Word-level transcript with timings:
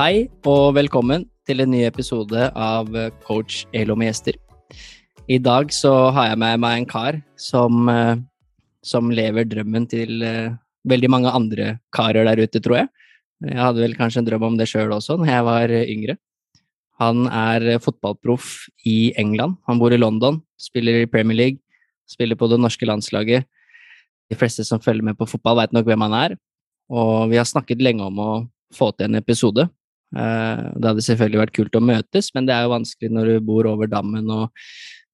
Hei 0.00 0.30
og 0.48 0.70
velkommen 0.78 1.26
til 1.44 1.60
en 1.60 1.68
ny 1.74 1.82
episode 1.84 2.46
av 2.56 2.86
Coach 3.20 3.66
Elo 3.76 3.92
med 4.00 4.08
gjester. 4.08 4.38
I 5.28 5.36
dag 5.36 5.74
så 5.76 5.90
har 6.16 6.30
jeg 6.30 6.38
med 6.40 6.60
meg 6.62 6.76
en 6.78 6.86
kar 6.88 7.18
som, 7.36 7.82
eh, 7.92 8.16
som 8.80 9.10
lever 9.12 9.44
drømmen 9.44 9.84
til 9.90 10.22
eh, 10.24 10.54
veldig 10.88 11.10
mange 11.12 11.32
andre 11.36 11.66
karer 11.92 12.24
der 12.24 12.40
ute, 12.40 12.62
tror 12.64 12.78
jeg. 12.78 12.88
Jeg 13.44 13.60
hadde 13.60 13.82
vel 13.84 13.96
kanskje 13.98 14.22
en 14.22 14.30
drøm 14.30 14.46
om 14.48 14.56
det 14.56 14.70
sjøl 14.70 14.94
også 14.96 15.18
når 15.20 15.28
jeg 15.28 15.44
var 15.50 15.74
yngre. 15.76 16.14
Han 16.96 17.26
er 17.28 17.76
fotballproff 17.84 18.70
i 18.88 19.12
England. 19.20 19.58
Han 19.68 19.82
bor 19.82 19.92
i 19.92 20.00
London, 20.00 20.40
spiller 20.56 21.02
i 21.02 21.10
Premier 21.12 21.36
League, 21.36 21.60
spiller 22.08 22.40
på 22.40 22.48
det 22.48 22.56
norske 22.62 22.88
landslaget. 22.88 23.44
De 24.32 24.40
fleste 24.40 24.64
som 24.64 24.80
følger 24.80 25.04
med 25.04 25.20
på 25.20 25.28
fotball, 25.28 25.60
veit 25.60 25.76
nok 25.76 25.84
hvem 25.84 26.08
han 26.08 26.16
er. 26.22 26.38
Og 26.88 27.28
vi 27.28 27.36
har 27.36 27.44
snakket 27.44 27.84
lenge 27.84 28.08
om 28.08 28.16
å 28.16 28.30
få 28.72 28.94
til 28.96 29.10
en 29.10 29.20
episode. 29.20 29.68
Eh, 30.10 30.62
det 30.74 30.88
hadde 30.90 31.04
selvfølgelig 31.06 31.40
vært 31.44 31.56
kult 31.56 31.76
å 31.78 31.82
møtes, 31.84 32.30
men 32.34 32.48
det 32.48 32.54
er 32.56 32.66
jo 32.66 32.74
vanskelig 32.74 33.12
når 33.14 33.30
du 33.30 33.46
bor 33.46 33.68
over 33.70 33.90
dammen 33.90 34.30
og, 34.34 34.50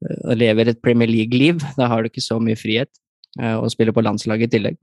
eh, 0.04 0.20
og 0.24 0.40
lever 0.40 0.72
et 0.72 0.82
Premier 0.82 1.10
League-liv. 1.10 1.60
Da 1.76 1.90
har 1.92 2.02
du 2.02 2.10
ikke 2.10 2.24
så 2.24 2.40
mye 2.40 2.56
frihet, 2.56 2.90
eh, 3.38 3.54
og 3.56 3.70
spiller 3.72 3.92
på 3.92 4.04
landslaget 4.04 4.48
i 4.48 4.56
tillegg. 4.56 4.78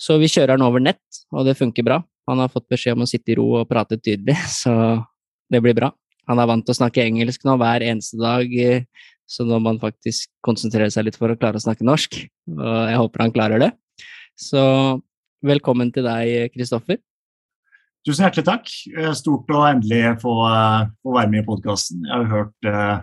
Så 0.00 0.18
vi 0.18 0.26
kjører 0.26 0.56
han 0.56 0.66
over 0.66 0.82
nett, 0.82 1.04
og 1.32 1.46
det 1.46 1.56
funker 1.56 1.86
bra. 1.86 2.02
Han 2.28 2.38
har 2.38 2.50
fått 2.50 2.68
beskjed 2.68 2.96
om 2.96 3.04
å 3.04 3.10
sitte 3.10 3.30
i 3.30 3.38
ro 3.38 3.60
og 3.60 3.68
prate 3.68 4.00
tydelig, 4.00 4.36
så 4.62 5.04
det 5.50 5.62
blir 5.62 5.74
bra. 5.74 5.92
Han 6.26 6.40
er 6.40 6.48
vant 6.48 6.64
til 6.64 6.72
å 6.72 6.80
snakke 6.80 7.04
engelsk 7.04 7.44
nå 7.44 7.58
hver 7.60 7.84
eneste 7.84 8.18
dag, 8.18 8.48
så 9.28 9.44
nå 9.44 9.58
må 9.60 9.74
han 9.74 9.80
faktisk 9.80 10.30
konsentrere 10.44 10.90
seg 10.90 11.06
litt 11.06 11.18
for 11.20 11.30
å 11.32 11.36
klare 11.36 11.60
å 11.60 11.62
snakke 11.62 11.84
norsk. 11.84 12.16
Og 12.48 12.78
jeg 12.88 12.96
håper 13.00 13.22
han 13.22 13.32
klarer 13.32 13.60
det. 13.60 13.70
Så 14.36 14.60
velkommen 15.44 15.92
til 15.92 16.08
deg, 16.08 16.50
Kristoffer. 16.56 16.98
Tusen 18.04 18.26
hjertelig 18.26 18.44
takk. 18.44 18.70
Stort 19.16 19.48
å 19.48 19.62
endelig 19.64 20.18
få, 20.20 20.34
få 21.00 21.12
være 21.14 21.30
med 21.32 21.40
i 21.40 21.46
podkasten. 21.46 22.02
Jeg 22.04 22.12
har 22.12 22.26
hørt 22.28 22.68
eh, 22.68 22.98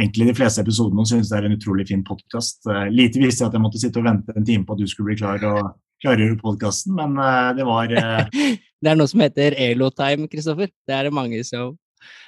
egentlig 0.00 0.30
de 0.30 0.34
fleste 0.38 0.62
episodene 0.64 1.04
og 1.04 1.10
synes 1.10 1.28
det 1.28 1.36
er 1.36 1.48
en 1.48 1.56
utrolig 1.58 1.84
fin 1.90 2.00
podkast. 2.06 2.64
Lite 2.88 3.20
visste 3.20 3.44
jeg 3.44 3.50
at 3.50 3.58
jeg 3.58 3.64
måtte 3.66 3.82
sitte 3.82 4.00
og 4.00 4.06
vente 4.08 4.32
en 4.32 4.46
time 4.48 4.64
på 4.64 4.72
at 4.76 4.80
du 4.80 4.88
skulle 4.88 5.10
bli 5.10 5.18
klar 5.20 5.44
og 5.44 5.74
klargjøre 6.00 6.38
podkasten, 6.40 6.96
men 6.96 7.20
eh, 7.20 7.50
det 7.58 7.66
var 7.68 7.92
eh... 7.92 8.56
Det 8.80 8.88
er 8.88 8.96
noe 8.96 9.10
som 9.10 9.20
heter 9.20 9.52
Elo-time, 9.60 10.24
Kristoffer. 10.32 10.70
Det 10.88 10.94
er 10.96 11.10
det 11.10 11.12
mange 11.12 11.42
som 11.44 11.74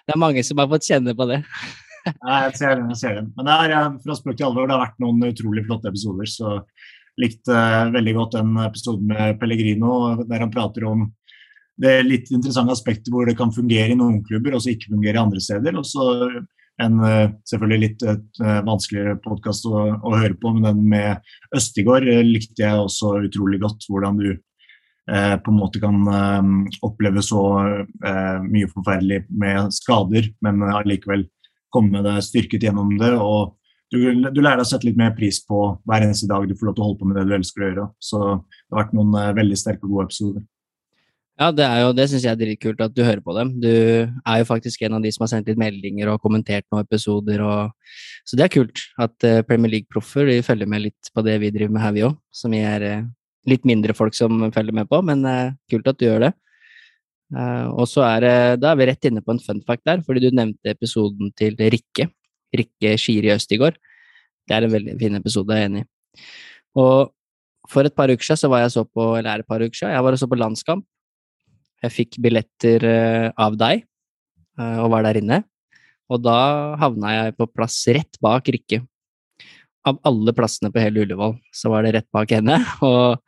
det 0.05 0.13
er 0.13 0.21
mange 0.21 0.43
som 0.45 0.59
har 0.61 0.69
fått 0.69 0.85
kjenne 0.85 1.15
på 1.17 1.25
det. 1.31 1.39
Nei, 2.27 2.43
jeg 2.51 2.59
ser 2.59 2.75
den. 2.77 2.91
jeg 2.93 3.01
ser 3.01 3.17
den. 3.23 3.31
Men 3.39 3.49
det 3.49 3.55
er, 3.57 3.95
fra 4.05 4.17
spøk 4.19 4.37
til 4.37 4.51
alvor, 4.51 4.69
det 4.69 4.77
har 4.77 4.83
vært 4.83 5.01
noen 5.01 5.31
utrolig 5.31 5.65
flotte 5.65 5.89
episoder. 5.89 6.29
Så 6.29 6.59
likte 7.23 7.65
veldig 7.95 8.15
godt 8.19 8.37
den 8.37 8.53
episoden 8.67 9.09
med 9.15 9.41
Pellegrino, 9.41 9.95
der 10.29 10.45
han 10.45 10.53
prater 10.53 10.85
om 10.91 11.07
det 11.83 11.93
er 11.99 12.07
litt 12.07 12.31
interessante 12.31 12.75
aspekter 12.77 13.15
hvor 13.15 13.29
det 13.29 13.37
kan 13.39 13.53
fungere 13.55 13.93
i 13.93 13.99
noen 13.99 14.21
klubber 14.27 14.57
og 14.57 14.65
så 14.65 14.73
ikke 14.73 14.93
fungere 14.95 15.19
i 15.19 15.23
andre 15.23 15.43
steder. 15.43 15.79
Og 15.79 15.89
så 15.89 16.07
en 16.83 17.03
uh, 17.03 17.27
selvfølgelig 17.47 17.83
litt 17.83 18.05
et 18.09 18.39
vanskeligere 18.65 19.19
podkast 19.23 19.67
å, 19.69 19.83
å, 19.99 20.15
høre 20.17 20.39
på, 20.41 20.55
men 20.55 20.65
den 20.71 20.87
med 20.89 21.35
Østigård 21.55 22.07
likte 22.27 22.65
jeg 22.65 22.81
også 22.81 23.19
utrolig 23.27 23.61
godt. 23.63 23.85
Hvordan 23.91 24.23
du 24.23 24.31
Eh, 25.11 25.37
på 25.37 25.51
en 25.51 25.59
måte 25.59 25.81
kan 25.83 25.97
eh, 26.09 26.43
oppleve 26.87 27.23
så 27.27 27.41
eh, 28.07 28.39
mye 28.47 28.69
forferdelig 28.71 29.25
med 29.35 29.73
skader, 29.75 30.29
men 30.47 30.63
allikevel 30.63 31.27
komme 31.75 32.05
deg 32.05 32.23
styrket 32.23 32.69
gjennom 32.69 32.95
det. 33.01 33.11
og 33.17 33.57
du, 33.93 33.99
du, 33.99 34.39
lærer 34.41 34.63
deg 34.63 34.65
å 34.65 34.69
sette 34.71 34.87
litt 34.89 34.97
mer 34.97 35.11
pris 35.17 35.43
på 35.45 35.59
hver 35.85 36.07
eneste 36.07 36.29
dag 36.31 36.47
du 36.49 36.55
får 36.57 36.71
lov 36.71 36.77
til 36.77 36.85
å 36.85 36.87
holde 36.87 37.01
på 37.01 37.09
med 37.11 37.19
det 37.19 37.27
du 37.29 37.35
elsker 37.37 37.65
å 37.65 37.67
gjøre. 37.67 37.87
Så 38.01 38.21
det 38.23 38.71
har 38.71 38.79
vært 38.79 38.95
noen 38.97 39.19
veldig 39.37 39.59
sterke 39.61 39.85
og 39.85 39.91
gode 39.91 40.07
episoder. 40.09 40.47
Ja, 41.43 41.49
det, 41.51 41.65
er 41.67 41.81
jo, 41.83 41.95
det 41.97 42.05
syns 42.07 42.23
jeg 42.23 42.37
er 42.37 42.39
dritkult 42.39 42.83
at 42.85 42.93
du 42.95 43.01
hører 43.03 43.23
på 43.25 43.35
dem. 43.35 43.49
Du 43.59 43.67
er 43.67 44.37
jo 44.39 44.47
faktisk 44.47 44.85
en 44.87 44.95
av 44.95 45.03
de 45.03 45.11
som 45.11 45.25
har 45.25 45.31
sendt 45.33 45.49
litt 45.51 45.59
meldinger 45.59 46.13
og 46.13 46.21
kommentert 46.23 46.69
noen 46.71 46.85
episoder. 46.85 47.43
Og, 47.43 47.97
så 48.29 48.39
det 48.39 48.45
er 48.45 48.53
kult 48.53 48.83
at 49.03 49.27
Premier 49.49 49.73
League-proffer 49.73 50.31
følger 50.47 50.71
med 50.71 50.85
litt 50.85 51.11
på 51.11 51.25
det 51.27 51.35
vi 51.43 51.51
driver 51.51 51.75
med 51.75 51.83
her, 51.83 51.97
vi 51.97 52.05
òg. 52.07 52.15
Som 52.31 52.55
vi 52.55 52.61
er 52.63 52.85
litt 53.51 53.67
mindre 53.67 53.97
folk 53.99 54.15
som 54.15 54.45
følger 54.55 54.77
med 54.77 54.87
på, 54.93 55.01
men 55.03 55.25
uh, 55.27 55.57
kult 55.73 55.91
at 55.91 55.99
du 55.99 56.07
gjør 56.07 56.29
det. 56.29 56.33
Og 57.33 57.87
så 57.89 58.05
er, 58.05 58.21
det 58.21 58.35
da 58.61 58.71
er 58.71 58.79
vi 58.79 58.87
rett 58.91 59.09
inne 59.09 59.23
på 59.25 59.33
en 59.33 59.41
fun 59.41 59.63
fact 59.67 59.87
der, 59.89 60.03
fordi 60.05 60.27
du 60.27 60.37
nevnte 60.37 60.75
episoden 60.75 61.33
til 61.35 61.57
Rikke. 61.57 62.11
Rikke 62.53 62.95
Skiri 63.01 63.33
går. 63.59 63.79
Det 64.47 64.55
er 64.55 64.67
en 64.67 64.75
veldig 64.75 64.99
fin 65.01 65.17
episode, 65.17 65.57
jeg 65.57 65.65
er 65.65 65.71
enig 65.71 65.83
i. 65.87 65.89
Og 66.77 67.09
for 67.73 67.89
et 67.89 67.97
par 67.97 68.13
uker 68.13 68.27
siden 68.27 68.43
så 68.43 68.51
var 68.53 68.67
jeg 68.67 68.75
så 68.75 68.85
på, 68.85 69.15
eller 69.17 69.31
er 69.31 69.41
et 69.41 69.49
par 69.49 69.65
uker 69.65 69.73
siden, 69.73 69.95
jeg 69.97 70.05
var 70.05 70.13
og 70.13 70.21
så 70.21 70.29
på 70.29 70.39
landskamp. 70.39 70.85
Jeg 71.83 71.95
fikk 71.97 72.21
billetter 72.23 72.85
av 73.35 73.57
deg, 73.59 73.83
og 74.59 74.91
var 74.93 75.03
der 75.09 75.19
inne. 75.19 75.41
Og 76.13 76.21
da 76.23 76.39
havna 76.79 77.13
jeg 77.17 77.37
på 77.39 77.49
plass 77.51 77.81
rett 77.91 78.21
bak 78.23 78.47
Rikke 78.55 78.83
av 79.89 79.99
alle 80.07 80.33
plassene 80.35 80.71
på 80.71 80.81
hele 80.83 81.03
Ullevål, 81.03 81.37
så 81.55 81.73
var 81.73 81.83
det 81.87 81.95
rett 81.97 82.09
bak 82.15 82.31
henne. 82.35 82.59
Og 82.87 83.19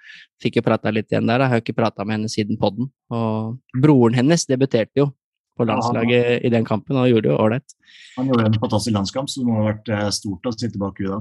fikk 0.43 0.61
jo 0.61 0.67
prata 0.67 0.93
litt 0.95 1.11
igjen 1.11 1.29
der. 1.31 1.43
Jeg 1.43 1.53
har 1.53 1.61
jo 1.61 1.65
ikke 1.67 1.79
prata 1.81 2.07
med 2.07 2.19
henne 2.19 2.31
siden 2.33 2.59
podden. 2.61 2.91
Og 3.15 3.83
broren 3.83 4.19
hennes 4.19 4.47
debuterte 4.51 5.03
jo 5.03 5.11
på 5.55 5.67
landslaget 5.69 6.19
ja, 6.19 6.39
i 6.43 6.51
den 6.51 6.67
kampen, 6.67 6.99
og 6.99 7.07
gjorde 7.11 7.31
jo 7.31 7.39
ålreit. 7.39 7.77
Han 8.17 8.31
gjorde 8.31 8.49
en 8.49 8.57
fantastisk 8.59 8.95
landskamp, 8.97 9.31
så 9.31 9.41
det 9.41 9.47
må 9.47 9.61
ha 9.61 9.69
vært 9.69 9.91
eh, 9.95 10.09
stort 10.15 10.49
å 10.51 10.53
sitte 10.55 10.81
bak 10.83 10.99
henne 10.99 11.21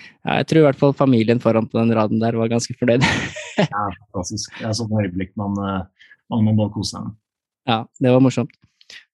Ja, 0.00 0.34
jeg 0.38 0.48
tror 0.50 0.60
i 0.60 0.64
hvert 0.66 0.80
fall 0.80 0.92
familien 0.96 1.40
foran 1.42 1.66
på 1.68 1.78
den 1.80 1.92
raden 1.96 2.20
der 2.20 2.36
var 2.36 2.52
ganske 2.52 2.76
fornøyd. 2.76 3.06
ja, 3.62 3.86
fantastisk. 4.04 4.52
Det 4.58 4.68
er 4.68 4.76
sånne 4.76 5.06
øyeblikk 5.06 5.32
man, 5.40 5.56
eh, 5.64 6.12
man 6.30 6.46
må 6.46 6.56
bare 6.58 6.72
kose 6.74 6.96
seg. 6.96 7.10
Ja, 7.68 7.82
det 8.02 8.12
var 8.14 8.22
morsomt. 8.24 8.54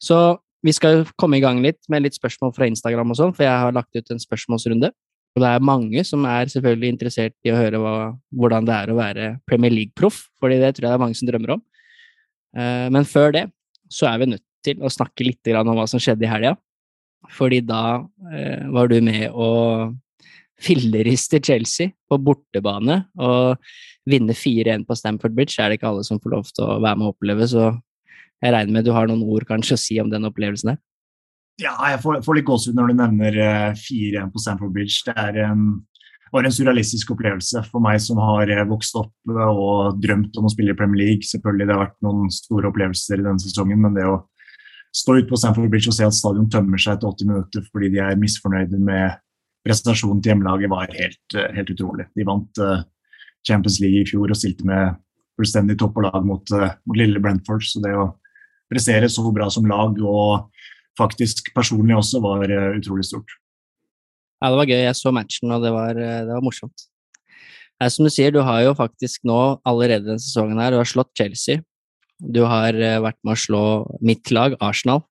Så 0.01 0.39
vi 0.65 0.73
skal 0.75 1.05
komme 1.21 1.39
i 1.39 1.45
gang 1.45 1.61
litt 1.65 1.83
med 1.93 2.07
litt 2.07 2.17
spørsmål 2.17 2.55
fra 2.57 2.69
Instagram 2.69 3.13
og 3.13 3.19
sånn, 3.19 3.35
for 3.37 3.47
jeg 3.47 3.65
har 3.65 3.75
lagt 3.77 3.97
ut 3.97 4.13
en 4.13 4.23
spørsmålsrunde. 4.23 4.91
Og 5.37 5.43
det 5.45 5.49
er 5.53 5.65
mange 5.69 6.03
som 6.09 6.25
er 6.29 6.49
selvfølgelig 6.49 6.95
interessert 6.95 7.35
i 7.45 7.53
å 7.53 7.59
høre 7.59 7.81
hva, 7.83 7.95
hvordan 8.41 8.67
det 8.69 8.77
er 8.77 8.91
å 8.91 8.97
være 8.97 9.27
Premier 9.49 9.75
League-proff, 9.75 10.23
fordi 10.41 10.57
det 10.63 10.73
tror 10.77 10.87
jeg 10.87 10.95
det 10.95 10.97
er 10.97 11.03
mange 11.03 11.19
som 11.19 11.29
drømmer 11.29 11.59
om. 11.59 11.65
Uh, 12.57 12.89
men 12.95 13.05
før 13.05 13.35
det 13.37 13.45
så 13.93 14.09
er 14.09 14.23
vi 14.23 14.31
nødt 14.33 14.45
til 14.67 14.81
å 14.81 14.91
snakke 14.91 15.27
litt 15.27 15.53
om 15.53 15.75
hva 15.77 15.85
som 15.91 16.01
skjedde 16.03 16.25
i 16.25 16.31
helga. 16.31 16.55
Fordi 17.37 17.61
da 17.69 18.01
uh, 18.01 18.63
var 18.73 18.89
du 18.89 18.97
med 19.05 19.29
å 19.29 19.51
filleriste 20.63 21.41
Chelsea 21.45 21.93
på 22.09 22.19
bortebane 22.23 23.03
og 23.21 23.61
vinne 24.09 24.35
4-1 24.37 24.87
på 24.89 24.97
Stamford 24.97 25.35
Bridge. 25.37 25.59
Er 25.61 25.71
det 25.71 25.81
ikke 25.81 25.91
alle 25.91 26.05
som 26.07 26.21
får 26.23 26.33
lov 26.33 26.49
til 26.53 26.65
å 26.65 26.79
være 26.81 27.01
med 27.01 27.09
og 27.09 27.17
oppleve, 27.17 27.49
så 27.51 27.71
jeg 28.45 28.53
regner 28.53 28.77
med 28.77 28.87
du 28.87 28.93
har 28.95 29.09
noen 29.09 29.25
ord 29.25 29.47
kanskje 29.49 29.77
å 29.77 29.81
si 29.81 29.99
om 30.01 30.13
den 30.13 30.29
opplevelsen 30.29 30.75
der? 30.75 30.81
Ja, 31.61 31.73
jeg 31.89 32.03
får, 32.03 32.21
får 32.25 32.37
litt 32.37 32.49
gåsehud 32.49 32.77
når 32.77 32.91
du 32.91 32.99
nevner 32.99 33.37
4-1 33.81 34.17
eh, 34.21 34.33
på 34.33 34.43
Stamford 34.43 34.75
Bridge. 34.75 35.01
Det 35.07 35.15
er 35.17 35.39
en, 35.47 35.63
var 36.33 36.45
en 36.45 36.53
surrealistisk 36.53 37.15
opplevelse 37.15 37.63
for 37.71 37.85
meg 37.85 38.01
som 38.05 38.21
har 38.21 38.53
eh, 38.53 38.65
vokst 38.69 38.97
opp 39.01 39.33
eh, 39.33 39.53
og 39.53 39.97
drømt 40.03 40.37
om 40.37 40.49
å 40.49 40.53
spille 40.53 40.75
i 40.75 40.79
Premier 40.79 41.01
League. 41.01 41.25
Selvfølgelig, 41.25 41.69
Det 41.69 41.77
har 41.77 41.85
vært 41.87 42.03
noen 42.05 42.33
store 42.33 42.69
opplevelser 42.69 43.23
i 43.23 43.25
denne 43.25 43.41
sesongen, 43.41 43.81
men 43.81 43.97
det 43.97 44.05
å 44.05 44.19
stå 44.97 45.17
ute 45.17 45.31
på 45.31 45.41
Stamford 45.41 45.73
Bridge 45.73 45.89
og 45.89 45.97
se 45.97 46.05
at 46.05 46.17
stadion 46.17 46.49
tømmer 46.53 46.81
seg 46.81 46.97
etter 46.97 47.09
80 47.09 47.33
minutter 47.33 47.65
fordi 47.73 47.91
de 47.93 48.05
er 48.05 48.21
misfornøyde 48.21 48.81
med 48.81 49.17
prestasjonen 49.67 50.23
til 50.23 50.33
hjemmelaget, 50.33 50.71
var 50.71 50.93
helt, 50.95 51.39
helt 51.57 51.73
utrolig. 51.75 52.07
De 52.15 52.27
vant 52.27 52.61
Champions 53.47 53.81
League 53.83 54.05
i 54.05 54.07
fjor 54.07 54.31
og 54.31 54.39
stilte 54.39 54.67
med 54.67 54.95
fullstendig 55.37 55.77
topp 55.81 55.99
og 55.99 56.07
lag 56.07 56.23
mot, 56.27 56.55
mot 56.87 56.99
lille 56.99 57.23
Brentford. 57.23 57.67
Så 57.67 57.83
det 57.83 57.93
å 57.99 58.13
prestere 58.71 59.11
så 59.11 59.27
bra 59.35 59.51
som 59.53 59.67
lag 59.69 59.99
og 60.03 60.47
faktisk 60.99 61.51
personlig 61.55 61.99
også 61.99 62.23
var 62.25 62.47
utrolig 62.79 63.09
stort. 63.11 63.35
Ja, 64.43 64.51
det 64.53 64.59
var 64.61 64.69
gøy. 64.69 64.83
Jeg 64.85 64.99
så 64.99 65.13
matchen, 65.15 65.53
og 65.55 65.65
det 65.65 65.73
var, 65.73 65.97
eh, 65.97 66.25
det 66.27 66.35
var 66.35 66.45
morsomt. 66.45 66.87
Det 67.81 67.93
som 67.93 68.05
du 68.05 68.11
sier, 68.13 68.33
du 68.33 68.41
har 68.41 68.63
jo 68.65 68.77
faktisk 68.77 69.25
nå 69.25 69.61
allerede 69.65 70.05
denne 70.05 70.21
sesongen 70.21 70.61
her, 70.61 70.73
du 70.73 70.81
har 70.81 70.89
slått 70.89 71.13
Chelsea. 71.17 71.61
Du 72.21 72.45
har 72.49 72.73
vært 72.73 73.19
med 73.25 73.35
å 73.35 73.41
slå 73.41 73.65
mitt 74.01 74.31
lag, 74.33 74.55
Arsenal, 74.61 75.03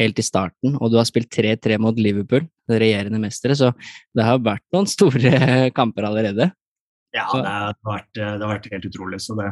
helt 0.00 0.18
i 0.18 0.22
starten, 0.26 0.74
og 0.80 0.90
du 0.90 0.96
har 0.98 1.06
spilt 1.06 1.30
3-3 1.30 1.78
mot 1.78 1.94
Liverpool, 1.94 2.48
regjerende 2.78 3.20
mestere, 3.22 3.56
så 3.58 3.72
det 4.16 4.26
har 4.26 4.42
vært 4.44 4.66
noen 4.74 4.88
store 4.90 5.32
kamper 5.78 6.06
allerede. 6.08 6.50
Ja, 7.10 7.26
det 7.34 7.42
har, 7.42 7.74
vært, 7.82 8.10
det 8.14 8.22
har 8.22 8.52
vært 8.52 8.68
helt 8.70 8.86
utrolig. 8.86 9.18
Så 9.22 9.34
det, 9.38 9.48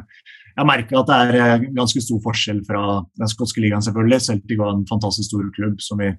jeg 0.54 0.68
merker 0.68 1.00
at 1.00 1.08
det 1.10 1.40
er 1.42 1.64
ganske 1.74 2.02
stor 2.04 2.20
forskjell 2.22 2.60
fra 2.68 2.82
den 3.18 3.30
skotske 3.32 3.62
ligaen, 3.64 3.82
selvfølgelig. 3.82 4.20
Celtic 4.28 4.60
var 4.60 4.76
en 4.76 4.86
fantastisk 4.86 5.32
stor 5.32 5.48
klubb 5.56 5.82
som 5.82 5.98
vi 6.02 6.12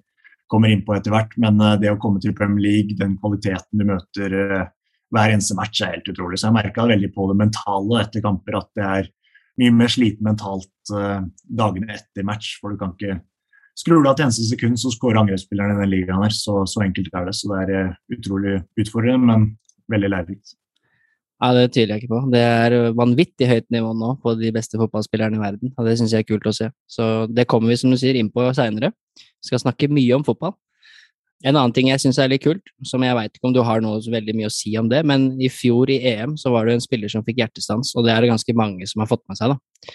kommer 0.52 0.74
inn 0.74 0.84
på 0.84 0.98
etter 0.98 1.16
hvert. 1.16 1.38
Men 1.40 1.62
det 1.80 1.94
å 1.94 2.00
komme 2.02 2.20
til 2.24 2.36
Premier 2.36 2.66
League, 2.66 2.98
den 3.00 3.16
kvaliteten 3.22 3.80
du 3.80 3.88
møter 3.88 4.36
hver 5.16 5.32
eneste 5.32 5.56
match, 5.58 5.80
er 5.80 5.96
helt 5.96 6.12
utrolig. 6.12 6.42
Så 6.42 6.50
jeg 6.50 6.58
merka 6.60 6.90
veldig 6.90 7.12
på 7.16 7.30
det 7.32 7.40
mentale 7.40 8.04
etter 8.04 8.26
kamper 8.26 8.60
at 8.60 8.70
det 8.76 8.90
er 8.90 9.10
mye 9.60 9.76
mer 9.76 9.92
sliten 9.92 10.28
mentalt 10.28 10.92
dagene 10.92 11.96
etter 11.96 12.28
match. 12.28 12.58
For 12.60 12.76
du 12.76 12.82
kan 12.82 12.98
ikke 12.98 13.22
Skrur 13.80 14.04
du 14.04 14.10
av 14.10 14.18
til 14.20 14.28
eneste 14.28 14.48
sekund, 14.48 14.80
så 14.82 14.92
skårer 14.92 15.22
angrepsspilleren 15.22 15.78
i 15.78 15.84
den 15.84 15.92
ligaen 15.94 16.24
her. 16.26 16.34
Så, 16.36 16.64
så, 16.68 16.84
enkelt 16.84 17.14
er 17.16 17.30
det. 17.30 17.36
Så 17.38 17.52
det 17.52 17.60
er 17.64 17.92
uh, 17.92 18.00
utrolig 18.16 18.58
utfordrende, 18.82 19.30
men 19.30 19.46
veldig 19.92 20.12
lærerikt. 20.16 20.56
Ja, 21.40 21.54
Det 21.56 21.70
tviler 21.72 21.96
jeg 21.96 22.04
ikke 22.04 22.12
på. 22.12 22.24
Det 22.34 22.42
er 22.44 22.74
vanvittig 23.00 23.48
høyt 23.48 23.70
nivå 23.72 23.94
nå 23.96 24.16
på 24.20 24.34
de 24.36 24.52
beste 24.52 24.80
fotballspillerne 24.82 25.40
i 25.40 25.44
verden. 25.44 25.72
og 25.78 25.88
Det 25.88 25.96
syns 26.00 26.12
jeg 26.12 26.26
er 26.26 26.28
kult 26.28 26.50
å 26.50 26.56
se. 26.56 26.68
Så 26.92 27.06
det 27.32 27.48
kommer 27.48 27.72
vi, 27.72 27.80
som 27.80 27.94
du 27.94 28.00
sier, 28.00 28.20
inn 28.20 28.32
på 28.34 28.50
seinere. 28.58 28.92
Skal 29.46 29.64
snakke 29.64 29.88
mye 29.88 30.18
om 30.18 30.28
fotball. 30.28 30.58
En 31.48 31.56
annen 31.56 31.72
ting 31.72 31.88
jeg 31.88 32.02
syns 32.04 32.18
er 32.20 32.28
litt 32.28 32.44
kult, 32.44 32.66
som 32.84 33.04
jeg 33.06 33.16
veit 33.16 33.32
ikke 33.32 33.48
om 33.48 33.56
du 33.56 33.62
har 33.64 33.80
noe 33.80 34.02
veldig 34.04 34.36
mye 34.36 34.50
å 34.50 34.52
si 34.52 34.74
om 34.76 34.90
det, 34.92 35.00
men 35.08 35.30
i 35.40 35.48
fjor 35.48 35.88
i 35.88 36.02
EM 36.12 36.36
så 36.40 36.52
var 36.52 36.68
det 36.68 36.76
en 36.76 36.84
spiller 36.84 37.12
som 37.12 37.24
fikk 37.24 37.40
hjertestans, 37.40 37.94
og 37.96 38.04
det 38.04 38.12
er 38.12 38.26
det 38.26 38.34
ganske 38.34 38.56
mange 38.60 38.88
som 38.92 39.00
har 39.00 39.08
fått 39.08 39.24
med 39.32 39.40
seg, 39.40 39.54
da. 39.54 39.94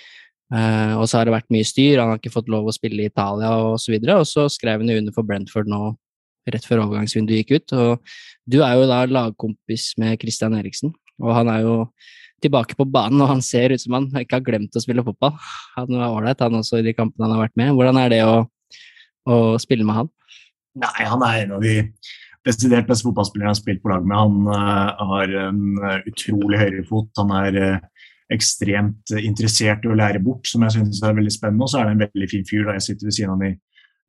Uh, 0.53 1.01
og 1.01 1.07
så 1.09 1.19
har 1.19 1.27
det 1.27 1.35
vært 1.35 1.53
mye 1.55 1.67
styr, 1.67 1.99
han 1.99 2.13
har 2.13 2.21
ikke 2.21 2.35
fått 2.35 2.51
lov 2.53 2.69
å 2.69 2.75
spille 2.75 3.01
i 3.05 3.09
Italia 3.09 3.55
osv. 3.73 3.95
Og, 3.97 4.05
så 4.05 4.19
og 4.19 4.27
så 4.29 4.49
skrev 4.53 4.83
han 4.83 4.93
under 4.93 5.15
for 5.15 5.27
Brentford 5.27 5.71
nå 5.71 5.95
rett 6.53 6.67
før 6.69 6.83
overgangsvinduet 6.85 7.43
gikk 7.43 7.55
ut. 7.57 7.75
Og 7.79 8.19
du 8.51 8.61
er 8.61 8.77
jo 8.77 8.91
da 8.91 9.05
lagkompis 9.09 9.95
med 10.01 10.19
Christian 10.21 10.57
Eriksen, 10.59 10.93
og 11.23 11.33
han 11.39 11.51
er 11.53 11.65
jo 11.65 11.77
tilbake 12.45 12.77
på 12.77 12.85
banen, 12.85 13.23
og 13.25 13.31
han 13.31 13.41
ser 13.45 13.73
ut 13.73 13.81
som 13.81 13.97
han 13.97 14.11
ikke 14.21 14.37
har 14.37 14.45
glemt 14.45 14.77
å 14.77 14.83
spille 14.83 15.05
fotball. 15.07 15.33
Han 15.79 15.95
var 15.97 16.11
ålreit, 16.11 16.43
han 16.45 16.59
også, 16.61 16.83
i 16.83 16.89
de 16.91 16.93
kampene 16.97 17.25
han 17.25 17.37
har 17.37 17.47
vært 17.47 17.57
med. 17.61 17.73
Hvordan 17.79 18.01
er 18.03 18.13
det 18.13 18.21
å, 18.29 18.37
å 19.25 19.39
spille 19.63 19.87
med 19.89 20.03
han? 20.03 20.13
Nei, 20.85 21.07
han 21.09 21.25
er 21.25 21.41
en 21.45 21.57
av 21.57 21.65
de 21.65 21.79
desidert 22.45 22.89
beste 22.91 23.07
fotballspillerne 23.07 23.49
jeg 23.49 23.55
har 23.55 23.63
spilt 23.63 23.81
på 23.81 23.93
lag 23.95 24.05
med. 24.05 24.19
Han 24.19 24.51
uh, 24.51 25.09
har 25.15 25.37
en 25.47 25.63
utrolig 26.11 26.61
høyrefot. 26.61 27.09
Han 27.23 27.33
er 27.39 27.57
uh, 27.57 27.94
ekstremt 28.37 29.15
interessert 29.21 29.85
i 29.85 29.91
å 29.93 29.99
lære 29.99 30.23
bort, 30.25 30.47
som 30.49 30.65
jeg 30.67 30.77
synes 30.77 31.03
er 31.03 31.17
veldig 31.17 31.33
spennende. 31.33 31.67
Og 31.67 31.73
så 31.73 31.81
er 31.81 31.89
det 31.89 31.95
en 31.95 32.03
veldig 32.05 32.29
fin 32.31 32.45
fyr. 32.49 32.67
da 32.67 32.77
Jeg 32.77 32.87
sitter 32.89 33.09
ved 33.09 33.17
siden 33.17 33.33
av 33.33 33.39
han 33.39 33.49
i 33.49 33.55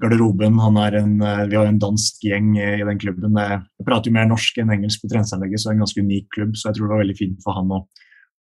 garderoben. 0.03 0.59
Han 0.59 0.77
er 0.81 0.99
en, 1.01 1.13
eh, 1.21 1.45
vi 1.51 1.55
har 1.59 1.69
en 1.69 1.79
dansk 1.79 2.25
gjeng 2.25 2.57
i 2.57 2.83
den 2.83 2.99
klubben. 2.99 3.39
Jeg 3.39 3.85
prater 3.85 4.11
jo 4.11 4.17
mer 4.17 4.27
norsk 4.27 4.57
enn 4.57 4.73
engelsk 4.75 5.01
på 5.01 5.11
treningsanlegget, 5.11 5.59
så 5.59 5.69
det 5.69 5.71
er 5.71 5.77
en 5.77 5.85
ganske 5.85 6.03
unik 6.03 6.27
klubb. 6.35 6.53
Så 6.55 6.69
jeg 6.69 6.75
tror 6.75 6.87
det 6.87 6.95
var 6.95 7.03
veldig 7.05 7.17
fint 7.17 7.39
for 7.43 7.53
han 7.53 7.71
å 7.71 7.85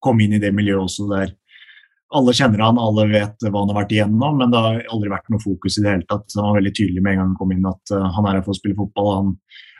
komme 0.03 0.23
inn 0.23 0.33
i 0.33 0.41
det 0.43 0.53
miljøet 0.53 0.83
også 0.83 1.09
der 1.11 1.35
alle 2.13 2.33
kjenner 2.37 2.61
han, 2.61 2.77
alle 2.77 3.07
vet 3.09 3.41
hva 3.41 3.63
han 3.63 3.71
har 3.71 3.77
vært 3.79 3.93
igjennom, 3.95 4.35
men 4.37 4.51
det 4.51 4.59
har 4.61 4.83
aldri 4.93 5.09
vært 5.09 5.31
noe 5.33 5.41
fokus 5.41 5.79
i 5.79 5.81
det 5.81 5.89
hele 5.89 6.05
tatt. 6.05 6.27
Han 6.37 6.45
var 6.45 6.59
veldig 6.59 6.73
tydelig 6.77 7.01
med 7.01 7.13
en 7.13 7.17
gang 7.17 7.29
han 7.31 7.39
kom 7.39 7.53
inn 7.55 7.65
at 7.65 7.93
uh, 7.95 8.11
han 8.13 8.27
er 8.29 8.37
her 8.37 8.43
for 8.45 8.53
å 8.53 8.59
spille 8.59 8.77
fotball. 8.77 9.09
Han 9.15 9.31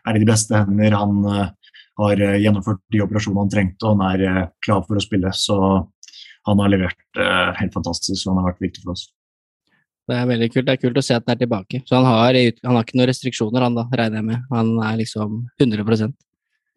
er 0.10 0.18
i 0.18 0.24
de 0.24 0.30
beste 0.32 0.58
hender. 0.58 0.96
Han 0.98 1.52
har 2.00 2.22
eh, 2.22 2.40
gjennomført 2.42 2.82
de 2.94 3.02
operasjonene 3.04 3.44
han 3.46 3.54
trengte, 3.54 3.86
og 3.86 3.98
han 3.98 4.06
er 4.14 4.26
eh, 4.28 4.46
klar 4.66 4.84
for 4.88 4.98
å 4.98 5.04
spille. 5.04 5.32
Så 5.38 5.58
han 6.48 6.60
har 6.60 6.72
levert 6.72 7.20
eh, 7.20 7.52
helt 7.60 7.76
fantastisk, 7.76 8.26
og 8.26 8.34
han 8.34 8.42
har 8.42 8.52
vært 8.52 8.66
viktig 8.66 8.84
for 8.84 8.96
oss. 8.96 9.08
Det 10.10 10.18
er 10.20 10.28
veldig 10.28 10.50
kult. 10.52 10.68
Det 10.68 10.74
er 10.74 10.82
kult 10.82 11.00
å 11.00 11.06
se 11.06 11.16
at 11.16 11.24
han 11.24 11.38
er 11.38 11.40
tilbake. 11.46 11.80
Så 11.88 11.96
han 11.96 12.08
har, 12.08 12.36
han 12.36 12.76
har 12.76 12.84
ikke 12.84 13.00
noen 13.00 13.10
restriksjoner, 13.10 13.64
han 13.64 13.78
da, 13.78 13.88
regner 13.96 14.20
jeg 14.20 14.28
med. 14.28 14.46
Han 14.52 14.76
er 14.84 15.00
liksom 15.00 15.40
100% 15.64 16.16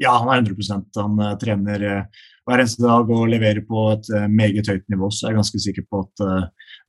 Ja, 0.03 0.13
han 0.21 0.31
er 0.31 0.45
100% 0.45 1.01
Han 1.01 1.19
uh, 1.19 1.33
trener 1.41 1.83
uh, 1.83 2.25
hver 2.47 2.63
eneste 2.63 2.85
dag 2.85 3.11
og 3.11 3.27
leverer 3.33 3.65
på 3.67 3.89
et 3.97 4.11
uh, 4.15 4.29
meget 4.31 4.71
høyt 4.71 4.87
nivå. 4.93 5.11
Så 5.11 5.27
jeg 5.27 5.35
er 5.35 5.41
ganske 5.41 5.63
sikker 5.65 5.89
på 5.91 6.05
at 6.07 6.27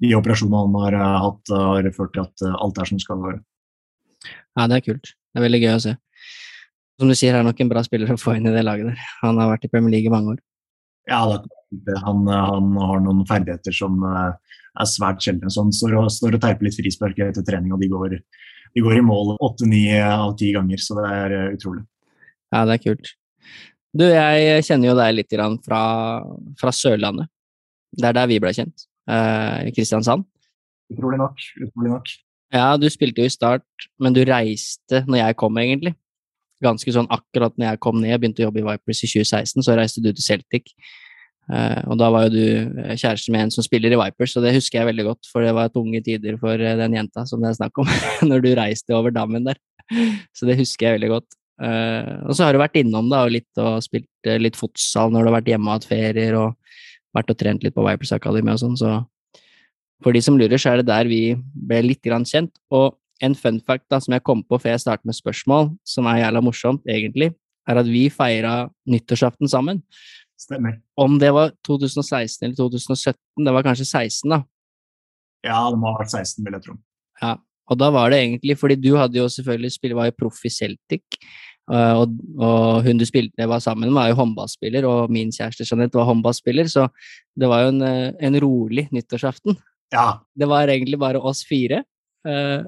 de 0.04 0.14
operasjonene 0.14 0.62
han 0.68 0.82
har 0.84 1.22
hatt, 1.24 1.54
har 1.58 1.94
ført 1.96 2.14
til 2.14 2.28
at 2.28 2.50
alt 2.52 2.84
er 2.84 2.92
som 2.92 3.02
skal 3.02 3.24
være. 3.24 3.40
Ja, 4.30 4.68
det 4.70 4.78
er 4.78 4.86
kult. 4.92 5.16
Det 5.34 5.42
er 5.42 5.48
veldig 5.48 5.64
gøy 5.64 5.74
å 5.74 5.86
se 5.88 5.98
som 6.98 7.10
du 7.12 7.14
sier, 7.18 7.36
er 7.38 7.46
nok 7.46 7.60
en 7.62 7.70
bra 7.70 7.84
spiller 7.86 8.10
å 8.10 8.18
få 8.18 8.38
inn 8.38 8.50
i 8.50 8.54
det 8.54 8.64
laget 8.66 8.90
der. 8.90 9.02
Han 9.22 9.38
har 9.38 9.52
vært 9.52 9.68
i 9.68 9.70
Premier 9.70 9.94
League 9.94 10.10
i 10.10 10.14
mange 10.14 10.34
år. 10.34 10.40
Ja, 11.08 11.22
han, 12.04 12.28
han, 12.28 12.72
har 12.80 13.02
noen 13.04 13.26
ferdigheter 13.28 13.76
som 13.76 14.00
eh, 14.08 14.58
er 14.78 14.90
svært 14.90 15.24
sjeldne. 15.24 15.52
Så 15.52 15.66
han 15.66 15.74
står 15.76 15.96
og, 16.00 16.10
står 16.14 16.38
og 16.38 16.44
terper 16.44 16.68
litt 16.68 16.78
frispark 16.78 17.20
etter 17.26 17.46
trening, 17.46 17.74
og 17.76 17.84
de 17.84 17.92
går, 17.92 18.18
de 18.76 18.84
går 18.86 19.00
i 19.00 19.06
mål 19.06 19.36
åtte-ni 19.36 19.86
av 20.00 20.36
ti 20.40 20.54
ganger. 20.56 20.82
Så 20.82 21.00
det 21.00 21.08
er 21.12 21.38
uh, 21.38 21.56
utrolig. 21.56 21.84
Ja, 22.54 22.64
det 22.70 22.78
er 22.78 22.84
kult. 22.86 23.14
Du, 23.98 24.06
jeg 24.06 24.64
kjenner 24.68 24.92
jo 24.92 25.00
deg 25.00 25.16
litt 25.18 25.36
fra, 25.66 25.82
fra 26.60 26.74
Sørlandet. 26.76 27.32
Det 27.98 28.10
er 28.10 28.16
der 28.16 28.30
vi 28.30 28.38
ble 28.44 28.52
kjent. 28.54 28.86
Eh, 29.10 29.72
Kristiansand. 29.74 30.28
Utrolig 30.94 31.18
nok. 31.18 31.40
Utrolig 31.64 31.94
nok. 31.96 32.12
Ja, 32.54 32.68
du 32.80 32.86
spilte 32.92 33.24
jo 33.24 33.28
i 33.28 33.34
Start, 33.34 33.88
men 34.00 34.14
du 34.16 34.22
reiste 34.28 35.02
når 35.08 35.24
jeg 35.24 35.38
kom, 35.40 35.58
egentlig 35.60 35.96
ganske 36.64 36.94
sånn 36.94 37.10
akkurat 37.14 37.56
når 37.58 37.72
jeg 37.72 37.82
kom 37.84 38.00
ned, 38.02 38.16
begynte 38.20 38.44
å 38.44 38.48
jobbe 38.48 38.62
i 38.62 38.66
Vipers 38.66 39.04
i 39.06 39.10
2016, 39.12 39.66
så 39.66 39.76
reiste 39.78 40.04
du 40.04 40.10
til 40.12 40.26
Celtic. 40.26 40.72
Uh, 41.48 41.80
og 41.88 41.96
da 42.02 42.10
var 42.12 42.28
jo 42.28 42.34
du 42.36 42.44
kjæresten 43.00 43.32
med 43.32 43.46
en 43.46 43.54
som 43.56 43.64
spiller 43.64 43.94
i 43.96 44.00
Vipers, 44.00 44.36
og 44.36 44.44
det 44.44 44.56
husker 44.58 44.82
jeg 44.82 44.90
veldig 44.90 45.08
godt, 45.08 45.30
for 45.32 45.46
det 45.46 45.54
var 45.56 45.72
tunge 45.72 46.02
tider 46.04 46.36
for 46.42 46.60
uh, 46.60 46.76
den 46.82 46.98
jenta 46.98 47.24
som 47.30 47.44
det 47.44 47.54
er 47.54 47.60
snakk 47.62 47.84
om, 47.84 47.92
når 48.30 48.44
du 48.44 48.50
reiste 48.60 48.96
over 48.98 49.16
dammen 49.16 49.48
der. 49.48 49.60
Så 50.36 50.50
det 50.50 50.58
husker 50.60 50.90
jeg 50.90 51.00
veldig 51.00 51.14
godt. 51.16 51.30
Og 51.58 52.36
så 52.38 52.44
har 52.44 52.54
du 52.54 52.60
vært 52.62 52.76
innom 52.78 53.08
da, 53.10 53.24
og, 53.26 53.32
litt, 53.34 53.48
og 53.58 53.80
spilt 53.82 54.28
litt 54.44 54.60
fotsal 54.60 55.10
når 55.10 55.24
du 55.24 55.30
har 55.32 55.36
vært 55.40 55.48
hjemme 55.50 55.72
og 55.72 55.80
hatt 55.80 55.88
ferier, 55.90 56.36
og 56.38 57.16
vært 57.18 57.32
og 57.34 57.40
trent 57.40 57.64
litt 57.66 57.74
på 57.74 57.86
Vipers 57.88 58.12
Academy 58.14 58.54
og 58.54 58.60
sånn, 58.62 58.76
så 58.78 58.92
for 60.04 60.14
de 60.14 60.22
som 60.22 60.38
lurer, 60.38 60.60
så 60.62 60.74
er 60.74 60.82
det 60.82 60.90
der 60.92 61.10
vi 61.10 61.22
ble 61.40 61.82
litt 61.86 62.04
grann 62.06 62.28
kjent. 62.28 62.54
Og 62.74 62.94
en 63.24 63.36
fun 63.38 63.60
fact 63.66 63.88
da, 63.92 64.00
som 64.04 64.14
jeg 64.14 64.26
kom 64.28 64.44
på 64.46 64.60
før 64.62 64.76
jeg 64.76 64.84
startet 64.86 65.10
med 65.10 65.18
spørsmål, 65.18 65.72
som 65.88 66.10
er 66.10 66.22
jævla 66.22 66.44
morsomt, 66.46 66.84
egentlig, 66.86 67.32
er 67.68 67.82
at 67.82 67.90
vi 67.90 68.06
feira 68.14 68.68
nyttårsaften 68.90 69.50
sammen. 69.52 69.82
Stemmer. 70.38 70.78
Om 71.00 71.18
det 71.22 71.32
var 71.34 71.52
2016 71.66 72.46
eller 72.46 72.56
2017, 72.58 73.18
det 73.46 73.54
var 73.56 73.66
kanskje 73.66 73.88
16, 73.88 74.36
da? 74.36 74.44
Ja, 75.46 75.64
det 75.72 75.80
må 75.82 75.90
ha 75.92 76.00
vært 76.00 76.14
16, 76.14 76.44
vil 76.46 76.58
jeg 76.58 76.66
tro. 76.68 76.78
Ja, 77.22 77.34
og 77.68 77.80
da 77.82 77.90
var 77.94 78.14
det 78.14 78.22
egentlig 78.22 78.58
fordi 78.60 78.78
du 78.80 78.92
hadde 79.00 79.18
jo 79.18 79.28
selvfølgelig 79.32 79.74
spilt, 79.74 79.98
var 79.98 80.12
jo 80.12 80.18
proff 80.20 80.44
i 80.46 80.54
Celtic, 80.54 81.18
og, 81.68 82.14
og, 82.40 82.86
hun 82.86 83.00
du 83.00 83.04
spilte 83.04 83.48
var 83.50 83.60
sammen 83.60 83.90
med, 83.90 83.98
var 83.98 84.12
jo 84.12 84.20
håndballspiller, 84.22 84.86
og 84.88 85.12
min 85.12 85.34
kjæreste 85.36 85.66
Jeanette 85.68 86.00
var 86.00 86.08
håndballspiller, 86.08 86.70
så 86.72 86.86
det 87.36 87.50
var 87.52 87.66
jo 87.66 87.74
en, 87.74 87.82
en 88.24 88.40
rolig 88.40 88.88
nyttårsaften. 88.96 89.58
Ja. 89.92 90.22
Det 90.38 90.48
var 90.48 90.72
egentlig 90.72 91.00
bare 91.00 91.20
oss 91.20 91.44
fire. 91.48 91.84
Uh, 92.28 92.64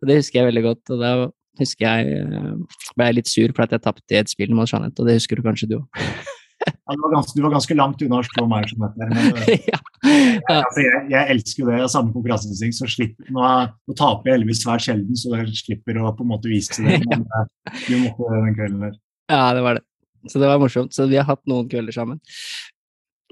og 0.00 0.08
det 0.08 0.18
husker 0.20 0.40
jeg 0.40 0.50
veldig 0.50 0.64
godt. 0.64 0.94
og 0.94 1.02
da 1.04 1.12
husker 1.60 1.84
jeg 1.84 2.20
eh, 2.24 2.82
ble 2.96 3.06
jeg 3.08 3.16
litt 3.18 3.28
sur 3.30 3.52
for 3.52 3.66
at 3.66 3.74
jeg 3.74 3.82
tapte 3.84 4.14
i 4.14 4.18
et 4.20 4.30
spill 4.30 4.54
mot 4.56 4.70
Jeanette, 4.70 5.02
og 5.02 5.08
det 5.08 5.18
husker 5.18 5.36
du 5.36 5.44
kanskje 5.44 5.68
du 5.70 5.76
òg. 5.82 6.04
Ja, 6.60 6.94
du, 6.94 7.02
var 7.02 7.12
ganske, 7.14 7.34
du 7.36 7.44
var 7.44 7.52
ganske 7.54 7.76
langt 7.78 8.02
unna 8.04 8.20
å 8.20 8.26
slå 8.26 8.46
meg. 8.50 8.66
Jeanette, 8.70 9.08
men, 9.10 9.36
eh, 9.44 9.68
ja. 9.70 9.80
Ja. 10.04 10.56
Altså, 10.56 10.82
jeg, 10.84 11.02
jeg, 11.12 11.26
elsker 11.34 11.62
jo 11.62 11.68
det. 11.68 11.76
Jeg 11.80 11.92
Samme 11.92 12.14
konkurranseinstinkt. 12.16 12.78
så 12.78 12.88
slipper, 12.90 13.28
nå, 13.36 13.44
nå, 13.90 13.96
taper 13.98 14.30
jeg 14.30 14.38
heldigvis 14.38 14.64
svært 14.64 14.86
sjelden, 14.86 15.20
så 15.20 15.36
jeg 15.36 15.60
slipper 15.60 16.00
å 16.00 16.10
på 16.16 16.26
en 16.26 16.32
måte 16.32 16.50
vise 16.50 16.82
det. 16.82 16.98
Men 17.10 17.24
eh, 17.24 17.78
du 17.86 17.94
måtte 18.02 18.34
den 18.34 18.58
kvelden 18.58 18.82
der. 18.88 18.98
Ja, 19.30 19.44
det 19.56 19.64
var 19.66 19.78
det. 19.78 19.86
Så 20.28 20.42
det 20.42 20.50
var 20.50 20.60
morsomt. 20.60 20.92
Så 20.96 21.06
vi 21.08 21.20
har 21.20 21.28
hatt 21.28 21.42
noen 21.48 21.70
kvelder 21.70 21.96
sammen. 21.96 22.20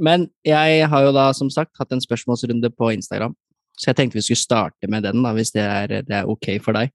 Men 0.00 0.28
jeg 0.46 0.86
har 0.88 1.04
jo 1.04 1.12
da 1.16 1.26
som 1.34 1.50
sagt 1.50 1.74
hatt 1.80 1.92
en 1.92 2.04
spørsmålsrunde 2.04 2.70
på 2.78 2.92
Instagram 2.94 3.34
så 3.78 3.92
jeg 3.92 3.98
tenkte 4.00 4.18
vi 4.18 4.26
skulle 4.26 4.42
starte 4.42 4.90
med 4.90 5.06
den, 5.06 5.22
da, 5.22 5.32
hvis 5.36 5.54
det 5.54 5.62
er, 5.62 6.00
det 6.06 6.16
er 6.20 6.30
ok 6.30 6.50
for 6.64 6.74
deg. 6.74 6.90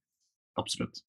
Absolutt. 0.60 1.00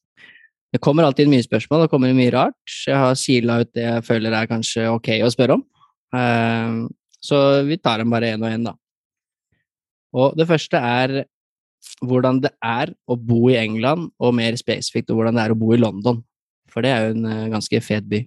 Det 0.74 0.80
kommer 0.82 1.06
alltid 1.06 1.30
mye 1.30 1.44
spørsmål, 1.44 1.84
det 1.84 1.90
kommer 1.92 2.16
mye 2.16 2.32
rart. 2.34 2.72
Jeg 2.88 2.98
har 2.98 3.14
sila 3.18 3.60
ut 3.62 3.70
det 3.76 3.84
jeg 3.84 4.06
føler 4.08 4.34
er 4.34 4.48
kanskje 4.50 4.88
ok 4.90 5.12
å 5.22 5.30
spørre 5.30 5.58
om. 5.60 5.62
Uh, 6.14 6.90
så 7.22 7.38
vi 7.68 7.78
tar 7.78 8.02
dem 8.02 8.10
bare 8.10 8.32
én 8.34 8.42
og 8.42 8.50
én, 8.50 8.66
da. 8.66 8.74
Og 10.18 10.34
det 10.38 10.48
første 10.50 10.78
er 10.78 11.14
hvordan 12.02 12.40
det 12.42 12.50
er 12.58 12.90
å 13.06 13.14
bo 13.14 13.46
i 13.52 13.58
England, 13.60 14.10
og 14.18 14.34
mer 14.34 14.58
spesifikt 14.58 15.14
hvordan 15.14 15.38
det 15.38 15.44
er 15.44 15.54
å 15.54 15.58
bo 15.58 15.70
i 15.76 15.78
London. 15.78 16.18
For 16.70 16.82
det 16.82 16.90
er 16.90 17.06
jo 17.06 17.14
en 17.14 17.30
uh, 17.30 17.52
ganske 17.54 17.82
fet 17.84 18.10
by. 18.10 18.24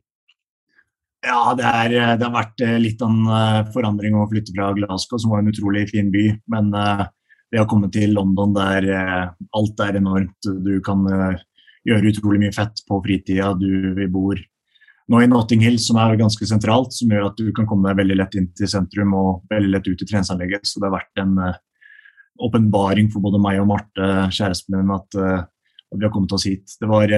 Ja, 1.28 1.52
det, 1.58 1.68
er, 1.68 1.94
det, 2.16 2.24
har 2.24 2.32
vært 2.32 2.62
eh, 2.64 2.78
litt 2.80 3.02
av 3.04 3.10
en 3.10 3.30
eh, 3.34 3.70
forandring 3.74 4.16
å 4.16 4.28
flytte 4.30 4.54
fra 4.56 4.70
Glasgow, 4.78 5.20
som 5.20 5.34
var 5.34 5.42
en 5.42 5.50
utrolig 5.52 5.88
fin 5.90 6.14
by. 6.14 6.30
Men 6.54 6.70
det 7.52 7.62
å 7.62 7.68
komme 7.70 7.90
til 7.94 8.14
London 8.16 8.56
der 8.56 8.88
eh, 8.92 9.28
alt 9.58 9.84
er 9.84 10.00
enormt. 10.00 10.50
Du 10.66 10.78
kan 10.86 11.06
eh, 11.12 11.44
gjøre 11.88 12.12
utrolig 12.12 12.42
mye 12.44 12.56
fett 12.56 12.84
på 12.88 13.00
fritida. 13.04 13.54
Du 13.58 13.96
bor 14.14 14.40
nå 15.08 15.22
i 15.24 15.30
Notting 15.32 15.64
Hill, 15.64 15.78
som 15.80 16.00
er 16.02 16.18
ganske 16.20 16.48
sentralt, 16.50 16.92
som 16.96 17.12
gjør 17.12 17.30
at 17.30 17.40
du 17.40 17.52
kan 17.56 17.68
komme 17.70 17.88
deg 17.88 18.02
veldig 18.02 18.18
lett 18.20 18.36
inn 18.40 18.50
til 18.58 18.70
sentrum 18.72 19.16
og 19.16 19.46
veldig 19.52 19.72
lett 19.76 19.88
ut 19.88 20.04
i 20.04 20.08
treningsanlegget. 20.08 20.68
Så 20.68 20.82
det 20.82 20.90
har 20.90 20.98
vært 20.98 21.24
en 21.24 21.38
åpenbaring 22.44 23.08
uh, 23.08 23.14
for 23.14 23.24
både 23.24 23.42
meg 23.42 23.62
og 23.62 23.70
Marte, 23.72 24.10
kjæresten 24.36 24.76
min, 24.76 24.92
at, 24.94 25.20
at, 25.22 25.96
vi 25.96 26.04
har 26.04 26.14
kommet 26.14 26.36
oss 26.36 26.48
hit. 26.50 26.76
Det 26.82 26.92
var 26.92 27.14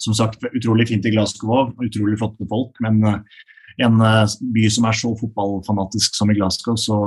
som 0.00 0.14
sagt 0.16 0.46
utrolig 0.52 0.86
fint 0.92 1.06
i 1.06 1.12
Glasgow, 1.14 1.74
utrolig 1.82 2.20
flotte 2.22 2.46
folk, 2.48 2.78
men 2.84 3.02
en 3.82 3.98
by 4.54 4.68
som 4.70 4.86
er 4.86 4.96
så 4.96 5.10
fotballfanatisk 5.18 6.14
som 6.16 6.30
i 6.30 6.36
Glasgow, 6.38 6.78
så, 6.78 6.98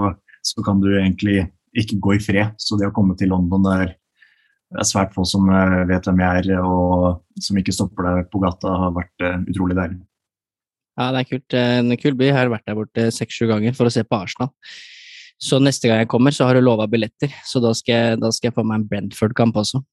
så 0.43 0.65
kan 0.65 0.83
du 0.83 0.91
egentlig 0.97 1.45
ikke 1.79 1.99
gå 2.01 2.15
i 2.15 2.23
fred. 2.23 2.55
Så 2.61 2.79
det 2.79 2.89
å 2.89 2.95
komme 2.95 3.15
til 3.19 3.31
London 3.33 3.65
der 3.65 3.95
det 4.73 4.81
er 4.81 4.89
svært 4.89 5.13
få 5.15 5.23
som 5.29 5.47
vet 5.89 6.07
hvem 6.09 6.21
jeg 6.23 6.41
er, 6.41 6.65
og 6.65 7.21
som 7.41 7.59
ikke 7.59 7.75
stopper 7.75 8.07
deg 8.09 8.29
på 8.31 8.41
gata, 8.43 8.73
har 8.85 8.95
vært 8.95 9.25
utrolig 9.51 9.77
deilig. 9.77 9.99
Ja, 10.95 11.09
det 11.11 11.21
er 11.21 11.29
kult. 11.29 11.55
En 11.59 11.95
kul 11.99 12.15
by. 12.15 12.29
Jeg 12.29 12.37
har 12.37 12.51
vært 12.51 12.67
der 12.69 12.77
borte 12.77 13.07
seks-sju 13.11 13.49
ganger 13.51 13.75
for 13.75 13.89
å 13.89 13.93
se 13.93 14.03
på 14.07 14.17
Arsenal. 14.17 14.51
Så 15.43 15.59
neste 15.59 15.89
gang 15.91 15.99
jeg 16.01 16.09
kommer, 16.11 16.31
så 16.31 16.47
har 16.47 16.55
du 16.55 16.63
lova 16.63 16.87
billetter. 16.87 17.33
Så 17.43 17.59
da 17.63 17.73
skal, 17.75 17.95
jeg, 17.95 18.21
da 18.23 18.31
skal 18.31 18.49
jeg 18.49 18.55
få 18.55 18.63
meg 18.67 18.79
en 18.79 18.87
Brentford-kamp 18.89 19.59
også. 19.59 19.83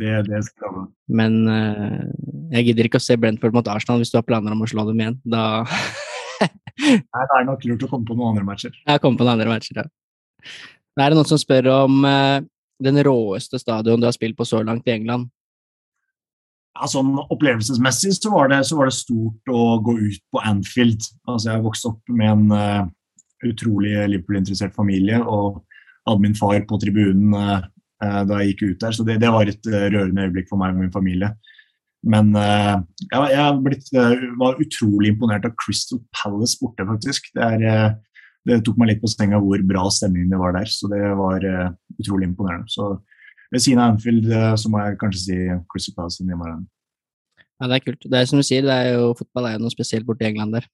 Det, 0.00 0.12
det 0.26 0.40
skal 0.48 0.74
du. 0.74 0.82
Men 1.12 1.38
jeg 2.52 2.68
gidder 2.68 2.88
ikke 2.88 3.00
å 3.00 3.04
se 3.04 3.16
Brentford 3.20 3.54
mot 3.54 3.68
Arsenal 3.70 4.02
hvis 4.02 4.12
du 4.12 4.18
har 4.18 4.26
planer 4.26 4.54
om 4.54 4.64
å 4.64 4.68
slå 4.68 4.86
dem 4.88 5.02
igjen. 5.04 5.18
Da 5.22 5.62
Nei, 6.82 6.98
det 6.98 7.36
er 7.38 7.46
nok 7.46 7.64
lurt 7.68 7.84
å 7.86 7.90
komme 7.90 8.08
på 8.08 8.16
noen 8.16 8.32
andre 8.32 8.46
matcher. 8.48 8.74
Jeg 8.74 9.02
kommer 9.02 9.20
på 9.20 9.26
noen 9.26 9.36
andre 9.36 9.52
matcher, 9.52 9.84
ja. 9.84 9.86
Er 10.98 11.12
det 11.12 11.16
noen 11.16 11.28
som 11.28 11.40
spør 11.40 11.68
om 11.72 12.02
uh, 12.04 12.42
den 12.84 12.98
råeste 13.06 13.60
stadion 13.60 14.02
du 14.02 14.08
har 14.08 14.16
spilt 14.16 14.36
på 14.38 14.46
så 14.48 14.62
langt 14.66 14.88
i 14.88 14.94
England. 14.96 15.30
Ja, 16.72 16.88
sånn 16.88 17.12
Opplevelsesmessig 17.20 18.14
så 18.16 18.32
var, 18.32 18.48
det, 18.48 18.62
så 18.64 18.78
var, 18.78 18.88
det, 18.88 18.96
stort 18.96 19.52
å 19.52 19.76
gå 19.84 19.96
ut 20.00 20.22
på 20.32 20.40
Anfield. 20.40 21.04
Altså, 21.28 21.50
jeg 21.50 21.64
vokste 21.66 21.92
opp 21.92 22.12
med 22.12 22.30
en 22.30 22.46
uh, 22.56 22.86
utrolig 23.44 23.92
Liverpool-interessert 24.08 24.74
familie 24.76 25.20
og 25.20 25.60
hadde 26.08 26.24
min 26.24 26.38
far 26.38 26.64
på 26.68 26.80
tribunen 26.80 27.36
uh, 27.36 27.60
da 28.00 28.40
jeg 28.40 28.54
gikk 28.54 28.64
ut 28.64 28.86
der. 28.86 28.96
Så 28.96 29.04
det, 29.06 29.18
det, 29.22 29.32
var 29.34 29.50
et 29.50 29.68
uh, 29.68 29.84
rørende 29.92 30.24
øyeblikk 30.24 30.48
for 30.48 30.62
meg 30.62 30.72
og 30.72 30.86
min 30.86 30.94
familie. 30.94 31.34
Men 32.02 32.32
jeg, 32.34 33.26
jeg 33.30 33.58
blitt, 33.62 33.92
var 34.40 34.56
utrolig 34.58 35.12
imponert 35.12 35.44
av 35.46 35.52
Crystal 35.54 36.00
Palace 36.18 36.58
borte, 36.58 36.82
faktisk. 36.88 37.28
Det, 37.36 37.46
er, 37.46 37.92
det, 38.48 38.60
tok 38.66 38.78
meg 38.80 38.92
litt 38.92 39.02
på 39.02 39.10
senga 39.10 39.40
hvor 39.42 39.62
bra 39.66 39.86
stemningen 39.92 40.32
det 40.34 40.40
var 40.40 40.56
der. 40.56 40.70
Så 40.70 40.90
det 40.90 41.00
var 41.18 41.46
utrolig 41.98 42.28
imponerende. 42.30 42.70
Så 42.72 42.94
ved 43.52 43.62
siden 43.62 43.82
av 43.82 43.94
Anfield 43.94 44.30
så 44.58 44.70
må 44.72 44.80
jeg 44.82 45.00
kanskje 45.00 45.22
si 45.22 45.40
Crystal 45.70 45.96
Palace 45.96 46.24
i 46.24 46.30
morgen. 46.34 46.64
Ja, 47.62 47.68
det 47.70 47.76
er 47.76 47.84
kult. 47.84 48.06
Det 48.10 48.18
er 48.18 48.26
som 48.26 48.40
du 48.40 48.46
sier, 48.46 48.64
det 48.66 48.74
er 48.74 48.96
jo, 48.96 49.12
fotball 49.14 49.46
er 49.46 49.54
jo 49.54 49.62
noe 49.62 49.74
spesielt 49.74 50.08
borti 50.08 50.26
England 50.26 50.56
der. 50.56 50.66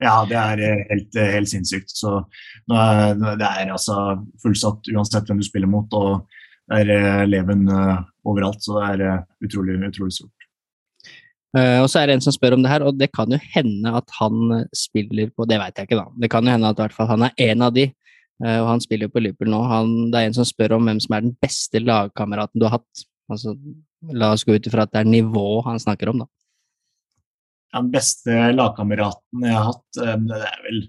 Ja, 0.00 0.24
det 0.24 0.36
er 0.38 0.62
eh, 0.64 0.82
helt, 0.88 1.16
eh, 1.16 1.32
helt 1.36 1.50
sinnssykt. 1.50 1.92
Så 1.92 2.22
det 2.70 3.46
er 3.46 3.68
altså 3.68 4.16
fullsatt 4.42 4.88
uansett 4.94 5.28
hvem 5.28 5.42
du 5.42 5.46
spiller 5.46 5.68
mot, 5.68 5.92
og 5.92 6.24
det 6.70 6.86
er 6.86 6.92
eh, 6.96 7.24
leven 7.28 7.66
overalt. 8.24 8.62
Så 8.64 8.78
det 8.78 9.06
er 9.10 9.26
utrolig, 9.44 9.76
utrolig 9.90 10.16
stort. 10.16 10.39
Uh, 11.50 11.82
og 11.82 11.88
så 11.90 11.98
er 11.98 12.06
det 12.06 12.14
en 12.14 12.22
som 12.22 12.34
spør 12.34 12.54
om 12.54 12.62
det 12.62 12.70
her, 12.70 12.84
og 12.86 12.98
det 12.98 13.10
kan 13.10 13.32
jo 13.32 13.38
hende 13.54 13.90
at 13.98 14.12
han 14.20 14.66
spiller 14.76 15.32
på 15.34 15.48
Det 15.50 15.58
vet 15.58 15.78
jeg 15.80 15.88
ikke, 15.88 15.98
da. 15.98 16.06
Det 16.22 16.30
kan 16.30 16.46
jo 16.46 16.52
hende 16.54 16.70
at 16.70 16.78
hvert 16.78 16.94
fall 16.94 17.10
han 17.10 17.26
er 17.26 17.46
en 17.50 17.64
av 17.66 17.74
de. 17.74 17.88
Uh, 18.40 18.58
og 18.62 18.68
han 18.72 18.82
spiller 18.84 19.08
jo 19.08 19.14
på 19.14 19.22
Liverpool 19.24 19.50
nå. 19.50 19.62
Han, 19.70 19.94
det 20.12 20.20
er 20.20 20.30
en 20.30 20.36
som 20.38 20.46
spør 20.46 20.76
om 20.78 20.86
hvem 20.86 21.00
som 21.02 21.16
er 21.16 21.24
den 21.26 21.34
beste 21.42 21.82
lagkameraten 21.82 22.60
du 22.60 22.68
har 22.68 22.78
hatt. 22.78 23.02
Altså, 23.30 23.56
la 24.14 24.30
oss 24.34 24.46
gå 24.46 24.54
ut 24.54 24.68
ifra 24.70 24.86
at 24.86 24.94
det 24.94 25.02
er 25.02 25.10
nivå 25.10 25.60
han 25.66 25.82
snakker 25.82 26.12
om, 26.12 26.22
da. 26.22 26.30
Den 27.76 27.90
beste 27.90 28.38
lagkameraten 28.54 29.44
jeg 29.46 29.54
har 29.58 29.72
hatt, 29.72 29.88
uh, 29.98 30.16
det 30.30 30.40
er 30.52 30.64
vel, 30.68 30.80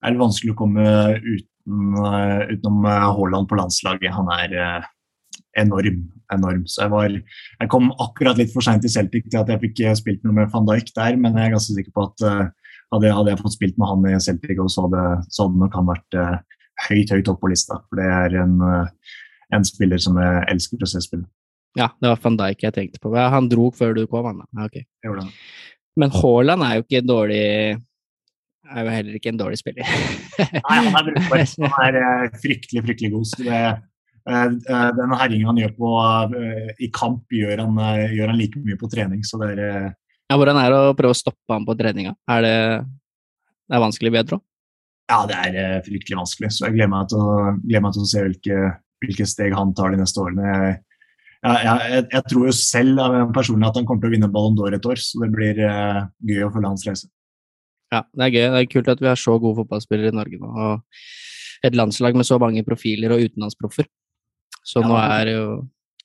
er 0.00 0.14
vel 0.14 0.24
vanskelig 0.24 0.56
å 0.56 0.60
komme 0.62 0.88
uten, 1.20 1.46
utenom 2.56 2.88
Haaland 2.88 3.52
på 3.52 3.60
landslaget. 3.60 4.16
Han 4.16 4.32
er 4.32 4.88
enorm. 5.58 6.04
enorm. 6.32 6.62
Så 6.66 6.84
jeg, 6.84 6.92
var, 6.92 7.14
jeg 7.60 7.70
kom 7.72 7.90
akkurat 8.02 8.38
litt 8.38 8.52
for 8.54 8.64
seint 8.64 8.84
til 8.84 8.92
Celtic 8.92 9.26
til 9.28 9.40
at 9.40 9.50
jeg 9.50 9.62
fikk 9.64 9.82
spilt 9.98 10.22
noe 10.24 10.36
med 10.36 10.52
van 10.52 10.68
Dijk 10.68 10.92
der, 10.94 11.18
men 11.18 11.36
jeg 11.36 11.48
er 11.48 11.56
ganske 11.56 11.74
sikker 11.74 11.94
på 11.96 12.06
at 12.06 12.26
uh, 12.26 12.44
hadde, 12.94 13.10
hadde, 13.16 13.32
jeg 13.32 13.42
fått 13.42 13.56
spilt 13.56 13.80
med 13.80 13.90
han 13.90 14.06
i 14.12 14.22
Celtic, 14.22 14.62
så 14.70 14.86
hadde, 14.86 15.02
så 15.28 15.48
hadde 15.48 15.64
nok 15.64 15.76
han 15.78 15.90
vært 15.90 16.18
uh, 16.20 16.62
høyt, 16.86 17.12
høyt 17.16 17.32
oppe 17.32 17.44
på 17.44 17.52
lista. 17.52 17.80
For 17.88 18.00
det 18.00 18.08
er 18.14 18.38
en, 18.44 18.56
uh, 18.62 19.18
en, 19.56 19.66
spiller 19.66 20.02
som 20.02 20.18
jeg 20.22 20.46
elsker 20.54 20.86
å 20.86 20.92
se 20.94 21.02
spille. 21.06 21.26
Ja, 21.78 21.92
det 22.02 22.14
var 22.14 22.22
van 22.22 22.38
Dijk 22.38 22.64
jeg 22.66 22.76
tenkte 22.78 23.02
på. 23.02 23.14
Han 23.14 23.50
dro 23.50 23.70
før 23.74 23.94
du 23.98 24.04
kom, 24.10 24.26
han. 24.26 24.42
Ja, 24.54 24.66
okay. 24.66 24.86
Men 25.98 26.14
Haaland 26.14 26.66
er 26.66 26.78
jo 26.78 26.86
ikke 26.86 27.06
dårlig 27.06 27.44
er 28.70 28.86
jo 28.86 28.92
heller 28.94 29.18
ikke 29.18 29.32
en 29.32 29.40
dårlig 29.40 29.58
spiller. 29.58 29.86
Nei, 30.38 30.76
han 30.76 30.94
er 30.94 31.06
brukbar. 31.08 31.42
Han 31.42 31.86
er 31.86 31.98
eh, 32.00 32.36
fryktelig, 32.42 32.84
fryktelig 32.86 33.12
god. 33.14 33.28
Så 33.30 33.42
det, 33.42 33.56
eh, 33.56 33.80
den 34.30 35.14
herjingen 35.18 35.50
han 35.50 35.58
gjør 35.60 35.72
på, 35.78 35.94
i 36.78 36.90
kamp, 36.94 37.24
gjør 37.34 37.64
han, 37.64 37.80
gjør 38.14 38.32
han, 38.32 38.38
like 38.38 38.62
mye 38.62 38.78
på 38.80 38.90
trening. 38.92 39.24
Så 39.26 39.40
det 39.42 39.54
er 39.56 39.90
ja, 40.30 40.36
Hvordan 40.38 40.60
er 40.60 40.70
det 40.70 40.78
å 40.78 40.94
prøve 40.94 41.14
å 41.16 41.18
stoppe 41.18 41.50
ham 41.50 41.64
på 41.66 41.74
treninga? 41.78 42.14
Er 42.30 42.44
det, 42.44 42.56
det 43.66 43.74
er 43.74 43.82
vanskelig, 43.82 44.12
bedre? 44.14 44.38
Ja, 45.10 45.24
det 45.26 45.38
er 45.38 45.80
fryktelig 45.82 46.20
vanskelig. 46.20 46.52
Så 46.54 46.68
jeg 46.68 46.76
gleder 46.76 46.92
meg 46.92 47.08
til 47.10 47.18
å, 47.18 47.32
meg 47.58 47.96
til 47.96 48.04
å 48.04 48.10
se 48.12 48.22
hvilke, 48.28 48.60
hvilke, 49.02 49.26
steg 49.26 49.56
han 49.58 49.74
tar 49.74 49.90
de 49.90 49.98
neste 49.98 50.22
årene. 50.22 50.52
Jeg, 50.52 50.76
jeg, 51.40 51.80
jeg, 51.96 52.04
jeg 52.14 52.24
tror 52.30 52.46
jo 52.46 52.54
selv 52.54 53.02
personlig 53.34 53.70
at 53.70 53.80
han 53.80 53.88
kommer 53.88 54.04
til 54.04 54.12
å 54.12 54.14
vinne 54.14 54.30
Ballon 54.30 54.58
d'Or 54.58 54.76
et 54.76 54.86
år, 54.86 55.02
så 55.02 55.24
det 55.24 55.32
blir 55.34 55.62
uh, 55.64 56.04
gøy 56.30 56.44
å 56.46 56.52
følge 56.54 56.70
hans 56.76 56.86
reise. 56.86 57.10
Ja, 57.90 58.04
det 58.14 58.28
er 58.28 58.34
gøy. 58.36 58.44
Det 58.44 58.60
er 58.60 58.70
kult 58.70 58.92
at 58.92 59.02
vi 59.02 59.10
har 59.10 59.18
så 59.18 59.34
gode 59.42 59.64
fotballspillere 59.64 60.12
i 60.12 60.18
Norge 60.20 60.38
nå. 60.38 60.50
og 60.50 61.66
Et 61.66 61.74
landslag 61.74 62.14
med 62.14 62.28
så 62.28 62.38
mange 62.38 62.62
profiler 62.64 63.16
og 63.16 63.24
utenlandsproffer. 63.26 63.90
Så 64.70 64.82
ja, 64.82 64.86
nå 64.86 64.96
er 65.02 65.34
jo 65.34 65.44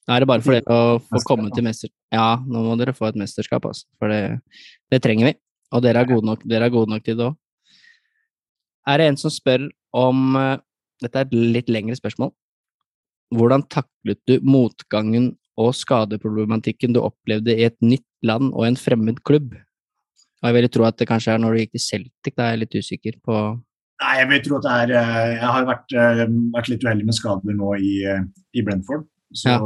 nå 0.06 0.14
er 0.14 0.22
det 0.22 0.30
bare 0.30 0.46
for 0.46 0.54
dere 0.54 0.76
å 0.76 1.00
få 1.02 1.22
komme 1.26 1.50
til 1.54 1.66
mesterskap. 1.66 1.98
Ja, 2.14 2.28
nå 2.42 2.62
må 2.66 2.76
dere 2.78 2.94
få 2.94 3.08
et 3.08 3.18
mesterskap, 3.18 3.66
altså. 3.66 3.88
For 3.98 4.12
det, 4.14 4.38
det 4.94 5.00
trenger 5.02 5.32
vi. 5.32 5.34
Og 5.74 5.82
dere 5.82 6.04
er 6.04 6.10
gode 6.10 6.30
nok, 6.30 6.44
dere 6.46 6.68
er 6.70 6.74
gode 6.74 6.94
nok 6.94 7.06
til 7.06 7.18
det 7.18 7.30
òg 7.32 7.40
er 8.86 9.02
det 9.02 9.10
en 9.10 9.20
som 9.20 9.34
spør 9.34 9.70
om 9.96 10.40
eh, 10.40 10.58
Dette 11.04 11.20
er 11.20 11.26
et 11.28 11.34
litt 11.36 11.68
lengre 11.70 11.98
spørsmål. 11.98 12.30
Hvordan 13.36 13.66
taklet 13.68 14.20
du 14.32 14.38
motgangen 14.48 15.34
og 15.60 15.74
skadeproblematikken 15.76 16.96
du 16.96 17.02
opplevde 17.04 17.52
i 17.52 17.66
et 17.68 17.76
nytt 17.84 18.06
land 18.24 18.54
og 18.54 18.64
en 18.64 18.78
fremmed 18.80 19.20
klubb? 19.28 19.58
Og 20.40 20.48
jeg 20.48 20.56
vil 20.56 20.70
tro 20.72 20.86
at 20.88 20.96
det 20.96 21.10
kanskje 21.10 21.34
er 21.34 21.44
når 21.44 21.52
du 21.52 21.60
gikk 21.60 21.74
til 21.76 21.84
Celtic, 21.84 22.32
da 22.32 22.46
er 22.46 22.56
jeg 22.56 22.62
litt 22.64 22.78
usikker 22.80 23.20
på 23.28 23.42
Nei, 24.04 24.14
jeg 24.20 24.28
vil 24.28 24.42
tro 24.44 24.58
at 24.58 24.66
det 24.66 24.76
er 24.76 24.94
eh, 25.00 25.34
Jeg 25.38 25.52
har 25.56 25.68
vært, 25.70 25.94
eh, 25.96 26.24
vært 26.56 26.72
litt 26.72 26.84
uheldig 26.84 27.08
med 27.08 27.16
skader 27.16 27.56
nå 27.56 27.76
i, 27.80 27.94
i 28.56 28.64
Brentford. 28.66 29.06
Så 29.36 29.52
ja. 29.52 29.60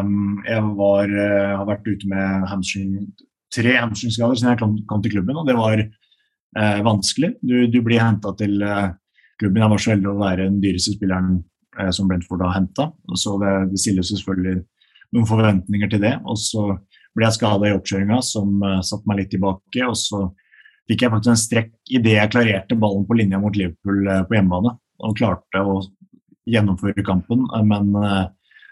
um, 0.00 0.38
jeg 0.44 0.66
var, 0.78 1.12
har 1.58 1.66
vært 1.68 1.88
ute 1.88 2.08
med 2.08 2.46
hamstring, 2.48 2.92
tre 3.52 3.74
hamstringskader 3.76 4.38
siden 4.38 4.52
jeg 4.54 4.60
kom, 4.60 4.76
kom 4.88 5.02
til 5.04 5.16
klubben, 5.16 5.36
og 5.40 5.48
det 5.48 5.56
var 5.58 5.82
uh, 5.82 6.80
vanskelig. 6.86 7.34
Du, 7.44 7.56
du 7.68 7.80
blir 7.84 8.00
henta 8.00 8.32
til 8.38 8.60
uh, 8.64 8.90
klubben. 9.40 9.62
Jeg 9.64 9.72
var 9.74 9.84
så 9.84 9.94
heldig 9.94 10.10
å 10.12 10.18
være 10.20 10.46
den 10.46 10.60
dyreste 10.64 10.96
spilleren 10.96 11.38
uh, 11.80 11.90
som 11.94 12.08
Brentford 12.08 12.44
har 12.44 12.56
henta. 12.56 12.90
Så 13.16 13.36
det, 13.42 13.54
det 13.72 13.82
stilles 13.82 14.12
selvfølgelig 14.12 14.58
noen 15.16 15.28
forventninger 15.28 15.92
til 15.92 16.04
det. 16.04 16.14
Og 16.28 16.40
så 16.40 16.68
ble 17.16 17.28
jeg 17.28 17.38
skada 17.40 17.68
i 17.68 17.76
oppkjøringa, 17.76 18.20
som 18.24 18.60
satte 18.84 19.08
meg 19.08 19.22
litt 19.22 19.32
tilbake. 19.32 19.84
Og 19.88 19.96
så 19.96 20.26
fikk 20.88 21.04
jeg 21.04 21.12
faktisk 21.12 21.34
en 21.34 21.42
strekk 21.42 21.92
idet 21.98 22.16
jeg 22.16 22.32
klarerte 22.32 22.78
ballen 22.80 23.06
på 23.08 23.18
linja 23.18 23.40
mot 23.42 23.56
Liverpool 23.56 24.06
uh, 24.08 24.22
på 24.28 24.38
hjemmebane. 24.38 24.74
Og 25.04 25.18
klarte 25.18 25.62
å 25.62 25.80
gjennomføre 26.48 27.04
kampen, 27.06 27.44
uh, 27.52 27.62
men 27.66 27.92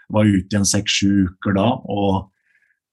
var 0.07 0.23
ute 0.23 0.47
igjen 0.47 0.67
seks-sju 0.67 1.27
uker 1.27 1.55
da. 1.57 1.69
og 1.83 2.33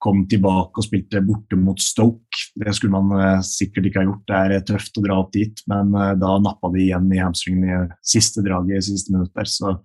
kom 0.02 0.24
tilbake 0.28 0.82
og 0.82 0.84
spilte 0.84 1.22
borte 1.24 1.56
mot 1.56 1.78
Stoke. 1.80 2.40
Det 2.60 2.74
skulle 2.76 2.98
man 3.00 3.38
sikkert 3.46 3.86
ikke 3.88 4.02
ha 4.02 4.08
gjort, 4.08 4.24
det 4.28 4.40
er 4.58 4.64
tøft 4.68 4.98
å 5.00 5.04
dra 5.06 5.16
opp 5.22 5.30
dit. 5.32 5.62
Men 5.70 5.94
da 6.20 6.34
nappa 6.44 6.68
de 6.74 6.82
igjen 6.82 7.06
i 7.14 7.22
hamstringen 7.22 7.70
i 7.70 7.78
siste 8.04 8.44
draget 8.44 8.82
i 8.82 8.84
siste 8.84 9.14
minutt 9.14 9.32
der. 9.32 9.48
Så 9.48 9.78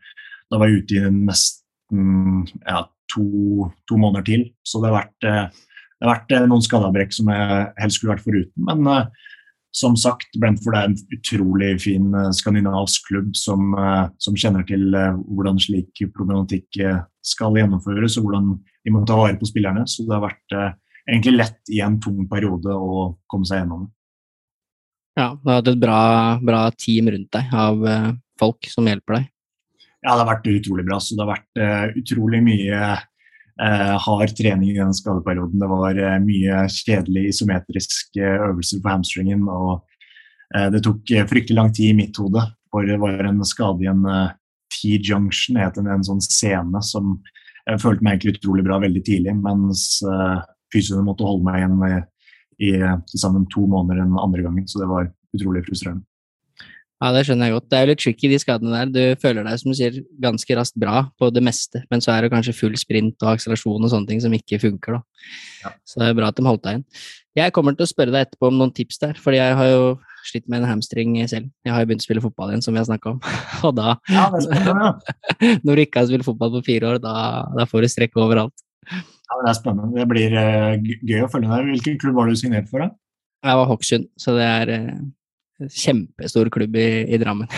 da 0.51 0.59
var 0.59 0.67
jeg 0.67 0.81
ute 0.81 0.97
i 0.97 1.13
nesten 1.13 2.43
ja, 2.65 2.83
to, 3.13 3.69
to, 3.87 3.97
måneder 3.97 4.25
til. 4.27 4.45
Så 4.65 4.81
det 4.81 4.91
har 4.91 4.97
vært, 4.99 5.57
det 5.99 6.07
har 6.07 6.15
vært 6.15 6.47
noen 6.47 6.63
skadeavbrekk 6.63 7.11
som 7.15 7.31
jeg 7.33 7.65
helst 7.81 7.99
skulle 7.99 8.13
vært 8.15 8.23
foruten. 8.23 8.67
Men 8.69 9.09
som 9.75 9.97
sagt, 9.99 10.31
Brentford 10.39 10.77
er 10.79 10.87
en 10.87 10.95
utrolig 11.13 11.73
fin 11.83 12.07
skandinavisk 12.33 13.11
klubb 13.11 13.35
som, 13.37 13.75
som 14.17 14.37
kjenner 14.39 14.63
til 14.65 14.95
hvordan 14.95 15.59
slik 15.61 16.01
problematikk 16.15 16.79
skal 17.25 17.57
gjennomføres, 17.59 18.17
og 18.17 18.25
hvordan 18.25 18.53
de 18.85 18.93
må 18.93 19.03
ta 19.05 19.17
vare 19.19 19.37
på 19.39 19.47
spillerne. 19.49 19.85
Så 19.87 20.05
det 20.07 20.15
har 20.15 20.25
vært 20.25 20.55
eh, 20.55 20.75
egentlig 21.09 21.35
lett 21.37 21.73
i 21.73 21.81
en 21.85 21.99
tung 22.01 22.25
periode 22.31 22.73
å 22.73 23.09
komme 23.29 23.47
seg 23.47 23.63
gjennom 23.63 23.85
det. 23.87 23.93
Ja, 25.19 25.33
du 25.35 25.49
har 25.49 25.59
hatt 25.59 25.71
et 25.73 25.81
bra, 25.81 25.99
bra, 26.39 26.63
team 26.79 27.09
rundt 27.11 27.31
deg 27.35 27.53
av 27.65 27.85
eh, 27.91 28.09
folk 28.39 28.69
som 28.71 28.87
hjelper 28.87 29.19
deg? 29.19 29.29
Ja, 29.99 30.13
det 30.13 30.21
har 30.21 30.29
vært 30.29 30.51
utrolig 30.53 30.85
bra. 30.87 30.99
Så 31.03 31.17
det 31.17 31.25
har 31.25 31.33
vært 31.33 31.97
utrolig 31.99 32.39
mye 32.45 32.83
hard 33.59 34.31
trening 34.37 34.71
i 34.71 34.77
den 34.77 34.93
skadeperioden. 34.95 35.59
Det 35.59 35.67
var 35.67 35.97
uh, 35.99 36.17
mye 36.23 36.61
kjedelige 36.71 37.33
isometriske 37.33 38.33
øvelser 38.49 38.83
på 38.83 38.93
hamstringen. 38.93 39.47
Og 39.51 39.81
det 40.73 40.79
tok 40.81 41.11
fryktelig 41.29 41.57
lang 41.59 41.67
tid 41.69 41.91
i 41.91 41.97
mitt 41.97 42.17
hode, 42.17 42.41
for 42.73 42.87
det 42.87 42.95
var 42.97 43.19
en 43.21 43.43
skade 43.45 43.83
i 43.85 43.89
en 43.91 43.99
T-junction, 44.73 45.59
het 45.61 45.77
en, 45.77 45.91
en 45.93 46.05
sånn 46.07 46.23
scene 46.25 46.81
som 46.81 47.19
jeg 47.67 47.83
følte 47.83 48.01
meg 48.01 48.15
egentlig 48.15 48.39
utrolig 48.39 48.65
bra 48.65 48.79
veldig 48.81 49.03
tidlig, 49.05 49.35
mens 49.43 49.83
fysioene 50.73 51.05
måtte 51.05 51.27
holde 51.27 51.45
meg 51.45 51.59
igjen 51.61 51.77
i 52.65 52.71
til 53.11 53.21
sammen 53.21 53.45
to 53.53 53.67
måneder 53.69 54.01
den 54.01 54.17
andre 54.17 54.47
gangen, 54.47 54.65
så 54.65 54.81
det 54.81 54.89
var 54.89 55.11
utrolig 55.37 55.61
frustrerende. 55.67 56.08
Ja, 56.99 57.13
det 57.15 57.21
skjønner 57.23 57.47
jeg 57.47 57.55
godt. 57.55 57.67
Det 57.71 57.77
er 57.77 57.85
jo 57.85 57.89
litt 57.93 58.01
tricky, 58.03 58.27
de 58.27 58.37
skadene 58.43 58.73
der. 58.75 58.89
Du 58.91 59.21
føler 59.21 59.45
deg, 59.47 59.55
som 59.61 59.71
du 59.71 59.77
sier, 59.77 60.01
ganske 60.19 60.57
raskt 60.57 60.75
bra 60.83 61.05
på 61.15 61.29
det 61.31 61.43
meste, 61.47 61.79
men 61.87 62.03
så 62.03 62.11
er 62.11 62.25
det 62.25 62.33
kanskje 62.33 62.57
full 62.57 62.75
sprint 62.79 63.23
og 63.23 63.37
akselerasjon 63.37 63.87
og 63.87 63.93
sånne 63.93 64.09
ting 64.09 64.19
som 64.19 64.35
ikke 64.35 64.59
funker, 64.59 64.97
da. 64.97 65.29
Ja. 65.63 65.71
Så 65.87 66.01
det 66.01 66.09
er 66.09 66.17
bra 66.17 66.31
at 66.33 66.35
de 66.35 66.43
holdt 66.43 66.65
deg 66.65 66.79
inn. 66.79 66.85
Jeg 67.39 67.53
kommer 67.55 67.77
til 67.77 67.85
å 67.85 67.89
spørre 67.89 68.11
deg 68.11 68.25
etterpå 68.25 68.49
om 68.49 68.57
noen 68.59 68.73
tips 68.75 68.99
der, 68.99 69.15
fordi 69.21 69.39
jeg 69.39 69.55
har 69.61 69.69
jo 69.71 69.83
slitt 70.27 70.49
med 70.51 70.59
en 70.59 70.69
hamstring 70.73 71.15
selv. 71.31 71.47
Jeg 71.63 71.71
har 71.71 71.85
jo 71.85 71.89
begynt 71.89 72.03
å 72.03 72.07
spille 72.07 72.23
fotball 72.23 72.51
igjen, 72.51 72.65
som 72.65 72.75
vi 72.75 72.81
har 72.81 72.89
snakka 72.89 73.13
om. 73.13 73.21
Og 73.69 73.77
da 73.77 73.93
ja. 74.11 74.25
Når 75.65 75.71
du 75.79 75.83
ikke 75.85 76.01
har 76.01 76.09
spilt 76.09 76.27
fotball 76.27 76.51
på 76.57 76.65
fire 76.67 76.95
år, 76.95 76.99
da, 77.03 77.13
da 77.55 77.67
får 77.69 77.85
du 77.85 77.93
strekk 77.93 78.19
overalt. 78.19 78.65
Ja, 78.89 79.37
Det 79.45 79.53
er 79.53 79.55
spennende. 79.55 79.93
Det 79.95 80.07
blir 80.09 80.35
uh, 80.35 80.99
gøy 80.99 81.23
å 81.23 81.31
følge 81.31 81.53
deg. 81.53 81.71
Hvilken 81.77 82.01
klubb 82.01 82.19
var 82.19 82.27
du 82.27 82.35
signert 82.39 82.67
for? 82.71 82.83
da? 82.83 82.91
Jeg 83.47 83.61
var 83.61 83.69
Hokksund, 83.69 84.09
så 84.19 84.35
det 84.35 84.47
er 84.49 84.73
uh, 84.75 84.99
kjempestor 85.67 86.49
klubb 86.53 86.75
i, 86.79 86.89
i 87.09 87.19
Drammen. 87.21 87.49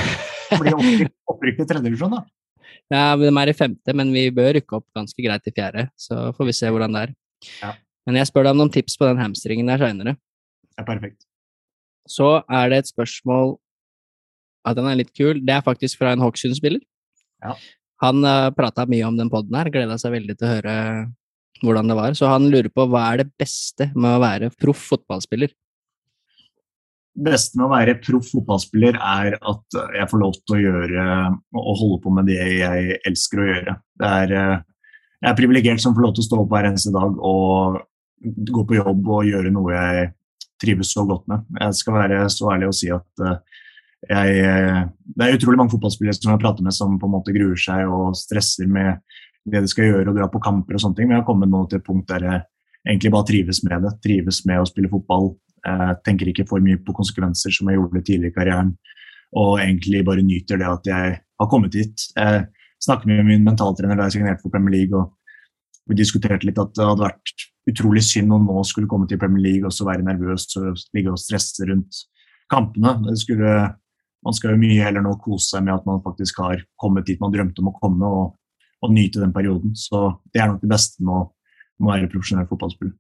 Blir 0.60 0.78
opprykk 1.32 1.62
til 1.62 1.70
tredjedivisjon, 1.70 2.18
da? 2.18 2.24
Ja, 2.92 3.16
de 3.20 3.30
er 3.30 3.52
i 3.52 3.56
femte, 3.56 3.94
men 3.96 4.12
vi 4.16 4.26
bør 4.36 4.56
rykke 4.58 4.80
opp 4.80 4.88
ganske 4.98 5.24
greit 5.24 5.48
i 5.48 5.54
fjerde. 5.56 5.88
Så 6.00 6.32
får 6.36 6.50
vi 6.50 6.56
se 6.58 6.72
hvordan 6.72 6.96
det 6.96 7.04
er. 7.06 7.14
Ja. 7.62 7.74
Men 8.08 8.18
jeg 8.20 8.30
spør 8.30 8.48
deg 8.48 8.56
om 8.56 8.64
noen 8.64 8.74
tips 8.74 8.98
på 9.00 9.08
den 9.08 9.22
hamstringen 9.22 9.70
der 9.70 9.82
seinere. 9.82 10.16
Ja, 10.76 10.86
perfekt. 10.88 11.24
Så 12.10 12.42
er 12.50 12.72
det 12.72 12.82
et 12.82 12.92
spørsmål 12.92 13.56
at 14.68 14.78
den 14.78 14.90
er 14.90 15.00
litt 15.00 15.14
kul. 15.18 15.40
Det 15.46 15.56
er 15.56 15.66
faktisk 15.66 16.02
fra 16.02 16.14
en 16.16 16.24
Hokksund-spiller. 16.24 16.82
Ja. 17.42 17.56
Han 18.02 18.26
uh, 18.26 18.48
eh, 18.50 18.52
prata 18.58 18.88
mye 18.90 19.08
om 19.08 19.18
den 19.18 19.30
poden 19.32 19.56
her, 19.58 19.70
gleda 19.74 19.98
seg 20.02 20.16
veldig 20.16 20.36
til 20.38 20.48
å 20.48 20.54
høre 20.56 20.76
hvordan 21.62 21.92
det 21.92 21.98
var. 21.98 22.18
Så 22.18 22.30
han 22.30 22.50
lurer 22.50 22.70
på 22.74 22.88
hva 22.90 23.06
er 23.12 23.22
det 23.22 23.32
beste 23.40 23.92
med 23.94 24.18
å 24.18 24.22
være 24.24 24.52
proff 24.62 24.82
fotballspiller? 24.92 25.54
Beste 27.12 27.60
med 27.60 27.68
å 27.68 27.74
være 27.74 27.98
proff 28.00 28.30
fotballspiller 28.32 28.96
er 28.96 29.36
at 29.36 29.78
jeg 29.98 30.10
får 30.12 30.22
lov 30.22 30.36
til 30.40 30.56
å 30.56 30.62
gjøre 30.62 31.06
og 31.60 31.80
holde 31.82 32.00
på 32.04 32.14
med 32.16 32.30
det 32.32 32.40
jeg 32.40 32.98
elsker 33.08 33.42
å 33.42 33.48
gjøre. 33.50 33.76
Er, 34.08 34.34
jeg 35.20 35.30
er 35.32 35.38
privilegert 35.38 35.84
som 35.84 35.96
får 35.96 36.06
lov 36.08 36.16
til 36.16 36.24
å 36.24 36.28
stå 36.30 36.42
opp 36.44 36.54
hver 36.54 36.70
eneste 36.72 36.94
dag 36.96 37.20
og 37.20 37.82
gå 38.22 38.66
på 38.70 38.78
jobb 38.78 39.12
og 39.18 39.28
gjøre 39.28 39.52
noe 39.54 39.76
jeg 39.76 40.12
trives 40.62 40.94
så 40.94 41.04
godt 41.10 41.26
med. 41.30 41.44
Jeg 41.60 41.80
skal 41.80 41.98
være 41.98 42.22
så 42.32 42.52
ærlig 42.54 42.70
og 42.70 42.78
si 42.78 42.92
at 42.94 43.26
jeg, 44.10 44.86
det 45.14 45.26
er 45.26 45.36
utrolig 45.36 45.60
mange 45.60 45.74
fotballspillere 45.74 46.18
som 46.18 46.32
jeg 46.34 46.42
prater 46.42 46.66
med 46.66 46.74
som 46.74 46.96
på 47.02 47.10
en 47.10 47.16
måte 47.18 47.34
gruer 47.36 47.60
seg 47.60 47.90
og 47.90 48.16
stresser 48.18 48.70
med 48.70 49.02
det 49.50 49.62
de 49.62 49.70
skal 49.70 49.90
gjøre 49.90 50.10
og 50.12 50.18
dra 50.18 50.28
på 50.30 50.42
kamper 50.42 50.78
og 50.78 50.84
sånne 50.84 50.98
ting. 50.98 51.10
Men 51.10 51.18
jeg 51.18 51.24
har 51.24 51.30
kommet 51.30 51.52
nå 51.52 51.64
til 51.70 51.82
et 51.82 51.86
punkt 51.86 52.10
der 52.10 52.26
jeg 52.26 52.44
egentlig 52.88 53.14
bare 53.14 53.30
trives 53.30 53.62
med 53.66 53.86
det. 53.86 53.94
Trives 54.06 54.42
med 54.50 54.62
å 54.62 54.68
spille 54.70 54.90
fotball, 54.92 55.32
jeg 55.62 55.98
tenker 56.06 56.32
ikke 56.32 56.48
for 56.50 56.64
mye 56.64 56.80
på 56.82 56.96
konsekvenser 56.98 57.54
som 57.54 57.70
jeg 57.70 57.78
gjorde 57.78 58.02
tidligere 58.08 58.34
i 58.34 58.38
karrieren. 58.38 58.74
Og 59.38 59.60
egentlig 59.62 60.04
bare 60.08 60.26
nyter 60.26 60.60
det 60.60 60.68
at 60.68 60.90
jeg 60.90 61.18
har 61.22 61.50
kommet 61.52 61.78
hit. 61.78 62.08
Jeg 62.18 62.46
snakket 62.84 63.10
med 63.12 63.28
min 63.30 63.46
mentaltrener 63.46 63.98
da 63.98 64.10
jeg 64.10 64.18
signerte 64.18 64.44
for 64.44 64.54
Premier 64.54 64.80
League, 64.80 64.98
og 64.98 65.14
vi 65.90 65.98
diskuterte 65.98 66.48
litt 66.48 66.60
at 66.62 66.74
det 66.78 66.88
hadde 66.88 67.06
vært 67.06 67.46
utrolig 67.70 68.04
synd 68.06 68.34
om 68.34 68.48
nå 68.50 68.64
skulle 68.68 68.90
komme 68.90 69.08
til 69.10 69.20
Premier 69.22 69.44
League 69.46 69.68
og 69.68 69.76
så 69.76 69.86
være 69.88 70.06
nervøs 70.06 70.48
og 70.60 70.82
ligge 70.96 71.14
og 71.14 71.22
stresse 71.22 71.68
rundt 71.70 72.04
kampene. 72.52 73.16
Skulle, 73.20 73.54
man 74.26 74.38
skal 74.38 74.56
jo 74.56 74.62
mye 74.62 74.82
heller 74.82 75.06
nå 75.06 75.16
kose 75.24 75.54
seg 75.54 75.68
med 75.68 75.76
at 75.78 75.88
man 75.88 76.02
faktisk 76.06 76.42
har 76.44 76.64
kommet 76.82 77.08
dit 77.10 77.22
man 77.22 77.34
drømte 77.34 77.64
om 77.64 77.72
å 77.72 77.78
komme, 77.78 78.10
og, 78.10 78.66
og 78.82 78.96
nyte 78.96 79.22
den 79.22 79.36
perioden. 79.36 79.78
Så 79.78 80.10
det 80.34 80.42
er 80.42 80.52
nok 80.52 80.64
det 80.64 80.72
beste 80.74 81.06
med 81.06 81.16
å, 81.16 81.24
med 81.80 81.90
å 81.90 81.94
være 81.94 82.12
profesjonell 82.14 82.50
fotballspiller. 82.50 82.98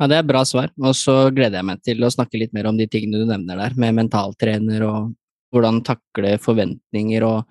Ja, 0.00 0.06
Det 0.08 0.16
er 0.16 0.24
bra 0.24 0.44
svar. 0.48 0.70
Og 0.80 0.94
så 0.96 1.28
gleder 1.28 1.60
jeg 1.60 1.68
meg 1.68 1.82
til 1.84 2.00
å 2.00 2.12
snakke 2.12 2.40
litt 2.40 2.54
mer 2.56 2.70
om 2.70 2.78
de 2.78 2.86
tingene 2.88 3.20
du 3.20 3.28
nevner 3.28 3.58
der, 3.60 3.76
med 3.76 3.98
mentaltrener 3.98 4.86
og 4.86 5.12
hvordan 5.52 5.82
takle 5.84 6.38
forventninger 6.40 7.26
og 7.26 7.44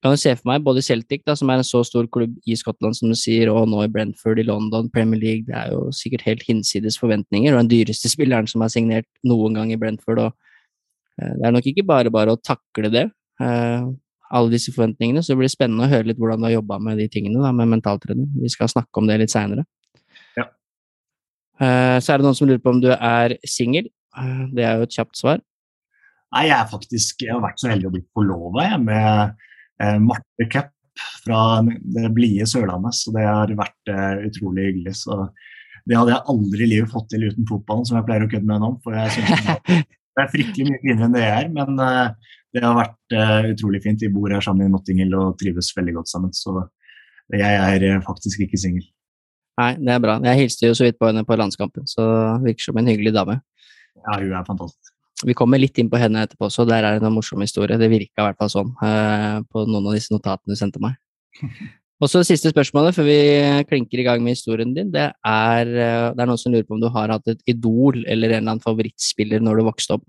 kan 0.00 0.14
du 0.14 0.20
se 0.20 0.32
for 0.32 0.48
meg 0.48 0.62
både 0.64 0.80
Celtic, 0.80 1.20
da, 1.28 1.34
som 1.36 1.50
er 1.52 1.60
en 1.60 1.66
så 1.66 1.82
stor 1.84 2.06
klubb 2.08 2.32
i 2.48 2.54
Skottland 2.56 2.96
som 2.96 3.10
du 3.12 3.16
sier, 3.18 3.50
og 3.52 3.66
nå 3.68 3.82
i 3.84 3.90
Brentford 3.92 4.40
i 4.40 4.46
London, 4.48 4.88
Premier 4.88 5.20
League, 5.20 5.44
det 5.44 5.56
er 5.58 5.74
jo 5.74 5.90
sikkert 5.92 6.24
helt 6.24 6.44
hinsides 6.46 6.96
forventninger, 6.96 7.52
og 7.52 7.60
den 7.60 7.72
dyreste 7.74 8.08
spilleren 8.14 8.48
som 8.48 8.64
har 8.64 8.72
signert 8.72 9.08
noen 9.28 9.58
gang 9.58 9.74
i 9.74 9.76
Brentford. 9.80 10.22
og 10.24 10.32
uh, 11.20 11.34
Det 11.36 11.44
er 11.44 11.52
nok 11.52 11.68
ikke 11.68 11.84
bare 11.84 12.12
bare 12.12 12.32
å 12.32 12.40
takle 12.40 12.88
det, 12.94 13.04
uh, 13.44 13.90
alle 14.30 14.54
disse 14.54 14.72
forventningene, 14.72 15.20
så 15.20 15.34
det 15.34 15.42
blir 15.42 15.52
spennende 15.52 15.84
å 15.84 15.92
høre 15.92 16.08
litt 16.08 16.22
hvordan 16.22 16.40
du 16.40 16.48
har 16.48 16.56
jobba 16.56 16.80
med 16.80 16.96
de 17.02 17.10
tingene 17.12 17.44
da, 17.44 17.52
med 17.52 17.68
mentaltrener. 17.76 18.24
Vi 18.40 18.54
skal 18.56 18.72
snakke 18.72 19.02
om 19.02 19.10
det 19.10 19.20
litt 19.20 19.36
seinere. 19.36 19.66
Eh, 21.60 21.96
så 22.00 22.12
er 22.14 22.20
det 22.20 22.26
noen 22.26 22.36
som 22.36 22.48
lurer 22.48 22.62
på 22.64 22.72
om 22.72 22.80
du 22.82 22.90
er 22.94 23.36
singel. 23.48 23.90
Eh, 24.16 24.42
det 24.56 24.64
er 24.66 24.80
jo 24.80 24.88
et 24.88 24.96
kjapt 24.96 25.18
svar. 25.20 25.40
Nei, 26.30 26.46
jeg 26.46 26.56
er 26.56 26.68
faktisk 26.70 27.24
Jeg 27.24 27.34
har 27.34 27.42
vært 27.42 27.62
så 27.62 27.70
heldig 27.72 27.88
å 27.88 27.94
bli 27.96 28.02
forlova 28.14 28.76
med 28.78 29.38
eh, 29.82 29.96
Marte 30.02 30.46
Cup 30.50 30.74
fra 31.24 31.60
det 31.64 32.10
blide 32.12 32.46
Sørlandet, 32.48 32.96
så 32.98 33.12
det 33.14 33.24
har 33.24 33.52
vært 33.56 33.92
eh, 33.92 34.26
utrolig 34.28 34.68
hyggelig. 34.70 34.96
Så 35.02 35.16
det 35.88 35.96
hadde 35.96 36.14
jeg 36.14 36.28
aldri 36.32 36.66
i 36.66 36.70
livet 36.74 36.92
fått 36.92 37.08
til 37.12 37.24
uten 37.28 37.48
fotballen, 37.48 37.86
som 37.88 37.98
jeg 37.98 38.06
pleier 38.08 38.26
å 38.26 38.30
kødde 38.30 38.50
med 38.50 38.66
om. 38.68 38.76
For 38.84 38.96
jeg 38.96 39.16
synes 39.16 39.48
det 40.16 40.24
er 40.24 40.32
fryktelig 40.34 40.68
mye 40.68 40.82
finere 40.84 41.08
enn 41.08 41.16
det 41.16 41.24
jeg 41.24 41.34
er, 41.38 41.50
men 41.56 41.82
eh, 41.86 42.36
det 42.50 42.64
har 42.66 42.74
vært 42.74 43.18
utrolig 43.52 43.78
fint. 43.84 44.00
Vi 44.02 44.10
bor 44.10 44.32
her 44.34 44.42
sammen 44.42 44.66
i 44.66 44.72
Notting 44.72 44.98
Hill 44.98 45.12
og 45.14 45.36
trives 45.38 45.68
veldig 45.76 46.00
godt 46.00 46.10
sammen, 46.10 46.32
så 46.34 46.64
jeg 47.30 47.46
er 47.46 48.00
faktisk 48.02 48.42
ikke 48.42 48.58
singel. 48.58 48.88
Nei, 49.60 49.72
det 49.76 49.92
er 49.92 50.00
bra. 50.02 50.16
Jeg 50.24 50.44
hilste 50.44 50.70
jo 50.70 50.76
så 50.78 50.86
vidt 50.86 50.98
på 51.00 51.10
henne 51.10 51.24
på 51.26 51.36
landskampen, 51.36 51.88
så 51.90 52.04
virker 52.44 52.70
som 52.70 52.78
en 52.80 52.88
hyggelig 52.88 53.12
dame. 53.16 53.40
Ja, 54.00 54.16
hun 54.16 54.32
er 54.32 54.46
fantastisk. 54.46 54.94
Vi 55.26 55.34
kommer 55.36 55.60
litt 55.60 55.76
inn 55.80 55.90
på 55.92 55.98
henne 56.00 56.22
etterpå 56.24 56.46
også, 56.46 56.64
der 56.68 56.86
er 56.86 56.96
det 56.96 57.04
noen 57.04 57.18
morsom 57.18 57.42
historie. 57.44 57.76
Det 57.80 57.90
virka 57.92 58.22
i 58.22 58.26
hvert 58.28 58.38
fall 58.40 58.52
sånn 58.52 58.70
uh, 58.80 59.42
på 59.52 59.66
noen 59.68 59.90
av 59.90 59.98
disse 59.98 60.14
notatene 60.14 60.54
du 60.54 60.60
sendte 60.60 60.80
meg. 60.82 60.96
Og 62.00 62.08
så 62.08 62.22
Siste 62.24 62.48
spørsmålet 62.48 62.96
før 62.96 63.04
vi 63.04 63.18
klinker 63.68 64.00
i 64.00 64.06
gang 64.06 64.22
med 64.24 64.32
historien 64.32 64.72
din. 64.72 64.88
Det 64.94 65.10
er, 65.10 65.74
uh, 65.74 66.06
det 66.14 66.24
er 66.24 66.30
noen 66.30 66.40
som 66.40 66.54
lurer 66.54 66.64
på 66.64 66.78
om 66.78 66.80
du 66.80 66.88
har 66.94 67.12
hatt 67.12 67.28
et 67.28 67.44
idol 67.52 68.00
eller 68.06 68.32
en 68.32 68.38
eller 68.38 68.40
annen 68.46 68.64
favorittspiller 68.64 69.44
når 69.44 69.60
du 69.60 69.66
vokste 69.68 69.98
opp? 69.98 70.08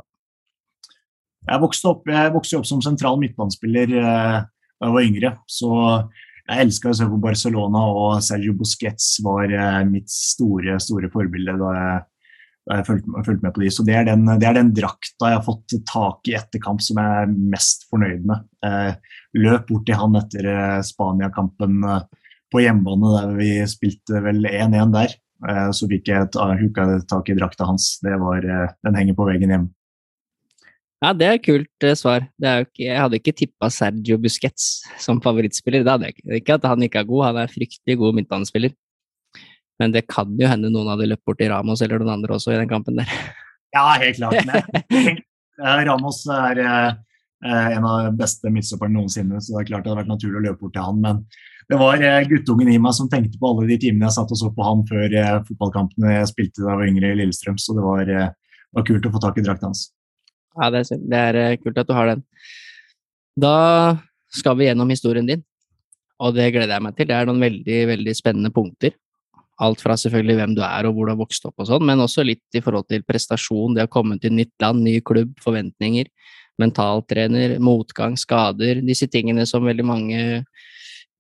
Jeg 1.50 1.60
vokste 1.60 1.92
opp, 1.92 2.08
jeg 2.08 2.32
vokste 2.32 2.62
opp 2.62 2.70
som 2.70 2.84
sentral 2.86 3.20
midtbanespiller 3.20 3.92
uh, 3.98 4.40
da 4.48 4.88
jeg 4.88 4.96
var 4.96 5.10
yngre. 5.10 5.34
Så 5.52 5.74
jeg 6.48 6.66
elska 6.66 6.92
å 6.92 6.96
se 6.98 7.08
på 7.08 7.20
Barcelona, 7.22 7.84
og 7.92 8.24
Sergio 8.26 8.56
Busquets 8.58 9.14
var 9.26 9.52
eh, 9.52 9.82
mitt 9.88 10.10
store 10.12 10.80
store 10.84 11.12
forbilde 11.14 11.56
da 11.60 11.74
jeg, 11.78 12.00
jeg 12.72 12.86
fulgte, 12.88 13.24
fulgte, 13.26 13.46
med 13.46 13.56
på 13.56 13.64
de. 13.64 13.72
Så 13.74 13.86
det 13.88 13.98
er, 13.98 14.08
den, 14.10 14.26
det 14.42 14.48
er 14.50 14.58
den 14.58 14.72
drakta 14.78 15.32
jeg 15.32 15.40
har 15.40 15.46
fått 15.46 15.76
tak 15.90 16.30
i 16.30 16.38
etter 16.38 16.64
kamp 16.64 16.84
som 16.84 17.02
jeg 17.02 17.26
er 17.26 17.36
mest 17.56 17.88
fornøyd 17.92 18.28
med. 18.30 18.48
Eh, 18.68 19.18
løp 19.42 19.68
bort 19.70 19.88
til 19.90 20.00
han 20.00 20.18
etter 20.22 20.50
eh, 20.54 20.80
Spania-kampen 20.86 21.82
på 22.52 22.64
hjemmebane 22.64 23.12
der 23.16 23.36
vi 23.38 23.52
spilte 23.72 24.24
vel 24.26 24.44
1-1 24.50 24.96
der. 24.96 25.14
Så 25.74 25.88
fikk 25.90 26.12
jeg 26.12 26.28
et, 26.28 26.36
huka 26.60 26.84
tak 27.10 27.32
i 27.32 27.34
drakta 27.34 27.66
hans. 27.66 27.96
Det 28.04 28.14
var, 28.22 28.44
den 28.46 28.98
henger 29.00 29.16
på 29.18 29.26
veggen 29.26 29.50
hjemme. 29.56 29.72
Ja, 31.02 31.16
det 31.18 31.26
er 31.26 31.40
et 31.40 31.46
kult 31.46 31.86
eh, 31.88 31.98
svar. 31.98 32.28
Ikke, 32.38 32.84
jeg 32.84 33.00
hadde 33.00 33.18
ikke 33.18 33.34
tippa 33.34 33.72
Sergio 33.74 34.20
Busquets 34.22 34.84
som 35.02 35.22
favorittspiller. 35.24 35.82
Det 35.82 35.94
hadde 35.96 36.10
jeg 36.10 36.18
ikke. 36.18 36.26
Ikke 36.38 36.58
at 36.60 36.68
han 36.70 36.86
ikke 36.86 37.02
er 37.02 37.08
god, 37.10 37.24
han 37.26 37.40
er 37.42 37.54
fryktelig 37.54 37.98
god 37.98 38.18
midtbanespiller. 38.20 38.76
Men 39.82 39.96
det 39.96 40.06
kan 40.12 40.36
jo 40.38 40.50
hende 40.50 40.70
noen 40.70 40.92
hadde 40.92 41.08
løpt 41.10 41.26
bort 41.26 41.40
til 41.42 41.50
Ramos 41.50 41.82
eller 41.82 42.04
noen 42.04 42.20
andre 42.20 42.36
også 42.36 42.54
i 42.54 42.60
den 42.60 42.70
kampen 42.70 43.02
der. 43.02 43.16
Ja, 43.72 43.86
helt 44.02 44.18
klart. 44.18 44.50
Ramos 45.88 46.18
er 46.28 46.60
eh, 46.60 46.90
en 47.48 47.86
av 47.88 48.02
de 48.04 48.10
beste 48.20 48.52
midtstopperne 48.52 48.98
noensinne, 48.98 49.40
så 49.40 49.54
det 49.54 49.62
er 49.62 49.70
klart 49.70 49.86
det 49.86 49.94
hadde 49.94 50.02
vært 50.02 50.10
naturlig 50.10 50.42
å 50.42 50.44
løpe 50.44 50.60
bort 50.66 50.74
til 50.76 50.84
han. 50.84 51.00
Men 51.00 51.22
det 51.72 51.80
var 51.80 52.04
eh, 52.04 52.26
guttungen 52.28 52.68
i 52.68 52.76
meg 52.84 52.98
som 52.98 53.08
tenkte 53.10 53.40
på 53.40 53.54
alle 53.54 53.70
de 53.70 53.78
timene 53.80 54.10
jeg 54.10 54.18
satt 54.18 54.36
og 54.36 54.42
så 54.42 54.52
på 54.52 54.68
han 54.68 54.84
før 54.92 55.16
fotballkampene 55.48 56.18
jeg 56.18 56.30
spilte 56.34 56.66
da 56.66 56.74
jeg 56.74 56.82
var 56.82 56.92
yngre 56.92 57.14
i 57.14 57.20
Lillestrøm, 57.22 57.56
så 57.64 57.78
det 57.80 57.88
var, 57.88 58.14
var 58.76 58.88
kult 58.92 59.08
å 59.08 59.14
få 59.16 59.24
tak 59.24 59.40
i 59.40 59.48
drakta 59.48 59.72
hans. 59.72 59.88
Ja, 60.58 60.68
det 60.74 60.82
er, 60.84 61.06
det 61.12 61.22
er 61.30 61.40
eh, 61.40 61.60
kult 61.62 61.80
at 61.80 61.88
du 61.88 61.94
har 61.96 62.12
den. 62.12 62.26
Da 63.40 63.56
skal 64.32 64.58
vi 64.60 64.68
gjennom 64.68 64.92
historien 64.92 65.28
din, 65.28 65.44
og 66.22 66.36
det 66.36 66.52
gleder 66.54 66.76
jeg 66.76 66.86
meg 66.86 66.98
til. 66.98 67.08
Det 67.10 67.16
er 67.16 67.30
noen 67.30 67.42
veldig, 67.44 67.80
veldig 67.94 68.16
spennende 68.18 68.52
punkter. 68.54 68.96
Alt 69.62 69.82
fra 69.84 69.96
selvfølgelig 70.00 70.38
hvem 70.40 70.54
du 70.58 70.62
er 70.66 70.88
og 70.88 70.96
hvor 70.96 71.08
du 71.08 71.14
har 71.14 71.22
vokst 71.22 71.46
opp 71.48 71.62
og 71.62 71.70
sånn, 71.70 71.86
men 71.88 72.02
også 72.02 72.26
litt 72.26 72.58
i 72.58 72.64
forhold 72.64 72.88
til 72.90 73.06
prestasjon, 73.08 73.78
det 73.78 73.86
å 73.86 73.92
komme 73.92 74.18
til 74.22 74.34
nytt 74.36 74.54
land, 74.64 74.82
ny 74.84 74.98
klubb, 75.06 75.36
forventninger, 75.44 76.10
mentaltrener, 76.62 77.58
motgang, 77.64 78.18
skader, 78.20 78.82
disse 78.86 79.08
tingene 79.12 79.46
som 79.50 79.66
veldig 79.66 79.86
mange 79.88 80.24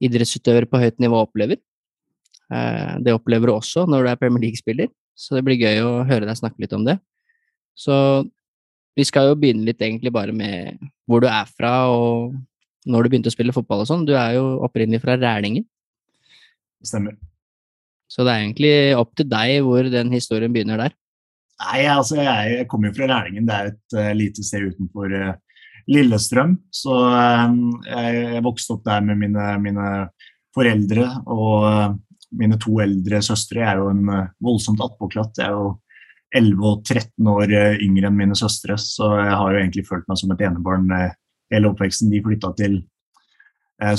idrettsutøvere 0.01 0.69
på 0.69 0.81
høyt 0.81 0.97
nivå 1.01 1.21
opplever. 1.21 1.61
Eh, 2.51 2.97
det 3.05 3.15
opplever 3.15 3.51
du 3.51 3.55
også 3.55 3.85
når 3.89 4.03
du 4.03 4.11
er 4.11 4.19
Premier 4.19 4.47
League-spiller, 4.47 4.91
så 5.15 5.37
det 5.37 5.45
blir 5.45 5.61
gøy 5.61 5.83
å 5.85 5.91
høre 6.09 6.27
deg 6.27 6.39
snakke 6.39 6.63
litt 6.63 6.73
om 6.75 6.85
det. 6.87 6.97
Så 7.77 7.95
vi 8.97 9.05
skal 9.07 9.31
jo 9.31 9.37
begynne 9.39 9.67
litt 9.67 9.81
egentlig 9.81 10.11
bare 10.13 10.33
med 10.35 10.79
hvor 11.09 11.23
du 11.23 11.27
er 11.31 11.47
fra, 11.47 11.73
og 11.91 12.33
når 12.89 13.03
du 13.03 13.11
begynte 13.11 13.31
å 13.31 13.35
spille 13.35 13.55
fotball 13.55 13.83
og 13.83 13.89
sånn. 13.89 14.07
Du 14.07 14.15
er 14.17 14.35
jo 14.37 14.45
opprinnelig 14.65 15.03
fra 15.03 15.17
Rælingen. 15.19 15.65
Stemmer. 16.83 17.15
Så 18.11 18.25
det 18.27 18.33
er 18.33 18.43
egentlig 18.43 18.73
opp 18.99 19.13
til 19.15 19.29
deg 19.31 19.61
hvor 19.63 19.87
den 19.87 20.11
historien 20.11 20.51
begynner 20.51 20.81
der. 20.81 20.97
Nei, 21.61 21.85
altså 21.85 22.17
jeg, 22.17 22.55
jeg 22.57 22.67
kommer 22.69 22.89
jo 22.89 22.97
fra 22.97 23.07
Rælingen. 23.11 23.47
Det 23.47 23.55
er 23.57 23.71
et 23.71 23.97
uh, 23.97 24.11
lite 24.17 24.43
sted 24.43 24.65
utenfor 24.73 25.13
uh, 25.13 25.35
Lillestrøm. 25.91 26.57
Så 26.73 26.95
uh, 26.97 27.53
jeg, 27.85 28.23
jeg, 28.35 28.45
vokste 28.47 28.75
opp 28.75 28.83
der 28.87 29.05
med 29.05 29.21
mine, 29.21 29.45
mine 29.63 29.91
foreldre 30.55 31.05
og 31.31 31.99
mine 32.35 32.57
to 32.59 32.81
eldre 32.83 33.21
søstre. 33.23 33.61
Jeg 33.61 33.69
er 33.75 33.79
jo 33.83 33.91
en 33.93 34.03
voldsomt 34.43 34.81
attpåklatt. 34.83 35.37
Jeg 35.39 35.51
er 35.51 35.55
jo 35.59 35.71
11 36.37 36.67
og 36.67 36.85
13 36.85 37.27
år 37.27 37.53
yngre 37.83 38.07
enn 38.07 38.17
mine 38.17 38.37
søstre, 38.39 38.77
så 38.79 39.09
jeg 39.19 39.35
har 39.35 39.51
jo 39.51 39.59
egentlig 39.59 39.87
følt 39.89 40.07
meg 40.07 40.19
som 40.21 40.31
et 40.31 40.43
enebarn 40.47 40.87
hele 41.51 41.71
oppveksten. 41.71 42.11
De 42.13 42.21
flytta 42.23 42.53
til 42.59 42.79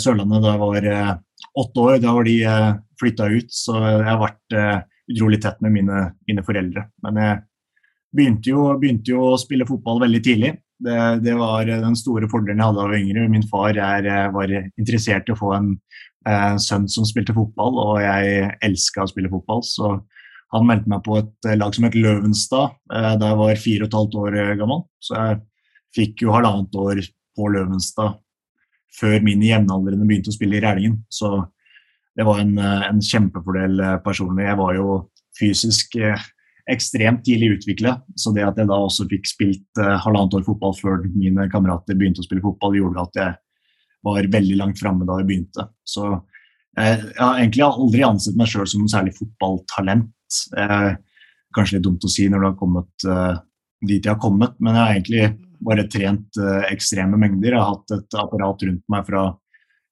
Sørlandet 0.01 0.45
da 0.45 0.55
jeg 0.55 0.63
var 0.63 0.87
åtte 1.61 1.85
år. 1.85 1.99
Da 2.01 2.15
var 2.17 2.25
de 2.29 2.37
flytta 3.03 3.29
ut, 3.35 3.53
så 3.53 3.77
jeg 3.83 4.07
har 4.07 4.21
vært 4.23 4.57
utrolig 5.13 5.41
tett 5.43 5.61
med 5.65 5.75
mine, 5.77 6.05
mine 6.29 6.45
foreldre. 6.47 6.87
Men 7.05 7.21
jeg 7.21 7.41
begynte 8.17 8.53
jo, 8.53 8.67
begynte 8.81 9.15
jo, 9.15 9.25
å 9.33 9.41
spille 9.41 9.69
fotball 9.69 10.03
veldig 10.05 10.23
tidlig. 10.25 10.53
Det, 10.83 10.99
det, 11.23 11.35
var 11.39 11.69
den 11.69 11.97
store 11.99 12.29
fordelen 12.31 12.61
jeg 12.61 12.73
hadde 12.73 12.87
av 12.87 12.97
yngre. 12.97 13.29
Min 13.31 13.47
far 13.51 13.77
er, 13.79 14.09
var 14.35 14.53
interessert 14.53 15.29
i 15.29 15.35
å 15.35 15.39
få 15.39 15.53
en 15.57 15.71
eh, 16.29 16.57
sønn 16.63 16.89
som 16.91 17.07
spilte 17.09 17.35
fotball, 17.37 17.79
og 17.79 18.01
jeg 18.03 18.51
elska 18.67 19.05
å 19.05 19.13
spille 19.13 19.31
fotball. 19.33 19.63
Så 19.67 19.95
han 20.53 20.69
meldte 20.69 20.91
meg 20.93 21.05
på 21.07 21.17
et 21.21 21.49
lag 21.57 21.73
som 21.75 21.87
het 21.89 21.97
Løvenstad 21.97 22.77
eh, 22.93 23.15
da 23.21 23.31
jeg 23.31 23.41
var 23.41 23.63
fire 23.63 23.87
og 23.87 23.89
et 23.89 23.97
halvt 23.99 24.19
år 24.23 24.37
gammel. 24.61 24.85
Så 25.01 25.17
jeg 25.17 25.41
fikk 25.97 26.27
jo 26.27 26.35
halvannet 26.35 26.77
år 26.83 27.01
på 27.37 27.49
Løvenstad 27.55 28.19
før 28.93 29.25
mine 29.25 29.49
jevnaldrende 29.49 30.05
begynte 30.09 30.33
å 30.33 30.37
spille 30.37 30.59
i 30.59 30.63
Rælingen. 30.63 30.99
Så 31.09 31.39
det 32.17 32.27
var 32.29 32.43
en, 32.43 32.59
en 32.61 33.01
kjempefordel 33.01 33.81
eh, 33.81 33.99
personlig. 34.05 34.45
Jeg 34.51 34.61
var 34.61 34.77
jo 34.77 34.99
fysisk 35.39 35.97
eh, 35.97 36.27
ekstremt 36.71 37.25
tidlig 37.27 37.57
utvikla. 37.57 37.97
Så 38.21 38.35
det 38.37 38.45
at 38.45 38.61
jeg 38.61 38.69
da 38.69 38.77
også 38.77 39.09
fikk 39.11 39.25
spilt 39.31 39.81
halvannet 40.05 40.37
år 40.39 40.45
fotball 40.47 40.77
før 40.79 41.01
mine 41.11 41.49
kamerater 41.51 41.97
begynte 41.99 42.23
å 42.23 42.27
spille 42.27 42.45
fotball, 42.45 42.77
gjorde 42.79 43.07
at 43.09 43.19
jeg 43.19 43.33
var 44.07 44.29
veldig 44.37 44.59
langt 44.61 44.79
framme 44.79 45.09
da 45.09 45.17
jeg 45.19 45.29
begynte. 45.31 45.67
Så 45.89 46.05
jeg, 46.77 47.01
jeg 47.03 47.19
har 47.19 47.41
egentlig 47.41 47.65
aldri 47.67 48.05
ansett 48.07 48.39
meg 48.39 48.51
sjøl 48.53 48.69
som 48.69 48.85
noe 48.85 48.93
særlig 48.93 49.17
fotballtalent. 49.17 50.13
Eh, 50.59 50.91
kanskje 51.57 51.79
litt 51.79 51.87
dumt 51.87 52.05
å 52.05 52.11
si 52.11 52.29
når 52.31 52.43
du 52.43 52.49
har 52.49 52.59
kommet 52.61 53.09
eh, 53.09 53.35
dit 53.83 54.03
jeg 54.03 54.13
har 54.13 54.23
kommet, 54.23 54.55
men 54.59 54.77
jeg 54.77 54.83
har 54.83 54.97
egentlig 54.97 55.27
bare 55.63 55.87
trent 55.91 56.41
eh, 56.41 56.65
ekstreme 56.73 57.19
mengder. 57.21 57.53
Jeg 57.53 57.61
har 57.61 57.75
hatt 57.75 57.97
et 57.99 58.19
apparat 58.19 58.67
rundt 58.69 58.85
meg 58.93 59.07
fra 59.09 59.29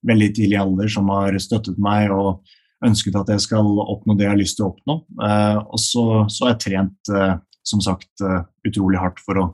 veldig 0.07 0.31
tidlig 0.37 0.59
alder 0.61 0.89
som 0.91 1.11
har 1.13 1.37
støttet 1.43 1.79
meg 1.83 2.13
og 2.15 2.41
ønsket 2.87 3.17
at 3.21 3.33
jeg 3.35 3.45
skal 3.45 3.67
oppnå 3.83 4.17
det 4.17 4.27
jeg 4.27 4.33
har 4.33 4.41
lyst 4.41 4.59
til 4.59 4.67
å 4.67 4.71
oppnå. 4.73 4.97
Eh, 5.27 5.59
og 5.61 5.81
så, 5.83 6.05
så, 6.33 6.47
har 6.47 6.55
jeg 6.55 6.63
trent 6.67 7.13
eh, 7.15 7.35
som 7.67 7.83
sagt 7.85 8.25
eh, 8.25 8.41
utrolig 8.69 9.01
hardt 9.01 9.21
for 9.25 9.41
å, 9.41 9.47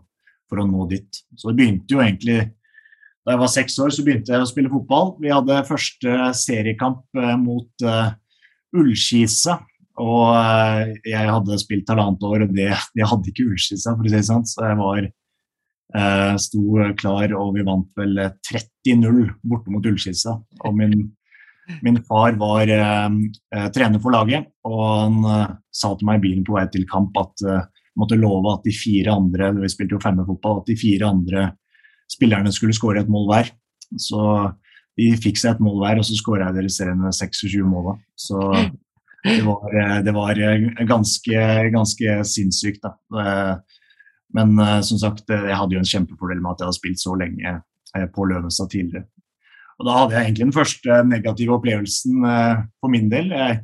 for 0.50 0.62
å, 0.62 0.68
nå 0.68 0.86
dit. 0.90 1.22
Så 1.34 1.50
det 1.50 1.58
begynte 1.60 1.96
jo 1.96 2.04
egentlig 2.04 2.38
da 3.26 3.34
jeg 3.34 3.42
var 3.42 3.50
seks 3.50 3.78
år, 3.82 3.90
så 3.90 4.04
begynte 4.06 4.30
jeg 4.30 4.44
å 4.44 4.46
spille 4.46 4.70
fotball. 4.70 5.16
Vi 5.18 5.32
hadde 5.34 5.64
første 5.66 6.28
seriekamp 6.38 7.18
mot 7.42 7.82
uh, 7.82 8.12
Ullskisa. 8.78 9.56
Og 10.02 10.24
uh, 10.36 10.82
jeg 11.08 11.30
hadde 11.32 11.60
spilt 11.62 11.92
halvannet 11.92 12.26
år, 12.28 12.46
og 12.46 12.56
det, 12.56 12.72
det 12.96 13.10
hadde 13.10 13.32
ikke 13.32 13.46
Ullskisa, 13.50 13.94
for 13.94 14.04
å 14.04 14.10
si 14.10 14.18
det 14.18 14.26
sånn. 14.28 14.46
Så 14.48 14.64
jeg 14.66 14.80
var 14.80 15.06
uh, 15.06 16.34
sto 16.42 16.88
klar, 17.00 17.36
og 17.38 17.54
vi 17.56 17.66
vant 17.66 18.02
vel 18.02 18.26
30-0 18.50 19.22
borte 19.46 19.72
mot 19.72 19.88
Ullskissa. 19.92 20.36
Og 20.66 20.76
min 20.76 21.06
Min 21.82 21.98
far 22.06 22.36
var 22.38 22.70
uh, 22.70 23.10
eh, 23.54 23.68
trener 23.74 23.98
for 24.02 24.14
laget, 24.14 24.46
og 24.66 24.82
han 24.86 25.16
uh, 25.26 25.56
sa 25.74 25.94
til 25.98 26.06
meg 26.06 26.20
i 26.20 26.28
bilen 26.28 26.44
på 26.46 26.54
vei 26.54 26.66
til 26.70 26.86
kamp 26.86 27.16
at 27.18 27.42
uh, 27.42 27.64
måtte 27.98 28.18
love 28.20 28.52
at 28.52 28.62
de 28.66 28.74
fire 28.76 29.14
andre 29.14 29.50
vi 29.56 29.70
spilte 29.72 29.96
jo 29.96 30.02
femmerfotball, 30.02 30.60
at 30.62 30.70
de 30.70 30.76
fire 30.78 31.10
andre 31.10 31.48
spillerne 32.12 32.52
skulle 32.54 32.76
skåre 32.76 33.02
et 33.02 33.10
mål 33.10 33.26
hver. 33.32 33.50
Så 33.98 34.20
de 34.96 35.10
fikk 35.20 35.40
seg 35.40 35.56
et 35.56 35.64
mål 35.64 35.80
hver, 35.82 36.00
og 36.00 36.06
så 36.06 36.18
skåra 36.18 36.48
jeg 36.48 36.60
deres 36.60 36.76
resterende 36.78 37.10
26 37.12 37.66
mål. 37.66 37.96
Så 38.14 38.38
det 39.26 39.42
var, 39.46 39.76
det 40.06 40.14
var 40.14 40.40
ganske, 40.88 41.42
ganske 41.74 42.18
sinnssykt, 42.30 42.86
da. 42.86 43.58
Men 44.36 44.56
som 44.84 45.00
sagt, 45.00 45.24
jeg 45.30 45.56
hadde 45.58 45.76
jo 45.76 45.82
en 45.82 45.90
kjempefordel 45.90 46.40
med 46.42 46.52
at 46.54 46.62
jeg 46.62 46.68
hadde 46.70 46.78
spilt 46.78 47.02
så 47.02 47.14
lenge 47.18 47.58
på 48.14 48.26
Løvenstad 48.28 48.70
tidligere. 48.72 49.06
Og 49.76 49.88
da 49.88 49.96
hadde 49.98 50.16
jeg 50.16 50.26
egentlig 50.26 50.46
den 50.46 50.56
første 50.56 50.98
negative 51.04 51.56
opplevelsen 51.56 52.28
eh, 52.30 52.62
for 52.80 52.92
min 52.92 53.10
del. 53.12 53.32
Jeg, 53.34 53.58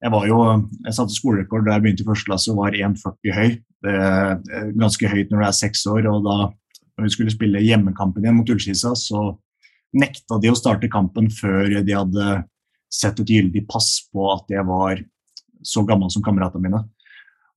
jeg, 0.00 0.12
var 0.14 0.28
jo, 0.28 0.38
jeg 0.86 0.96
satte 0.96 1.16
skolerekord 1.16 1.66
da 1.66 1.76
jeg 1.76 1.84
begynte 1.84 2.06
i 2.06 2.08
første 2.08 2.30
klasse 2.30 2.52
og 2.52 2.62
var 2.62 2.78
1,40 2.78 3.36
høy. 3.36 3.58
Det 3.84 3.96
er 3.96 4.72
ganske 4.80 5.12
høyt 5.12 5.30
når 5.32 5.42
du 5.42 5.48
er 5.48 5.58
seks 5.60 5.84
år. 5.88 6.08
og 6.08 6.24
da 6.28 6.38
når 6.96 7.06
vi 7.06 7.12
skulle 7.14 7.32
spille 7.32 7.62
hjemmekampen 7.64 8.24
igjen 8.24 8.36
mot 8.36 8.50
Ullskisa, 8.52 8.92
så 8.98 9.30
nekta 9.96 10.36
de 10.40 10.50
å 10.52 10.56
starte 10.58 10.90
kampen 10.92 11.30
før 11.32 11.78
de 11.80 11.94
hadde 11.96 12.26
sett 12.90 13.20
et 13.22 13.34
gyldig 13.36 13.64
pass 13.70 13.92
på 14.10 14.26
at 14.32 14.50
jeg 14.50 14.66
var 14.66 15.02
så 15.66 15.84
gammel 15.86 16.10
som 16.12 16.24
kameratene 16.24 16.66
mine. 16.66 16.80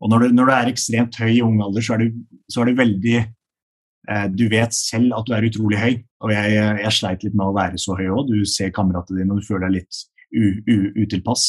Og 0.04 0.12
når 0.12 0.26
du, 0.26 0.36
når 0.36 0.50
du, 0.50 0.54
er 0.54 0.70
ekstremt 0.70 1.16
høy 1.18 1.32
i 1.32 1.44
ung 1.46 1.62
alder, 1.64 1.86
så 1.86 1.96
er, 1.96 2.04
du, 2.04 2.42
så 2.52 2.62
er 2.62 2.70
du 2.70 2.80
veldig 2.80 3.18
Eh, 4.12 4.26
du 4.30 4.50
vet 4.52 4.76
selv 4.76 5.16
at 5.16 5.28
du 5.28 5.36
er 5.36 5.46
utrolig 5.48 5.80
høy, 5.80 5.94
og 6.26 6.34
jeg, 6.34 6.56
jeg 6.84 6.96
sleit 6.96 7.22
litt 7.24 7.36
med 7.40 7.48
å 7.48 7.56
være 7.56 7.80
så 7.80 7.96
høy 7.96 8.10
òg. 8.12 8.32
Du 8.32 8.44
ser 8.50 8.74
kameratene 8.76 9.22
dine 9.22 9.36
og 9.36 9.40
du 9.40 9.48
føler 9.48 9.70
deg 9.70 9.78
litt 9.80 10.02
utilpass. 11.00 11.46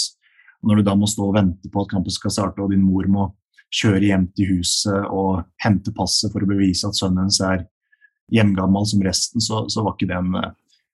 Når 0.65 0.81
du 0.81 0.87
da 0.87 0.95
må 0.97 1.09
stå 1.11 1.27
og 1.27 1.35
vente 1.37 1.71
på 1.73 1.83
at 1.83 1.91
kampen 1.91 2.15
skal 2.15 2.33
starte, 2.33 2.63
og 2.63 2.71
din 2.73 2.85
mor 2.85 3.09
må 3.11 3.29
kjøre 3.75 4.07
hjem 4.07 4.29
til 4.39 4.53
huset 4.55 5.09
og 5.11 5.43
hente 5.65 5.91
passet 5.97 6.31
for 6.31 6.45
å 6.45 6.49
bevise 6.49 6.87
at 6.87 6.97
sønnen 6.97 7.25
hennes 7.25 7.41
er 7.43 7.65
hjemgammel 8.33 8.87
som 8.87 9.03
resten, 9.05 9.43
så, 9.43 9.65
så, 9.69 9.83
var 9.83 9.97
ikke 9.97 10.09
det 10.13 10.17
en 10.17 10.37
uh, 10.39 10.53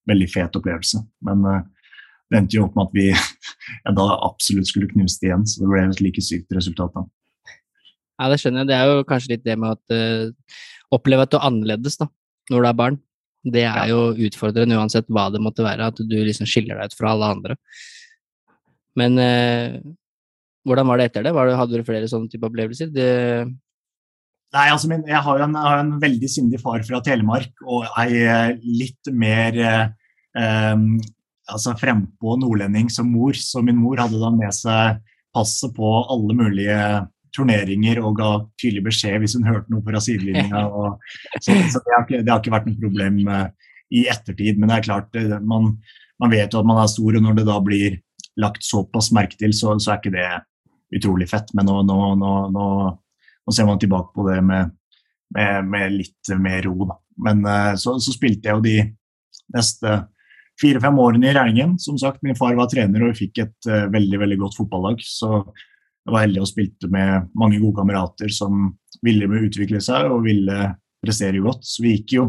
veldig 0.09 0.29
fet 0.33 0.57
opplevelse. 0.57 1.03
Men 1.29 1.45
uh, 1.45 1.61
det 2.31 2.39
endte 2.39 2.59
jo 2.59 2.67
opp 2.69 2.77
med 2.79 2.89
at 2.89 2.97
vi 2.97 3.07
ja, 3.85 3.95
da 3.97 4.09
absolutt 4.27 4.71
skulle 4.71 4.91
knuse 4.93 5.19
det 5.21 5.31
igjen, 5.31 5.47
så 5.49 5.63
det 5.63 5.71
ble 5.73 5.85
et 5.89 6.03
like 6.05 6.25
sykt 6.25 6.57
resultat. 6.57 6.95
da. 6.95 7.07
Ja, 8.21 8.29
det 8.31 8.41
skjønner 8.43 8.63
jeg. 8.63 8.71
Det 8.71 8.77
er 8.79 8.91
jo 8.91 9.07
kanskje 9.09 9.35
litt 9.35 9.47
det 9.47 9.57
med 9.59 9.79
at 9.79 9.95
uh, 9.97 10.59
oppleve 10.95 11.25
at 11.25 11.33
du 11.33 11.39
er 11.39 11.47
annerledes 11.49 11.97
da, 12.01 12.11
når 12.53 12.63
du 12.63 12.69
er 12.71 12.83
barn. 12.83 12.99
Det 13.41 13.65
er 13.65 13.87
jo 13.89 14.11
utfordrende 14.27 14.77
uansett 14.77 15.09
hva 15.09 15.31
det 15.33 15.41
måtte 15.41 15.65
være, 15.65 15.89
at 15.89 16.03
du 16.05 16.19
liksom 16.19 16.49
skiller 16.49 16.77
deg 16.77 16.93
ut 16.93 16.99
fra 16.99 17.15
alle 17.15 17.31
andre. 17.35 17.57
Men 19.01 19.17
uh, 19.17 19.81
hvordan 20.69 20.91
var 20.91 21.01
det 21.01 21.09
etter 21.09 21.25
det? 21.25 21.33
det? 21.33 21.57
Hadde 21.57 21.81
du 21.81 21.87
flere 21.87 22.11
sånne 22.11 22.31
type 22.31 22.47
opplevelser? 22.47 22.91
Det... 22.93 23.09
Nei, 24.51 24.67
altså 24.67 24.91
min, 24.91 25.07
jeg, 25.09 25.23
har 25.25 25.45
en, 25.47 25.57
jeg 25.57 25.73
har 25.73 25.81
en, 25.85 25.95
veldig 26.03 26.31
sindig 26.31 26.61
far 26.61 26.83
fra 26.87 27.01
Telemark 27.07 27.65
og 27.65 27.87
ei 28.03 28.25
eh, 28.25 28.57
litt 28.67 29.11
mer 29.15 29.57
eh, 29.63 30.83
altså 31.51 31.77
frempå 31.79 32.37
nordlending 32.41 32.91
som 32.93 33.09
mor. 33.13 33.37
Så 33.37 33.63
min 33.65 33.79
mor 33.81 34.01
hadde 34.01 34.21
da 34.21 34.31
med 34.35 34.55
seg 34.57 35.01
passet 35.35 35.75
på 35.77 35.95
alle 36.11 36.37
mulige 36.37 36.77
turneringer 37.37 38.01
og 38.03 38.19
ga 38.19 38.31
tydelig 38.61 38.85
beskjed 38.89 39.21
hvis 39.23 39.37
hun 39.39 39.47
hørte 39.49 39.71
noe 39.73 39.85
fra 39.87 40.03
sidelinja. 40.03 40.65
Så, 41.45 41.55
så 41.55 41.81
det, 41.81 41.93
har 41.95 42.05
ikke, 42.05 42.23
det, 42.23 42.31
har 42.31 42.41
ikke, 42.41 42.53
vært 42.53 42.69
noe 42.69 42.81
problem 42.81 43.21
uh, 43.31 43.47
i 43.95 44.05
ettertid. 44.11 44.59
Men 44.59 44.71
det 44.71 44.79
er 44.79 44.87
klart, 44.89 45.15
eh, 45.19 45.37
man, 45.41 45.71
man, 46.21 46.33
vet 46.33 46.53
jo 46.53 46.61
at 46.61 46.69
man 46.69 46.81
er 46.83 46.91
stor, 46.91 47.17
og 47.17 47.25
når 47.25 47.39
det 47.39 47.47
da 47.49 47.59
blir 47.65 47.97
lagt 48.41 48.67
såpass 48.67 49.11
merke 49.17 49.39
til, 49.41 49.55
så, 49.57 49.77
så 49.81 49.95
er 49.95 50.01
ikke 50.01 50.15
det 50.15 50.27
utrolig 50.99 51.29
fett. 51.31 51.53
Men 51.57 51.71
nå, 51.71 51.79
nå, 51.87 51.99
nå, 52.21 52.67
nå 52.91 53.55
ser 53.55 53.69
man 53.69 53.81
tilbake 53.81 54.13
på 54.17 54.27
det 54.29 54.41
med, 54.47 54.75
med, 55.37 55.71
med 55.71 55.97
litt 56.01 56.33
mer 56.43 56.67
ro. 56.67 56.91
Da. 56.91 56.99
Men 57.31 57.45
uh, 57.47 57.75
så, 57.81 57.97
så, 58.03 58.15
spilte 58.17 58.51
jeg 58.51 58.59
jo 58.59 58.67
de 58.67 58.77
neste 59.57 59.97
fire-fem 60.61 60.99
årene 61.01 61.31
i 61.31 61.35
Rælingen. 61.35 61.75
Som 61.81 61.99
sagt, 61.99 62.23
min 62.27 62.39
far 62.39 62.55
var 62.59 62.69
trener, 62.71 63.03
og 63.03 63.13
vi 63.13 63.27
fikk 63.27 63.43
et 63.45 63.71
uh, 63.71 63.89
veldig 63.93 64.21
veldig 64.23 64.39
godt 64.45 64.59
fotballag. 64.59 65.03
Så 65.05 65.31
jeg 65.41 66.15
var 66.15 66.25
heldig 66.25 66.45
og 66.45 66.51
spilte 66.51 66.91
med 66.93 67.29
mange 67.39 67.61
gode 67.61 67.77
kamerater 67.81 68.31
som 68.33 68.71
ville 69.05 69.29
utvikle 69.41 69.81
seg 69.85 70.09
og 70.11 70.25
ville 70.25 70.71
prestere 71.05 71.43
godt. 71.45 71.67
Så 71.67 71.85
vi 71.85 71.95
gikk 71.99 72.17
jo, 72.17 72.25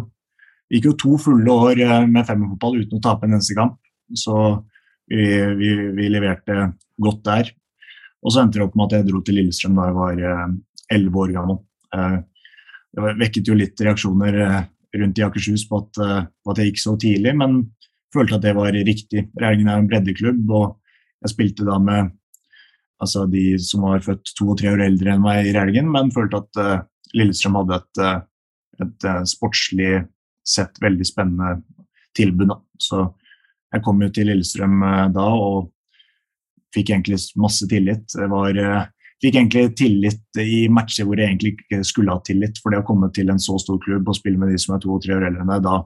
gikk 0.71 0.89
jo 0.89 0.97
to 0.99 1.15
fulle 1.19 1.55
år 1.67 1.79
eh, 1.83 2.03
med 2.07 2.27
femmerfotball 2.27 2.81
uten 2.83 2.99
å 2.99 3.03
tape 3.03 3.27
en 3.27 3.37
eneste 3.37 3.55
kamp. 3.57 3.79
Så 4.15 4.35
vi, 5.11 5.23
vi, 5.57 5.71
vi, 5.95 6.09
leverte 6.11 6.71
godt 7.01 7.23
der. 7.27 7.51
Og 8.21 8.33
så 8.33 8.43
endte 8.43 8.59
det 8.59 8.67
opp 8.67 8.75
med 8.77 8.89
at 8.89 8.99
jeg 8.99 9.07
dro 9.07 9.23
til 9.25 9.39
Lillestrøm 9.39 9.79
da 9.79 9.87
jeg 9.87 9.97
var 9.97 10.21
eh, 10.29 10.45
elleve 10.97 11.23
år 11.23 11.33
gammel. 11.39 11.61
Det 12.91 13.11
vekket 13.19 13.47
jo 13.47 13.55
litt 13.55 13.81
reaksjoner 13.83 14.37
rundt 14.99 15.19
i 15.19 15.23
Akershus 15.23 15.63
på 15.67 15.79
at, 15.79 15.99
på 16.43 16.51
at 16.51 16.59
jeg 16.59 16.71
gikk 16.71 16.81
så 16.83 16.93
tidlig, 16.99 17.31
men 17.39 17.61
følte 18.13 18.37
at 18.37 18.45
det 18.45 18.55
var 18.57 18.73
riktig. 18.75 19.27
Regjeringen 19.39 19.69
er 19.71 19.81
en 19.81 19.89
breddeklubb, 19.89 20.49
og 20.51 20.65
jeg 21.21 21.33
spilte 21.35 21.67
da 21.67 21.77
med 21.81 22.11
altså 23.01 23.25
de 23.29 23.55
som 23.61 23.85
var 23.87 24.03
født 24.05 24.33
to 24.37 24.51
og 24.53 24.59
tre 24.59 24.71
år 24.75 24.83
eldre 24.85 25.15
enn 25.15 25.23
meg 25.23 25.47
i 25.49 25.53
Rælingen, 25.55 25.89
men 25.93 26.13
følte 26.13 26.41
at 26.43 26.61
uh, 26.61 26.83
Lillestrøm 27.17 27.57
hadde 27.61 27.79
et, 27.81 28.01
uh, 28.03 28.19
et 28.85 29.07
uh, 29.09 29.23
sportslig 29.27 29.91
sett 30.47 30.77
veldig 30.83 31.07
spennende 31.07 31.55
tilbud. 32.17 32.51
Da. 32.51 32.59
Så 32.81 33.03
jeg 33.73 33.85
kom 33.85 34.01
jo 34.03 34.09
til 34.13 34.29
Lillestrøm 34.29 34.81
da 35.15 35.27
og 35.33 35.71
fikk 36.75 36.91
egentlig 36.91 37.19
masse 37.39 37.67
tillit. 37.71 38.15
Jeg 38.17 38.29
var, 38.31 38.57
fikk 39.23 39.37
egentlig 39.37 39.63
tillit 39.79 40.39
i 40.43 40.65
matcher 40.71 41.07
hvor 41.07 41.19
jeg 41.19 41.31
egentlig 41.31 41.53
ikke 41.55 41.79
skulle 41.87 42.11
ha 42.11 42.23
tillit. 42.27 42.59
For 42.59 42.73
det 42.73 42.81
å 42.81 42.87
komme 42.87 43.07
til 43.15 43.31
en 43.31 43.39
så 43.39 43.55
stor 43.61 43.79
klubb 43.83 44.09
og 44.11 44.17
spille 44.17 44.41
med 44.41 44.51
de 44.51 44.59
som 44.59 44.75
er 44.75 44.83
to 44.83 44.91
og 44.95 45.05
tre 45.05 45.15
år 45.15 45.29
eldre 45.29 45.45
enn 45.45 45.53
deg, 45.53 45.63
da, 45.69 45.77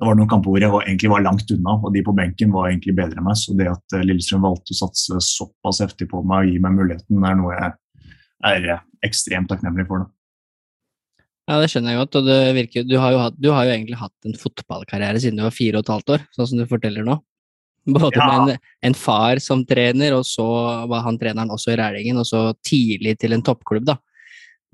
det 0.00 0.08
var 0.08 0.16
noen 0.16 0.28
kamper 0.30 0.48
hvor 0.48 0.62
jeg 0.64 0.72
var, 0.72 0.86
egentlig 0.88 1.10
var 1.12 1.20
langt 1.26 1.50
unna, 1.52 1.74
og 1.76 1.92
de 1.92 2.00
på 2.06 2.14
benken 2.16 2.54
var 2.54 2.70
egentlig 2.70 2.94
bedre 2.96 3.20
enn 3.20 3.26
meg. 3.26 3.36
Så 3.36 3.52
det 3.58 3.66
at 3.68 3.96
Lillestrøm 4.00 4.46
valgte 4.46 4.72
å 4.72 4.78
satse 4.78 5.18
såpass 5.26 5.82
heftig 5.84 6.08
på 6.08 6.22
meg 6.24 6.46
og 6.46 6.54
gi 6.54 6.62
meg 6.64 6.78
muligheten, 6.78 7.26
er 7.28 7.36
noe 7.36 7.58
jeg 7.58 7.74
er 8.48 8.80
ekstremt 9.04 9.50
takknemlig 9.52 9.84
for. 9.90 10.06
det. 10.06 10.14
Ja, 11.50 11.58
det 11.60 11.68
skjønner 11.72 11.92
jeg 11.92 12.00
godt. 12.00 12.16
og 12.16 12.30
virker, 12.56 12.86
du, 12.86 12.94
har 13.02 13.16
hatt, 13.26 13.36
du, 13.36 13.50
har 13.52 13.66
jo 13.66 13.74
egentlig 13.74 13.98
hatt 14.00 14.28
en 14.28 14.38
fotballkarriere 14.38 15.20
siden 15.20 15.40
du 15.40 15.44
var 15.44 15.56
fire 15.56 15.80
og 15.80 15.84
et 15.84 15.92
halvt 15.92 16.14
år, 16.16 16.24
sånn 16.36 16.48
som 16.48 16.62
du 16.62 16.64
forteller 16.70 17.04
nå. 17.04 17.18
Både 17.90 18.20
ja. 18.20 18.28
med 18.30 18.54
en, 18.54 18.64
en, 18.88 18.96
far 18.96 19.40
som 19.42 19.66
trener, 19.68 20.14
og 20.16 20.24
så 20.28 20.46
var 20.88 21.04
han 21.04 21.18
treneren 21.20 21.52
også 21.52 21.74
i 21.74 21.78
Rælingen, 21.80 22.20
og 22.22 22.28
så 22.28 22.50
tidlig 22.64 23.16
til 23.20 23.36
en 23.36 23.44
toppklubb, 23.44 23.88
da. 23.88 23.98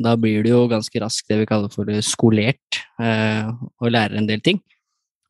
Da 0.06 0.12
blir 0.20 0.44
du 0.44 0.50
jo 0.52 0.64
ganske 0.68 1.00
raskt 1.00 1.30
det 1.32 1.40
vi 1.40 1.48
kaller 1.48 1.72
for 1.72 1.88
skolert, 2.04 2.82
eh, 3.00 3.46
og 3.80 3.94
lærer 3.94 4.20
en 4.20 4.28
del 4.28 4.42
ting. 4.44 4.60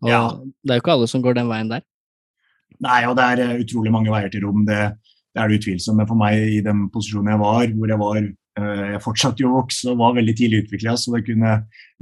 Og 0.07 0.13
ja. 0.13 0.23
det 0.63 0.73
er 0.73 0.81
jo 0.81 0.85
ikke 0.85 0.97
alle 0.97 1.11
som 1.11 1.25
går 1.25 1.39
den 1.39 1.51
veien 1.51 1.75
der. 1.75 1.85
Nei, 2.87 3.03
og 3.09 3.15
det 3.19 3.27
er 3.27 3.45
eh, 3.45 3.61
utrolig 3.65 3.93
mange 3.95 4.13
veier 4.13 4.33
til 4.33 4.47
rom. 4.47 4.65
Det, 4.69 4.81
det 5.35 5.43
er 5.43 5.51
det 5.51 5.61
utvilsomt. 5.61 6.01
Men 6.01 6.11
for 6.11 6.21
meg 6.21 6.57
i 6.57 6.65
den 6.65 6.87
posisjonen 6.95 7.35
jeg 7.35 7.43
var, 7.43 7.71
hvor 7.77 7.95
jeg 7.95 8.03
var 8.03 8.27
Eh, 8.57 8.85
jeg 8.95 9.03
fortsatte 9.05 9.45
jo 9.45 9.51
å 9.51 9.59
vokse 9.59 9.91
og 9.93 9.99
var 10.01 10.15
veldig 10.17 10.35
tidlig 10.37 10.63
utvikla, 10.65 10.95
så 10.97 11.13
det 11.13 11.27
kunne 11.27 11.59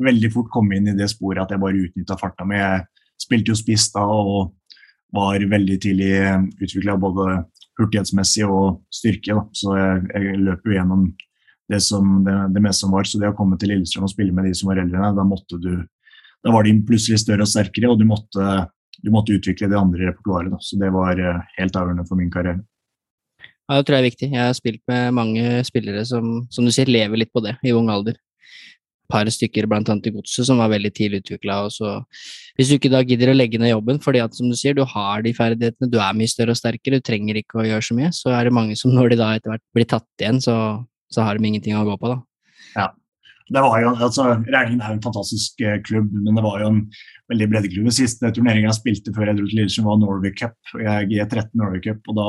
veldig 0.07 0.31
fort 0.31 0.53
komme 0.55 0.79
inn 0.79 0.93
i 0.93 0.99
det 0.99 1.09
sporet 1.11 1.43
at 1.43 1.55
jeg 1.55 1.63
bare 1.63 1.81
utnytta 1.89 2.19
farta 2.21 2.47
mi. 2.47 2.61
Jeg 2.61 2.85
spilte 3.25 3.51
jo 3.51 3.59
spiss 3.59 3.89
da 3.95 4.05
og 4.07 4.55
var 5.15 5.43
veldig 5.51 5.79
tidlig 5.83 6.13
utvikla 6.63 6.97
både 7.01 7.27
hurtighetsmessig 7.79 8.47
og 8.47 8.85
styrke. 8.95 9.35
Da. 9.35 9.45
Så 9.55 9.75
jeg, 9.79 10.05
jeg 10.15 10.43
løp 10.47 10.67
jo 10.67 10.77
gjennom 10.77 11.09
det, 11.71 11.81
som, 11.83 12.21
det, 12.27 12.37
det, 12.55 12.63
meste 12.63 12.85
som 12.85 12.95
var. 12.95 13.09
Så 13.09 13.19
det 13.23 13.33
å 13.33 13.37
komme 13.39 13.59
til 13.59 13.73
Lillestrøm 13.75 14.07
og 14.07 14.15
spille 14.15 14.35
med 14.35 14.47
de 14.47 14.55
som 14.55 14.71
var 14.71 14.83
eldre, 14.83 15.11
da 15.19 15.27
måtte 15.27 15.59
du 15.59 15.73
Da 16.45 16.53
var 16.53 16.67
de 16.67 16.75
plutselig 16.85 17.23
større 17.23 17.47
og 17.47 17.51
sterkere, 17.51 17.89
og 17.91 18.01
du 18.01 18.05
måtte, 18.09 18.45
du 19.01 19.11
måtte 19.15 19.35
utvikle 19.37 19.71
det 19.73 19.81
andre 19.81 20.11
repertoaret. 20.11 20.55
Så 20.61 20.77
det 20.81 20.93
var 20.93 21.21
eh, 21.21 21.43
helt 21.57 21.77
avgjørende 21.81 22.07
for 22.09 22.21
min 22.21 22.33
karriere. 22.33 22.61
Ja, 23.65 23.79
det 23.79 23.87
tror 23.89 23.97
jeg 23.97 24.03
er 24.03 24.11
viktig. 24.11 24.29
Jeg 24.35 24.45
har 24.45 24.57
spilt 24.57 24.83
med 24.91 25.17
mange 25.17 25.65
spillere 25.65 26.05
som, 26.05 26.43
som 26.53 26.67
du 26.67 26.73
sier, 26.75 26.91
lever 26.91 27.23
litt 27.23 27.33
på 27.33 27.41
det 27.45 27.57
i 27.65 27.73
ung 27.73 27.89
alder. 27.93 28.19
Et 28.19 29.13
par 29.13 29.29
stykker, 29.29 29.69
blant 29.69 29.89
annet 29.89 30.09
i 30.09 30.13
Godset, 30.13 30.45
som 30.49 30.61
var 30.61 30.71
veldig 30.73 30.91
tidlig 30.97 31.23
utvikla. 31.23 31.63
Hvis 32.59 32.71
du 32.71 32.77
ikke 32.77 32.93
da 32.93 33.01
gidder 33.05 33.33
å 33.33 33.37
legge 33.37 33.61
ned 33.61 33.73
jobben 33.73 34.01
fordi 34.05 34.21
at, 34.25 34.37
som 34.37 34.51
du 34.53 34.57
sier, 34.57 34.77
du 34.77 34.85
har 34.89 35.25
de 35.25 35.33
ferdighetene, 35.37 35.89
du 35.93 35.97
er 36.01 36.17
mye 36.17 36.29
større 36.29 36.57
og 36.57 36.61
sterkere, 36.61 37.01
du 37.01 37.05
trenger 37.09 37.41
ikke 37.41 37.61
å 37.61 37.67
gjøre 37.69 37.89
så 37.89 37.97
mye, 37.97 38.11
så 38.17 38.33
er 38.37 38.49
det 38.49 38.57
mange 38.57 38.77
som 38.81 38.93
når 38.93 39.15
de 39.15 39.21
da 39.21 39.31
etter 39.37 39.55
hvert 39.55 39.65
blir 39.77 39.89
tatt 39.89 40.25
igjen, 40.25 40.43
så, 40.45 40.57
så 41.13 41.25
har 41.25 41.41
de 41.41 41.49
ingenting 41.49 41.77
å 41.77 41.87
gå 41.89 41.97
på, 42.01 42.13
da. 42.13 42.21
Ja. 42.75 42.89
Det 43.45 43.61
var 43.61 43.75
jo, 43.83 43.91
altså, 43.93 44.31
Rælingen 44.41 44.81
er 44.81 44.95
jo 44.95 44.99
en 44.99 45.05
fantastisk 45.05 45.61
eh, 45.61 45.81
klubb, 45.85 46.13
men 46.17 46.39
det 46.39 46.45
var 46.47 46.63
jo 46.63 46.71
en 46.73 46.79
veldig 47.33 47.49
breddeklubb. 47.53 47.91
Siste 47.93 48.31
turneringa 48.33 48.71
jeg 48.71 48.79
spilte 48.79 49.13
før 49.17 49.29
jeg 49.31 49.41
dro 49.41 49.49
til 49.51 49.61
Lillestrøm, 49.61 49.89
var 49.91 49.99
Norway 50.01 50.33
Cup. 50.39 50.57
Jeg 50.81 50.89
er 50.89 51.11
G13 51.11 51.51
Norway 51.61 51.83
Cup, 51.85 52.09
og 52.09 52.17
da 52.21 52.29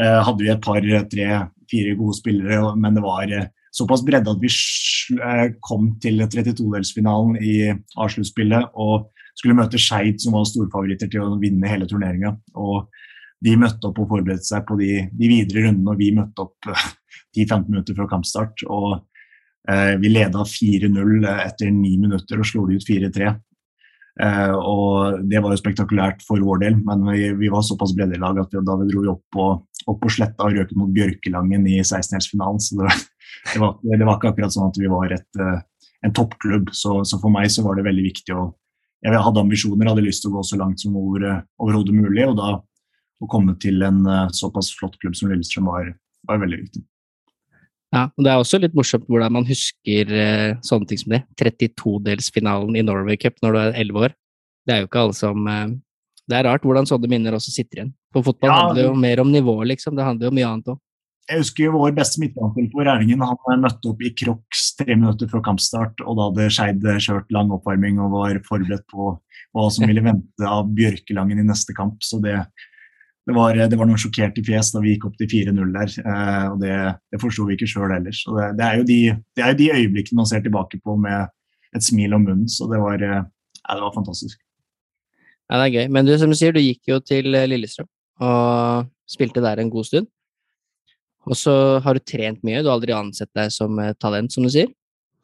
Eh, 0.00 0.20
hadde 0.24 0.40
vi 0.40 0.48
et 0.48 0.62
par, 0.64 0.80
tre, 1.12 1.26
fire 1.70 1.96
gode 1.98 2.16
spillere, 2.16 2.60
men 2.80 2.96
det 2.96 3.02
var 3.04 3.28
eh, 3.28 3.50
såpass 3.76 4.04
bredde 4.06 4.32
at 4.32 4.40
vi 4.40 4.48
eh, 4.48 5.44
kom 5.60 5.90
til 6.00 6.22
32-delsfinalen 6.24 7.36
i 7.44 7.56
A-sluttspillet 8.00 8.72
og 8.80 9.10
skulle 9.36 9.56
møte 9.58 9.80
Skeid, 9.80 10.20
som 10.20 10.36
var 10.36 10.48
storfavoritter 10.48 11.12
til 11.12 11.26
å 11.26 11.38
vinne 11.40 11.68
hele 11.68 11.88
turneringa. 11.88 12.34
De 13.42 13.54
møtte 13.58 13.88
opp 13.88 14.00
og 14.00 14.10
forberedte 14.12 14.46
seg 14.46 14.64
på 14.68 14.78
de, 14.80 15.06
de 15.12 15.28
videre 15.28 15.66
rundene, 15.66 15.92
og 15.92 16.00
vi 16.00 16.12
møtte 16.16 16.44
opp 16.44 16.72
10-15 17.36 17.68
minutter 17.68 17.96
før 17.98 18.08
kampstart. 18.14 18.64
og 18.68 18.88
eh, 18.96 19.00
Vi 19.62 20.10
leda 20.10 20.42
4-0 20.42 21.26
etter 21.30 21.68
ni 21.70 21.92
minutter 21.94 22.40
og 22.42 22.48
slo 22.48 22.64
de 22.66 22.80
ut 22.80 22.86
4-3. 22.88 23.28
Eh, 24.20 24.52
og 24.52 25.22
Det 25.28 25.40
var 25.40 25.54
jo 25.54 25.60
spektakulært 25.60 26.24
for 26.26 26.42
vår 26.44 26.64
del, 26.64 26.78
men 26.84 27.04
vi, 27.38 27.48
var 27.52 27.64
såpass 27.64 27.94
brede 27.96 28.20
lag 28.20 28.38
at 28.42 28.52
vi, 28.52 28.60
da 28.64 28.76
vi 28.80 28.88
dro 28.90 29.04
opp 29.14 29.22
på, 29.32 29.46
opp 29.88 30.00
på 30.02 30.12
sletta 30.12 30.48
og 30.48 30.58
røk 30.58 30.74
mot 30.76 30.92
Bjørkelangen 30.92 31.64
i 31.70 31.78
16-delsfinalen, 31.80 32.60
så 32.60 32.82
det, 32.82 32.90
det, 33.54 33.62
var, 33.62 33.78
det, 33.80 34.02
var, 34.04 34.18
ikke 34.18 34.34
akkurat 34.34 34.56
sånn 34.56 34.68
at 34.68 34.80
vi 34.80 34.90
var 34.92 35.16
et, 35.16 35.30
eh, 35.40 35.86
en 36.04 36.16
toppklubb. 36.16 36.74
Så, 36.76 37.00
så, 37.08 37.20
for 37.22 37.32
meg 37.32 37.48
så 37.52 37.64
var 37.64 37.78
det 37.78 37.88
veldig 37.88 38.10
viktig 38.10 38.36
å 38.36 38.50
Jeg 39.02 39.18
hadde 39.18 39.40
ambisjoner, 39.42 39.88
hadde 39.90 40.04
lyst 40.04 40.22
til 40.22 40.30
å 40.30 40.36
gå 40.36 40.42
så 40.46 40.56
langt 40.60 40.78
som 40.78 40.94
over, 40.94 41.40
overhodet 41.58 41.96
mulig, 41.96 42.22
og 42.28 42.36
da 42.38 42.52
å 43.22 43.28
komme 43.30 43.56
til 43.62 43.82
en 43.86 44.04
eh, 44.06 44.28
såpass 44.36 44.74
flott 44.76 44.98
klubb 45.00 45.16
som 45.18 45.32
Lillestrøm 45.32 45.70
var, 45.72 45.94
var 46.28 46.42
veldig 46.42 46.60
viktig. 46.66 46.84
Ja, 47.92 48.06
og 48.08 48.24
Det 48.24 48.30
er 48.32 48.40
også 48.40 48.60
litt 48.62 48.76
morsomt 48.76 49.04
hvordan 49.10 49.34
man 49.36 49.46
husker 49.48 50.12
uh, 50.12 50.60
sånne 50.64 50.88
ting 50.88 51.00
som 51.02 51.12
det. 51.12 51.22
32-delsfinalen 51.40 52.78
i 52.80 52.84
Norway 52.86 53.18
Cup 53.20 53.36
når 53.44 53.52
du 53.52 53.58
er 53.60 53.74
11 53.84 54.06
år. 54.06 54.14
Det 54.66 54.74
er 54.74 54.80
jo 54.80 54.88
ikke 54.88 55.02
alle 55.02 55.18
som 55.18 55.44
uh, 55.48 55.74
Det 56.30 56.38
er 56.38 56.48
rart 56.48 56.64
hvordan 56.64 56.88
sånne 56.88 57.10
minner 57.10 57.36
også 57.36 57.52
sitter 57.52 57.82
igjen. 57.82 57.92
For 58.14 58.24
fotball 58.24 58.52
ja, 58.52 58.56
handler 58.62 58.88
jo 58.88 58.96
mer 58.96 59.20
om 59.20 59.30
nivå, 59.32 59.58
liksom. 59.68 59.98
Det 59.98 60.06
handler 60.06 60.30
jo 60.30 60.36
mye 60.38 60.48
annet 60.48 60.72
òg. 60.72 60.80
Jeg 61.30 61.38
husker 61.38 61.68
jo 61.68 61.76
vår 61.76 61.92
beste 61.94 62.18
midtbanespiller 62.18 62.70
på 62.72 62.84
Rælingen. 62.86 63.22
Han 63.22 63.38
eh, 63.52 63.60
møtte 63.62 63.90
opp 63.92 64.00
i 64.02 64.10
Crocs 64.18 64.64
tre 64.80 64.96
minutter 64.96 65.28
før 65.30 65.44
kampstart, 65.46 66.02
og 66.02 66.18
da 66.18 66.26
hadde 66.28 66.48
Skeid 66.50 66.88
kjørt 67.04 67.30
lang 67.34 67.52
oppvarming 67.54 68.00
og 68.02 68.16
var 68.16 68.40
forberedt 68.48 68.84
på 68.90 69.12
hva 69.54 69.68
som 69.70 69.86
ville 69.90 70.02
vente 70.04 70.48
av 70.48 70.72
Bjørkelangen 70.74 71.44
i 71.44 71.46
neste 71.46 71.76
kamp. 71.76 72.00
Så 72.02 72.18
det, 72.24 72.40
det 73.22 73.34
var, 73.36 73.54
det 73.54 73.78
var, 73.78 73.86
noen 73.86 74.00
sjokkerte 74.02 74.42
fjes 74.42 74.72
da 74.74 74.80
vi 74.82 74.96
gikk 74.96 75.04
opp 75.06 75.18
til 75.20 75.28
4-0 75.30 75.74
der. 75.76 75.92
Eh, 76.02 76.46
og 76.50 76.56
Det, 76.62 76.78
det 77.14 77.20
forsto 77.22 77.46
vi 77.46 77.54
ikke 77.54 77.68
sjøl 77.70 77.94
ellers. 77.94 78.24
Det, 78.26 78.48
det, 78.58 78.66
er 78.66 78.86
de, 78.88 78.98
det, 79.36 79.44
er 79.44 79.52
jo 79.52 79.58
de, 79.60 79.68
øyeblikkene 79.78 80.22
man 80.22 80.30
ser 80.30 80.42
tilbake 80.42 80.80
på 80.82 80.96
med 80.98 81.30
et 81.76 81.86
smil 81.86 82.16
om 82.18 82.26
munnen. 82.26 82.48
Så 82.50 82.66
det 82.70 82.80
var, 82.82 82.98
eh, 82.98 83.22
det 83.62 83.84
var 83.84 83.94
fantastisk. 83.94 84.40
Ja, 85.46 85.60
det 85.60 85.68
er 85.68 85.76
gøy. 85.76 85.92
Men 85.94 86.08
du, 86.08 86.16
som 86.18 86.34
du 86.34 86.38
sier, 86.38 86.54
du 86.54 86.62
gikk 86.64 86.90
jo 86.90 86.98
til 86.98 87.30
eh, 87.38 87.46
Lillestrøm 87.50 87.90
og 88.22 88.90
spilte 89.10 89.42
der 89.42 89.62
en 89.62 89.70
god 89.70 89.86
stund. 89.86 90.10
Og 91.30 91.38
så 91.38 91.54
har 91.82 91.94
du 91.94 92.02
trent 92.02 92.42
mye, 92.42 92.60
du 92.62 92.68
har 92.68 92.76
aldri 92.76 92.94
ansett 92.94 93.30
deg 93.38 93.50
som 93.54 93.78
talent, 94.02 94.34
som 94.34 94.42
du 94.42 94.50
sier. 94.50 94.66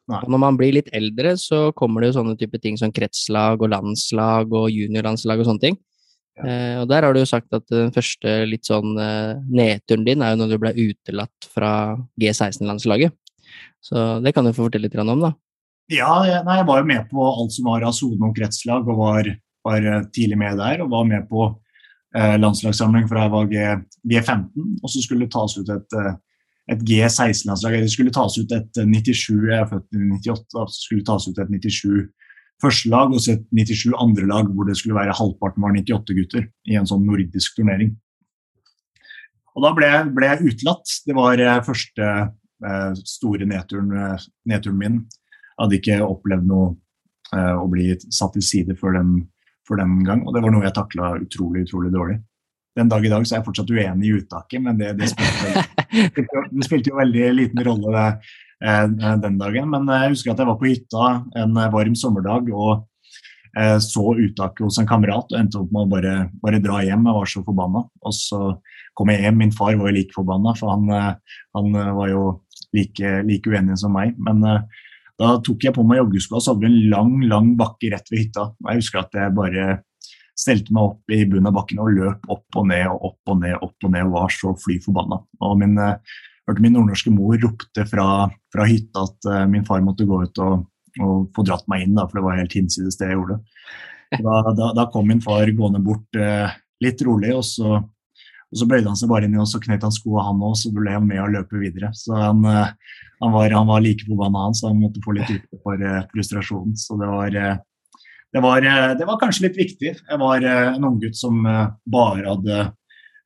Nei. 0.09 0.21
Og 0.23 0.31
når 0.31 0.41
man 0.41 0.57
blir 0.57 0.73
litt 0.73 0.87
eldre, 0.95 1.35
så 1.37 1.69
kommer 1.77 2.01
det 2.01 2.09
jo 2.09 2.17
sånne 2.21 2.39
type 2.39 2.59
ting 2.63 2.79
som 2.79 2.91
kretslag 2.95 3.59
og 3.61 3.71
landslag 3.75 4.55
og 4.55 4.71
juniorlandslag 4.71 5.43
og 5.43 5.51
sånne 5.51 5.65
ting. 5.67 5.77
Eh, 6.39 6.75
og 6.79 6.87
der 6.87 7.03
har 7.03 7.15
du 7.15 7.19
jo 7.19 7.27
sagt 7.27 7.51
at 7.55 7.65
den 7.71 7.91
første 7.91 8.33
litt 8.47 8.67
sånn 8.67 8.95
eh, 9.01 9.39
nedturen 9.51 10.05
din 10.07 10.23
er 10.23 10.33
jo 10.33 10.41
når 10.41 10.53
du 10.53 10.57
ble 10.61 10.71
utelatt 10.77 11.49
fra 11.51 11.71
G16-landslaget. 12.21 13.15
Så 13.83 14.19
det 14.23 14.33
kan 14.35 14.47
du 14.47 14.53
få 14.53 14.67
fortelle 14.67 14.87
litt 14.87 14.99
om, 14.99 15.23
da. 15.23 15.33
Ja, 15.89 16.11
jeg, 16.27 16.43
nei, 16.45 16.59
jeg 16.59 16.67
var 16.69 16.81
jo 16.81 16.89
med 16.91 17.09
på 17.09 17.25
alt 17.25 17.55
som 17.55 17.71
var 17.71 17.83
av 17.87 17.95
sone 17.97 18.29
og 18.29 18.35
kretslag, 18.37 18.87
og 18.87 19.01
var, 19.01 19.31
var, 19.65 19.83
eh, 19.83 20.05
tidlig 20.15 20.39
med 20.39 20.59
der. 20.61 20.85
Og 20.85 20.93
var 20.93 21.07
med 21.09 21.27
på 21.31 21.49
eh, 22.15 22.35
landslagssamling 22.39 23.09
fra 23.09 23.25
jeg 23.25 23.35
var 23.35 23.51
G, 23.51 23.67
G15, 24.13 24.49
og 24.79 24.93
så 24.93 25.03
skulle 25.03 25.27
det 25.27 25.33
tas 25.35 25.57
ut 25.59 25.73
et, 25.75 25.99
et 26.71 26.87
G16-landslag. 26.87 27.81
Det 27.83 27.91
skulle 27.91 28.15
tas 28.15 28.39
ut 28.39 28.55
et 28.55 28.79
97, 28.79 29.27
jeg 29.49 29.59
er 29.59 29.67
født 29.73 29.99
i 29.99 30.05
98, 30.15 30.55
så 30.55 30.85
skulle 30.85 31.03
det 31.03 31.09
tas 31.11 31.27
ut 31.27 31.43
et 31.43 31.53
97 31.57 32.07
første 32.63 32.91
lag 32.91 33.13
og 33.13 33.23
sett 33.23 33.45
97 33.55 33.95
andre 33.95 34.27
lag 34.29 34.49
hvor 34.51 34.67
det 34.67 34.77
skulle 34.79 34.99
være 34.99 35.15
halvparten 35.15 35.63
var 35.63 35.75
98 35.75 36.17
gutter 36.17 36.45
i 36.69 36.77
en 36.79 36.87
sånn 36.89 37.05
nordisk 37.07 37.57
turnering. 37.59 37.95
Og 39.55 39.65
Da 39.65 39.73
ble, 39.75 39.89
ble 40.15 40.29
jeg 40.29 40.53
utelatt. 40.53 40.93
Det 41.07 41.15
var 41.17 41.41
eh, 41.43 41.63
første 41.65 42.05
eh, 42.05 42.91
store 43.07 43.47
nedturen, 43.49 43.91
eh, 43.97 44.27
nedturen, 44.51 44.79
min. 44.79 45.01
Jeg 45.03 45.63
hadde 45.63 45.79
ikke 45.79 45.99
opplevd 46.05 46.47
noe 46.47 46.71
eh, 47.35 47.55
å 47.57 47.67
bli 47.71 47.91
satt 48.07 48.37
til 48.37 48.45
side 48.45 48.77
for 48.79 48.95
den, 48.95 49.17
før 49.67 49.81
den 49.81 49.99
gang, 50.07 50.23
og 50.25 50.35
det 50.35 50.43
var 50.45 50.55
noe 50.55 50.67
jeg 50.67 50.77
takla 50.77 51.15
utrolig, 51.19 51.65
utrolig 51.67 51.91
dårlig. 51.95 52.19
Den 52.77 52.91
dag 52.91 53.03
i 53.03 53.11
dag 53.11 53.25
så 53.25 53.35
er 53.35 53.41
jeg 53.41 53.47
fortsatt 53.49 53.73
uenig 53.73 54.07
i 54.07 54.13
uttaket, 54.19 54.61
men 54.63 54.77
det, 54.79 54.93
det, 54.99 55.09
spilte, 55.11 55.65
det 56.55 56.67
spilte, 56.67 56.93
jo 56.93 56.99
veldig 57.01 57.31
liten 57.35 57.65
rolle. 57.65 57.91
Det, 57.97 58.37
den 58.59 59.39
dagen. 59.39 59.69
Men 59.71 59.87
jeg 59.87 60.13
husker 60.13 60.33
at 60.33 60.41
jeg 60.41 60.49
var 60.49 60.59
på 60.59 60.67
hytta 60.67 61.09
en 61.39 61.59
varm 61.73 61.95
sommerdag 61.95 62.49
og 62.51 62.83
eh, 63.57 63.77
så 63.83 64.03
uttaket 64.15 64.65
hos 64.65 64.79
en 64.81 64.89
kamerat 64.89 65.31
og 65.31 65.39
endte 65.39 65.61
opp 65.61 65.71
med 65.71 65.85
å 65.85 65.91
bare, 65.93 66.15
bare, 66.43 66.61
dra 66.63 66.81
hjem. 66.83 67.07
Jeg 67.07 67.19
var 67.19 67.31
så 67.31 67.43
forbanna. 67.47 67.85
Og 68.03 68.15
så 68.15 68.41
kom 68.99 69.13
jeg 69.13 69.23
hjem. 69.23 69.39
Min 69.39 69.55
far 69.55 69.77
var 69.79 69.91
jo 69.91 69.95
like 69.95 70.15
forbanna, 70.15 70.55
for 70.59 70.73
han, 70.75 70.89
eh, 70.91 71.41
han 71.57 71.81
var 72.01 72.11
jo 72.11 72.23
like, 72.75 73.15
like, 73.29 73.49
uenig 73.49 73.79
som 73.79 73.95
meg. 73.95 74.17
Men 74.19 74.43
da 75.19 75.35
tok 75.43 75.65
jeg 75.65 75.75
på 75.75 75.83
meg 75.87 75.99
joggeskoa, 76.03 76.39
og 76.39 76.43
så 76.43 76.53
hadde 76.53 76.65
vi 76.65 76.71
en 76.71 76.89
lang 76.93 77.15
lang 77.27 77.53
bakke 77.59 77.91
rett 77.93 78.11
ved 78.11 78.25
hytta. 78.25 78.49
Jeg 78.69 78.83
husker 78.83 79.03
at 79.03 79.17
jeg 79.17 79.35
bare 79.35 79.69
stelte 80.39 80.71
meg 80.75 80.93
opp 80.93 81.11
i 81.11 81.25
bunnen 81.27 81.49
av 81.49 81.57
bakken 81.57 81.81
og 81.83 81.91
løp 81.97 82.29
opp 82.31 82.59
og 82.59 82.69
ned 82.69 82.85
og 82.87 83.09
opp 83.09 83.33
og 83.33 83.41
ned 83.41 83.57
opp 83.57 83.87
og 83.87 83.91
ned 83.91 84.07
og 84.07 84.13
var 84.15 84.31
så 84.31 84.53
fly 84.63 84.77
forbanna. 84.85 85.19
Og 85.43 85.57
min 85.59 85.75
hørte 86.49 86.63
min 86.63 86.75
nordnorske 86.75 87.11
mor 87.13 87.37
ropte 87.41 87.85
fra, 87.89 88.07
fra 88.53 88.65
hytta 88.69 89.05
at 89.05 89.29
uh, 89.29 89.45
min 89.49 89.65
far 89.67 89.83
måtte 89.85 90.07
gå 90.09 90.23
ut 90.25 90.41
og, 90.43 90.65
og, 90.99 91.29
få 91.35 91.45
dratt 91.47 91.67
meg 91.71 91.85
inn, 91.85 91.95
da, 91.97 92.07
for 92.09 92.19
det 92.19 92.25
var 92.25 92.41
helt 92.41 92.57
hinsides 92.57 92.97
det 92.99 93.11
jeg 93.11 93.19
gjorde. 93.19 93.39
Da, 94.09 94.39
da, 94.57 94.71
da, 94.73 94.87
kom 94.89 95.05
min 95.05 95.21
far 95.21 95.49
gående 95.53 95.81
bort 95.85 96.17
uh, 96.17 96.49
litt 96.83 97.01
rolig, 97.05 97.35
og 97.37 97.45
så 97.45 97.79
Og 98.49 98.57
Så 98.57 98.65
bøyde 98.65 98.89
han 98.89 98.97
seg 98.97 99.11
bare 99.11 99.27
inn 99.27 99.35
i 99.35 99.37
oss 99.37 99.51
og 99.53 99.61
knøt 99.61 99.83
han 99.85 99.93
skoa, 99.93 100.23
han 100.25 100.39
òg, 100.41 100.55
så 100.57 100.71
ble 100.73 100.89
han 100.89 101.03
med 101.05 101.19
å 101.21 101.27
løpe 101.29 101.59
videre. 101.61 101.91
Så 101.93 102.15
han, 102.17 102.39
uh, 102.41 102.71
han, 103.21 103.33
var, 103.35 103.53
han 103.53 103.67
var, 103.69 103.83
like 103.85 104.07
forbanna, 104.07 104.47
han, 104.47 104.55
så 104.57 104.71
han 104.71 104.79
måtte 104.81 105.03
få 105.03 105.13
litt 105.13 105.29
ute 105.29 105.59
for 105.61 105.83
frustrasjonen. 106.15 106.73
Så 106.73 106.97
det 106.97 107.11
var, 107.11 107.29
det, 107.29 108.41
var, 108.41 108.65
det 108.97 109.05
var, 109.05 109.19
kanskje 109.21 109.45
litt 109.45 109.59
viktig. 109.59 109.91
Jeg 110.01 110.17
var 110.23 110.47
en 110.49 110.89
unggutt 110.89 111.19
som 111.19 111.45
bare 111.45 112.25
hadde 112.25 112.57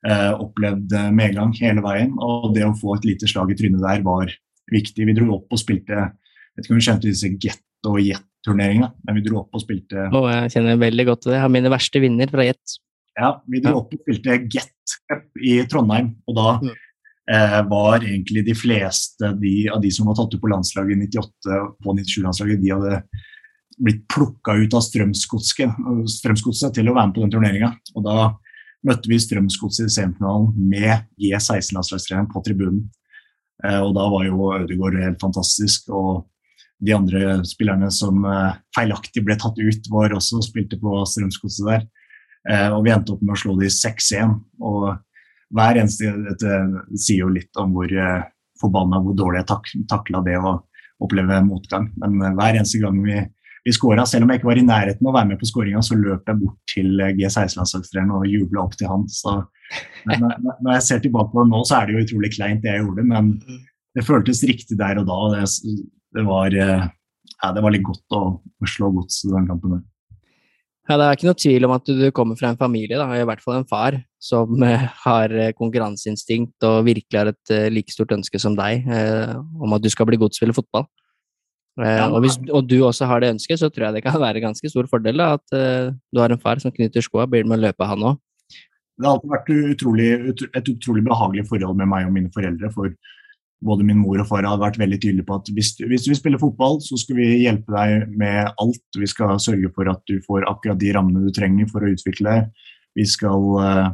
opplevd 0.04 0.92
medgang 1.16 1.54
hele 1.56 1.80
veien. 1.84 2.10
Og 2.20 2.50
det 2.56 2.66
å 2.66 2.74
få 2.76 2.98
et 2.98 3.06
lite 3.08 3.28
slag 3.30 3.52
i 3.54 3.56
trynet 3.58 3.80
der 3.80 4.02
var 4.04 4.32
viktig. 4.72 5.06
Vi 5.06 5.16
dro 5.16 5.38
opp 5.38 5.52
og 5.54 5.60
spilte 5.60 5.96
Jeg 5.96 6.60
vet 6.60 6.66
ikke 6.66 6.74
om 6.74 6.80
du 6.80 6.86
kjente 6.86 7.10
disse 7.10 7.30
Get 7.40 7.62
og 7.88 7.98
Jet-turneringene, 8.00 8.90
men 9.04 9.18
vi 9.18 9.24
dro 9.26 9.42
opp 9.42 9.56
og 9.56 9.64
spilte 9.64 10.06
oh, 10.14 10.28
Jeg 10.30 10.54
kjenner 10.54 10.80
veldig 10.80 11.06
godt 11.10 11.24
til 11.24 11.32
det. 11.32 11.38
Jeg 11.38 11.44
har 11.44 11.52
mine 11.52 11.72
verste 11.72 12.02
vinner 12.04 12.30
fra 12.32 12.46
Jet. 12.46 12.78
Ja, 13.18 13.30
vi 13.50 13.60
dro 13.64 13.76
opp 13.82 13.92
og 13.94 14.00
spilte 14.02 14.38
Get 14.50 14.96
i 15.44 15.58
Trondheim, 15.70 16.14
og 16.28 16.38
da 16.38 16.48
mm. 16.62 16.72
eh, 17.34 17.60
var 17.70 17.98
egentlig 18.00 18.44
de 18.48 18.56
fleste 18.58 19.34
de, 19.40 19.54
av 19.72 19.82
de 19.84 19.92
som 19.94 20.08
var 20.08 20.18
tatt 20.18 20.34
ut 20.34 20.42
på 20.42 20.50
landslaget 20.50 20.96
i 20.96 21.08
98 21.12 21.60
på 21.84 21.96
97-landslaget, 22.00 22.62
de 22.62 22.74
hadde 22.74 23.02
blitt 23.84 24.04
plukka 24.10 24.54
ut 24.60 24.74
av 24.76 24.84
Strømsgodset 24.86 26.74
til 26.76 26.90
å 26.90 26.94
være 26.94 27.08
med 27.10 27.16
på 27.16 27.24
den 27.24 27.32
turneringa. 27.32 27.70
Og 27.98 28.06
da 28.06 28.16
møtte 28.84 29.10
vi 29.10 29.18
Strømsgodset 29.20 29.88
i 29.88 29.94
semifinalen 29.94 30.52
med 30.70 31.08
G16-landslagstreneren 31.20 32.30
på 32.32 32.42
tribunen. 32.44 32.84
Eh, 33.64 33.80
og 33.80 33.94
da 33.96 34.06
var 34.12 34.26
jo 34.28 34.52
Ødegaard 34.58 35.00
helt 35.00 35.20
fantastisk. 35.22 35.88
og 35.88 36.28
de 36.84 36.92
andre 36.92 37.38
spillerne 37.48 37.88
som 37.94 38.24
eh, 38.28 38.56
feilaktig 38.76 39.22
ble 39.24 39.36
tatt 39.40 39.58
ut, 39.58 39.88
var 39.92 40.12
også 40.12 40.40
og 40.40 40.46
spilte 40.46 40.78
på 40.80 41.00
Strømsgodset 41.08 41.70
der. 41.70 41.86
Eh, 42.50 42.68
og 42.68 42.84
vi 42.84 42.92
endte 42.92 43.14
opp 43.14 43.22
med 43.24 43.36
å 43.36 43.40
slå 43.40 43.56
de 43.60 43.70
6-1. 43.72 44.36
Og 44.60 44.90
hver 45.54 45.80
eneste 45.80 46.12
Dette 46.26 46.60
sier 46.98 47.24
jo 47.24 47.32
litt 47.32 47.60
om 47.60 47.72
hvor 47.76 47.90
forbanna 48.60 49.00
hvor 49.02 49.16
dårlig 49.16 49.42
jeg 49.42 49.50
tak, 49.50 49.70
takla 49.90 50.20
det 50.26 50.36
å 50.40 50.58
oppleve 51.04 51.40
motgang. 51.46 51.88
Men 52.00 52.36
hver 52.36 52.58
eneste 52.58 52.82
gang 52.82 53.00
vi, 53.04 53.22
vi 53.64 53.72
skåra, 53.72 54.04
selv 54.08 54.26
om 54.26 54.32
jeg 54.32 54.40
ikke 54.40 54.50
var 54.50 54.60
i 54.60 54.66
nærheten 54.66 55.06
av 55.06 55.12
å 55.12 55.16
være 55.16 55.30
med 55.30 55.40
på 55.40 55.48
skåringa, 55.48 55.80
så 55.84 55.96
løp 55.96 56.28
jeg 56.28 56.40
bort 56.40 56.58
til 56.68 57.00
G16-landslagstreneren 57.16 58.18
og 58.18 58.28
jubla 58.28 58.64
opp 58.66 58.76
til 58.76 58.90
han. 58.90 59.06
Så 59.08 59.38
når, 60.10 60.36
når 60.44 60.70
jeg 60.76 60.84
ser 60.88 61.00
tilbake 61.04 61.32
på 61.32 61.44
det 61.44 61.52
nå, 61.54 61.62
så 61.64 61.78
er 61.78 61.88
det 61.88 61.96
jo 61.96 62.04
utrolig 62.04 62.34
kleint 62.36 62.60
det 62.64 62.74
jeg 62.74 62.84
gjorde, 62.84 63.06
men 63.08 63.32
det 63.96 64.04
føltes 64.04 64.44
riktig 64.50 64.76
der 64.80 65.00
og 65.00 65.08
da. 65.08 65.18
Det, 65.38 65.78
det, 66.18 66.26
var, 66.28 66.58
ja, 66.60 67.54
det 67.56 67.64
var 67.64 67.72
litt 67.72 67.86
godt 67.88 68.18
å, 68.18 68.22
å 68.36 68.68
slå 68.68 68.92
godset 68.98 69.32
den 69.32 69.48
kampen 69.48 69.78
der. 69.78 69.84
Ja, 70.84 70.98
Det 71.00 71.04
er 71.04 71.16
ikke 71.16 71.28
noe 71.30 71.40
tvil 71.40 71.64
om 71.64 71.72
at 71.72 71.86
du 71.88 72.08
kommer 72.12 72.36
fra 72.36 72.50
en 72.52 72.60
familie, 72.60 72.98
da, 73.00 73.06
i 73.16 73.24
hvert 73.24 73.40
fall 73.40 73.56
en 73.56 73.68
far, 73.68 73.96
som 74.20 74.60
eh, 74.66 74.84
har 75.04 75.32
eh, 75.32 75.54
konkurranseinstinkt 75.56 76.66
og 76.68 76.84
virkelig 76.90 77.20
har 77.20 77.30
et 77.32 77.52
eh, 77.54 77.70
like 77.72 77.92
stort 77.92 78.12
ønske 78.12 78.40
som 78.40 78.56
deg 78.58 78.84
eh, 78.84 79.32
om 79.32 79.76
at 79.76 79.84
du 79.84 79.88
skal 79.92 80.08
bli 80.10 80.20
god 80.20 80.34
til 80.34 80.36
å 80.36 80.42
spille 80.42 80.56
fotball. 80.58 80.84
Eh, 81.74 82.04
og 82.06 82.20
hvis 82.22 82.36
og 82.54 82.68
du 82.70 82.76
også 82.86 83.08
har 83.10 83.22
det 83.22 83.32
ønsket, 83.34 83.58
så 83.58 83.70
tror 83.72 83.88
jeg 83.88 83.96
det 83.96 84.04
kan 84.04 84.20
være 84.22 84.44
ganske 84.44 84.70
stor 84.70 84.86
fordel 84.90 85.18
da, 85.18 85.32
at 85.40 85.56
uh, 85.56 85.90
du 86.14 86.20
har 86.22 86.30
en 86.30 86.42
far 86.42 86.62
som 86.62 86.74
knytter 86.74 87.02
skoa. 87.02 87.26
Blir 87.26 87.42
det 87.42 87.50
med 87.50 87.58
å 87.58 87.64
løpe, 87.66 87.88
han 87.90 88.06
òg? 88.12 88.20
Det 88.94 89.08
har 89.08 89.16
alltid 89.16 89.32
vært 89.32 89.50
utrolig, 89.74 90.08
et 90.54 90.70
utrolig 90.70 91.02
behagelig 91.02 91.48
forhold 91.48 91.80
med 91.80 91.90
meg 91.90 92.06
og 92.06 92.14
mine 92.14 92.30
foreldre. 92.34 92.70
for 92.70 92.94
både 93.64 93.86
min 93.86 94.00
mor 94.00 94.20
og 94.20 94.28
far 94.28 94.44
har 94.46 94.60
vært 94.60 94.78
veldig 94.80 94.98
tydelige 95.00 95.26
på 95.28 95.38
at 95.38 95.48
hvis, 95.56 95.72
hvis, 95.80 96.04
du 96.04 96.14
spiller 96.16 96.40
fotball, 96.40 96.78
så 96.84 96.98
skal 97.00 97.16
vi 97.16 97.28
hjelpe 97.46 97.72
deg 97.72 98.10
med 98.12 98.52
alt. 98.60 98.84
Vi 98.98 99.08
skal 99.08 99.40
sørge 99.40 99.70
for 99.74 99.88
at 99.90 100.02
du 100.10 100.18
får 100.26 100.46
akkurat 100.50 100.80
de 100.80 100.92
rammene 100.94 101.24
du 101.24 101.32
trenger 101.34 101.70
for 101.72 101.84
å 101.84 101.92
utvikle 101.94 102.28
deg. 102.28 102.64
Vi 102.98 103.06
skal, 103.08 103.46
eh, 103.64 103.88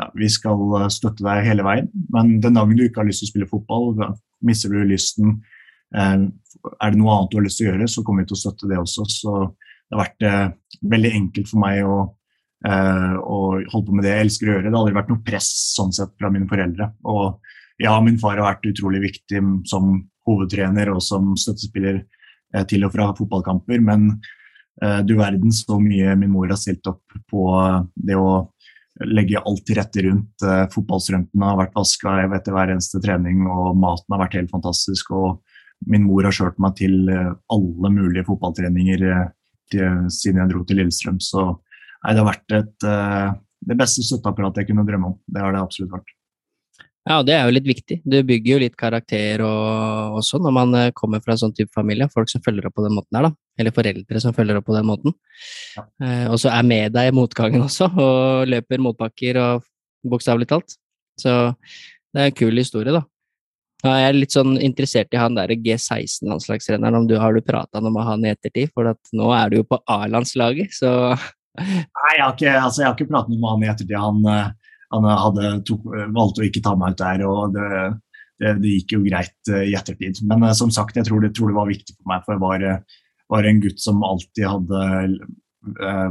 ja, 0.00 0.08
vi 0.16 0.30
skal 0.32 0.88
støtte 0.94 1.26
deg 1.26 1.44
hele 1.46 1.66
veien. 1.66 1.90
Men 2.14 2.38
den 2.40 2.56
dagen 2.56 2.76
du 2.78 2.86
ikke 2.86 3.04
har 3.04 3.10
lyst 3.10 3.22
til 3.24 3.28
å 3.28 3.32
spille 3.34 3.50
fotball, 3.50 3.92
mister 4.46 4.72
du 4.72 4.80
lysten, 4.88 5.40
er 5.90 6.92
det 6.92 6.98
noe 7.00 7.14
annet 7.16 7.32
du 7.32 7.38
har 7.38 7.44
lyst 7.46 7.60
til 7.60 7.68
å 7.68 7.72
gjøre, 7.72 7.88
så 7.90 8.04
kommer 8.06 8.22
vi 8.22 8.30
til 8.30 8.38
å 8.38 8.40
støtte 8.44 8.70
det 8.70 8.78
også. 8.78 9.06
Så 9.10 9.36
det 9.50 9.96
har 9.96 10.02
vært 10.04 10.56
veldig 10.92 11.12
enkelt 11.18 11.50
for 11.50 11.62
meg 11.64 11.80
å, 11.82 11.96
å 12.70 13.38
holde 13.72 13.86
på 13.88 13.96
med 13.96 14.06
det 14.06 14.12
jeg 14.12 14.26
elsker 14.26 14.46
å 14.46 14.52
gjøre. 14.52 14.66
Det 14.68 14.74
har 14.74 14.80
aldri 14.84 14.98
vært 15.00 15.10
noe 15.10 15.24
press 15.26 15.48
sånn 15.74 15.90
sett 15.96 16.12
fra 16.20 16.30
mine 16.30 16.46
foreldre. 16.50 16.92
og 17.10 17.40
ja, 17.80 17.94
min 18.04 18.18
far 18.20 18.36
har 18.36 18.44
vært 18.44 18.68
utrolig 18.68 19.00
viktig 19.06 19.40
som 19.68 19.94
hovedtrener 20.28 20.90
og 20.92 21.00
som 21.04 21.32
støttespiller 21.38 22.02
eh, 22.02 22.64
til 22.68 22.84
og 22.84 22.92
fra 22.94 23.08
fotballkamper, 23.16 23.80
men 23.84 24.10
eh, 24.82 25.00
du 25.06 25.14
verden 25.18 25.52
så 25.54 25.78
mye 25.80 26.16
min 26.20 26.32
mor 26.34 26.50
har 26.50 26.60
stilt 26.60 26.86
opp 26.90 27.20
på 27.30 27.46
det 27.96 28.18
å 28.20 28.50
legge 29.08 29.40
alt 29.40 29.64
til 29.64 29.78
rette 29.80 30.04
rundt. 30.04 30.44
Eh, 30.44 30.66
fotballstrømpene 30.74 31.52
har 31.52 31.60
vært 31.62 31.78
vaska 31.78 32.18
etter 32.26 32.56
hver 32.56 32.74
eneste 32.74 33.00
trening, 33.00 33.46
og 33.48 33.78
maten 33.80 34.12
har 34.12 34.26
vært 34.26 34.36
helt 34.42 34.52
fantastisk. 34.52 35.14
og 35.16 35.40
Min 35.88 36.04
mor 36.04 36.26
har 36.28 36.34
kjørt 36.36 36.58
meg 36.60 36.74
til 36.76 37.08
alle 37.08 37.90
mulige 37.94 38.26
fotballtreninger 38.26 39.04
siden 40.12 40.40
jeg 40.42 40.50
dro 40.50 40.64
til 40.66 40.80
Lillestrøm. 40.80 41.20
Så 41.24 41.46
nei, 41.46 42.12
det 42.12 42.20
har 42.20 42.28
vært 42.28 42.56
et, 42.58 42.88
det 43.64 43.76
beste 43.80 44.04
støtteapparatet 44.04 44.64
jeg 44.64 44.70
kunne 44.72 44.84
drømme 44.88 45.12
om. 45.12 45.16
Det 45.24 45.40
har 45.40 45.54
det 45.56 45.62
absolutt 45.62 45.94
vært. 45.94 46.12
Ja, 47.08 47.22
det 47.24 47.32
er 47.32 47.46
jo 47.48 47.54
litt 47.56 47.68
viktig. 47.68 47.96
Du 48.04 48.18
bygger 48.28 48.52
jo 48.52 48.60
litt 48.60 48.76
karakter 48.78 49.40
og, 49.42 50.18
og 50.18 50.24
sånn 50.24 50.44
når 50.44 50.52
man 50.52 50.74
eh, 50.76 50.90
kommer 50.96 51.22
fra 51.24 51.32
en 51.32 51.40
sånn 51.40 51.54
type 51.56 51.72
familie. 51.74 52.10
Folk 52.12 52.28
som 52.28 52.42
følger 52.44 52.68
opp 52.68 52.76
på 52.76 52.84
den 52.84 52.94
måten 52.94 53.16
her, 53.16 53.30
da. 53.30 53.32
Eller 53.60 53.74
foreldre 53.74 54.20
som 54.20 54.36
følger 54.36 54.60
opp 54.60 54.66
på 54.68 54.76
den 54.76 54.88
måten. 54.88 55.16
Ja. 55.78 55.86
Eh, 56.04 56.26
og 56.28 56.36
så 56.42 56.52
er 56.52 56.66
med 56.68 56.92
deg 56.94 57.08
i 57.08 57.14
motgangen 57.16 57.64
også, 57.64 57.88
og 58.04 58.52
løper 58.52 58.84
motbakker 58.84 59.40
og 59.40 59.64
bokstavelig 60.12 60.50
talt. 60.52 60.76
Så 61.20 61.34
det 62.12 62.20
er 62.20 62.30
en 62.30 62.36
kul 62.36 62.60
historie, 62.60 62.92
da. 62.92 63.02
Ja, 63.80 63.94
jeg 63.96 64.08
er 64.10 64.16
litt 64.18 64.34
sånn 64.34 64.58
interessert 64.60 65.14
i 65.16 65.20
han 65.20 65.36
der 65.38 65.52
G16-landslagstreneren, 65.56 66.98
om 66.98 67.06
du 67.08 67.16
har 67.20 67.32
du 67.32 67.40
prata 67.44 67.80
med 67.80 67.96
han 68.04 68.26
i 68.26 68.32
ettertid? 68.34 68.72
For 68.76 68.92
nå 69.16 69.30
er 69.32 69.52
du 69.52 69.60
jo 69.60 69.68
på 69.70 69.80
A-landslaget, 69.88 70.74
så 70.76 70.92
Nei, 71.60 72.12
jeg 72.14 72.22
har 72.22 72.34
ikke, 72.34 72.52
altså, 72.60 72.84
ikke 72.90 73.08
pratet 73.08 73.32
med 73.34 73.48
han 73.48 73.64
i 73.64 73.70
ettertid. 73.72 73.96
Han, 73.98 74.20
eh, 74.28 74.76
han 74.94 75.08
hadde 75.08 75.54
tok, 75.68 75.88
valgte 76.12 76.44
å 76.44 76.46
ikke 76.46 76.62
ta 76.64 76.76
meg 76.78 76.94
ut 76.94 77.00
der. 77.00 77.24
og 77.26 77.56
det, 77.56 77.80
det, 78.40 78.54
det 78.60 78.76
gikk 78.76 78.94
jo 78.96 79.00
greit 79.06 79.50
uh, 79.50 79.62
i 79.64 79.74
ettertid. 79.78 80.20
Men 80.28 80.46
som 80.56 80.70
sagt, 80.74 80.96
jeg 81.00 81.08
tror 81.08 81.24
det, 81.24 81.32
tror 81.36 81.50
det, 81.50 81.58
var 81.58 81.72
viktig 81.72 81.96
for 81.96 82.12
meg. 82.12 82.22
For 82.26 82.36
jeg 82.36 82.44
var, 82.44 82.94
var 83.34 83.48
en 83.48 83.64
gutt 83.64 83.82
som 83.82 84.04
alltid 84.06 84.46
hadde 84.46 84.84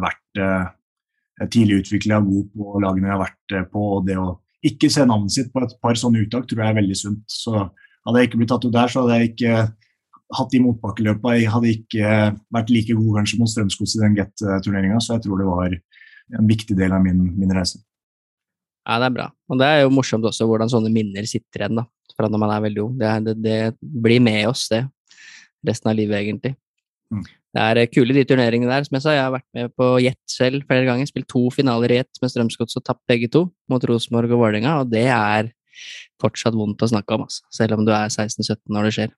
vært 0.04 0.42
tidlig 1.50 1.80
utvikla, 1.84 2.20
god 2.22 2.52
på 2.54 2.82
lagene 2.84 3.10
jeg 3.10 3.16
har 3.16 3.24
vært 3.24 3.58
på. 3.72 3.86
og 3.96 4.06
det 4.10 4.20
å 4.20 4.34
ikke 4.66 4.90
se 4.92 5.06
navnet 5.08 5.34
sitt 5.34 5.52
på 5.54 5.62
et 5.64 5.76
par 5.84 5.98
sånne 6.00 6.26
uttak 6.26 6.48
tror 6.48 6.64
jeg 6.64 6.74
er 6.74 6.80
veldig 6.80 6.98
sunt. 6.98 7.22
Så 7.32 7.54
hadde 7.56 8.22
jeg 8.22 8.30
ikke 8.30 8.42
blitt 8.42 8.52
tatt 8.52 8.66
ut 8.66 8.76
der, 8.76 8.92
så 8.92 9.04
hadde 9.04 9.20
jeg 9.20 9.32
ikke 9.34 9.60
hatt 10.38 10.54
de 10.54 10.62
motbakkeløpa. 10.64 11.36
Jeg 11.38 11.52
hadde 11.54 11.72
ikke 11.74 12.16
vært 12.54 12.74
like 12.74 12.98
god 12.98 13.20
kanskje 13.20 13.40
mot 13.42 13.52
Strømsgods 13.52 13.96
i 13.98 14.04
den 14.04 14.18
Get-turneringa, 14.20 15.00
så 15.02 15.16
jeg 15.16 15.26
tror 15.26 15.42
det 15.42 15.48
var 15.50 15.78
en 16.40 16.50
viktig 16.50 16.78
del 16.78 16.94
av 16.94 17.06
min, 17.06 17.24
min 17.40 17.56
reise. 17.56 17.82
Ja, 18.86 18.98
det 19.02 19.10
er 19.10 19.16
bra. 19.16 19.28
Og 19.50 19.60
det 19.62 19.68
er 19.70 19.84
jo 19.84 19.94
morsomt 19.94 20.26
også 20.26 20.48
hvordan 20.50 20.72
sånne 20.72 20.92
minner 20.94 21.26
sitter 21.30 21.66
igjen 21.66 21.82
da, 21.82 21.86
fra 22.16 22.30
når 22.30 22.42
man 22.42 22.54
er 22.56 22.64
veldig 22.68 22.86
ung. 22.86 22.96
Det, 23.00 23.12
det, 23.28 23.36
det 23.44 23.60
blir 23.80 24.24
med 24.24 24.48
oss, 24.50 24.68
det. 24.72 24.84
Resten 25.66 25.92
av 25.92 25.98
livet, 25.98 26.22
egentlig. 26.22 26.56
Mm. 27.14 27.26
Det 27.56 27.62
er 27.64 27.80
eh, 27.82 27.90
kule 27.90 28.14
de 28.14 28.26
turneringene 28.28 28.70
der. 28.70 28.86
Som 28.86 28.98
jeg 28.98 29.06
sa, 29.06 29.16
jeg 29.16 29.26
har 29.26 29.34
vært 29.34 29.48
med 29.58 29.72
på 29.78 29.88
Jet 30.04 30.20
selv 30.30 30.66
flere 30.70 30.86
ganger. 30.88 31.10
Spilt 31.10 31.30
to 31.32 31.48
finaler 31.54 31.94
i 31.94 32.02
Jet 32.02 32.22
med 32.22 32.34
Strømsgodset 32.34 32.82
og 32.82 32.86
tapt 32.86 33.02
begge 33.10 33.30
to 33.34 33.48
mot 33.72 33.86
Rosenborg 33.90 34.30
og 34.36 34.44
Vålerenga, 34.44 34.76
og 34.84 34.92
det 34.94 35.08
er 35.14 35.50
fortsatt 36.20 36.58
vondt 36.58 36.84
å 36.84 36.90
snakke 36.92 37.16
om, 37.16 37.24
altså. 37.26 37.46
selv 37.56 37.78
om 37.78 37.86
du 37.88 37.94
er 37.96 38.12
16-17 38.12 38.58
når 38.76 38.90
det 38.90 38.94
skjer. 38.98 39.12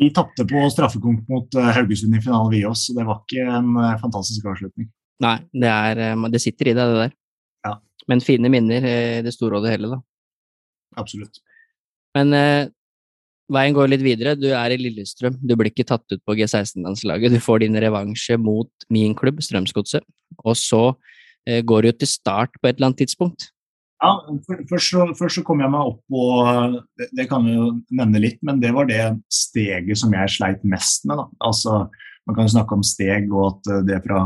Vi 0.00 0.08
tapte 0.16 0.46
på 0.48 0.62
straffekonk 0.72 1.26
mot 1.30 1.58
eh, 1.60 1.72
Haugesund 1.76 2.16
i 2.16 2.22
finalen, 2.24 2.50
vi 2.54 2.64
også. 2.66 2.96
Det 2.96 3.06
var 3.06 3.22
ikke 3.22 3.46
en 3.60 3.74
eh, 3.76 3.98
fantastisk 4.02 4.48
avslutning. 4.50 4.88
Nei, 5.22 5.36
det, 5.54 5.70
er, 5.70 6.22
det 6.32 6.40
sitter 6.42 6.72
i 6.72 6.76
deg, 6.78 6.94
det 6.94 7.02
der. 7.04 7.18
Men 8.10 8.18
fine 8.24 8.48
minner 8.50 8.82
i 8.82 8.94
det 9.22 9.30
store 9.30 9.60
og 9.60 9.62
det 9.62 9.76
hele, 9.76 9.92
da. 9.92 10.00
Absolutt. 10.98 11.38
Men 12.18 12.34
veien 13.54 13.76
går 13.76 13.90
litt 13.92 14.04
videre. 14.04 14.34
Du 14.38 14.48
er 14.50 14.74
i 14.74 14.78
Lillestrøm. 14.80 15.38
Du 15.40 15.54
blir 15.58 15.70
ikke 15.72 15.86
tatt 15.88 16.04
ut 16.12 16.22
på 16.26 16.36
G16-landslaget. 16.38 17.34
Du 17.34 17.42
får 17.42 17.64
din 17.64 17.78
revansje 17.80 18.38
mot 18.40 18.70
min 18.92 19.16
klubb, 19.18 19.42
Strømsgodset. 19.44 20.04
Og 20.42 20.56
så 20.58 20.84
eh, 21.46 21.62
går 21.64 21.88
du 21.88 21.92
til 22.02 22.10
start 22.10 22.56
på 22.60 22.70
et 22.70 22.78
eller 22.78 22.90
annet 22.90 23.02
tidspunkt. 23.04 23.50
Ja, 24.02 24.16
først 24.66 24.88
så, 24.90 25.04
først 25.14 25.38
så, 25.38 25.44
kom 25.46 25.60
jeg 25.62 25.70
meg 25.70 25.92
opp 25.92 26.00
på 26.10 26.22
det, 26.98 27.06
det, 27.14 27.28
kan 27.30 27.44
vi 27.46 27.52
jo 27.54 27.68
nevne 27.94 28.22
litt, 28.24 28.40
men 28.42 28.58
det 28.58 28.72
var 28.74 28.88
det 28.88 29.04
steget 29.30 30.00
som 30.00 30.14
jeg 30.16 30.32
sleit 30.34 30.64
mest 30.66 31.06
med. 31.06 31.20
Da. 31.20 31.28
Altså, 31.46 31.84
man 32.26 32.38
kan 32.38 32.50
snakke 32.50 32.74
om 32.74 32.82
steg, 32.86 33.30
og 33.30 33.52
at 33.52 33.70
det 33.86 34.00
fra 34.02 34.24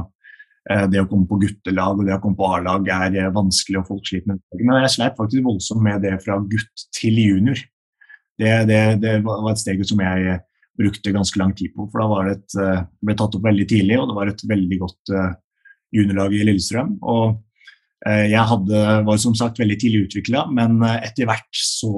Eh, 0.67 0.87
det 0.91 1.03
å 1.03 1.07
komme 1.07 1.29
på 1.31 1.39
guttelag 1.45 2.01
og 2.01 2.09
det 2.09 2.17
å 2.17 2.21
komme 2.23 2.39
på 2.39 2.47
A-lag 2.57 2.89
er 2.91 3.15
eh, 3.21 3.33
vanskelig, 3.35 3.79
og 3.81 3.91
folk 3.93 4.09
sliter 4.09 4.33
med 4.33 4.41
det. 4.43 4.65
Men 4.65 4.83
jeg 4.83 4.95
sleit 4.97 5.19
faktisk 5.19 5.47
voldsomt 5.47 5.85
med 5.85 6.03
det 6.03 6.17
fra 6.25 6.41
gutt 6.43 6.87
til 6.97 7.21
junior. 7.23 7.61
Det, 8.37 8.53
det, 8.69 8.81
det 9.01 9.17
var 9.25 9.49
et 9.51 9.63
steg 9.63 9.81
som 9.89 10.03
jeg 10.05 10.39
brukte 10.77 11.15
ganske 11.15 11.41
lang 11.41 11.55
tid 11.57 11.73
på. 11.73 11.89
For 11.89 12.03
da 12.03 12.09
var 12.11 12.29
det 12.29 12.37
et, 12.37 12.57
eh, 12.61 12.85
ble 13.05 13.17
tatt 13.17 13.37
opp 13.39 13.47
veldig 13.47 13.67
tidlig, 13.71 13.99
og 14.01 14.11
det 14.11 14.17
var 14.19 14.31
et 14.31 14.47
veldig 14.51 14.79
godt 14.83 15.13
juniorlag 15.95 16.35
i 16.37 16.45
Lillestrøm. 16.45 16.97
Og 17.03 17.43
jeg 18.07 18.43
hadde, 18.51 18.81
var 19.07 19.17
som 19.19 19.33
sagt 19.35 19.57
veldig 19.59 19.77
tidlig 19.81 20.03
utvikla, 20.05 20.43
men 20.53 20.83
etter 20.85 21.27
hvert 21.27 21.59
så 21.59 21.89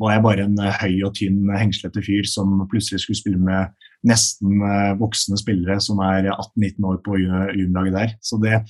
var 0.00 0.14
jeg 0.14 0.22
bare 0.24 0.46
en 0.46 0.56
høy 0.80 0.94
og 1.04 1.12
tynn, 1.18 1.50
hengslete 1.52 2.00
fyr 2.02 2.26
som 2.26 2.64
plutselig 2.72 3.02
skulle 3.04 3.20
spille 3.20 3.42
med 3.44 3.68
nesten 4.08 4.64
voksne 4.98 5.36
spillere 5.38 5.76
som 5.84 6.00
er 6.02 6.30
18-19 6.32 6.88
år 6.88 6.98
på 7.04 7.20
juniorlaget 7.20 7.98
der. 7.98 8.16
Så 8.24 8.40
det, 8.42 8.62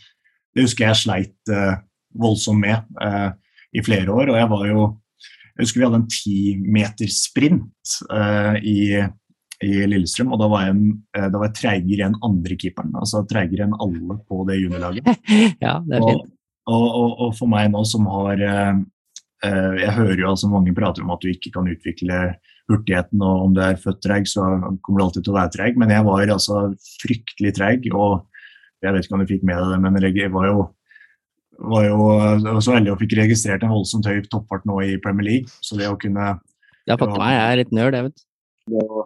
det, 0.57 0.66
husker 0.66 0.88
jeg 0.88 1.00
sleit 1.04 1.54
voldsomt 2.18 2.61
med 2.66 2.82
i 3.76 3.84
flere 3.86 4.11
år. 4.12 4.34
Og 4.34 4.40
jeg 4.40 4.50
var 4.52 4.66
jo 4.72 4.86
Jeg 5.57 5.64
husker 5.64 5.80
vi 5.80 5.86
hadde 5.86 6.00
en 6.02 6.11
timetersprint 6.12 7.92
uh, 8.12 8.57
i, 8.61 9.00
i, 9.64 9.70
Lillestrøm, 9.88 10.34
og 10.36 10.42
da 10.42 10.48
var 10.52 10.66
jeg, 10.66 10.80
uh, 11.16 11.28
da 11.32 11.40
var 11.40 11.48
jeg 11.48 11.57
treigere 11.61 12.11
enn 12.11 12.18
andrekeeperen. 12.28 12.92
Altså 13.00 13.22
treigere 13.30 13.64
enn 13.64 13.78
alle 13.80 14.18
på 14.28 14.42
det 14.50 14.59
juniorlaget. 14.61 15.09
ja, 15.64 15.78
det 15.86 15.96
er 15.96 16.04
fint. 16.04 16.28
Og, 16.66 16.76
og, 16.76 16.84
og, 16.90 17.16
og, 17.24 17.32
for 17.38 17.48
meg 17.48 17.70
nå 17.72 17.84
som 17.86 18.09
har 18.11 18.40
uh, 18.42 18.76
Jeg 19.46 19.92
hører 19.94 20.20
jo 20.20 20.30
altså 20.32 20.48
mange 20.50 20.74
prater 20.76 21.04
om 21.04 21.12
at 21.14 21.24
du 21.24 21.30
ikke 21.30 21.52
kan 21.54 21.68
utvikle 21.72 22.20
hurtigheten, 22.66 23.22
og 23.22 23.44
om 23.46 23.52
du 23.57 23.61
er 23.62 23.80
født 23.80 24.00
treig, 24.04 24.26
så 24.28 24.44
kommer 24.82 24.98
du 24.98 25.04
alltid 25.04 25.26
til 25.26 25.32
å 25.32 25.38
være 25.38 25.54
treig. 25.54 25.76
Men 25.80 25.92
jeg 25.94 26.04
var 26.09 26.32
altså 26.36 26.64
fryktelig 27.00 27.52
treig, 27.57 27.86
og 27.94 28.26
jeg 28.84 28.92
vet 28.92 29.07
ikke 29.07 29.16
om 29.16 29.22
du 29.22 29.30
fikk 29.30 29.46
med 29.46 29.62
deg 29.62 29.72
det, 29.72 29.78
men 29.84 30.02
jeg 30.04 30.32
var 30.34 30.50
jo 30.50 30.64
var 31.59 31.86
jo 31.86 32.61
så 32.61 32.76
heldig 32.76 32.92
og 32.94 33.02
fikk 33.02 33.16
registrert 33.18 33.64
en 33.64 33.74
voldsomt 33.74 34.07
høy 34.09 34.20
toppfart 34.30 34.66
nå 34.68 34.78
i 34.84 34.96
Premier 35.02 35.30
League. 35.30 35.59
Så 35.64 35.78
det 35.78 35.88
å 35.90 35.98
kunne 36.00 36.36
Det 36.86 36.98
for 37.00 37.18
meg, 37.18 37.36
er 37.40 37.61
litt 37.62 37.74
nerd, 37.74 37.96
jeg, 37.96 38.11
vet 38.11 38.24
Det 38.72 38.86
å 38.86 39.04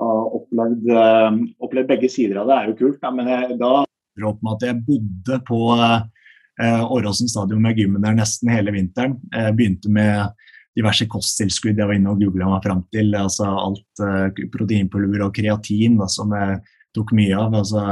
ha 0.00 0.10
opplevd, 0.38 0.90
uh, 0.94 1.40
opplevd, 1.60 1.90
begge 1.90 2.08
sider 2.12 2.40
av 2.40 2.48
det 2.48 2.56
er 2.56 2.70
jo 2.70 2.78
kult. 2.78 3.00
Ja, 3.02 3.10
men 3.14 3.28
jeg, 3.28 3.58
da 3.60 3.80
opp 4.28 4.40
med 4.44 4.56
at 4.58 4.66
jeg 4.66 4.82
bodde 4.86 5.38
på 5.48 5.60
eh, 5.80 6.82
Åråsen 6.92 7.30
stadion 7.30 7.62
med 7.62 7.78
gymmen 7.78 8.04
der 8.04 8.16
nesten 8.16 8.52
hele 8.52 8.74
vinteren. 8.74 9.18
Jeg 9.32 9.56
begynte 9.56 9.92
med 9.92 10.34
diverse 10.78 11.06
kosttilskudd 11.10 11.78
jeg 11.78 11.88
var 11.88 11.96
inne 11.96 12.12
og 12.12 12.22
googla 12.22 12.50
meg 12.52 12.66
fram 12.66 12.82
til. 12.94 13.14
altså 13.16 13.48
Alt 13.50 14.04
eh, 14.04 14.46
proteinpulver 14.52 15.26
og 15.26 15.34
kreatin 15.36 15.98
da, 16.00 16.08
som 16.10 16.34
jeg 16.36 16.60
tok 16.96 17.14
mye 17.16 17.38
av. 17.38 17.56
altså 17.62 17.86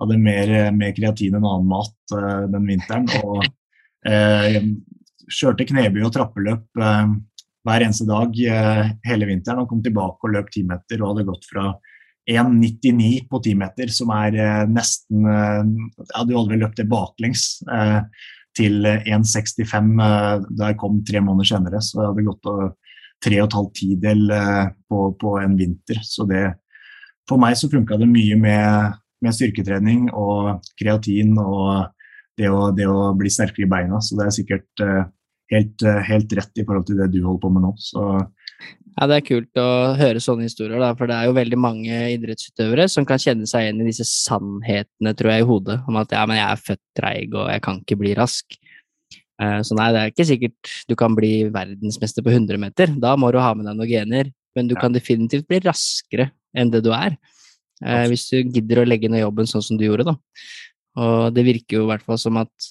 hadde 0.00 0.20
mer, 0.20 0.52
mer 0.76 0.94
kreatin 0.96 1.36
enn 1.36 1.44
annen 1.44 1.68
mat 1.70 2.14
uh, 2.16 2.46
den 2.50 2.68
vinteren. 2.68 3.08
Og 3.20 3.44
uh, 4.08 4.58
kjørte 5.30 5.68
kneby 5.68 6.04
og 6.06 6.14
trappeløp 6.16 6.80
uh, 6.80 7.12
hver 7.66 7.84
eneste 7.84 8.08
dag 8.08 8.34
hele 9.06 9.28
vinteren. 9.28 9.62
Og 9.62 9.70
kom 9.70 9.84
tilbake 9.84 10.26
og 10.26 10.36
løp 10.36 10.50
timeter 10.54 11.02
og 11.02 11.12
hadde 11.12 11.28
gått 11.28 11.48
fra 11.50 11.70
1,99 12.30 13.26
på 13.30 13.40
timeter, 13.42 13.90
som 13.90 14.12
er 14.14 14.36
nesten 14.70 15.24
Jeg 15.24 15.96
hadde 15.96 16.12
hadde 16.14 16.36
aldri 16.38 16.58
løpt 16.60 16.78
det 16.78 16.86
baklengs. 16.88 17.44
til 18.54 18.84
1,65 18.86 19.90
da 19.98 20.68
jeg 20.68 20.78
kom 20.78 21.00
tre 21.06 21.22
måneder 21.24 21.48
senere. 21.48 21.80
Så 21.82 21.98
jeg 21.98 22.12
hadde 22.12 22.26
gått 22.28 22.48
tre 23.24 23.40
og 23.40 23.48
et 23.48 23.56
halvt 23.58 23.74
tidel 23.80 24.24
på, 24.88 25.02
på 25.20 25.34
en 25.42 25.58
vinter. 25.58 26.00
Så 26.06 26.28
det 26.28 26.46
For 27.28 27.40
meg 27.40 27.58
så 27.58 27.70
funka 27.72 27.98
det 27.98 28.08
mye 28.10 28.38
med 28.40 28.99
med 29.24 29.36
styrketrening 29.36 30.08
og 30.16 30.60
kreatin 30.80 31.36
og 31.40 31.90
det 32.40 32.50
å, 32.50 32.68
det 32.76 32.86
å, 32.88 33.10
bli 33.18 33.30
sterkere 33.32 33.66
i 33.66 33.70
beina. 33.70 34.00
Så 34.02 34.18
det 34.18 34.26
er 34.26 34.36
sikkert 34.36 34.84
uh, 34.84 35.02
helt, 35.52 35.84
uh, 35.84 36.00
helt, 36.06 36.32
rett 36.38 36.60
i 36.60 36.66
forhold 36.66 36.88
til 36.88 37.00
det 37.00 37.10
du 37.12 37.20
holder 37.24 37.42
på 37.42 37.52
med 37.54 37.66
nå. 37.66 37.72
Så. 37.80 38.06
Ja, 38.96 39.06
Det 39.08 39.18
er 39.18 39.26
kult 39.26 39.60
å 39.60 39.68
høre 39.98 40.22
sånne 40.22 40.48
historier, 40.48 40.80
da, 40.82 40.92
for 40.98 41.10
det 41.10 41.16
er 41.16 41.28
jo 41.28 41.36
veldig 41.36 41.60
mange 41.60 42.00
idrettsutøvere 42.16 42.88
som 42.90 43.06
kan 43.08 43.20
kjenne 43.22 43.48
seg 43.48 43.66
igjen 43.66 43.84
i 43.84 43.90
disse 43.90 44.06
sannhetene, 44.08 45.14
tror 45.16 45.34
jeg, 45.34 45.44
i 45.44 45.48
hodet. 45.50 45.78
Om 45.88 46.00
at 46.00 46.16
ja, 46.16 46.24
men 46.28 46.40
jeg 46.40 46.48
er 46.48 46.66
født 46.66 46.84
treig 46.98 47.38
og 47.38 47.48
jeg 47.52 47.64
kan 47.66 47.80
ikke 47.84 48.00
bli 48.02 48.16
rask. 48.18 48.58
Uh, 49.40 49.60
så 49.64 49.76
nei, 49.76 49.88
det 49.94 50.00
er 50.00 50.12
ikke 50.12 50.28
sikkert 50.28 50.74
du 50.90 50.96
kan 51.00 51.16
bli 51.16 51.34
verdensmester 51.52 52.24
på 52.24 52.32
100 52.34 52.60
meter. 52.60 52.92
Da 53.00 53.16
må 53.20 53.32
du 53.32 53.40
ha 53.40 53.52
med 53.56 53.68
deg 53.68 53.78
noen 53.78 53.90
gener, 53.90 54.32
men 54.56 54.68
du 54.68 54.76
ja. 54.76 54.82
kan 54.82 54.96
definitivt 54.96 55.48
bli 55.48 55.62
raskere 55.64 56.32
enn 56.56 56.72
det 56.72 56.82
du 56.84 56.90
er. 56.96 57.14
Eh, 57.84 58.06
hvis 58.12 58.28
du 58.30 58.40
gidder 58.42 58.82
å 58.82 58.88
legge 58.88 59.10
ned 59.10 59.24
jobben 59.24 59.48
sånn 59.48 59.64
som 59.64 59.80
du 59.80 59.86
gjorde, 59.86 60.10
da. 60.10 60.16
Og 61.00 61.32
det 61.34 61.46
virker 61.46 61.78
jo 61.78 61.86
i 61.86 61.90
hvert 61.92 62.04
fall 62.04 62.18
som 62.20 62.40
at 62.40 62.70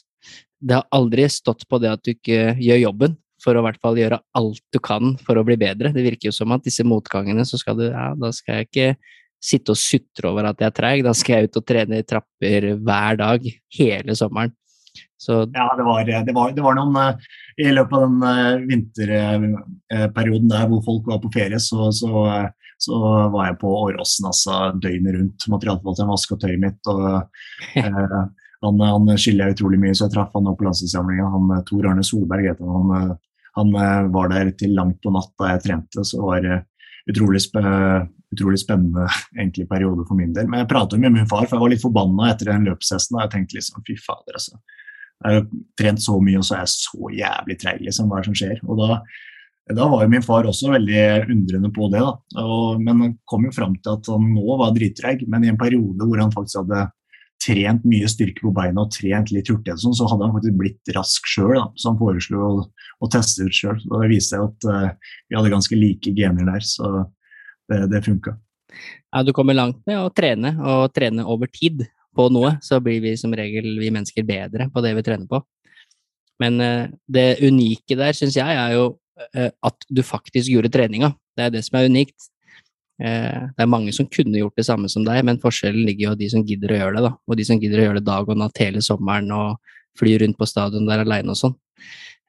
det 0.59 0.75
har 0.75 0.87
aldri 0.95 1.25
stått 1.31 1.63
på 1.69 1.79
det 1.81 1.91
at 1.93 2.03
du 2.03 2.13
ikke 2.13 2.55
gjør 2.59 2.83
jobben, 2.83 3.15
for 3.39 3.55
å 3.55 3.61
i 3.61 3.65
hvert 3.69 3.79
fall 3.79 3.99
gjøre 3.99 4.19
alt 4.35 4.63
du 4.75 4.81
kan 4.83 5.13
for 5.23 5.39
å 5.39 5.45
bli 5.47 5.55
bedre. 5.59 5.93
Det 5.95 6.03
virker 6.03 6.29
jo 6.29 6.35
som 6.35 6.51
at 6.51 6.65
disse 6.65 6.83
motgangene, 6.83 7.45
så 7.47 7.59
skal 7.61 7.79
du 7.79 7.87
Ja, 7.87 8.11
da 8.19 8.33
skal 8.35 8.59
jeg 8.59 8.67
ikke 8.67 8.89
sitte 9.39 9.71
og 9.71 9.79
sutre 9.79 10.27
over 10.33 10.49
at 10.49 10.59
jeg 10.59 10.67
er 10.67 10.75
treig, 10.75 11.03
da 11.05 11.13
skal 11.15 11.39
jeg 11.39 11.49
ut 11.49 11.59
og 11.61 11.67
trene 11.71 12.01
i 12.01 12.07
trapper 12.07 12.73
hver 12.75 13.19
dag 13.21 13.45
hele 13.77 14.15
sommeren. 14.19 14.51
Så, 15.19 15.45
ja, 15.55 15.67
det 15.75 15.83
var, 15.83 16.03
det, 16.07 16.33
var, 16.35 16.51
det 16.55 16.63
var, 16.63 16.75
noen 16.77 16.95
uh, 16.95 17.31
I 17.59 17.71
løpet 17.75 17.95
av 17.95 18.03
den 18.05 18.19
uh, 18.23 18.67
vinterperioden 18.67 20.51
der 20.51 20.67
hvor 20.71 20.83
folk 20.85 21.09
var 21.11 21.19
på 21.23 21.31
ferie, 21.33 21.59
så, 21.59 21.89
så 21.95 22.23
så 22.79 22.97
var 23.33 23.49
jeg 23.49 23.59
på 23.61 23.71
Åråsen 23.83 24.27
altså, 24.29 24.59
døgnet 24.79 25.17
rundt. 25.17 25.47
Materialforvalteren 25.51 26.11
vaska 26.13 26.37
tøyet 26.39 26.61
mitt. 26.63 26.79
og 26.87 27.07
eh, 27.81 28.19
Han, 28.63 28.79
han 28.83 29.11
skylder 29.15 29.49
jeg 29.49 29.57
utrolig 29.57 29.79
mye, 29.81 29.95
så 29.95 30.07
jeg 30.07 30.15
traff 30.15 30.35
han 30.35 30.47
på 30.47 30.67
landslagssamlinga. 30.67 31.27
Han 31.35 31.65
Tor 31.67 31.89
Arne 31.91 32.05
Solberg 32.07 32.47
het 32.51 32.63
han. 32.63 32.91
Han, 32.91 33.17
han 33.59 33.75
eh, 33.75 34.09
var 34.15 34.31
der 34.31 34.51
til 34.59 34.75
langt 34.77 35.01
på 35.03 35.13
natt 35.13 35.31
da 35.39 35.53
jeg 35.53 35.65
trente, 35.67 36.05
så 36.07 36.21
var 36.23 36.43
det 36.45 36.61
utrolig, 37.09 37.41
spe, 37.43 37.63
utrolig 38.35 38.59
spennende 38.61 39.07
egentlig 39.39 39.67
periode 39.69 40.05
for 40.07 40.19
min 40.19 40.33
del. 40.35 40.49
Men 40.49 40.63
jeg 40.63 40.71
pratet 40.71 41.01
med 41.01 41.15
min 41.15 41.29
far, 41.29 41.45
for 41.47 41.57
jeg 41.57 41.65
var 41.65 41.73
litt 41.75 41.85
forbanna 41.85 42.33
etter 42.33 42.53
den 42.53 42.67
løpshesten. 42.69 43.19
Jeg 43.23 43.33
tenkte 43.33 43.59
liksom 43.59 43.87
fy 43.87 43.97
fader, 43.99 44.37
altså. 44.39 44.59
Jeg 45.19 45.35
har 45.35 45.49
trent 45.75 45.99
så 45.99 46.13
mye, 46.23 46.39
og 46.39 46.45
så 46.47 46.55
er 46.55 46.61
jeg 46.63 46.75
så 46.77 47.09
jævlig 47.11 47.57
treig, 47.59 47.81
liksom. 47.83 48.07
Hva 48.07 48.19
er 48.19 48.23
det 48.23 48.31
som 48.31 48.39
skjer? 48.39 48.61
Og 48.63 48.79
da 48.79 49.01
da 49.77 49.85
var 49.89 50.01
jo 50.03 50.11
min 50.11 50.25
far 50.25 50.47
også 50.49 50.71
veldig 50.71 51.01
undrende 51.29 51.69
på 51.73 51.89
det. 51.93 51.99
da. 52.01 52.41
Og, 52.41 52.79
men 52.81 53.03
han 53.03 53.11
kom 53.29 53.45
jo 53.45 53.53
fram 53.53 53.75
til 53.77 53.97
at 53.97 54.07
han 54.09 54.31
nå 54.33 54.55
var 54.61 54.73
drittreig, 54.73 55.27
men 55.29 55.45
i 55.45 55.51
en 55.51 55.59
periode 55.59 56.07
hvor 56.07 56.21
han 56.21 56.33
faktisk 56.33 56.63
hadde 56.63 56.87
trent 57.39 57.85
mye 57.87 58.07
styrke 58.11 58.43
på 58.43 58.51
beina 58.55 58.83
og 58.83 58.91
trent 58.93 59.31
litt 59.31 59.47
hurtighet, 59.47 59.79
sånn, 59.79 59.95
så 59.95 60.09
hadde 60.11 60.27
han 60.27 60.33
faktisk 60.35 60.57
blitt 60.59 60.91
rask 60.95 61.29
sjøl. 61.29 61.61
Så 61.79 61.91
han 61.91 61.99
foreslo 61.99 62.41
å, 62.43 62.51
å 62.99 63.11
teste 63.11 63.47
ut 63.47 63.55
sjøl. 63.55 63.79
Det 63.79 64.11
viste 64.11 64.35
seg 64.35 64.45
at 64.47 64.67
uh, 64.67 65.13
vi 65.29 65.39
hadde 65.39 65.53
ganske 65.53 65.79
like 65.79 66.13
gener 66.17 66.49
der, 66.51 66.65
så 66.65 66.91
det, 67.71 67.85
det 67.93 68.03
funka. 68.05 68.35
Ja, 69.09 69.23
du 69.25 69.31
kommer 69.33 69.57
langt 69.57 69.79
med 69.89 70.01
å 70.01 70.11
trene, 70.13 70.53
og 70.59 70.91
trene 70.95 71.25
over 71.25 71.49
tid 71.51 71.85
på 72.15 72.27
noe. 72.33 72.57
Så 72.65 72.81
blir 72.83 72.99
vi 73.05 73.15
som 73.19 73.33
regel, 73.35 73.71
vi 73.79 73.93
mennesker, 73.93 74.27
bedre 74.27 74.69
på 74.73 74.83
det 74.85 74.93
vi 74.97 75.05
trener 75.07 75.29
på. 75.31 75.41
Men 76.43 76.59
uh, 76.59 76.89
det 77.07 77.39
unike 77.45 77.95
der, 77.95 78.17
syns 78.17 78.37
jeg, 78.39 78.59
er 78.59 78.75
jo 78.75 78.97
at 79.19 79.87
du 79.91 79.99
faktisk 80.05 80.47
gjorde 80.51 80.71
treninga. 80.71 81.09
Det 81.35 81.43
er 81.45 81.51
det 81.53 81.63
som 81.65 81.75
er 81.79 81.89
unikt. 81.91 82.29
Eh, 82.99 83.43
det 83.55 83.63
er 83.63 83.71
mange 83.71 83.93
som 83.95 84.07
kunne 84.11 84.41
gjort 84.41 84.57
det 84.59 84.65
samme 84.67 84.89
som 84.91 85.05
deg, 85.07 85.21
men 85.23 85.39
forskjellen 85.39 85.85
ligger 85.87 86.09
jo 86.09 86.15
i 86.17 86.19
de 86.19 86.27
som 86.33 86.43
gidder 86.43 86.73
å 86.73 86.79
gjøre 86.81 86.97
det. 86.97 87.03
da, 87.07 87.13
Og 87.27 87.39
de 87.39 87.45
som 87.47 87.61
gidder 87.61 87.79
å 87.79 87.85
gjøre 87.87 88.01
det 88.01 88.09
dag 88.09 88.29
og 88.29 88.41
natt 88.41 88.59
hele 88.59 88.83
sommeren 88.83 89.31
og 89.35 89.71
fly 89.99 90.17
rundt 90.19 90.39
på 90.39 90.47
stadion 90.47 90.87
der 90.87 91.05
aleine 91.05 91.31
og 91.31 91.39
sånn. 91.39 91.55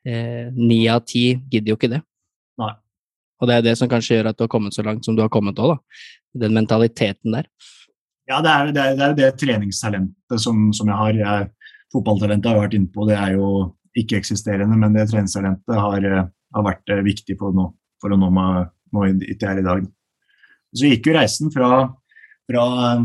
Eh, 0.07 0.47
ni 0.55 0.84
av 0.88 1.03
ti 1.05 1.34
gidder 1.51 1.74
jo 1.74 1.80
ikke 1.80 1.93
det. 1.97 2.01
Nei. 2.62 2.72
Og 3.41 3.51
det 3.51 3.57
er 3.57 3.66
det 3.66 3.76
som 3.80 3.91
kanskje 3.91 4.18
gjør 4.20 4.30
at 4.30 4.38
du 4.38 4.47
har 4.47 4.53
kommet 4.53 4.76
så 4.76 4.84
langt 4.86 5.05
som 5.05 5.16
du 5.16 5.24
har 5.24 5.32
kommet 5.32 5.59
òg, 5.59 5.74
da. 5.74 6.01
Den 6.45 6.55
mentaliteten 6.55 7.34
der. 7.34 7.49
Ja, 8.30 8.38
det 8.45 8.51
er, 8.51 8.70
det 8.70 8.82
er, 8.82 8.95
det, 8.95 9.05
er 9.09 9.14
det 9.18 9.30
treningstalentet 9.41 10.38
som, 10.38 10.68
som 10.76 10.86
jeg 10.86 10.99
har. 11.01 11.16
Jeg, 11.18 11.72
fotballtalentet 11.91 12.47
har 12.47 12.61
jeg 12.61 12.66
vært 12.68 12.76
inne 12.78 12.93
på, 12.95 13.07
det 13.09 13.16
er 13.18 13.34
jo 13.34 13.49
ikke-eksisterende, 13.99 14.76
men 14.78 14.95
det 14.95 15.09
treningstalentet 15.11 15.80
har 15.82 16.05
har 16.55 16.66
vært 16.66 16.92
eh, 16.92 17.05
viktig 17.07 17.36
nå, 17.40 17.66
for 18.03 18.12
å 18.12 18.18
nå 18.20 18.30
meg 18.34 18.70
nå 18.90 19.07
dit 19.20 19.34
jeg 19.38 19.48
er 19.48 19.61
i 19.61 19.66
dag. 19.66 19.84
Så 20.74 20.90
gikk 20.90 21.11
jo 21.11 21.16
reisen 21.16 21.51
fra, 21.55 21.84
fra 22.51 22.64
eh, 22.86 23.05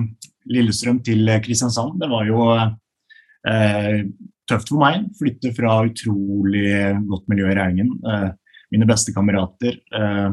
Lillestrøm 0.54 1.02
til 1.06 1.30
Kristiansand. 1.46 2.00
Det 2.02 2.10
var 2.12 2.26
jo 2.30 2.50
eh, 2.56 4.02
tøft 4.50 4.72
for 4.72 4.82
meg. 4.82 5.06
Flytte 5.20 5.54
fra 5.58 5.78
utrolig 5.88 6.68
godt 7.10 7.30
miljø 7.32 7.50
i 7.50 7.56
Rælingen. 7.58 7.94
Eh, 8.06 8.28
mine 8.74 8.90
beste 8.90 9.14
kamerater. 9.16 9.80
Eh, 9.94 10.30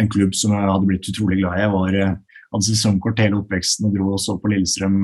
en 0.00 0.10
klubb 0.10 0.34
som 0.38 0.54
jeg 0.54 0.70
hadde 0.70 0.88
blitt 0.88 1.10
utrolig 1.12 1.40
glad 1.40 1.58
i. 1.58 1.64
Jeg 1.64 1.74
var, 1.74 1.98
eh, 1.98 2.16
hadde 2.50 2.66
sesongkort 2.66 3.22
hele 3.22 3.38
oppveksten 3.42 3.86
og 3.88 3.94
dro 3.94 4.12
og 4.14 4.22
så 4.22 4.38
på 4.40 4.50
Lillestrøm 4.50 5.02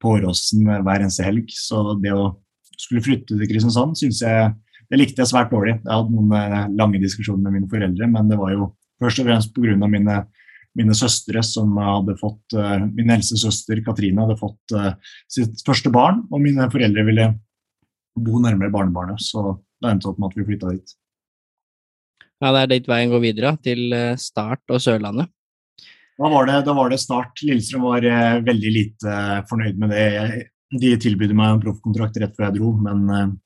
på 0.00 0.16
Åråsen 0.16 0.64
hver 0.64 1.04
eneste 1.04 1.26
helg. 1.26 1.46
Så 1.52 2.00
det 2.02 2.14
å 2.14 2.32
skulle 2.80 3.04
flytte 3.04 3.36
til 3.36 3.48
Kristiansand 3.50 3.98
syns 3.98 4.22
jeg 4.24 4.54
det 4.90 4.98
likte 4.98 5.22
jeg 5.22 5.30
svært 5.30 5.52
dårlig. 5.54 5.76
Jeg 5.78 5.92
hadde 5.92 6.12
noen 6.16 6.34
eh, 6.34 6.68
lange 6.78 7.00
diskusjoner 7.02 7.46
med 7.46 7.60
mine 7.60 7.70
foreldre, 7.70 8.08
men 8.10 8.30
det 8.30 8.38
var 8.40 8.54
jo 8.56 8.72
først 9.00 9.22
og 9.22 9.28
fremst 9.28 9.52
pga. 9.54 9.76
Mine, 9.86 10.16
mine 10.78 10.96
søstre 10.98 11.42
som 11.46 11.78
hadde 11.78 12.16
fått 12.18 12.56
uh, 12.58 12.82
Min 12.94 13.10
eldste 13.10 13.38
søster 13.40 13.80
Katrine 13.86 14.22
hadde 14.22 14.38
fått 14.38 14.74
uh, 14.74 14.92
sitt 15.30 15.62
første 15.66 15.92
barn, 15.94 16.24
og 16.30 16.42
mine 16.42 16.66
foreldre 16.72 17.06
ville 17.06 17.26
bo 18.18 18.42
nærmere 18.42 18.72
barnebarnet, 18.74 19.22
så 19.22 19.60
det 19.80 19.92
endte 19.92 20.10
opp 20.10 20.18
med 20.18 20.32
at 20.32 20.38
vi 20.40 20.46
flytta 20.48 20.72
dit. 20.74 20.96
Ja, 22.40 22.50
Det 22.50 22.60
er 22.60 22.72
dit 22.72 22.88
veien 22.90 23.12
går 23.12 23.22
videre, 23.22 23.52
til 23.62 23.94
Start 24.18 24.72
og 24.72 24.82
Sørlandet? 24.82 25.30
Da 26.20 26.28
var 26.28 26.48
det, 26.48 26.56
da 26.66 26.74
var 26.76 26.90
det 26.90 26.98
Start. 27.00 27.40
Lillestrøm 27.46 27.86
var 27.86 28.04
veldig 28.44 28.72
lite 28.74 29.14
fornøyd 29.48 29.78
med 29.80 29.94
det. 29.94 30.48
De 30.80 30.90
tilbød 31.00 31.32
meg 31.36 31.54
en 31.54 31.62
proffkontrakt 31.62 32.18
rett 32.20 32.34
før 32.36 32.48
jeg 32.48 32.58
dro, 32.58 32.72
men 32.82 33.38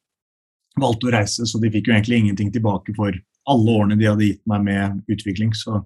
valgte 0.81 1.09
å 1.09 1.15
reise, 1.15 1.47
så 1.47 1.61
de 1.63 1.71
fikk 1.73 1.89
jo 1.89 1.95
egentlig 1.95 2.21
ingenting 2.23 2.51
tilbake 2.55 2.95
for 2.97 3.15
alle 3.51 3.77
årene 3.79 3.99
de 4.01 4.09
hadde 4.09 4.29
gitt 4.29 4.43
meg 4.51 4.65
med 4.67 5.13
utvikling. 5.13 5.53
Så 5.57 5.83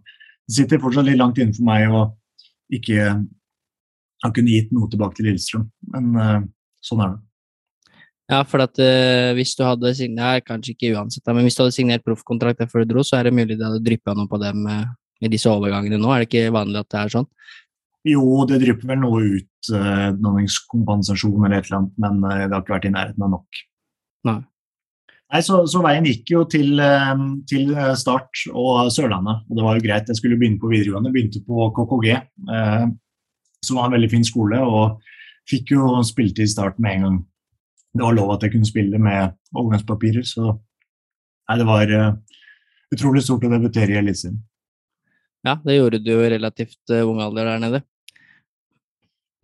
det 0.48 0.56
sitter 0.56 0.82
fortsatt 0.82 1.08
litt 1.08 1.20
langt 1.20 1.40
innenfor 1.40 1.66
meg 1.66 1.92
å 1.92 2.04
ikke 2.72 3.08
ha 4.24 4.30
kunnet 4.34 4.54
gitt 4.54 4.74
noe 4.74 4.90
tilbake 4.90 5.18
til 5.18 5.28
Lillestrøm, 5.28 5.66
men 5.94 6.12
uh, 6.18 6.38
sånn 6.84 7.02
er 7.04 7.14
det. 7.14 7.24
Ja, 8.28 8.42
for 8.44 8.60
at 8.60 8.76
uh, 8.82 9.30
hvis 9.38 9.54
du 9.56 9.62
hadde 9.64 9.94
signert, 9.96 10.44
kanskje 10.48 10.74
ikke 10.74 10.92
uansett, 10.98 11.24
men 11.30 11.46
hvis 11.46 11.56
du 11.56 11.62
hadde 11.62 11.76
signert 11.76 12.04
proffkontrakt 12.04 12.60
før 12.68 12.84
du 12.84 12.92
dro, 12.92 13.04
så 13.06 13.20
er 13.20 13.28
det 13.28 13.36
mulig 13.36 13.56
det 13.56 13.64
hadde 13.64 13.84
dryppa 13.84 14.16
noe 14.16 14.28
på 14.28 14.40
dem 14.42 14.66
uh, 14.68 14.84
i 15.24 15.30
disse 15.32 15.48
overgangene 15.50 16.00
nå. 16.00 16.10
Er 16.12 16.24
det 16.24 16.28
ikke 16.28 16.52
vanlig 16.56 16.82
at 16.82 16.90
det 16.92 17.00
er 17.00 17.14
sånn? 17.14 17.30
Jo, 18.08 18.24
det 18.48 18.60
drypper 18.62 18.92
vel 18.92 19.00
noe 19.00 19.22
ut, 19.38 19.70
uh, 19.72 20.10
eller 20.10 21.56
et 21.56 21.70
eller 21.70 21.78
annet, 21.80 21.96
men 22.04 22.20
det 22.24 22.52
har 22.52 22.62
ikke 22.62 22.76
vært 22.76 22.90
i 22.90 22.94
nærheten 22.94 23.26
av 23.26 23.34
nok. 23.38 23.64
Nei. 24.28 24.40
Nei, 25.28 25.42
så, 25.44 25.60
så, 25.68 25.82
veien 25.84 26.06
gikk 26.08 26.30
jo 26.32 26.42
til, 26.48 26.80
til, 27.50 27.72
Start 28.00 28.46
og 28.48 28.88
Sørlandet, 28.94 29.42
og 29.44 29.58
det 29.58 29.64
var 29.66 29.76
jo 29.76 29.84
greit. 29.84 30.08
Jeg 30.08 30.16
skulle 30.16 30.38
begynne 30.40 30.60
på 30.62 30.70
videregående, 30.72 31.12
begynte 31.12 31.42
på 31.44 31.66
KKG, 31.76 32.14
som 33.60 33.76
var 33.76 33.90
en 33.90 33.96
veldig 33.98 34.08
fin 34.14 34.24
skole, 34.24 34.62
og 34.64 35.02
fikk 35.50 35.74
jo 35.74 35.98
spilt 36.08 36.40
i 36.40 36.48
Start 36.48 36.80
med 36.80 36.96
en 36.96 37.04
gang 37.04 37.18
det 37.98 38.04
var 38.04 38.14
lov 38.14 38.34
at 38.34 38.44
jeg 38.44 38.54
kunne 38.54 38.68
spille 38.68 39.00
med 39.00 39.34
overgangspapirer. 39.56 40.26
Så 40.26 40.44
nei, 40.52 41.56
det 41.60 41.66
var 41.68 41.92
uh, 41.92 42.12
utrolig 42.94 43.24
stort 43.24 43.46
å 43.48 43.52
debutere 43.52 43.96
i 43.96 44.00
Eliteserien. 44.00 44.40
Ja, 45.46 45.56
det 45.64 45.78
gjorde 45.78 46.00
du 46.02 46.12
jo 46.12 46.24
i 46.24 46.32
relativt 46.34 46.92
uh, 46.92 47.06
ung 47.08 47.22
alder 47.24 47.52
der 47.52 47.62
nede. 47.64 47.82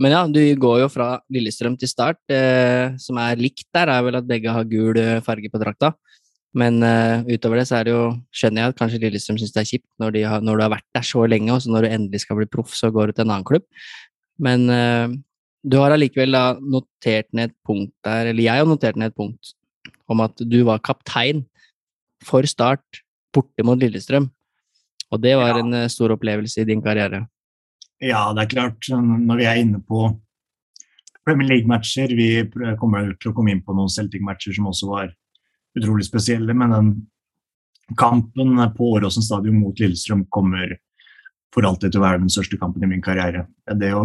Men 0.03 0.15
ja, 0.17 0.23
du 0.27 0.41
går 0.59 0.81
jo 0.83 0.89
fra 0.91 1.09
Lillestrøm 1.33 1.77
til 1.79 1.91
Start. 1.91 2.19
Eh, 2.33 2.97
som 2.99 3.19
er 3.23 3.41
likt 3.41 3.69
der, 3.75 3.93
er 3.93 4.03
vel 4.07 4.19
at 4.19 4.27
begge 4.27 4.51
har 4.51 4.67
gul 4.67 4.99
eh, 4.99 5.21
farge 5.25 5.51
på 5.53 5.61
drakta. 5.63 5.93
Men 6.55 6.79
eh, 6.87 7.35
utover 7.35 7.61
det 7.61 7.67
så 7.71 7.81
er 7.81 7.89
det 7.89 7.95
jo, 7.95 8.03
skjønner 8.35 8.63
jeg 8.63 8.73
at 8.73 8.81
kanskje 8.81 9.03
Lillestrøm 9.03 9.39
syns 9.41 9.55
det 9.55 9.63
er 9.63 9.71
kjipt 9.73 9.89
når, 10.03 10.17
de 10.17 10.25
har, 10.31 10.43
når, 10.43 10.59
du 10.59 10.65
har 10.67 10.75
vært 10.77 10.89
der 10.95 11.07
så 11.07 11.25
lenge, 11.31 11.51
og 11.55 11.63
så 11.63 11.73
når 11.75 11.87
du 11.87 11.93
endelig 11.93 12.23
skal 12.23 12.39
bli 12.39 12.51
proff, 12.51 12.75
så 12.79 12.91
går 12.95 13.11
du 13.11 13.17
til 13.17 13.27
en 13.27 13.35
annen 13.35 13.47
klubb. 13.47 13.67
Men 14.43 14.67
eh, 14.71 15.15
du 15.65 15.79
har 15.81 15.95
allikevel 15.95 16.37
notert 16.63 17.31
ned 17.33 17.51
et 17.51 17.59
punkt 17.67 17.95
der, 18.07 18.31
eller 18.31 18.47
jeg 18.47 18.63
har 18.63 18.71
notert 18.71 18.99
ned 19.01 19.15
et 19.15 19.19
punkt 19.19 19.55
om 20.11 20.21
at 20.25 20.43
du 20.43 20.61
var 20.69 20.83
kaptein 20.85 21.43
for 22.25 22.47
Start 22.47 23.03
borte 23.35 23.67
mot 23.67 23.79
Lillestrøm. 23.81 24.29
Og 25.13 25.23
det 25.23 25.35
var 25.39 25.55
ja. 25.55 25.63
en 25.63 25.79
eh, 25.83 25.91
stor 25.93 26.15
opplevelse 26.15 26.63
i 26.63 26.69
din 26.69 26.83
karriere. 26.85 27.25
Ja, 28.05 28.29
det 28.37 28.45
er 28.45 28.53
klart. 28.53 28.89
Når 28.91 29.41
vi 29.41 29.49
er 29.49 29.61
inne 29.63 29.81
på 29.81 30.07
Premier 31.25 31.55
League-matcher 31.55 32.13
Vi 32.13 32.29
kommer 32.81 33.15
til 33.17 33.31
å 33.31 33.37
komme 33.37 33.55
inn 33.55 33.63
på 33.65 33.77
noen 33.77 33.93
Celtic-matcher 33.93 34.57
som 34.59 34.69
også 34.69 34.91
var 34.91 35.13
utrolig 35.79 36.05
spesielle, 36.07 36.55
men 36.55 36.75
den 36.75 36.91
kampen 37.99 38.61
på 38.77 38.91
Åråsen 38.97 39.25
stadion 39.25 39.57
mot 39.59 39.81
Lillestrøm 39.81 40.27
kommer 40.33 40.77
for 41.55 41.67
alltid 41.67 41.95
til 41.95 42.03
å 42.03 42.05
være 42.05 42.21
den 42.23 42.33
største 42.33 42.59
kampen 42.61 42.85
i 42.85 42.91
min 42.91 43.03
karriere. 43.05 43.47
Det 43.81 43.91
å 43.97 44.05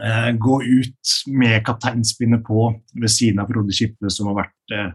eh, 0.00 0.30
gå 0.38 0.56
ut 0.62 1.14
med 1.34 1.60
kapteinspinnet 1.66 2.44
på 2.46 2.70
ved 2.94 3.12
siden 3.12 3.42
av 3.42 3.50
Frode 3.52 3.74
Kippe, 3.76 4.10
som 4.12 4.30
har 4.30 4.40
vært 4.44 4.76
eh, 4.76 4.90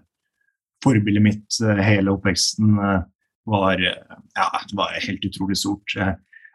forbildet 0.83 1.25
mitt 1.25 1.61
eh, 1.61 1.83
hele 1.85 2.15
oppveksten, 2.15 2.75
var, 3.51 3.81
ja, 3.81 4.49
var, 4.77 4.99
helt 5.01 5.25
utrolig 5.25 5.57
stort. 5.57 5.95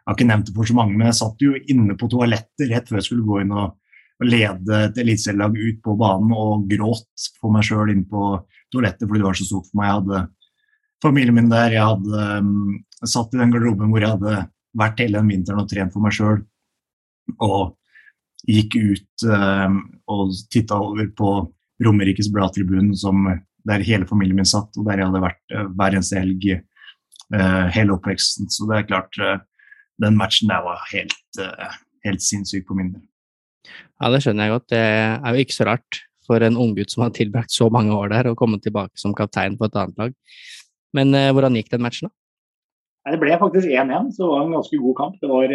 Jeg 0.07 0.13
har 0.13 0.15
ikke 0.21 0.27
nevnt 0.29 0.47
det 0.47 0.53
for 0.55 0.69
så 0.69 0.75
mange, 0.77 0.93
men 0.95 1.09
jeg 1.09 1.17
satt 1.17 1.41
jo 1.43 1.49
inne 1.67 1.93
på 1.99 2.07
toalettet 2.07 2.69
rett 2.69 2.85
før 2.87 3.01
jeg 3.01 3.05
skulle 3.09 3.25
gå 3.27 3.41
inn 3.43 3.49
og, 3.51 3.73
og 4.21 4.29
lede 4.31 4.77
et 4.85 4.99
eliteserielag 5.03 5.57
ut 5.59 5.81
på 5.83 5.95
banen 5.99 6.29
og 6.31 6.69
gråt 6.71 7.25
for 7.41 7.51
meg 7.51 7.65
sjøl 7.67 7.91
inn 7.91 8.05
på 8.07 8.21
toalettet 8.71 9.03
fordi 9.03 9.19
det 9.19 9.25
var 9.27 9.35
så 9.35 9.47
stort 9.49 9.67
for 9.67 9.81
meg. 9.81 9.89
Jeg 9.89 9.97
hadde 9.97 10.21
familien 11.03 11.35
min 11.35 11.49
der, 11.51 11.75
jeg 11.75 11.89
hadde 11.89 12.29
um, 12.39 12.77
satt 13.03 13.35
i 13.35 13.41
den 13.41 13.51
garderoben 13.51 13.91
hvor 13.91 14.05
jeg 14.05 14.13
hadde 14.13 14.37
vært 14.79 15.03
hele 15.03 15.19
den 15.19 15.33
vinteren 15.33 15.65
og 15.65 15.67
trent 15.73 15.91
for 15.97 16.05
meg 16.05 16.15
sjøl. 16.15 16.39
Og 17.43 17.75
gikk 18.47 18.79
ut 18.79 19.27
um, 19.27 19.81
og 20.15 20.31
titta 20.55 20.79
over 20.87 21.11
på 21.19 21.33
Romerikes 21.83 22.31
Blad-tribunen, 22.31 22.95
der 23.67 23.83
hele 23.83 24.07
familien 24.07 24.39
min 24.39 24.47
satt, 24.47 24.71
og 24.79 24.87
der 24.87 25.01
jeg 25.01 25.11
hadde 25.11 25.25
vært 25.27 25.43
uh, 25.51 25.67
hver 25.67 25.99
eneste 25.99 26.23
helg 26.23 26.49
uh, 26.55 27.67
hele 27.75 27.99
oppveksten. 27.99 28.47
Så 28.55 28.71
det 28.71 28.79
er 28.79 28.89
klart, 28.93 29.23
den 30.03 30.17
matchen 30.19 30.51
der 30.51 30.65
var 30.65 30.83
helt, 30.91 31.15
helt 32.05 32.23
sinnssyk 32.23 32.67
på 32.67 32.77
min 32.77 32.91
del. 32.93 33.05
Ja, 33.97 34.11
det 34.13 34.21
skjønner 34.23 34.47
jeg 34.47 34.55
godt. 34.55 34.69
Det 34.71 34.83
er 34.83 35.33
jo 35.33 35.43
ikke 35.43 35.57
så 35.57 35.67
rart 35.67 36.03
for 36.27 36.43
en 36.43 36.59
unggutt 36.59 36.93
som 36.93 37.05
har 37.05 37.15
tilbrakt 37.15 37.53
så 37.55 37.69
mange 37.73 37.95
år 37.95 38.11
der, 38.13 38.29
å 38.29 38.37
komme 38.37 38.59
tilbake 38.63 38.99
som 38.99 39.15
kaptein 39.17 39.57
på 39.57 39.67
et 39.67 39.77
annet 39.79 39.99
lag. 39.99 40.15
Men 40.95 41.15
hvordan 41.15 41.57
gikk 41.57 41.71
den 41.73 41.83
matchen, 41.83 42.09
da? 42.09 43.13
Det 43.15 43.19
ble 43.21 43.35
faktisk 43.39 43.71
1-1, 43.71 44.13
så 44.15 44.25
det 44.25 44.29
var 44.33 44.45
en 44.45 44.55
ganske 44.57 44.79
god 44.83 44.95
kamp. 44.99 45.19
Det 45.21 45.29
var 45.31 45.53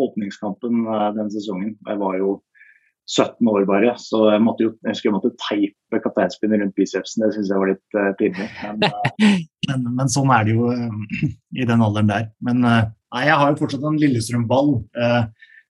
åpningskampen 0.00 0.86
eh, 0.86 1.08
den 1.18 1.30
sesongen. 1.32 1.76
Jeg 1.86 2.00
var 2.00 2.18
jo 2.18 2.34
17 3.04 3.48
år 3.52 3.66
bare, 3.68 3.92
så 4.00 4.22
jeg 4.32 4.40
måtte 4.40 4.64
jo 4.64 4.70
jeg 4.80 4.94
husker 4.94 5.10
jeg 5.10 5.14
måtte 5.14 5.30
teipe 5.36 6.00
kapteinspinnet 6.00 6.62
rundt 6.62 6.76
bicepsen. 6.78 7.24
Det 7.24 7.34
syns 7.34 7.50
jeg 7.52 7.60
var 7.60 7.70
litt 7.74 7.98
uh, 7.98 8.12
pinlig. 8.16 8.46
Men, 8.62 8.86
uh, 8.88 9.32
men, 9.68 9.88
men, 9.98 10.12
sånn 10.12 10.32
er 10.32 10.46
det 10.46 10.54
jo 10.56 10.70
uh, 10.72 11.26
i 11.52 11.66
den 11.68 11.84
alderen 11.84 12.08
der. 12.08 12.30
Men 12.44 12.62
nei, 12.64 13.24
jeg 13.28 13.36
har 13.42 13.52
jo 13.52 13.60
fortsatt 13.60 13.84
en 13.84 14.00
Lillestrøm-ball 14.00 14.72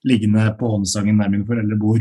liggende 0.07 0.47
på 0.61 0.70
håndstangen 0.76 1.18
der 1.18 1.32
mine 1.32 1.49
foreldre 1.49 1.80
bor. 1.80 1.99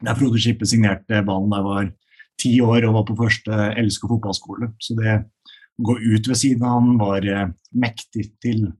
Der 0.00 0.16
Frode 0.16 0.40
Skippe 0.40 0.68
signerte 0.68 1.20
ballen 1.26 1.52
da 1.52 1.60
jeg 1.60 1.68
var 1.68 1.92
ti 2.40 2.54
år 2.64 2.88
og 2.88 2.96
var 2.96 3.06
på 3.10 3.18
første 3.18 3.60
LSK 3.76 4.08
fotballskole. 4.14 4.72
Så 4.80 4.96
det 4.96 5.18
å 5.20 5.88
gå 5.90 5.98
ut 6.00 6.32
ved 6.32 6.38
siden 6.38 6.64
av 6.64 6.78
han 6.78 6.96
var 7.00 7.28
mektig 7.76 8.30
til 8.40 8.70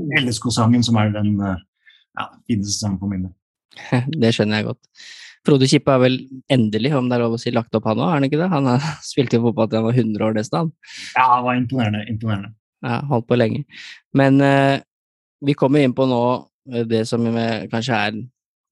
LSK-sangen, 0.00 0.82
som 0.86 0.96
er 1.02 1.12
den 1.12 1.34
ja, 1.44 2.30
fineste 2.48 2.78
sangen 2.78 3.00
på 3.02 3.10
minnet. 3.10 3.34
Det 4.22 4.32
skjønner 4.34 4.60
jeg 4.60 4.68
godt. 4.70 5.04
Frode 5.44 5.68
Kippe 5.68 5.92
er 5.92 6.00
vel 6.00 6.18
endelig, 6.52 6.94
om 6.96 7.08
det 7.10 7.18
er 7.18 7.24
lov 7.26 7.36
å 7.36 7.40
si, 7.40 7.52
lagt 7.52 7.74
opp 7.76 7.88
han 7.90 8.00
òg, 8.00 8.08
er 8.08 8.16
han 8.16 8.26
ikke 8.28 8.40
det? 8.40 8.48
Han 8.52 8.68
har 8.70 8.84
spilt 9.12 9.36
i 9.36 9.40
fotball 9.42 9.68
til 9.68 9.80
han 9.80 9.88
var 9.88 10.00
100 10.00 10.26
år 10.28 10.36
nesten. 10.38 10.72
Ja, 11.12 11.26
han 11.34 11.44
var 11.46 11.58
imponerende. 11.60 12.04
imponerende. 12.10 12.54
Ja, 12.84 13.00
holdt 13.10 13.28
på 13.28 13.38
lenge. 13.38 13.64
Men 14.16 14.40
eh, 14.44 14.78
vi 15.44 15.56
kommer 15.58 15.84
inn 15.84 15.96
på 15.96 16.06
nå 16.08 16.22
eh, 16.72 16.86
det 16.88 17.04
som 17.08 17.26
kanskje 17.72 18.00
er 18.08 18.22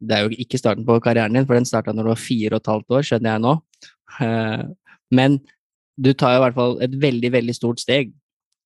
Det 0.02 0.16
er 0.16 0.24
jo 0.26 0.40
ikke 0.42 0.58
starten 0.58 0.82
på 0.82 0.96
karrieren 0.98 1.36
din, 1.36 1.44
for 1.46 1.54
den 1.54 1.68
starta 1.68 1.92
når 1.94 2.08
du 2.08 2.10
var 2.10 2.18
fire 2.18 2.56
og 2.56 2.58
et 2.58 2.70
halvt 2.72 2.96
år, 2.96 3.04
skjønner 3.06 3.36
jeg 3.36 3.42
nå. 3.44 3.52
Eh, 4.26 4.64
men 5.14 5.36
du 6.02 6.10
tar 6.16 6.34
jo 6.34 6.40
i 6.40 6.42
hvert 6.46 6.56
fall 6.56 6.74
et 6.82 6.96
veldig, 7.04 7.30
veldig 7.36 7.54
stort 7.54 7.82
steg 7.84 8.10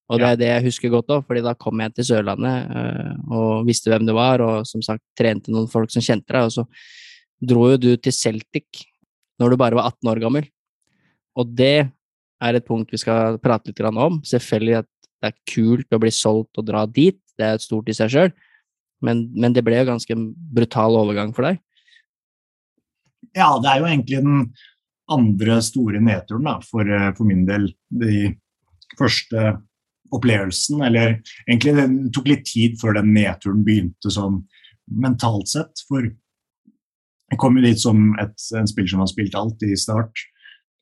og 0.07 0.21
det 0.23 0.27
er 0.29 0.39
det 0.39 0.51
jeg 0.51 0.67
husker 0.69 0.93
godt 0.93 1.11
òg, 1.11 1.25
fordi 1.27 1.43
da 1.43 1.55
kom 1.59 1.81
jeg 1.83 1.95
til 1.97 2.07
Sørlandet 2.13 2.71
øh, 2.79 3.15
og 3.35 3.67
visste 3.67 3.91
hvem 3.91 4.07
du 4.07 4.15
var, 4.15 4.43
og 4.45 4.69
som 4.69 4.85
sagt 4.85 5.03
trente 5.19 5.51
noen 5.51 5.67
folk 5.71 5.91
som 5.91 6.05
kjente 6.05 6.31
deg, 6.31 6.47
og 6.47 6.55
så 6.55 6.67
dro 7.43 7.67
jo 7.73 7.81
du 7.81 7.91
til 7.99 8.15
Celtic 8.15 8.87
når 9.41 9.53
du 9.53 9.61
bare 9.61 9.77
var 9.77 9.91
18 9.91 10.13
år 10.13 10.23
gammel. 10.23 10.47
Og 11.37 11.51
det 11.59 11.89
er 12.41 12.57
et 12.57 12.67
punkt 12.67 12.93
vi 12.93 13.01
skal 13.01 13.41
prate 13.43 13.73
litt 13.73 13.83
om. 13.91 14.21
Selvfølgelig 14.25 14.79
at 14.79 14.89
det 15.21 15.33
er 15.33 15.39
kult 15.51 15.97
å 15.97 16.01
bli 16.01 16.13
solgt 16.15 16.61
og 16.61 16.69
dra 16.69 16.85
dit, 16.87 17.19
det 17.37 17.45
er 17.45 17.59
et 17.59 17.65
stort 17.65 17.91
i 17.91 17.97
seg 17.97 18.13
sjøl, 18.13 18.33
men, 19.05 19.27
men, 19.37 19.53
det 19.57 19.65
ble 19.65 19.81
jo 19.81 19.91
ganske 19.91 20.17
brutal 20.57 20.97
overgang 20.97 21.35
for 21.37 21.49
deg. 21.49 21.61
Ja, 23.37 23.51
det 23.61 23.69
er 23.69 23.83
jo 23.83 23.89
egentlig 23.91 24.23
den 24.23 24.51
andre 25.13 25.59
store 25.65 26.01
nedturen 26.03 26.47
da, 26.49 26.57
for, 26.65 26.87
øh, 26.87 27.11
for 27.17 27.29
min 27.29 27.45
del. 27.49 27.69
De 27.91 28.31
første 28.97 29.57
opplevelsen, 30.15 30.83
eller 30.87 31.19
egentlig 31.47 31.75
det 31.77 31.89
tok 32.15 32.31
litt 32.31 32.47
tid 32.49 32.79
før 32.81 32.99
den 32.99 33.13
nedturen 33.17 33.65
begynte 33.67 34.13
sånn 34.13 34.43
mentalt 34.87 35.51
sett. 35.51 35.83
For 35.89 36.07
jeg 36.07 37.41
kom 37.43 37.59
jo 37.59 37.65
dit 37.67 37.81
som 37.81 38.13
et, 38.23 38.37
en 38.55 38.71
spiller 38.71 38.93
som 38.93 39.03
har 39.03 39.11
spilt 39.11 39.39
alt 39.39 39.63
i 39.67 39.75
start. 39.79 40.27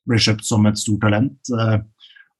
Ble 0.08 0.20
kjøpt 0.20 0.44
som 0.44 0.66
et 0.68 0.80
stort 0.80 1.04
talent. 1.06 1.38
Eh, 1.52 1.78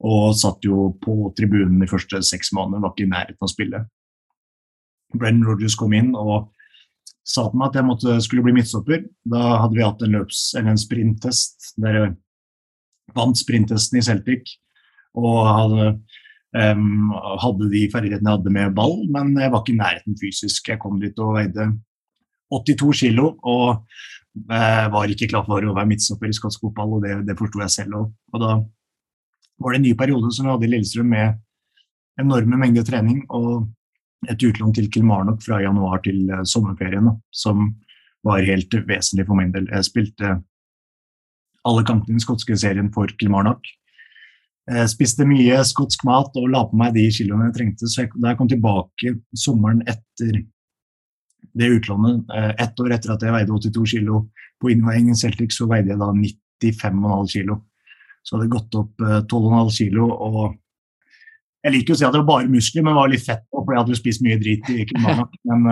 og 0.04 0.34
satt 0.36 0.66
jo 0.66 0.90
på 1.00 1.30
tribunen 1.38 1.78
de 1.80 1.88
første 1.88 2.20
seks 2.26 2.52
månedene, 2.52 2.82
var 2.82 2.92
ikke 2.92 3.06
i 3.06 3.12
nærheten 3.12 3.40
av 3.40 3.46
å 3.46 3.52
spille. 3.52 3.84
Brennan 5.14 5.46
Rogers 5.46 5.76
kom 5.78 5.94
inn 5.96 6.10
og 6.18 6.50
sa 7.24 7.46
til 7.48 7.56
meg 7.56 7.70
at 7.70 7.78
jeg 7.78 7.88
måtte, 7.88 8.16
skulle 8.20 8.44
bli 8.44 8.56
midtstopper. 8.58 9.06
Da 9.24 9.62
hadde 9.62 9.78
vi 9.78 9.86
hatt 9.86 10.02
en 10.04 10.18
løps, 10.18 10.42
eller 10.58 10.74
en 10.74 10.80
sprinttest 10.80 11.70
der 11.80 11.98
jeg 12.00 12.12
vant 13.16 13.38
sprinttesten 13.38 14.00
i 14.00 14.04
Celtic. 14.04 14.56
Og 15.16 15.40
hadde 15.46 15.88
Um, 16.54 17.10
hadde 17.42 17.66
de 17.72 17.80
ferdighetene 17.90 18.30
jeg 18.30 18.38
hadde 18.38 18.52
med 18.54 18.74
ball, 18.76 19.00
men 19.10 19.32
jeg 19.42 19.50
var 19.50 19.64
ikke 19.64 19.72
i 19.74 19.80
nærheten 19.80 20.18
fysisk. 20.20 20.68
Jeg 20.70 20.78
kom 20.82 21.00
dit 21.02 21.18
og 21.18 21.34
veide 21.34 21.72
82 22.54 23.00
kilo 23.00 23.32
og 23.42 23.64
uh, 23.74 24.84
var 24.94 25.10
ikke 25.10 25.32
klar 25.32 25.42
for 25.48 25.64
å 25.66 25.74
være 25.74 25.90
midtstopper 25.90 26.30
i 26.30 26.36
skotsk 26.36 26.62
fotball, 26.62 26.98
og 26.98 27.06
det, 27.06 27.16
det 27.26 27.38
forsto 27.40 27.62
jeg 27.64 27.74
selv 27.74 27.98
òg. 27.98 28.12
Og 28.34 28.44
da 28.44 28.52
var 29.64 29.74
det 29.74 29.80
en 29.80 29.86
ny 29.88 29.96
periode 29.98 30.30
som 30.34 30.46
vi 30.46 30.54
hadde 30.54 30.68
i 30.68 30.72
Lillestrøm 30.76 31.10
med 31.10 31.42
enorme 32.22 32.60
mengder 32.60 32.86
trening 32.86 33.24
og 33.34 33.66
et 34.30 34.40
utlån 34.46 34.72
til 34.76 34.86
Kilmarnock 34.94 35.42
fra 35.44 35.58
januar 35.64 36.04
til 36.06 36.22
uh, 36.30 36.44
sommerferien, 36.46 37.10
da, 37.10 37.18
som 37.34 37.72
var 38.24 38.46
helt 38.46 38.78
vesentlig 38.86 39.26
for 39.26 39.42
min 39.42 39.50
del. 39.52 39.66
Jeg 39.74 39.90
spilte 39.90 40.36
alle 41.66 41.82
kampene 41.82 42.14
i 42.14 42.18
den 42.18 42.22
skotske 42.22 42.56
serien 42.60 42.92
for 42.94 43.10
Kilmarnock. 43.18 43.66
Jeg 44.64 44.88
spiste 44.88 45.26
mye 45.28 45.58
skotsk 45.68 46.06
mat 46.08 46.36
og 46.40 46.48
la 46.48 46.62
på 46.64 46.78
meg 46.80 46.94
de 46.96 47.04
kiloene 47.12 47.50
jeg 47.50 47.56
trengte. 47.58 47.88
Så 47.90 48.04
jeg, 48.04 48.10
da 48.16 48.32
jeg 48.32 48.38
kom 48.38 48.48
tilbake 48.48 49.12
sommeren 49.36 49.82
etter 49.90 50.40
det 51.54 51.70
utlånet, 51.76 52.24
eh, 52.34 52.50
ett 52.64 52.80
år 52.80 52.94
etter 52.96 53.12
at 53.14 53.22
jeg 53.22 53.34
veide 53.34 53.52
82 53.52 53.84
kilo 53.92 54.24
på 54.62 54.72
innveiingen 54.72 55.18
Celtic, 55.18 55.52
så 55.52 55.68
veide 55.70 55.92
jeg 55.92 56.00
da 56.00 56.08
95,5 56.16 57.28
kilo. 57.34 57.58
Så 58.24 58.36
hadde 58.36 58.46
jeg 58.46 58.54
gått 58.54 58.78
opp 58.80 59.04
12,5 59.04 59.58
eh, 59.60 59.74
kilo. 59.76 60.08
og 60.08 60.56
Jeg 61.64 61.76
liker 61.76 61.94
å 61.94 61.98
si 62.00 62.08
at 62.08 62.16
det 62.16 62.22
var 62.22 62.30
bare 62.30 62.52
muskler, 62.52 62.82
men 62.84 62.94
det 62.94 63.00
var 63.02 63.12
litt 63.12 63.26
fett 63.26 63.44
fordi 63.52 63.76
jeg 63.76 63.82
hadde 63.82 63.98
spist 64.00 64.24
mye 64.24 64.40
drit. 64.40 64.72
i 64.72 64.86
Kilmarnock, 64.88 65.36
Men 65.50 65.68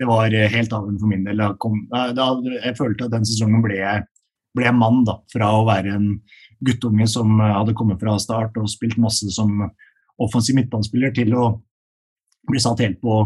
det 0.00 0.08
var 0.08 0.32
helt 0.32 0.72
avgjørende 0.72 1.00
for 1.00 1.12
min 1.12 1.28
del. 1.28 1.44
Jeg, 1.44 1.60
kom, 1.60 1.76
jeg 1.92 2.76
følte 2.80 3.06
at 3.06 3.14
den 3.14 3.28
sesongen 3.28 3.64
ble 3.64 3.78
jeg 3.80 4.08
ble 4.56 4.72
mann 4.74 5.04
da, 5.06 5.20
fra 5.32 5.52
å 5.60 5.66
være 5.68 5.94
en 5.94 6.08
guttunge 6.66 7.08
som 7.10 7.38
eh, 7.40 7.56
hadde 7.56 7.76
kommet 7.78 8.00
fra 8.02 8.18
start 8.22 8.56
og 8.60 8.70
spilt 8.70 8.98
masse 9.00 9.28
som 9.34 9.66
offensiv 10.20 10.58
midtbanespiller, 10.58 11.14
til 11.16 11.34
å 11.36 11.44
bli 12.50 12.60
satt 12.60 12.82
helt 12.84 13.00
på 13.00 13.20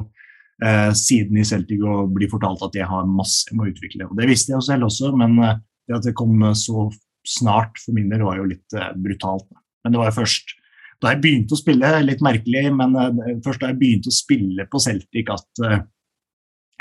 eh, 0.62 0.90
siden 0.94 1.40
i 1.40 1.46
Celtic 1.46 1.82
og 1.82 2.12
bli 2.14 2.28
fortalt 2.30 2.62
at 2.66 2.76
jeg 2.78 2.86
har 2.90 3.08
masse 3.08 3.48
jeg 3.50 3.58
må 3.58 3.68
utvikle. 3.70 4.08
Og 4.10 4.18
Det 4.18 4.28
visste 4.30 4.52
jeg 4.52 4.60
jo 4.60 4.66
selv 4.68 4.88
også, 4.90 5.14
men 5.18 5.38
eh, 5.42 5.56
det 5.88 5.98
at 5.98 6.06
det 6.06 6.16
kom 6.16 6.38
så 6.56 6.88
snart 7.24 7.80
for 7.80 7.96
min 7.96 8.10
del, 8.12 8.24
var 8.24 8.38
jo 8.38 8.50
litt 8.50 8.76
eh, 8.76 8.92
brutalt. 9.00 9.48
Men 9.84 9.94
det 9.94 10.00
var 10.00 10.10
jo 10.10 10.18
først 10.20 10.54
da 11.02 11.10
jeg 11.12 11.20
begynte 11.24 11.56
å 11.56 11.60
spille, 11.60 11.90
litt 12.06 12.22
merkelig, 12.24 12.68
men 12.76 12.94
eh, 13.00 13.32
først 13.44 13.62
da 13.62 13.72
jeg 13.72 13.80
begynte 13.80 14.12
å 14.12 14.16
spille 14.16 14.68
på 14.70 14.82
Celtic 14.82 15.32
at 15.32 15.64
eh, 15.64 15.80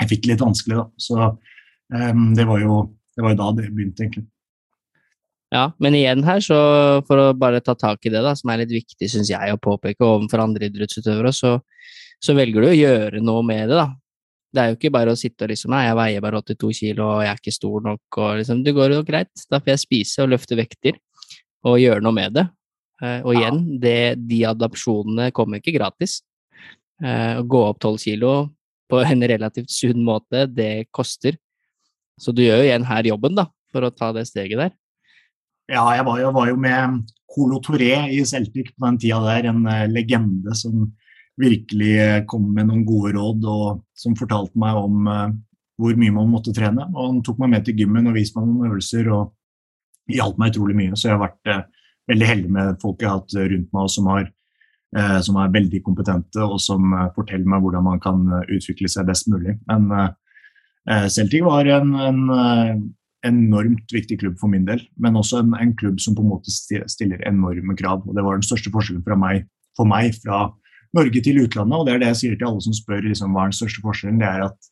jeg 0.02 0.12
fikk 0.12 0.24
det 0.24 0.32
litt 0.32 0.44
vanskelig. 0.44 0.82
da. 0.82 0.86
Så 0.98 1.32
det 2.34 2.44
var, 2.48 2.58
jo, 2.58 2.76
det 3.14 3.22
var 3.22 3.34
jo 3.34 3.38
da 3.38 3.48
det 3.54 3.68
begynte, 3.70 4.02
egentlig. 4.02 4.24
Ja, 5.54 5.68
men 5.78 5.94
igjen 5.94 6.24
her, 6.26 6.40
så 6.42 6.56
for 7.06 7.20
å 7.20 7.26
bare 7.38 7.60
ta 7.62 7.76
tak 7.78 8.02
i 8.08 8.10
det, 8.10 8.24
da, 8.24 8.32
som 8.34 8.50
er 8.50 8.64
litt 8.64 8.72
viktig, 8.74 9.06
syns 9.10 9.30
jeg, 9.30 9.52
å 9.54 9.60
påpeke 9.62 10.02
overfor 10.02 10.42
andre 10.42 10.66
idrettsutøvere, 10.66 11.30
så, 11.30 11.52
så, 12.18 12.34
velger 12.34 12.64
du 12.64 12.70
å 12.72 12.74
gjøre 12.74 13.22
noe 13.22 13.44
med 13.46 13.70
det, 13.70 13.78
da. 13.78 13.92
Det 14.54 14.62
er 14.62 14.72
jo 14.72 14.78
ikke 14.78 14.92
bare 14.94 15.14
å 15.14 15.18
sitte 15.18 15.46
og 15.46 15.50
liksom 15.50 15.72
Nei, 15.74 15.84
jeg 15.88 15.98
veier 15.98 16.22
bare 16.22 16.40
82 16.42 16.68
kilo, 16.78 17.06
og 17.06 17.22
jeg 17.22 17.30
er 17.30 17.40
ikke 17.40 17.54
stor 17.54 17.86
nok, 17.86 18.18
og 18.22 18.36
liksom 18.38 18.60
Det 18.62 18.74
går 18.74 18.92
jo 18.94 19.00
greit. 19.06 19.32
Da 19.50 19.58
får 19.58 19.72
jeg 19.72 19.82
spise 19.82 20.22
og 20.22 20.30
løfte 20.30 20.58
vekter 20.58 21.00
og 21.66 21.80
gjøre 21.82 22.04
noe 22.04 22.14
med 22.14 22.36
det. 22.38 22.44
Eh, 23.02 23.18
og 23.26 23.34
igjen, 23.34 23.58
det, 23.82 23.96
de 24.30 24.38
adopsjonene 24.46 25.32
kommer 25.34 25.58
ikke 25.58 25.74
gratis. 25.74 26.20
Eh, 27.02 27.40
å 27.40 27.42
gå 27.50 27.64
opp 27.66 27.82
12 27.82 27.98
kilo 28.04 28.34
på 28.90 29.02
en 29.02 29.26
relativt 29.26 29.74
sunn 29.74 30.06
måte, 30.06 30.46
det 30.46 30.86
koster. 30.94 31.34
Så 32.22 32.30
du 32.30 32.44
gjør 32.44 32.62
jo 32.62 32.68
igjen 32.68 32.86
her 32.86 33.10
jobben, 33.10 33.34
da, 33.38 33.48
for 33.74 33.86
å 33.86 33.90
ta 33.90 34.12
det 34.14 34.28
steget 34.30 34.62
der. 34.62 34.74
Ja, 35.70 35.84
jeg 35.96 36.04
var 36.04 36.18
jo, 36.20 36.30
var 36.36 36.50
jo 36.50 36.56
med 36.60 37.04
Colo 37.34 37.58
Toré 37.64 37.94
i 38.12 38.20
Celtic 38.28 38.74
på 38.74 38.84
den 38.84 38.98
tida 39.00 39.20
der, 39.24 39.48
en 39.48 39.64
uh, 39.64 39.86
legende 39.88 40.52
som 40.58 40.90
virkelig 41.40 41.94
uh, 41.96 42.20
kom 42.28 42.50
med 42.54 42.68
noen 42.68 42.84
gode 42.86 43.14
råd 43.16 43.46
og 43.48 43.80
som 43.96 44.16
fortalte 44.18 44.60
meg 44.60 44.76
om 44.76 45.08
uh, 45.08 45.32
hvor 45.80 45.96
mye 45.98 46.14
man 46.14 46.28
måtte 46.30 46.52
trene. 46.54 46.84
Og 46.92 47.08
han 47.08 47.22
tok 47.24 47.40
meg 47.42 47.54
med 47.56 47.66
til 47.66 47.80
gymmen 47.80 48.10
og 48.10 48.18
viste 48.18 48.38
meg 48.38 48.50
noen 48.50 48.68
øvelser 48.68 49.08
og 49.10 49.32
hjalp 50.12 50.38
meg 50.38 50.52
utrolig 50.52 50.76
mye. 50.78 50.94
Så 50.94 51.08
jeg 51.08 51.16
har 51.16 51.24
vært 51.24 51.72
veldig 52.12 52.28
heldig 52.28 52.52
med 52.54 52.82
folk 52.82 53.00
jeg 53.00 53.08
har 53.08 53.22
hatt 53.22 53.34
rundt 53.40 53.72
meg 53.72 53.88
som, 53.90 54.10
har, 54.12 54.28
som 55.24 55.38
er 55.40 55.54
veldig 55.56 55.80
kompetente 55.82 56.44
og 56.44 56.60
som 56.62 56.92
forteller 57.16 57.48
meg 57.48 57.64
hvordan 57.64 57.86
man 57.88 58.02
kan 58.04 58.20
utvikle 58.44 58.90
seg 58.92 59.08
best 59.08 59.30
mulig. 59.32 59.56
Men 59.66 60.12
Celtic 61.10 61.42
var 61.48 61.72
en, 61.72 61.94
en 62.04 62.20
enormt 63.26 63.92
viktig 63.94 64.18
klubb 64.20 64.36
for 64.40 64.52
min 64.52 64.66
del, 64.68 64.82
men 65.00 65.16
også 65.20 65.40
en, 65.42 65.54
en, 65.58 65.72
klubb 65.78 66.00
som 66.02 66.16
på 66.16 66.24
en 66.24 66.32
måte 66.34 66.52
stiller 66.52 67.22
enorme 67.28 67.76
krav. 67.78 68.04
og 68.04 68.14
Det 68.16 68.24
var 68.24 68.38
den 68.38 68.46
største 68.46 68.72
forskjellen 68.74 69.20
meg, 69.20 69.46
for 69.76 69.88
meg 69.88 70.16
fra 70.20 70.46
Norge 70.94 71.22
til 71.24 71.40
utlandet. 71.42 71.78
og 71.78 71.86
Det 71.86 71.94
er 71.94 72.02
det 72.02 72.12
jeg 72.12 72.20
sier 72.20 72.36
til 72.38 72.50
alle 72.50 72.64
som 72.64 72.76
spør 72.76 73.08
liksom, 73.08 73.34
hva 73.34 73.46
er 73.46 73.52
den 73.52 73.60
største 73.60 73.84
forskjellen. 73.84 74.20
Det 74.22 74.28
er 74.28 74.46
at 74.48 74.70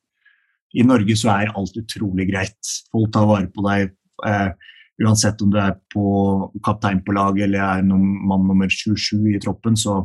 i 0.73 0.85
Norge 0.89 1.17
så 1.19 1.33
er 1.35 1.53
alt 1.57 1.77
utrolig 1.77 2.29
greit. 2.31 2.75
Folk 2.93 3.13
tar 3.13 3.29
vare 3.29 3.51
på 3.53 3.65
deg. 3.67 3.93
Eh, 4.27 4.71
uansett 5.03 5.41
om 5.43 5.51
du 5.53 5.59
er 5.61 5.75
på 5.93 6.05
kaptein 6.65 7.03
på 7.05 7.15
laget 7.17 7.47
eller 7.49 7.65
er 7.65 7.87
mann 7.87 8.47
nummer 8.47 8.71
27 8.71 9.33
i 9.35 9.41
troppen, 9.43 9.77
så, 9.77 10.03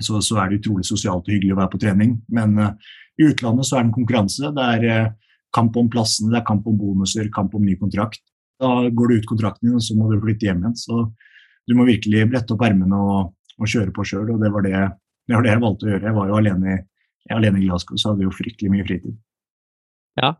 så, 0.00 0.20
så, 0.20 0.38
er 0.38 0.50
det 0.50 0.60
utrolig 0.60 0.86
sosialt 0.86 1.26
og 1.26 1.32
hyggelig 1.32 1.56
å 1.56 1.60
være 1.60 1.72
på 1.72 1.80
trening. 1.82 2.18
Men 2.28 2.58
uh, 2.60 2.74
i 3.18 3.30
utlandet 3.30 3.66
så 3.66 3.78
er 3.78 3.84
det 3.84 3.88
en 3.88 3.96
konkurranse. 3.96 4.52
Det 4.54 4.66
er 4.76 4.86
uh, 4.86 5.25
kamp 5.54 5.76
om 5.78 5.88
plassene, 5.92 6.32
det 6.32 6.40
er 6.40 6.48
kamp 6.48 6.66
om 6.68 6.76
bonuser, 6.78 7.28
kamp 7.34 7.54
om 7.56 7.64
ny 7.64 7.76
kontrakt. 7.80 8.22
Da 8.60 8.88
går 8.88 9.08
du 9.08 9.18
ut 9.18 9.28
kontrakten 9.28 9.68
din, 9.68 9.76
og 9.78 9.84
så 9.84 9.96
må 9.96 10.08
du 10.10 10.20
flytte 10.22 10.48
hjem 10.48 10.62
igjen. 10.64 10.76
Så 10.80 11.02
du 11.66 11.74
må 11.76 11.86
virkelig 11.88 12.24
brette 12.30 12.54
opp 12.54 12.64
ermene 12.66 12.98
og, 13.02 13.34
og, 13.58 13.68
kjøre 13.68 13.92
på 13.94 14.06
sjøl, 14.06 14.30
og 14.34 14.42
det 14.42 14.52
var 14.54 14.66
det, 14.66 14.74
det 15.28 15.36
var 15.36 15.46
det, 15.46 15.52
jeg 15.52 15.64
valgte 15.66 15.86
å 15.86 15.92
gjøre. 15.92 16.08
Jeg 16.08 16.16
var 16.16 16.30
jo 16.30 16.40
alene, 16.40 16.80
alene 17.36 17.60
i 17.60 17.68
Glasgow, 17.68 18.00
så 18.00 18.12
hadde 18.12 18.24
jeg 18.24 18.30
jo 18.30 18.38
fryktelig 18.38 18.72
mye 18.72 18.88
fritid. 18.88 19.16
Ja, 20.16 20.32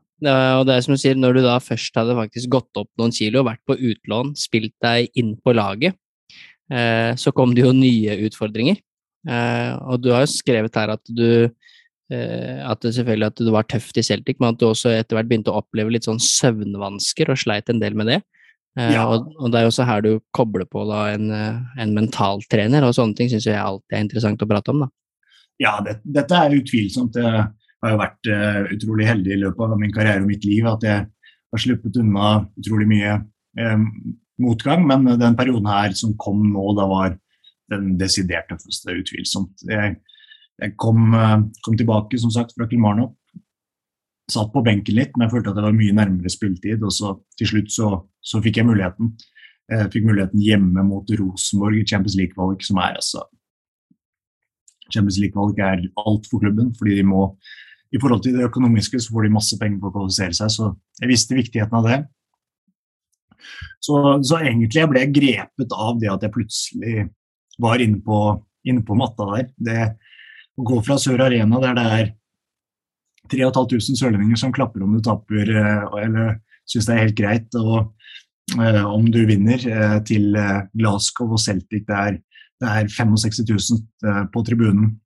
og 0.57 0.65
det 0.65 0.75
er 0.75 0.85
som 0.85 0.97
du 0.97 1.01
sier, 1.01 1.19
når 1.19 1.37
du 1.37 1.43
da 1.45 1.59
først 1.61 1.99
hadde 1.99 2.17
faktisk 2.17 2.53
gått 2.55 2.81
opp 2.81 2.89
noen 3.01 3.13
kilo, 3.13 3.45
vært 3.45 3.61
på 3.69 3.77
utlån, 3.77 4.33
spilt 4.41 4.73
deg 4.85 5.11
inn 5.21 5.35
på 5.37 5.53
laget, 5.57 5.99
eh, 6.73 7.13
så 7.21 7.33
kom 7.37 7.53
det 7.57 7.67
jo 7.67 7.75
nye 7.77 8.17
utfordringer. 8.25 8.81
Eh, 9.27 9.73
og 9.91 10.01
du 10.01 10.13
har 10.15 10.25
jo 10.25 10.33
skrevet 10.33 10.79
her 10.79 10.95
at 10.95 11.03
du 11.11 11.51
at 12.07 12.85
det 12.85 12.93
selvfølgelig 12.95 13.27
at 13.33 13.41
det 13.43 13.53
var 13.55 13.65
tøft 13.67 13.97
i 13.99 14.03
Celtic, 14.07 14.37
men 14.39 14.53
at 14.53 14.61
du 14.61 14.69
også 14.69 14.93
etter 14.95 15.19
hvert 15.19 15.27
begynte 15.27 15.51
å 15.51 15.59
oppleve 15.59 15.91
litt 15.91 16.07
sånn 16.07 16.21
søvnvansker 16.23 17.33
og 17.33 17.41
sleit 17.41 17.73
en 17.73 17.81
del 17.83 17.97
med 17.99 18.13
det. 18.13 18.21
Eh, 18.77 18.93
ja. 18.93 19.07
Og, 19.09 19.31
og, 19.41 19.51
det 19.51 19.59
er 19.59 19.67
jo 19.67 19.73
også 19.73 19.87
her 19.89 20.05
du 20.05 20.11
kobler 20.37 20.69
på 20.69 20.85
da 20.89 21.07
en, 21.15 21.31
eh, 21.33 21.61
en 21.83 21.95
mentaltrener, 21.97 22.85
og 22.85 22.95
sånne 22.97 23.17
ting 23.17 23.31
syns 23.33 23.49
jeg 23.49 23.57
alltid 23.61 23.97
er 23.97 24.05
interessant 24.05 24.45
å 24.45 24.49
prate 24.51 24.73
om. 24.73 24.85
da. 24.85 24.91
Ja, 25.63 25.79
det, 25.85 25.99
dette 26.05 26.37
er 26.37 26.59
utvilsomt. 26.59 27.17
Jeg 27.17 27.85
har 27.85 27.95
jo 27.95 28.01
vært 28.01 28.29
uh, 28.29 28.67
utrolig 28.75 29.07
heldig 29.09 29.33
i 29.33 29.39
løpet 29.41 29.73
av 29.73 29.79
min 29.81 29.93
karriere 29.95 30.21
og 30.21 30.29
mitt 30.29 30.45
liv 30.45 30.67
at 30.69 30.85
jeg 30.85 31.07
har 31.07 31.63
sluppet 31.63 31.97
unna 32.01 32.33
utrolig 32.61 32.89
mye 32.91 33.15
um, 33.61 33.87
motgang, 34.43 34.85
men 34.89 35.07
den 35.21 35.37
perioden 35.39 35.69
her 35.71 35.95
som 35.97 36.13
kom 36.21 36.43
nå, 36.51 36.65
da 36.77 36.85
var 36.91 37.15
den 37.73 37.95
desidert 38.01 38.51
tøffeste, 38.51 38.99
utvilsomt. 39.01 39.65
Jeg, 39.71 39.97
jeg 40.63 40.77
kom, 40.81 41.15
eh, 41.15 41.39
kom, 41.65 41.77
tilbake 41.77 42.19
som 42.19 42.33
sagt 42.33 42.55
fra 42.57 42.69
Kilmarnock. 42.71 43.15
Satt 44.31 44.53
på 44.53 44.65
benken 44.67 44.97
litt, 44.97 45.13
men 45.15 45.27
jeg 45.27 45.37
følte 45.37 45.53
at 45.53 45.59
det 45.59 45.67
var 45.69 45.77
mye 45.77 45.95
nærmere 45.95 46.33
spilletid. 46.33 46.83
Og 46.83 46.93
så 46.95 47.15
til 47.39 47.53
slutt 47.53 47.71
så, 47.75 47.91
så 48.25 48.43
fikk 48.43 48.59
jeg 48.59 48.69
muligheten. 48.69 49.13
Jeg 49.71 49.93
fikk 49.93 50.07
muligheten 50.07 50.43
hjemme 50.43 50.83
mot 50.87 51.11
Rosenborg 51.19 51.79
i 51.81 51.87
Champions 51.87 52.17
League-valg, 52.19 52.63
som 52.63 52.79
er 52.83 52.99
altså 52.99 53.23
Champions 54.95 55.19
League-valg 55.19 55.59
er 55.63 55.87
alt 55.99 56.29
for 56.31 56.43
klubben, 56.43 56.73
fordi 56.79 57.01
de 57.01 57.07
må 57.07 57.29
i 57.95 58.01
forhold 58.03 58.23
til 58.23 58.37
det 58.37 58.47
økonomiske 58.47 59.01
så 59.03 59.15
får 59.15 59.27
de 59.27 59.35
masse 59.35 59.59
penger 59.61 59.81
på 59.83 59.91
å 59.91 59.95
kvalifisere 59.95 60.35
seg, 60.37 60.53
så 60.53 60.71
jeg 61.01 61.11
visste 61.11 61.39
viktigheten 61.39 61.79
av 61.79 61.87
det. 61.87 61.99
Så, 63.83 63.95
så 64.27 64.41
egentlig 64.43 64.87
ble 64.91 65.05
jeg 65.05 65.15
grepet 65.15 65.75
av 65.75 66.01
det 66.03 66.11
at 66.11 66.27
jeg 66.27 66.35
plutselig 66.35 67.07
var 67.63 67.83
inne 67.83 68.03
på, 68.05 68.21
inne 68.67 68.83
på 68.87 68.99
matta 68.99 69.29
der. 69.33 69.49
Det, 69.57 69.79
å 70.57 70.65
gå 70.65 70.81
fra 70.85 70.97
Sør 71.01 71.27
Arena, 71.27 71.61
der 71.63 71.77
det 71.77 71.87
er 71.99 72.13
3500 73.33 73.99
sørlendinger 73.99 74.41
som 74.41 74.55
klapper 74.55 74.85
om 74.85 74.95
du 74.97 75.03
taper 75.05 75.51
eh, 75.51 75.97
eller 76.05 76.37
syns 76.67 76.89
det 76.89 76.95
er 76.95 77.03
helt 77.05 77.19
greit, 77.19 77.57
og 77.59 78.59
uh, 78.59 78.85
om 78.91 79.07
du 79.13 79.21
vinner, 79.29 79.63
uh, 79.71 79.99
til 80.07 80.35
Glasgow 80.75 81.37
og 81.37 81.43
Celtic, 81.43 81.85
der 81.87 82.21
det 82.57 82.71
er 82.73 82.89
65 82.91 83.45
000 83.47 83.83
uh, 84.09 84.25
på 84.33 84.43
tribunen. 84.47 84.97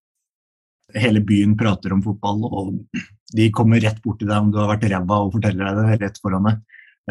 Hele 0.96 1.20
byen 1.26 1.52
prater 1.58 1.92
om 1.92 2.00
fotball, 2.02 2.46
og 2.48 3.02
de 3.36 3.48
kommer 3.54 3.82
rett 3.82 4.00
bort 4.02 4.22
til 4.22 4.30
deg 4.30 4.40
om 4.40 4.48
du 4.54 4.56
har 4.62 4.70
vært 4.72 4.88
ræva 4.88 5.18
og 5.26 5.34
forteller 5.34 5.68
deg 5.68 5.90
det 5.90 5.98
rett 6.06 6.22
foran 6.22 6.48
deg. 6.48 6.62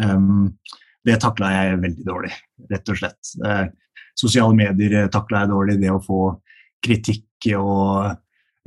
Um, 0.02 0.48
det 1.06 1.20
takla 1.22 1.52
jeg 1.54 1.78
veldig 1.84 2.08
dårlig, 2.08 2.32
rett 2.72 2.90
og 2.92 2.98
slett. 2.98 3.30
sosiale 4.18 4.56
medier 4.56 5.06
takla 5.12 5.44
jeg 5.44 5.52
dårlig. 5.52 5.78
Det 5.80 5.94
å 5.94 6.02
få 6.04 6.18
kritikk 6.84 7.48
og 7.56 8.10
Eh, 8.10 8.16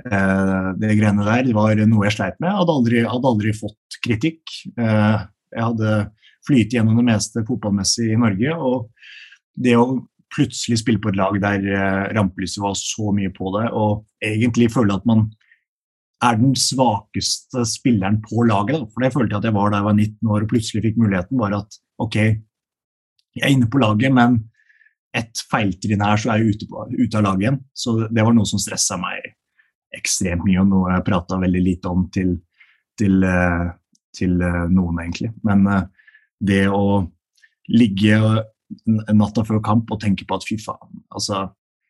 det 0.03 0.95
greiene 0.99 1.25
der 1.27 1.49
var 1.55 1.79
noe 1.87 2.07
jeg 2.07 2.17
sleit 2.17 2.39
med. 2.39 2.49
Jeg 2.49 2.59
hadde 2.59 2.75
aldri, 2.77 3.03
hadde 3.07 3.29
aldri 3.29 3.53
fått 3.55 3.99
kritikk. 4.03 4.41
Eh, 4.77 5.19
jeg 5.53 5.67
hadde 5.67 5.93
flytet 6.47 6.77
gjennom 6.77 6.99
det 6.99 7.07
meste 7.07 7.43
fotballmessig 7.47 8.09
i 8.11 8.19
Norge. 8.19 8.57
Og 8.57 8.89
det 9.63 9.77
å 9.79 9.87
plutselig 10.33 10.81
spille 10.81 11.01
på 11.01 11.11
et 11.11 11.19
lag 11.19 11.37
der 11.41 11.67
eh, 11.69 12.03
rampelyset 12.17 12.61
var 12.63 12.75
så 12.79 13.13
mye 13.15 13.31
på 13.35 13.53
det, 13.57 13.67
og 13.77 14.03
egentlig 14.23 14.71
føle 14.73 14.95
at 14.97 15.05
man 15.09 15.27
er 16.23 16.39
den 16.39 16.55
svakeste 16.57 17.65
spilleren 17.67 18.21
på 18.23 18.45
laget. 18.47 18.79
Da. 18.79 18.87
For 18.93 19.03
det 19.03 19.11
følte 19.13 19.35
jeg 19.35 19.41
at 19.41 19.49
jeg 19.49 19.57
var 19.57 19.71
da 19.71 19.81
jeg 19.81 19.89
var 19.89 19.99
19 19.99 20.33
år 20.33 20.45
og 20.45 20.51
plutselig 20.53 20.83
fikk 20.85 20.99
muligheten. 21.01 21.39
Bare 21.41 21.61
at 21.65 21.79
ok, 22.01 22.17
jeg 23.35 23.43
er 23.43 23.53
inne 23.53 23.69
på 23.69 23.81
laget, 23.81 24.13
men 24.15 24.39
et 25.13 25.43
feiltrinn 25.51 26.01
her, 26.01 26.17
så 26.17 26.31
er 26.33 26.41
jeg 26.41 26.55
ute, 26.55 26.69
på, 26.69 26.87
ute 26.95 27.19
av 27.19 27.25
laget 27.27 27.45
igjen. 27.45 27.59
Så 27.77 27.97
det 28.07 28.25
var 28.25 28.35
noe 28.35 28.49
som 28.49 28.61
stressa 28.61 28.97
meg 29.01 29.32
ekstremt 29.93 30.45
mye, 30.45 30.61
og 30.61 30.69
noe 30.71 30.93
jeg 30.95 31.07
prata 31.07 31.39
veldig 31.41 31.63
lite 31.63 31.91
om 31.91 32.07
til, 32.13 32.35
til 32.99 33.23
uh, 33.27 33.71
til 34.13 34.37
noen, 34.69 34.99
egentlig. 35.01 35.31
Men 35.41 35.65
det 36.37 36.67
å 36.69 37.01
ligge 37.73 38.19
natta 39.13 39.43
før 39.47 39.61
kamp 39.65 39.91
og 39.93 40.01
tenke 40.03 40.27
på 40.29 40.37
at 40.37 40.45
fy 40.45 40.59
faen, 40.61 41.01
altså 41.13 41.47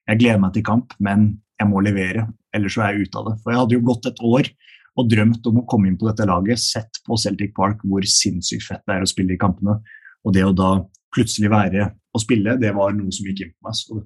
jeg 0.10 0.20
gleder 0.20 0.41
meg 0.43 0.56
til 0.56 0.66
kamp, 0.68 0.95
men 1.04 1.30
jeg 1.60 1.70
må 1.70 1.82
levere, 1.84 2.26
ellers 2.56 2.76
så 2.76 2.84
er 2.84 2.95
jeg 2.95 3.08
ute 3.08 3.20
av 3.20 3.30
det. 3.30 3.36
For 3.43 3.54
jeg 3.54 3.62
hadde 3.62 3.78
jo 3.78 3.86
gått 3.88 4.10
et 4.10 4.24
år 4.26 4.49
og 4.99 5.10
drømt 5.10 5.47
om 5.49 5.62
å 5.62 5.68
komme 5.70 5.89
inn 5.89 5.97
på 5.99 6.10
dette 6.10 6.28
laget, 6.30 6.62
sett 6.62 6.99
på 7.08 7.18
Celtic 7.18 7.54
Park 7.58 7.82
hvor 7.88 8.06
sinnssykt 8.06 8.68
fett 8.68 8.84
det 8.89 8.97
er 8.97 9.06
å 9.06 9.10
spille 9.10 9.36
i 9.36 9.41
kampene. 9.41 9.80
Og 10.24 10.36
det 10.36 10.43
å 10.45 10.56
da 10.56 10.76
plutselig 11.14 11.51
være 11.54 11.88
og 12.14 12.22
spille, 12.22 12.58
det 12.62 12.74
var 12.76 12.93
noe 12.95 13.14
som 13.16 13.26
gikk 13.30 13.45
inn 13.45 13.54
på 13.56 13.70
meg. 13.70 13.80
Så 13.80 14.01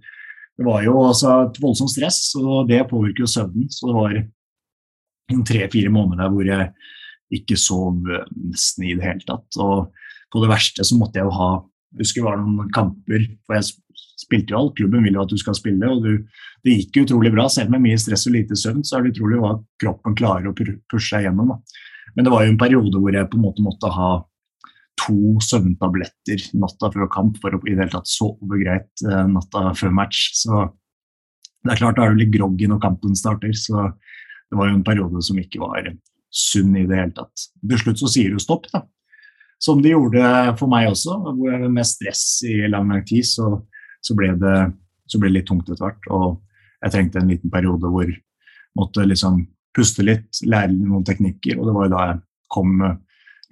det 0.57 0.65
var 0.65 0.81
jo 0.85 0.97
altså 1.05 1.33
et 1.45 1.59
voldsomt 1.61 1.93
stress, 1.93 2.21
og 2.41 2.67
det 2.69 2.81
påvirker 2.89 3.25
jo 3.25 3.29
søvnen. 3.29 3.67
Så 3.69 3.89
det 3.89 3.97
var 3.97 5.43
tre-fire 5.47 5.91
måneder 5.93 6.31
hvor 6.33 6.47
jeg 6.47 6.71
ikke 7.37 7.57
sov 7.59 7.99
nesten 8.01 8.87
i 8.87 8.95
det 8.97 9.05
hele 9.05 9.25
tatt. 9.27 9.59
Og 9.61 9.91
på 10.33 10.43
det 10.43 10.51
verste 10.51 10.85
så 10.87 10.97
måtte 10.97 11.21
jeg 11.21 11.29
jo 11.29 11.35
ha 11.37 11.49
jeg 11.95 12.03
husker 12.03 12.21
det 12.21 12.27
var 12.27 12.41
noen 12.41 12.71
kamper, 12.75 13.23
for 13.47 13.55
jeg 13.57 13.67
spilte 14.19 14.53
jo 14.53 14.59
alt. 14.59 14.73
Klubben 14.77 15.05
vil 15.05 15.15
jo 15.15 15.23
at 15.23 15.31
du 15.31 15.37
skal 15.39 15.55
spille, 15.57 15.87
og 15.87 16.03
du, 16.03 16.25
det 16.67 16.75
gikk 16.81 17.03
utrolig 17.05 17.31
bra. 17.33 17.47
Selv 17.49 17.71
med 17.73 17.85
mye 17.85 17.99
stress 18.01 18.27
og 18.29 18.35
lite 18.35 18.57
søvn, 18.59 18.83
så 18.85 18.97
er 18.97 19.05
det 19.05 19.13
utrolig 19.15 19.39
hva 19.41 19.53
kroppen 19.81 20.17
klarer 20.19 20.49
å 20.51 20.55
pushe 20.57 21.07
seg 21.07 21.25
gjennom. 21.25 21.53
Da. 21.53 21.85
Men 22.17 22.27
det 22.27 22.33
var 22.33 22.43
jo 22.43 22.51
en 22.51 22.59
periode 22.59 23.01
hvor 23.01 23.15
jeg 23.15 23.29
på 23.31 23.39
en 23.39 23.45
måte 23.45 23.65
måtte 23.65 23.91
ha 23.93 24.11
to 24.97 25.37
søvntabletter 25.45 26.43
natta 26.57 26.89
før 26.93 27.09
kamp 27.13 27.37
for 27.41 27.55
å 27.55 27.61
i 27.65 27.75
det 27.75 27.85
hele 27.85 27.93
tatt 27.93 28.09
sove 28.09 28.59
greit 28.59 29.05
eh, 29.05 29.23
natta 29.29 29.71
før 29.77 29.93
match. 29.95 30.31
Så 30.39 30.65
det 31.63 31.73
er 31.73 31.81
klart 31.81 31.97
da 31.99 32.07
er 32.07 32.15
du 32.15 32.21
litt 32.21 32.33
groggy 32.33 32.69
når 32.69 32.81
kampen 32.83 33.15
starter, 33.17 33.53
så 33.57 33.89
det 34.47 34.59
var 34.59 34.69
jo 34.69 34.77
en 34.77 34.85
periode 34.87 35.23
som 35.25 35.39
ikke 35.39 35.61
var 35.63 35.89
sunn 36.33 36.75
i 36.77 36.85
det 36.87 36.99
hele 36.99 37.15
tatt. 37.15 37.47
Til 37.61 37.81
slutt 37.81 38.01
så 38.03 38.11
sier 38.11 38.33
du 38.33 38.41
stopp, 38.41 38.69
da. 38.73 38.83
Som 39.63 39.81
de 39.81 39.89
gjorde 39.89 40.21
for 40.59 40.69
meg 40.69 40.91
også, 40.91 41.15
hvor 41.33 41.49
jeg 41.49 41.71
med 41.73 41.87
stress 41.89 42.43
i 42.45 42.59
lang, 42.69 42.91
lang 42.91 43.01
tid, 43.07 43.25
så, 43.25 43.55
så, 44.05 44.13
ble 44.17 44.35
det, 44.37 44.57
så, 45.09 45.17
ble 45.17 45.31
det, 45.31 45.39
litt 45.39 45.47
tungt 45.49 45.71
etter 45.71 45.87
hvert. 45.87 46.09
Og 46.13 46.37
jeg 46.85 46.93
trengte 46.93 47.23
en 47.23 47.31
liten 47.31 47.53
periode 47.53 47.89
hvor 47.89 48.05
jeg 48.05 48.19
måtte 48.77 49.07
liksom 49.07 49.41
puste 49.73 50.05
litt, 50.05 50.29
lære 50.45 50.75
noen 50.75 51.05
teknikker. 51.05 51.57
Og 51.57 51.69
det 51.69 51.75
var 51.75 51.87
jo 51.87 51.93
da 51.95 52.05
jeg 52.11 52.21
kom 52.53 52.77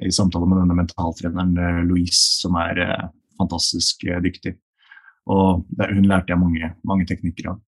i 0.03 0.11
samtale 0.11 0.47
med 0.49 0.59
denne 0.59 0.75
mentaltreneren 0.77 1.55
eh, 1.57 1.83
Louise, 1.87 2.41
som 2.41 2.57
er 2.59 2.81
eh, 2.83 3.05
fantastisk 3.39 4.03
eh, 4.07 4.19
dyktig. 4.23 4.55
Og 5.31 5.63
hun 5.79 6.09
lærte 6.09 6.33
jeg 6.33 6.41
mange, 6.41 6.71
mange 6.85 7.07
teknikker 7.09 7.53
av. 7.53 7.61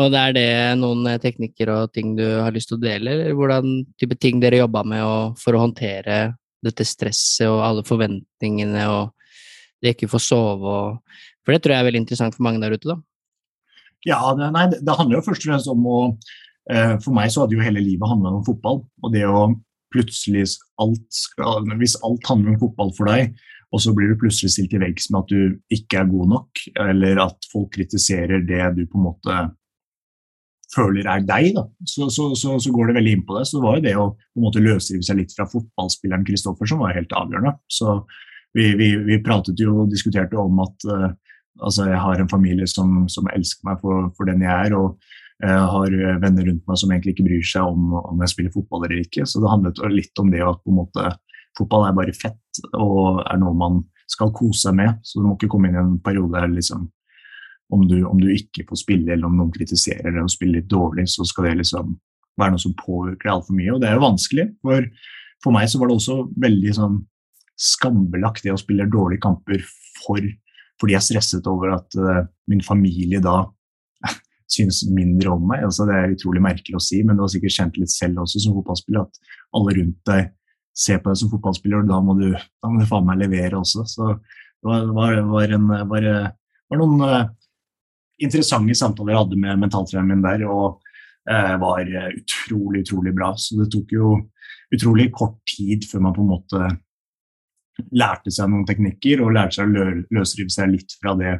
Og 0.00 0.06
det 0.08 0.20
er 0.22 0.36
det 0.36 0.52
noen 0.80 1.04
teknikker 1.20 1.68
og 1.68 1.90
ting 1.92 2.14
du 2.16 2.24
har 2.24 2.54
lyst 2.54 2.70
til 2.70 2.78
å 2.78 2.84
dele, 2.84 3.12
eller 3.12 3.34
hvordan 3.36 3.82
type 4.00 4.16
ting 4.16 4.38
dere 4.40 4.62
jobba 4.62 4.86
med 4.88 5.34
for 5.42 5.52
å 5.52 5.66
håndtere 5.66 6.22
dette 6.64 6.86
stresset 6.88 7.50
og 7.50 7.60
alle 7.66 7.84
forventningene 7.84 8.86
og 8.88 9.10
det 9.82 9.92
ikke 9.92 10.08
få 10.08 10.20
sove 10.22 10.72
og 10.78 11.18
For 11.42 11.50
det 11.52 11.64
tror 11.64 11.74
jeg 11.74 11.82
er 11.82 11.86
veldig 11.88 12.00
interessant 12.04 12.36
for 12.36 12.46
mange 12.46 12.62
der 12.62 12.72
ute, 12.72 12.86
da. 12.86 12.96
Ja, 14.06 14.20
det, 14.38 14.48
nei, 14.54 14.68
det 14.70 14.94
handler 14.96 15.18
jo 15.18 15.24
først 15.26 15.42
og 15.42 15.50
fremst 15.50 15.70
om 15.72 15.88
å 15.90 15.98
For 17.02 17.10
meg 17.12 17.32
så 17.34 17.42
hadde 17.42 17.56
jo 17.58 17.64
hele 17.66 17.82
livet 17.82 18.06
handla 18.06 18.30
om 18.30 18.44
fotball. 18.46 18.78
Og 19.02 19.10
det 19.12 19.24
å 19.26 19.48
plutselig 19.92 20.46
alt 20.82 21.06
skal, 21.14 21.66
Hvis 21.80 21.98
alt 22.04 22.28
handler 22.28 22.54
om 22.54 22.62
fotball 22.64 22.92
for 22.96 23.10
deg, 23.12 23.34
og 23.72 23.80
så 23.80 23.94
blir 23.96 24.12
du 24.12 24.20
plutselig 24.20 24.52
stilt 24.52 24.72
til 24.74 24.82
veggs 24.82 25.08
med 25.10 25.22
at 25.22 25.32
du 25.32 25.76
ikke 25.76 26.02
er 26.02 26.10
god 26.10 26.32
nok, 26.34 26.62
eller 26.84 27.22
at 27.24 27.48
folk 27.52 27.72
kritiserer 27.76 28.44
det 28.44 28.64
du 28.76 28.84
på 28.84 29.00
en 29.00 29.06
måte 29.06 29.38
føler 30.72 31.08
er 31.08 31.24
deg, 31.28 31.56
så, 31.84 32.08
så, 32.12 32.30
så, 32.38 32.56
så, 32.60 32.72
går 32.72 32.90
det 32.90 32.98
veldig 32.98 33.14
inn 33.16 33.24
på 33.28 33.36
det. 33.36 33.46
Så 33.48 33.58
det 33.58 33.64
var 33.64 33.78
jo 33.78 33.84
det 33.84 33.94
å 34.00 34.06
på 34.16 34.40
en 34.40 34.46
måte 34.46 34.62
løsrive 34.64 35.04
seg 35.04 35.18
litt 35.20 35.34
fra 35.36 35.48
fotballspilleren 35.50 36.24
Kristoffer 36.28 36.68
som 36.68 36.80
var 36.84 36.96
helt 36.96 37.12
avgjørende. 37.16 37.54
Så 37.72 37.98
vi, 38.56 38.70
vi, 38.78 38.94
vi 39.04 39.20
pratet 39.24 39.60
jo 39.60 39.82
og 39.84 39.92
diskuterte 39.92 40.38
om 40.40 40.62
at 40.64 40.88
uh, 40.88 41.10
altså 41.60 41.88
jeg 41.90 42.00
har 42.04 42.20
en 42.20 42.30
familie 42.32 42.68
som, 42.70 43.02
som 43.12 43.28
elsker 43.32 43.68
meg 43.68 43.80
for, 43.84 44.08
for, 44.16 44.28
den 44.28 44.44
jeg 44.44 44.68
er, 44.68 44.76
og 44.76 44.96
jeg 45.42 45.58
uh, 45.58 45.68
har 45.74 45.94
venner 46.22 46.46
rundt 46.46 46.66
meg 46.70 46.78
som 46.78 46.92
egentlig 46.92 47.16
ikke 47.16 47.26
bryr 47.26 47.46
seg 47.46 47.66
om 47.66 47.96
om 47.98 48.20
jeg 48.22 48.30
spiller 48.30 48.54
fotball 48.54 48.86
eller 48.86 49.02
ikke. 49.02 49.26
Så 49.26 49.42
det 49.42 49.50
handlet 49.50 49.80
litt 49.90 50.22
om 50.22 50.30
det 50.30 50.42
at 50.46 50.60
på 50.62 50.70
en 50.70 50.78
måte 50.78 51.08
fotball 51.58 51.88
er 51.88 51.96
bare 51.96 52.14
fett 52.16 52.62
og 52.78 53.22
er 53.26 53.40
noe 53.42 53.56
man 53.58 53.80
skal 54.10 54.32
kose 54.36 54.68
seg 54.68 54.76
med. 54.78 55.00
Så 55.02 55.18
du 55.18 55.26
må 55.26 55.36
ikke 55.36 55.50
komme 55.52 55.70
inn 55.70 55.78
i 55.78 55.82
en 55.82 55.96
periode 56.04 56.36
der 56.36 56.52
liksom 56.52 56.88
om 57.72 57.86
du, 57.88 58.02
om 58.04 58.18
du, 58.20 58.28
ikke 58.28 58.66
får 58.68 58.82
spille, 58.82 59.14
eller 59.14 59.30
om 59.30 59.38
noen 59.38 59.52
kritiserer 59.52 60.10
deg 60.12 60.20
og 60.20 60.32
spiller 60.32 60.60
litt 60.60 60.68
dårlig, 60.68 61.06
så 61.08 61.24
skal 61.24 61.48
det 61.48 61.54
liksom 61.62 61.94
være 62.40 62.52
noe 62.52 62.60
som 62.60 62.74
påvirker 62.76 63.24
deg 63.24 63.32
altfor 63.32 63.56
mye. 63.56 63.70
Og 63.72 63.80
det 63.80 63.88
er 63.88 63.96
jo 63.96 64.04
vanskelig. 64.04 64.44
For, 64.60 64.88
for 65.44 65.56
meg 65.56 65.70
så 65.72 65.80
var 65.80 65.88
det 65.88 65.96
også 65.96 66.18
veldig 66.44 66.74
sånn 66.76 66.98
skambelagt 67.62 68.44
det 68.44 68.52
å 68.52 68.60
spille 68.60 68.90
dårlige 68.92 69.24
kamper 69.24 69.64
for, 70.02 70.28
fordi 70.80 70.96
jeg 70.96 71.06
stresset 71.06 71.48
over 71.48 71.76
at 71.78 71.96
uh, 71.96 72.22
min 72.50 72.60
familie 72.64 73.22
da 73.24 73.46
synes 74.52 74.82
mindre 74.92 75.32
om 75.34 75.44
meg. 75.48 75.64
Altså, 75.66 75.86
det 75.88 75.96
er 75.96 76.14
utrolig 76.14 76.42
merkelig 76.44 76.78
å 76.78 76.84
si, 76.84 77.02
men 77.06 77.18
du 77.18 77.24
har 77.24 77.32
sikkert 77.32 77.56
kjent 77.56 77.80
litt 77.80 77.92
selv 77.92 78.22
også 78.24 78.42
som 78.44 78.56
fotballspiller 78.58 79.04
at 79.04 79.34
alle 79.58 79.76
rundt 79.78 80.00
deg 80.08 80.30
ser 80.84 81.02
på 81.02 81.10
deg 81.10 81.20
som 81.20 81.32
fotballspiller, 81.32 81.82
og 81.82 81.90
da 81.90 81.98
må 82.04 82.16
du, 82.20 82.28
da 82.32 82.70
må 82.70 82.80
du 82.80 82.88
faen 82.88 83.08
meg 83.08 83.20
levere 83.20 83.58
også. 83.60 83.84
Så 83.88 84.08
det 84.14 84.68
var, 84.68 84.86
var, 84.96 85.18
var, 85.28 85.56
en, 85.56 85.66
var, 85.90 86.08
var 86.72 86.80
noen 86.80 87.04
uh, 87.04 87.26
interessante 88.22 88.76
samtaler 88.78 89.14
jeg 89.14 89.24
hadde 89.24 89.42
med 89.42 89.60
mentaltreneren 89.66 90.14
min 90.14 90.24
der, 90.24 90.46
og 90.48 90.80
uh, 91.28 91.54
var 91.60 91.92
utrolig, 92.12 92.86
utrolig 92.86 93.12
bra. 93.16 93.34
Så 93.36 93.60
det 93.60 93.68
tok 93.74 93.92
jo 93.96 94.14
utrolig 94.72 95.10
kort 95.12 95.40
tid 95.48 95.84
før 95.90 96.06
man 96.06 96.16
på 96.16 96.24
en 96.24 96.32
måte 96.32 96.72
lærte 97.96 98.32
seg 98.32 98.50
noen 98.52 98.66
teknikker 98.68 99.22
og 99.24 99.32
lærte 99.36 99.58
seg 99.58 99.68
å 99.68 99.72
lø 99.72 99.86
løsrive 100.12 100.52
seg 100.52 100.72
litt 100.72 100.96
fra 101.00 101.14
det, 101.18 101.38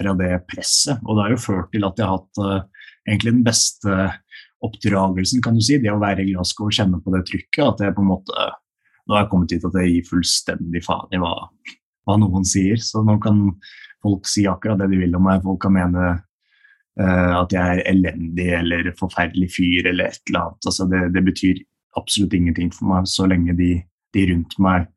fra 0.00 0.14
det, 0.18 0.32
presset. 0.50 1.00
Og 1.04 1.16
det 1.16 1.24
har 1.24 1.34
jo 1.34 1.42
ført 1.42 1.72
til 1.72 1.86
at 1.86 1.98
jeg 1.98 2.06
har 2.06 2.20
hatt 2.20 2.42
uh, 2.42 2.86
egentlig 3.08 3.32
den 3.38 3.46
beste 3.46 3.96
oppdragelsen, 4.66 5.42
kan 5.44 5.56
du 5.56 5.64
si. 5.64 5.78
Det 5.80 5.92
å 5.92 6.02
være 6.02 6.24
i 6.24 6.30
Glasgow 6.32 6.70
og 6.70 6.76
kjenne 6.76 7.00
på 7.02 7.14
det 7.14 7.24
trykket. 7.28 7.64
At 7.66 7.82
jeg 7.84 7.96
på 7.96 8.04
en 8.04 8.14
måte 8.14 8.52
Nå 9.06 9.14
har 9.14 9.20
jeg 9.22 9.28
kommet 9.30 9.52
hit 9.54 9.62
at 9.62 9.76
jeg 9.78 9.90
gir 9.92 10.06
fullstendig 10.08 10.80
faen 10.82 11.12
i 11.14 11.18
hva, 11.22 11.28
hva 12.10 12.14
noen 12.18 12.42
sier. 12.42 12.80
Så 12.82 13.04
nå 13.06 13.14
kan 13.22 13.36
folk 14.02 14.26
si 14.26 14.48
akkurat 14.50 14.80
det 14.80 14.88
de 14.90 14.98
vil 14.98 15.14
om 15.14 15.22
meg. 15.22 15.44
Folk 15.44 15.60
kan 15.62 15.76
mene 15.76 16.08
uh, 16.16 17.34
at 17.38 17.54
jeg 17.54 17.62
er 17.62 17.84
elendig 17.92 18.48
eller 18.58 18.90
forferdelig 18.98 19.52
fyr 19.54 19.92
eller 19.92 20.10
et 20.10 20.18
eller 20.26 20.48
annet. 20.48 20.70
Altså, 20.72 20.88
det, 20.90 21.04
det, 21.14 21.22
betyr 21.28 21.62
absolutt 22.00 22.34
ingenting 22.34 22.74
for 22.74 22.90
meg 22.90 23.06
så 23.06 23.28
lenge 23.30 23.54
de, 23.60 23.70
de 24.16 24.26
rundt 24.32 24.58
meg 24.66 24.88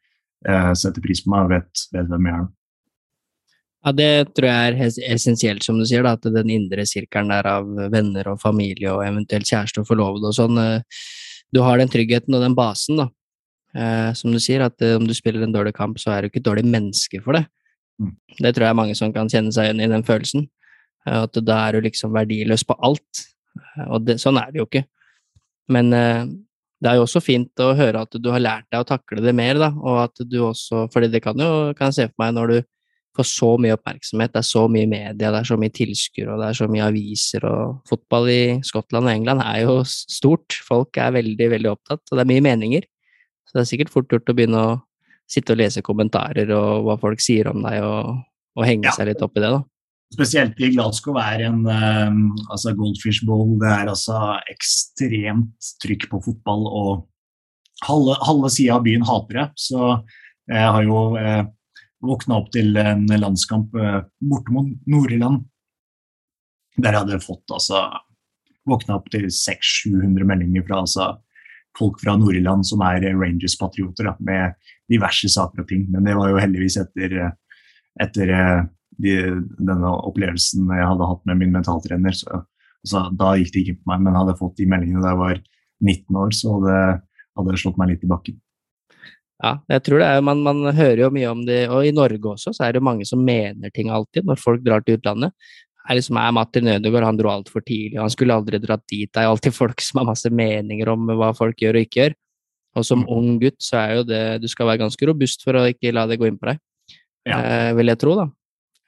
uh, 0.49 0.73
setter 0.73 1.05
pris 1.05 1.21
på 1.21 1.35
meg 1.35 1.45
og 1.45 1.53
vet, 1.53 1.85
vet 1.93 2.09
hvem 2.09 2.31
jeg 2.31 2.39
er. 2.39 2.49
Ja, 3.85 3.93
Det 3.95 4.33
tror 4.35 4.49
jeg 4.49 4.73
er 4.73 5.13
essensielt, 5.13 5.63
som 5.63 5.79
du 5.79 5.85
sier, 5.87 6.03
da, 6.03 6.17
at 6.17 6.25
den 6.27 6.51
indre 6.51 6.83
sirkelen 6.85 7.31
der 7.31 7.47
av 7.47 7.69
venner 7.93 8.27
og 8.33 8.41
familie 8.41 8.91
og 8.91 9.05
eventuelt 9.05 9.47
kjæreste 9.47 9.83
og 9.83 9.87
forlovede 9.87 10.27
og 10.27 10.35
sånn, 10.35 10.59
uh, 10.59 10.81
du 11.55 11.61
har 11.63 11.79
den 11.79 11.89
tryggheten 11.89 12.35
og 12.35 12.43
den 12.43 12.57
basen, 12.57 12.99
da. 12.99 13.07
Eh, 13.77 14.11
som 14.17 14.33
du 14.33 14.39
sier, 14.41 14.63
at 14.65 14.81
om 14.95 15.05
du 15.05 15.13
spiller 15.13 15.43
en 15.45 15.53
dårlig 15.53 15.75
kamp, 15.77 15.99
så 16.01 16.13
er 16.13 16.21
du 16.21 16.29
ikke 16.29 16.41
et 16.41 16.47
dårlig 16.47 16.65
menneske 16.65 17.21
for 17.21 17.37
det. 17.37 17.43
Mm. 18.01 18.13
Det 18.39 18.53
tror 18.55 18.65
jeg 18.65 18.73
er 18.73 18.79
mange 18.79 18.95
som 18.97 19.13
kan 19.13 19.29
kjenne 19.29 19.53
seg 19.53 19.67
igjen 19.67 19.83
i 19.85 19.89
den 19.91 20.05
følelsen. 20.07 20.47
Eh, 21.07 21.23
at 21.25 21.41
da 21.45 21.59
er 21.67 21.77
du 21.77 21.87
liksom 21.87 22.13
verdiløs 22.15 22.65
på 22.67 22.77
alt. 22.85 23.25
Eh, 23.57 23.87
og 23.87 24.07
det, 24.07 24.19
sånn 24.23 24.39
er 24.41 24.51
det 24.53 24.61
jo 24.61 24.67
ikke. 24.69 24.85
Men 25.73 25.93
eh, 25.93 26.23
det 26.79 26.91
er 26.91 26.97
jo 26.97 27.05
også 27.05 27.21
fint 27.23 27.63
å 27.63 27.73
høre 27.77 28.05
at 28.05 28.17
du 28.17 28.29
har 28.33 28.41
lært 28.43 28.69
deg 28.71 28.83
å 28.83 28.87
takle 28.87 29.23
det 29.25 29.35
mer, 29.35 29.59
da, 29.59 29.73
og 29.75 30.03
at 30.07 30.23
du 30.25 30.39
også 30.47 30.87
fordi 30.93 31.11
det 31.11 31.21
kan 31.25 31.37
jo 31.37 31.73
kan 31.77 31.91
jeg 31.91 31.97
se 31.97 32.05
for 32.07 32.23
meg 32.23 32.37
når 32.37 32.53
du 32.53 32.57
får 33.17 33.27
så 33.27 33.49
mye 33.61 33.75
oppmerksomhet, 33.75 34.33
det 34.33 34.41
er 34.41 34.47
så 34.47 34.65
mye 34.71 34.89
media, 34.89 35.31
det 35.31 35.39
er 35.41 35.47
så 35.49 35.57
mye 35.59 35.73
tilskuere, 35.75 36.33
og 36.33 36.43
det 36.43 36.49
er 36.49 36.59
så 36.59 36.67
mye 36.71 36.85
aviser, 36.91 37.47
og 37.49 37.79
fotball 37.89 38.29
i 38.31 38.43
Skottland 38.65 39.09
og 39.09 39.13
England 39.13 39.43
er 39.45 39.63
jo 39.65 39.79
stort. 39.87 40.59
Folk 40.67 40.99
er 41.01 41.15
veldig, 41.17 41.49
veldig 41.55 41.71
opptatt, 41.73 42.03
og 42.05 42.15
det 42.15 42.23
er 42.23 42.31
mye 42.31 42.45
meninger. 42.45 42.85
Så 43.49 43.57
det 43.57 43.63
er 43.63 43.71
sikkert 43.71 43.91
fort 43.93 44.13
gjort 44.13 44.29
å 44.29 44.37
begynne 44.37 44.61
å 44.61 44.77
sitte 45.29 45.53
og 45.53 45.61
lese 45.61 45.83
kommentarer 45.85 46.49
og 46.55 46.85
hva 46.85 46.95
folk 47.01 47.21
sier 47.21 47.49
om 47.51 47.61
deg, 47.65 47.81
og, 47.85 48.23
og 48.57 48.65
henge 48.67 48.89
ja. 48.89 48.95
seg 48.95 49.11
litt 49.11 49.25
opp 49.25 49.37
i 49.37 49.43
det, 49.43 49.51
da. 49.57 49.63
Spesielt 50.09 50.57
i 50.57 50.71
Glasgow 50.73 51.19
er 51.21 51.43
en 51.45 51.59
um, 51.69 52.21
altså 52.49 52.71
Goldfish 52.73 53.21
Bowl 53.27 53.59
det 53.61 53.69
er 53.69 53.91
altså 53.91 54.39
ekstremt 54.49 55.69
trykk 55.83 56.07
på 56.09 56.21
fotball, 56.25 56.65
og 56.65 57.85
halve, 57.85 58.15
halve 58.25 58.49
sida 58.53 58.79
av 58.79 58.87
byen 58.87 59.05
hater 59.05 59.43
det. 59.43 59.47
Så 59.61 59.99
jeg 60.49 60.65
har 60.65 60.81
jo 60.81 61.03
eh, 61.19 61.43
våkna 62.05 62.39
opp 62.39 62.51
til 62.53 62.77
en 62.79 63.07
landskamp 63.07 63.75
eh, 63.75 64.01
borte 64.31 64.53
mot 64.55 64.69
Nord-Irland. 64.89 65.43
Der 66.79 66.93
jeg 66.93 67.03
hadde 67.03 67.23
fått 67.23 67.51
altså 67.51 67.87
Våkna 68.69 68.99
opp 68.99 69.07
til 69.09 69.23
600-700 69.33 70.27
meldinger 70.29 70.61
fra 70.67 70.81
altså, 70.83 71.05
folk 71.77 71.97
fra 72.03 72.13
Nord-Irland 72.19 72.67
som 72.67 72.83
er 72.85 73.07
Rangers-patrioter, 73.17 74.11
med 74.19 74.53
diverse 74.91 75.29
saker 75.31 75.63
og 75.63 75.69
ting. 75.71 75.87
Men 75.89 76.05
det 76.05 76.13
var 76.17 76.29
jo 76.29 76.41
heldigvis 76.41 76.77
etter, 76.77 77.15
etter 78.03 78.33
eh, 78.35 78.67
de, 79.01 79.15
denne 79.57 79.93
opplevelsen 79.95 80.69
jeg 80.75 80.89
hadde 80.91 81.09
hatt 81.09 81.25
med 81.31 81.41
min 81.41 81.55
mentaltrener. 81.55 82.13
Så, 82.19 82.43
så, 82.85 83.07
da 83.15 83.33
gikk 83.39 83.55
det 83.55 83.63
ikke 83.63 83.79
på 83.79 83.93
meg, 83.93 84.05
men 84.05 84.19
hadde 84.19 84.35
jeg 84.35 84.41
fått 84.43 84.59
de 84.59 84.69
meldingene 84.69 85.03
da 85.05 85.15
jeg 85.15 85.23
var 85.23 85.41
19 85.87 86.21
år, 86.21 86.35
så 86.35 86.55
hadde, 86.57 86.77
hadde 87.39 87.59
slått 87.63 87.81
meg 87.81 87.93
litt 87.93 88.05
i 88.05 88.11
bakken. 88.11 88.39
Ja, 89.39 89.53
jeg 89.71 89.83
tror 89.85 90.01
det 90.01 90.07
er, 90.11 90.21
man, 90.25 90.41
man 90.43 90.67
hører 90.75 91.05
jo 91.05 91.09
mye 91.15 91.27
om 91.31 91.45
det, 91.47 91.61
og 91.71 91.87
i 91.87 91.93
Norge 91.95 92.33
også, 92.33 92.51
så 92.55 92.65
er 92.65 92.75
det 92.75 92.83
mange 92.83 93.05
som 93.07 93.21
mener 93.23 93.71
ting 93.71 93.87
alltid 93.87 94.27
når 94.27 94.39
folk 94.41 94.65
drar 94.65 94.83
til 94.83 94.97
utlandet. 94.99 95.31
Er 95.89 95.95
liksom, 95.95 96.19
er 96.19 96.33
Martin 96.35 96.67
Ødegaard 96.67 97.07
han 97.07 97.17
dro 97.17 97.31
altfor 97.31 97.63
tidlig, 97.63 97.95
og 97.95 98.03
han 98.03 98.13
skulle 98.13 98.35
aldri 98.35 98.59
dratt 98.61 98.83
dit. 98.91 99.07
Det 99.07 99.21
er 99.21 99.29
alltid 99.29 99.55
folk 99.55 99.79
som 99.81 100.01
har 100.01 100.09
masse 100.11 100.29
meninger 100.29 100.91
om 100.91 101.07
hva 101.17 101.31
folk 101.37 101.63
gjør 101.63 101.79
og 101.79 101.87
ikke 101.87 102.01
gjør. 102.01 102.17
Og 102.77 102.85
som 102.85 103.01
mm. 103.01 103.07
ung 103.15 103.29
gutt 103.41 103.57
så 103.65 103.79
er 103.79 103.93
jo 103.97 104.03
det 104.05 104.19
Du 104.43 104.45
skal 104.51 104.67
være 104.69 104.83
ganske 104.83 105.07
robust 105.09 105.41
for 105.41 105.57
å 105.57 105.63
ikke 105.71 105.95
la 105.95 106.03
det 106.05 106.19
gå 106.21 106.27
inn 106.29 106.37
på 106.37 106.51
deg, 106.51 106.59
ja. 107.25 107.39
eh, 107.39 107.71
vil 107.79 107.89
jeg 107.89 108.01
tro, 108.03 108.19
da. 108.19 108.27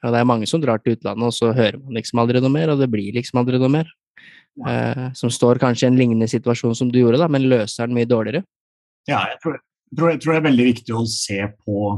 Og 0.01 0.13
det 0.13 0.19
er 0.19 0.29
mange 0.29 0.51
som 0.51 0.61
drar 0.61 0.83
til 0.83 0.97
utlandet, 0.97 1.31
og 1.31 1.33
så 1.33 1.55
hører 1.55 1.79
man 1.79 1.95
liksom 1.97 2.21
aldri 2.21 2.43
noe 2.43 2.53
mer, 2.53 2.75
og 2.75 2.83
det 2.83 2.91
blir 2.91 3.15
liksom 3.15 3.39
aldri 3.41 3.61
noe 3.61 3.71
mer. 3.71 3.89
Eh, 4.67 5.07
som 5.15 5.31
står 5.31 5.63
kanskje 5.63 5.87
i 5.87 5.93
en 5.93 5.97
lignende 5.97 6.27
situasjon 6.29 6.75
som 6.75 6.91
du 6.91 6.99
gjorde, 6.99 7.23
da, 7.23 7.31
men 7.31 7.47
løser 7.47 7.87
den 7.87 7.95
mye 7.95 8.09
dårligere. 8.09 8.43
Ja, 9.07 9.23
jeg 9.31 9.39
tror 9.41 9.55
det 9.55 9.63
tror, 9.97 10.11
jeg 10.13 10.21
tror 10.23 10.33
det 10.33 10.39
er 10.39 10.47
veldig 10.49 10.67
viktig 10.69 10.95
å 10.95 11.03
se 11.09 11.39
på 11.65 11.91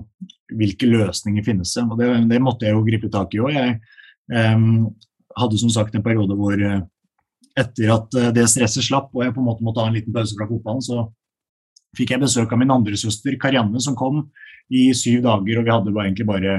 hvilke 0.58 0.90
løsninger 0.90 1.46
finnes 1.46 1.74
det. 1.76 1.84
og 1.86 2.00
Det, 2.00 2.10
det 2.30 2.42
måtte 2.44 2.68
jeg 2.68 2.76
jo 2.78 2.86
gripe 2.88 3.10
tak 3.14 3.34
i 3.36 3.42
òg. 3.44 3.54
Jeg 3.54 4.56
um, 4.58 4.90
hadde 5.38 5.60
som 5.62 5.72
sagt 5.74 5.96
en 5.96 6.06
periode 6.06 6.38
hvor 6.38 6.58
uh, 6.58 6.82
etter 7.60 7.94
at 7.94 8.20
uh, 8.20 8.30
det 8.36 8.48
stresset 8.52 8.86
slapp 8.86 9.12
og 9.14 9.26
jeg 9.26 9.36
på 9.36 9.42
en 9.44 9.50
måte 9.50 9.66
måtte 9.66 9.84
ha 9.84 9.92
en 9.92 9.98
liten 9.98 10.14
pause 10.16 10.38
fra 10.38 10.50
fotballen, 10.50 10.84
så 10.86 11.08
fikk 11.98 12.16
jeg 12.16 12.24
besøk 12.24 12.54
av 12.54 12.62
min 12.62 12.74
andre 12.74 12.98
søster 12.98 13.38
Karianne 13.42 13.82
som 13.84 13.98
kom 13.98 14.24
i 14.74 14.88
syv 14.98 15.22
dager. 15.26 15.60
og 15.60 15.68
Vi 15.68 15.74
hadde 15.74 15.94
bare, 15.94 16.08
egentlig 16.08 16.30
bare 16.30 16.56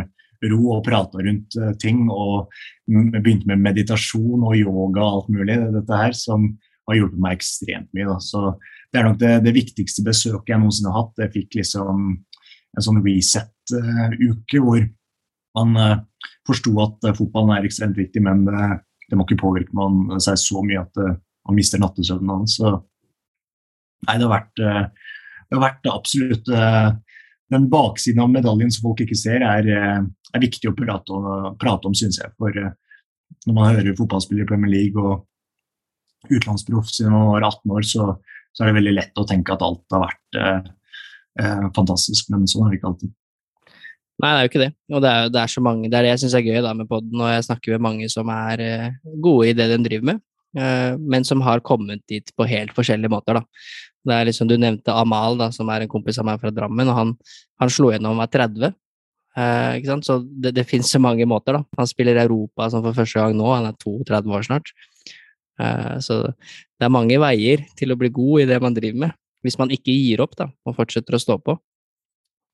ro 0.51 0.76
og 0.76 0.85
prata 0.87 1.22
rundt 1.24 1.59
uh, 1.59 1.72
ting. 1.82 2.07
og 2.11 2.53
Begynte 2.87 3.49
med 3.51 3.62
meditasjon 3.64 4.45
og 4.45 4.59
yoga 4.59 5.03
og 5.03 5.11
alt 5.11 5.35
mulig. 5.35 5.59
dette 5.78 5.99
her, 5.99 6.14
Som 6.14 6.55
har 6.89 6.99
hjulpet 6.99 7.20
meg 7.22 7.39
ekstremt 7.39 7.91
mye. 7.97 8.07
Da. 8.11 8.18
Så 8.20 8.55
det 8.95 9.01
er 9.01 9.09
nok 9.09 9.17
det, 9.19 9.33
det, 9.43 9.53
viktigste 9.57 10.05
besøket 10.07 10.53
jeg 10.53 10.63
noensinne 10.63 10.93
har 10.95 11.03
hatt. 11.03 11.25
Jeg 11.25 11.33
fikk 11.35 11.57
liksom 11.59 12.13
en 12.15 12.85
sånn 12.87 13.01
reset-uke 13.03 14.61
hvor 14.63 14.85
man 15.59 15.79
uh, 15.79 15.97
forsto 16.47 16.71
at 16.85 17.09
uh, 17.09 17.15
fotballen 17.19 17.57
er 17.57 17.67
ekstremt 17.67 17.99
viktig, 17.99 18.23
men 18.23 18.45
det, 18.47 18.69
det 19.11 19.19
må 19.19 19.27
ikke 19.27 19.41
påvirke 19.43 19.75
man 19.75 20.21
seg 20.23 20.39
så 20.39 20.63
mye 20.63 20.85
at 20.85 21.03
man 21.03 21.59
mister 21.59 21.83
nattesøvnen 21.83 22.37
hans. 22.37 22.55
Så 22.61 22.71
nei, 24.07 24.15
det 24.15 24.29
har 24.29 24.33
vært, 24.37 24.63
det 24.63 25.59
har 25.59 25.65
vært 25.65 25.91
absolutt 25.91 26.47
den 27.53 27.67
baksiden 27.73 28.23
av 28.23 28.31
medaljen 28.33 28.71
som 28.73 28.87
folk 28.87 29.03
ikke 29.05 29.19
ser, 29.19 29.43
er, 29.45 29.69
er 29.75 30.43
viktig 30.43 30.71
å 30.71 30.77
prate 30.79 31.19
om, 31.19 31.51
prate 31.61 31.91
om 31.91 31.99
syns 31.99 32.23
jeg. 32.23 32.31
For 32.39 32.55
når 32.55 33.59
man 33.59 33.75
hører 33.75 33.99
fotballspillere 33.99 34.47
i 34.47 34.53
Premier 34.55 34.73
League 34.73 35.03
og 35.03 35.27
utenlandsproff 36.31 36.89
siden 36.95 37.13
man 37.13 37.35
var 37.35 37.51
18 37.51 37.77
år, 37.77 37.91
så 37.91 38.09
så 38.55 38.63
er 38.63 38.71
det 38.71 38.79
veldig 38.79 38.95
lett 38.95 39.21
å 39.21 39.27
tenke 39.29 39.55
at 39.55 39.65
alt 39.67 39.95
har 39.95 40.05
vært 40.07 40.39
eh, 40.41 40.73
eh, 41.43 41.69
fantastisk, 41.77 42.31
men 42.33 42.47
sånn 42.51 42.69
er 42.69 42.75
det 42.75 42.81
ikke 42.81 42.91
alltid. 42.93 43.15
Nei, 44.23 44.29
det 44.31 44.37
er 44.37 44.45
jo 44.45 44.51
ikke 44.53 44.63
det. 44.63 44.71
Og 44.95 45.03
det 45.03 45.11
er, 45.11 45.33
det 45.35 45.41
er 45.41 45.51
så 45.51 45.63
mange, 45.65 45.91
det 45.91 45.99
er 45.99 46.07
det 46.07 46.13
jeg 46.13 46.23
syns 46.23 46.37
er 46.39 46.47
gøy 46.47 46.61
da 46.63 46.75
med 46.79 46.89
poden, 46.91 47.19
og 47.19 47.33
jeg 47.33 47.49
snakker 47.49 47.75
med 47.75 47.87
mange 47.89 48.11
som 48.13 48.31
er 48.31 48.63
eh, 48.63 48.93
gode 49.25 49.51
i 49.51 49.57
det 49.59 49.67
de 49.73 49.81
driver 49.89 50.13
med, 50.13 50.23
eh, 50.59 50.93
men 51.01 51.27
som 51.27 51.43
har 51.47 51.65
kommet 51.67 52.05
dit 52.11 52.31
på 52.39 52.47
helt 52.51 52.75
forskjellige 52.77 53.11
måter. 53.11 53.41
da. 53.41 53.45
Det 54.05 54.15
er 54.15 54.31
liksom, 54.31 54.49
Du 54.49 54.57
nevnte 54.61 54.95
Amal, 54.95 55.39
da, 55.41 55.51
som 55.51 55.69
er 55.73 55.83
en 55.83 55.91
kompis 55.91 56.21
av 56.23 56.29
meg 56.29 56.39
fra 56.43 56.55
Drammen, 56.55 56.93
og 56.93 56.99
han, 57.01 57.13
han 57.61 57.73
slo 57.73 57.91
gjennom 57.91 58.23
var 58.23 58.31
30. 58.31 58.71
Eh, 59.35 59.71
ikke 59.81 59.91
sant? 59.91 60.07
Så 60.07 60.21
det, 60.23 60.55
det 60.55 60.67
finnes 60.71 60.91
så 60.91 61.01
mange 61.03 61.27
måter. 61.27 61.59
da. 61.59 61.65
Han 61.81 61.91
spiller 61.91 62.23
Europa 62.23 62.71
som 62.71 62.85
for 62.87 62.95
første 62.95 63.19
gang 63.19 63.35
nå, 63.39 63.51
han 63.51 63.73
er 63.73 63.79
32 63.83 64.37
år 64.39 64.47
snart. 64.47 64.71
Eh, 65.61 65.99
så 66.03 66.21
det 66.27 66.87
er 66.87 66.93
mange 66.93 67.19
veier 67.23 67.63
til 67.79 67.95
å 67.95 67.99
bli 67.99 68.11
god 68.15 68.45
i 68.45 68.49
det 68.51 68.59
man 68.63 68.75
driver 68.77 69.07
med, 69.07 69.17
hvis 69.47 69.59
man 69.61 69.73
ikke 69.75 69.95
gir 69.95 70.23
opp 70.25 70.37
da, 70.39 70.49
og 70.67 70.77
fortsetter 70.79 71.17
å 71.17 71.23
stå 71.23 71.39
på. 71.45 71.57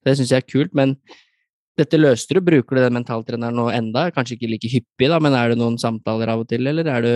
Det 0.04 0.16
syns 0.16 0.32
jeg 0.32 0.42
er 0.42 0.48
kult, 0.48 0.72
men 0.76 0.96
dette 1.80 2.00
løste 2.00 2.36
du. 2.36 2.42
Bruker 2.44 2.76
du 2.76 2.82
den 2.82 2.96
mentaltreneren 2.98 3.56
nå 3.56 3.68
enda? 3.72 4.08
Kanskje 4.14 4.36
ikke 4.36 4.50
like 4.52 4.72
hyppig, 4.72 5.08
da, 5.12 5.20
men 5.22 5.36
er 5.36 5.52
det 5.52 5.60
noen 5.60 5.78
samtaler 5.80 6.32
av 6.32 6.44
og 6.44 6.50
til, 6.50 6.66
eller 6.68 6.88
er 6.88 7.06
du 7.06 7.14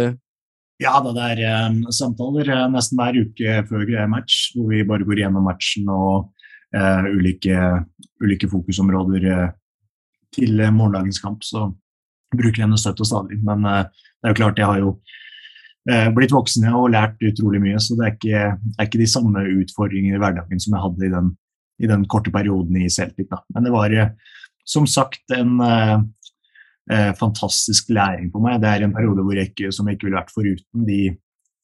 Ja 0.82 0.98
det 1.04 1.14
er 1.22 1.42
um, 1.68 1.82
samtaler 1.94 2.48
uh, 2.50 2.64
nesten 2.72 2.98
hver 2.98 3.18
uke 3.20 3.60
før 3.68 3.92
match, 4.10 4.54
hvor 4.56 4.72
vi 4.72 4.84
bare 4.88 5.06
går 5.06 5.22
gjennom 5.22 5.46
matchen 5.46 5.90
og 5.92 6.32
uh, 6.76 7.04
ulike, 7.12 7.58
ulike, 8.24 8.50
fokusområder 8.50 9.28
uh, 9.30 9.50
til 10.34 10.58
morgendagens 10.74 11.20
kamp. 11.22 11.44
Så 11.46 11.68
bruker 12.34 12.56
jeg 12.56 12.66
henne 12.66 12.80
støtt 12.80 13.04
og 13.04 13.06
stadig. 13.06 13.38
Men 13.46 13.62
det 13.62 14.26
er 14.26 14.32
jo 14.32 14.40
klart, 14.40 14.58
jeg 14.58 14.66
har 14.66 14.80
jo 14.82 14.96
Eh, 14.98 15.33
blitt 15.84 16.32
voksne 16.32 16.70
og 16.72 16.92
lært 16.94 17.20
utrolig 17.20 17.60
mye. 17.60 17.80
Så 17.82 17.96
det 17.98 18.06
er 18.06 18.14
ikke, 18.14 18.42
er 18.56 18.86
ikke 18.86 19.00
de 19.02 19.08
samme 19.10 19.42
utfordringene 19.60 20.16
i 20.16 20.22
hverdagen 20.22 20.62
som 20.62 20.76
jeg 20.76 20.84
hadde 20.84 21.04
i 21.04 21.10
den, 21.12 21.32
i 21.82 21.90
den 21.90 22.06
korte 22.10 22.32
perioden 22.34 22.78
i 22.80 22.90
Celtic. 22.92 23.28
Da. 23.30 23.42
Men 23.54 23.66
det 23.66 23.74
var 23.74 23.92
eh, 23.92 24.14
som 24.68 24.86
sagt 24.88 25.34
en 25.34 25.58
eh, 25.64 25.96
eh, 26.92 27.12
fantastisk 27.18 27.92
læring 27.92 28.30
for 28.32 28.44
meg. 28.44 28.60
Det 28.62 28.70
er 28.70 28.86
en 28.86 28.96
periode 28.96 29.26
jeg 29.36 29.52
ikke, 29.52 29.72
som 29.74 29.88
jeg 29.88 29.98
ikke 29.98 30.08
ville 30.08 30.20
vært 30.20 30.34
foruten 30.34 30.88
de 30.88 31.00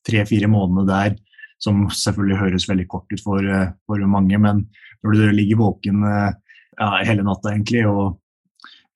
tre-fire 0.07 0.49
månedene 0.51 0.89
der, 0.89 1.17
som 1.61 1.87
selvfølgelig 1.93 2.41
høres 2.41 2.69
veldig 2.69 2.89
kort 2.89 3.11
ut 3.13 3.23
for, 3.25 3.45
for 3.85 4.07
mange, 4.09 4.39
men 4.41 4.63
når 5.05 5.17
du 5.17 5.25
ligger 5.37 5.61
våken 5.61 6.07
ja, 6.09 6.87
hele 7.05 7.25
natta 7.25 7.53
egentlig 7.53 7.83
og 7.89 8.17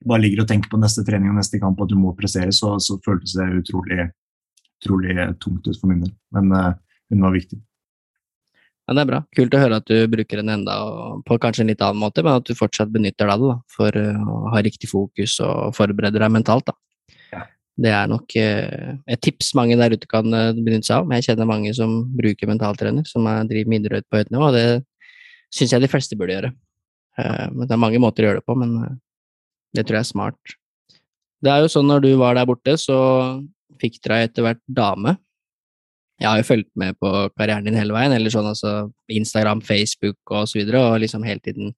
bare 0.09 0.23
ligger 0.23 0.43
og 0.43 0.49
tenker 0.49 0.73
på 0.73 0.81
neste 0.81 1.05
trening 1.05 1.29
og 1.33 1.37
neste 1.37 1.61
kamp 1.61 1.81
at 1.85 1.93
du 1.93 1.99
må 2.01 2.15
prestere, 2.17 2.53
så, 2.57 2.75
så 2.81 2.97
føltes 3.05 3.37
det 3.37 3.51
utrolig 3.61 4.09
utrolig 4.85 5.17
tungt 5.41 5.67
ut 5.67 5.79
for 5.81 5.89
min 5.89 6.05
del. 6.05 6.13
Men 6.35 6.53
uh, 6.53 6.75
hun 7.11 7.25
var 7.25 7.35
viktig. 7.35 7.59
Ja, 8.85 8.95
Det 8.95 9.01
er 9.01 9.09
bra. 9.09 9.21
Kult 9.37 9.55
å 9.57 9.61
høre 9.63 9.81
at 9.81 9.89
du 9.89 9.97
bruker 10.13 10.43
den 10.43 10.53
enda 10.53 10.77
på 11.25 11.39
kanskje 11.41 11.65
en 11.65 11.73
litt 11.73 11.83
annen 11.85 12.03
måte, 12.03 12.23
men 12.23 12.37
at 12.37 12.45
du 12.45 12.55
fortsatt 12.55 12.93
benytter 12.93 13.31
deg 13.31 13.35
av 13.35 13.45
det 13.45 13.55
for 13.73 13.97
uh, 13.97 14.25
å 14.29 14.41
ha 14.53 14.65
riktig 14.65 14.91
fokus 14.93 15.39
og 15.45 15.75
forberede 15.77 16.21
deg 16.21 16.35
mentalt. 16.35 16.69
da. 16.69 16.77
Ja. 17.33 17.47
Det 17.81 17.95
er 17.97 18.11
nok 18.13 18.37
uh, 18.37 18.91
et 19.09 19.23
tips 19.25 19.55
mange 19.57 19.79
der 19.81 19.97
ute 19.97 20.11
kan 20.11 20.29
benytte 20.29 20.91
seg 20.91 21.01
av. 21.01 21.17
Jeg 21.17 21.31
kjenner 21.31 21.49
mange 21.49 21.73
som 21.77 22.03
bruker 22.19 22.51
mentaltrener, 22.51 23.09
som 23.09 23.25
er, 23.31 23.49
driver 23.49 23.73
med 23.73 23.87
idrett 23.89 24.09
på 24.11 24.21
høyt 24.21 24.35
nivå, 24.35 24.51
og 24.51 24.59
det 24.59 24.85
syns 25.55 25.73
jeg 25.73 25.85
de 25.85 25.91
fleste 25.91 26.19
burde 26.19 26.37
gjøre. 26.37 26.53
men 27.55 27.69
Det 27.69 27.75
er 27.77 27.79
mange 27.79 28.01
måter 28.03 28.25
å 28.25 28.27
gjøre 28.27 28.41
det 28.43 28.47
på, 28.49 28.57
men 28.59 28.73
det 29.75 29.85
tror 29.87 30.01
jeg 30.01 30.03
er 30.03 30.09
smart. 30.09 30.55
Det 31.45 31.53
er 31.53 31.63
jo 31.63 31.71
sånn 31.71 31.87
når 31.87 32.03
du 32.03 32.11
var 32.19 32.35
der 32.39 32.49
borte, 32.49 32.75
så 32.81 32.97
fikk 33.81 34.01
deg 34.07 34.29
etter 34.29 34.47
hvert 34.47 34.63
dame. 34.67 35.17
Jeg 36.23 36.31
har 36.31 36.41
jo 36.41 36.47
fulgt 36.47 36.71
med 36.79 36.97
på 37.03 37.11
karrieren 37.35 37.67
din 37.67 37.77
hele 37.79 37.95
veien, 37.97 38.15
eller 38.15 38.33
sånn 38.33 38.47
altså 38.47 38.75
Instagram, 39.11 39.63
Facebook 39.67 40.19
og 40.31 40.47
så 40.51 40.61
videre, 40.61 40.83
og 40.93 41.01
liksom 41.03 41.27
hele 41.27 41.43
tiden 41.43 41.75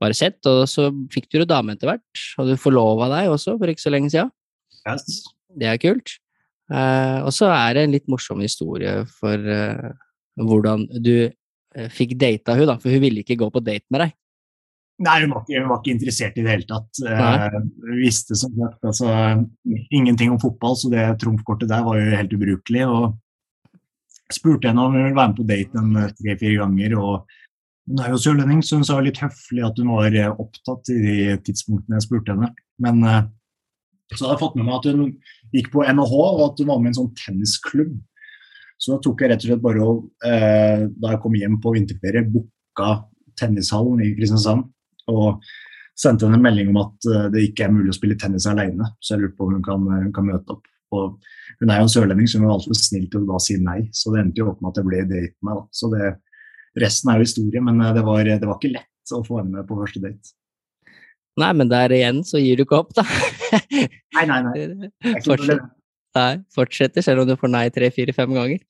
bare 0.00 0.16
sett. 0.16 0.38
Og 0.48 0.66
så 0.68 0.90
fikk 1.12 1.30
du 1.30 1.40
jo 1.40 1.48
dame 1.48 1.76
etter 1.76 1.92
hvert, 1.92 2.24
og 2.38 2.50
du 2.50 2.60
forlova 2.60 3.08
deg 3.14 3.32
også 3.32 3.56
for 3.56 3.72
ikke 3.72 3.86
så 3.86 3.94
lenge 3.94 4.12
siden. 4.12 4.32
Yes. 4.84 5.22
Det 5.56 5.68
er 5.70 5.80
kult. 5.80 6.18
Uh, 6.70 7.26
og 7.26 7.32
så 7.34 7.48
er 7.50 7.74
det 7.74 7.86
en 7.86 7.94
litt 7.96 8.06
morsom 8.10 8.42
historie 8.44 9.00
for 9.10 9.34
uh, 9.34 9.90
hvordan 10.38 10.84
du 11.02 11.14
uh, 11.26 11.88
fikk 11.90 12.14
data 12.20 12.54
hun 12.54 12.68
da, 12.70 12.76
for 12.78 12.94
hun 12.94 13.02
ville 13.02 13.24
ikke 13.24 13.40
gå 13.40 13.48
på 13.50 13.62
date 13.64 13.86
med 13.90 14.04
deg. 14.04 14.14
Nei, 15.00 15.16
hun 15.22 15.30
var, 15.32 15.46
ikke, 15.46 15.60
hun 15.62 15.70
var 15.70 15.78
ikke, 15.80 15.92
interessert 15.94 16.36
i 16.36 16.42
det 16.44 16.52
hele 16.52 16.66
tatt. 16.68 16.98
Uh, 17.00 17.94
visste 18.02 18.36
som 18.36 18.52
sagt 18.52 18.84
altså, 18.84 19.08
ingenting 19.88 20.34
om 20.34 20.40
fotball, 20.42 20.76
så 20.76 20.90
det 20.92 21.06
trumfkortet 21.22 21.70
der 21.70 21.86
var 21.86 21.96
jo 21.96 22.18
helt 22.18 22.34
ubrukelig. 22.36 22.84
og 22.84 23.14
spurte 24.34 24.70
henne 24.70 24.82
om 24.82 24.94
hun 24.94 25.04
ville 25.04 25.18
være 25.18 25.32
med 25.32 25.38
på 25.38 25.46
date 25.48 25.80
en 25.80 25.96
eh, 25.98 26.12
tre-fire 26.18 26.60
ganger. 26.62 26.96
og 26.98 27.26
Hun 27.90 28.02
er 28.04 28.12
jo 28.12 28.22
sørlending, 28.22 28.62
så 28.62 28.78
hun 28.78 28.86
sa 28.86 28.98
litt 29.02 29.20
høflig 29.22 29.64
at 29.66 29.78
hun 29.80 29.92
var 29.94 30.14
eh, 30.14 30.30
opptatt 30.30 30.92
i 30.94 30.98
de 31.02 31.18
tidspunktene 31.46 31.98
jeg 31.98 32.06
spurte 32.06 32.36
henne. 32.36 32.52
Men 32.80 33.02
uh, 33.04 33.22
så 34.14 34.24
hadde 34.24 34.36
jeg 34.36 34.42
fått 34.44 34.58
med 34.58 34.68
meg 34.68 34.78
at 34.78 34.88
hun 34.90 35.02
gikk 35.54 35.72
på 35.74 35.84
NHH, 35.84 36.14
og 36.14 36.44
at 36.46 36.62
hun 36.62 36.70
var 36.70 36.80
med 36.80 36.90
i 36.90 36.92
en 36.94 37.00
sånn 37.02 37.14
tennisklubb. 37.18 37.96
Så 38.80 38.94
da 38.94 39.02
tok 39.04 39.20
jeg 39.20 39.32
rett 39.32 39.44
og 39.44 39.50
slett 39.50 39.64
bare 39.64 39.86
og, 39.86 40.04
uh, 40.24 40.84
da 40.88 41.14
jeg 41.14 41.22
kom 41.24 41.36
hjem 41.36 41.58
på 41.62 41.74
vinterferie, 41.76 42.28
booka 42.30 42.92
tennishallen 43.40 44.04
i 44.04 44.12
Kristiansand 44.16 44.68
og 45.10 45.44
sendte 46.00 46.26
henne 46.26 46.38
en 46.40 46.44
melding 46.44 46.72
om 46.72 46.80
at 46.82 47.08
eh, 47.10 47.28
det 47.34 47.44
ikke 47.48 47.66
er 47.66 47.74
mulig 47.74 47.92
å 47.92 47.98
spille 47.98 48.18
tennis 48.20 48.48
alene. 48.50 48.88
Så 49.02 49.14
jeg 49.14 49.24
lurte 49.24 49.38
på 49.38 49.48
om 49.48 49.56
hun 49.58 49.64
kan, 49.66 49.86
hun 50.06 50.12
kan 50.16 50.28
møte 50.28 50.56
opp. 50.56 50.66
Og 50.96 51.20
hun 51.60 51.70
er 51.70 51.80
jo 51.80 51.86
en 51.86 51.92
sørlending, 51.92 52.26
så 52.26 52.40
hun 52.40 52.48
var 52.48 52.56
altfor 52.56 52.78
snill 52.78 53.06
til 53.10 53.22
å 53.22 53.30
da 53.30 53.40
si 53.42 53.58
nei. 53.62 53.80
Så 53.94 54.14
det 54.14 54.24
endte 54.24 54.42
jo 54.42 54.50
opp 54.52 54.62
med 54.62 54.72
at 54.72 54.80
det 54.80 54.86
ble 54.88 55.04
date 55.04 55.34
med 55.46 55.52
meg. 55.52 55.64
Så 55.76 55.90
det, 55.92 56.12
resten 56.80 57.12
er 57.12 57.20
jo 57.20 57.28
historie, 57.28 57.64
men 57.66 57.82
eh, 57.84 57.94
det 57.96 58.04
var, 58.06 58.22
det 58.26 58.48
var 58.48 58.58
ikke 58.58 58.74
lett 58.78 59.14
å 59.14 59.24
få 59.26 59.40
henne 59.42 59.58
med 59.58 59.68
på 59.68 59.78
første 59.80 60.02
date. 60.02 60.34
Nei, 61.40 61.52
men 61.56 61.70
der 61.70 61.92
igjen 61.94 62.24
så 62.26 62.40
gir 62.42 62.58
du 62.58 62.64
ikke 62.66 62.80
opp, 62.82 62.90
da. 62.96 63.04
nei, 64.16 64.24
nei, 64.28 64.40
nei. 64.42 64.90
Fortsett, 65.26 65.62
nei. 66.18 66.32
Fortsetter 66.54 67.06
selv 67.06 67.24
om 67.24 67.30
du 67.30 67.36
får 67.38 67.52
nei 67.52 67.66
tre, 67.74 67.90
fire, 67.94 68.14
fem 68.16 68.34
ganger. 68.36 68.60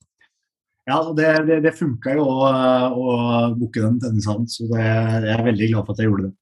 Ja, 0.88 1.00
det, 1.16 1.28
det, 1.46 1.58
det 1.66 1.74
funka 1.76 2.14
jo 2.16 2.24
å, 2.24 2.46
å 2.90 3.16
booke 3.54 3.82
den 3.82 3.98
tennishallen, 4.02 4.48
så 4.50 4.66
det, 4.70 4.84
jeg 4.84 5.34
er 5.34 5.44
veldig 5.46 5.68
glad 5.72 5.86
for 5.86 5.94
at 5.94 6.02
jeg 6.02 6.10
gjorde 6.10 6.28
det. 6.28 6.32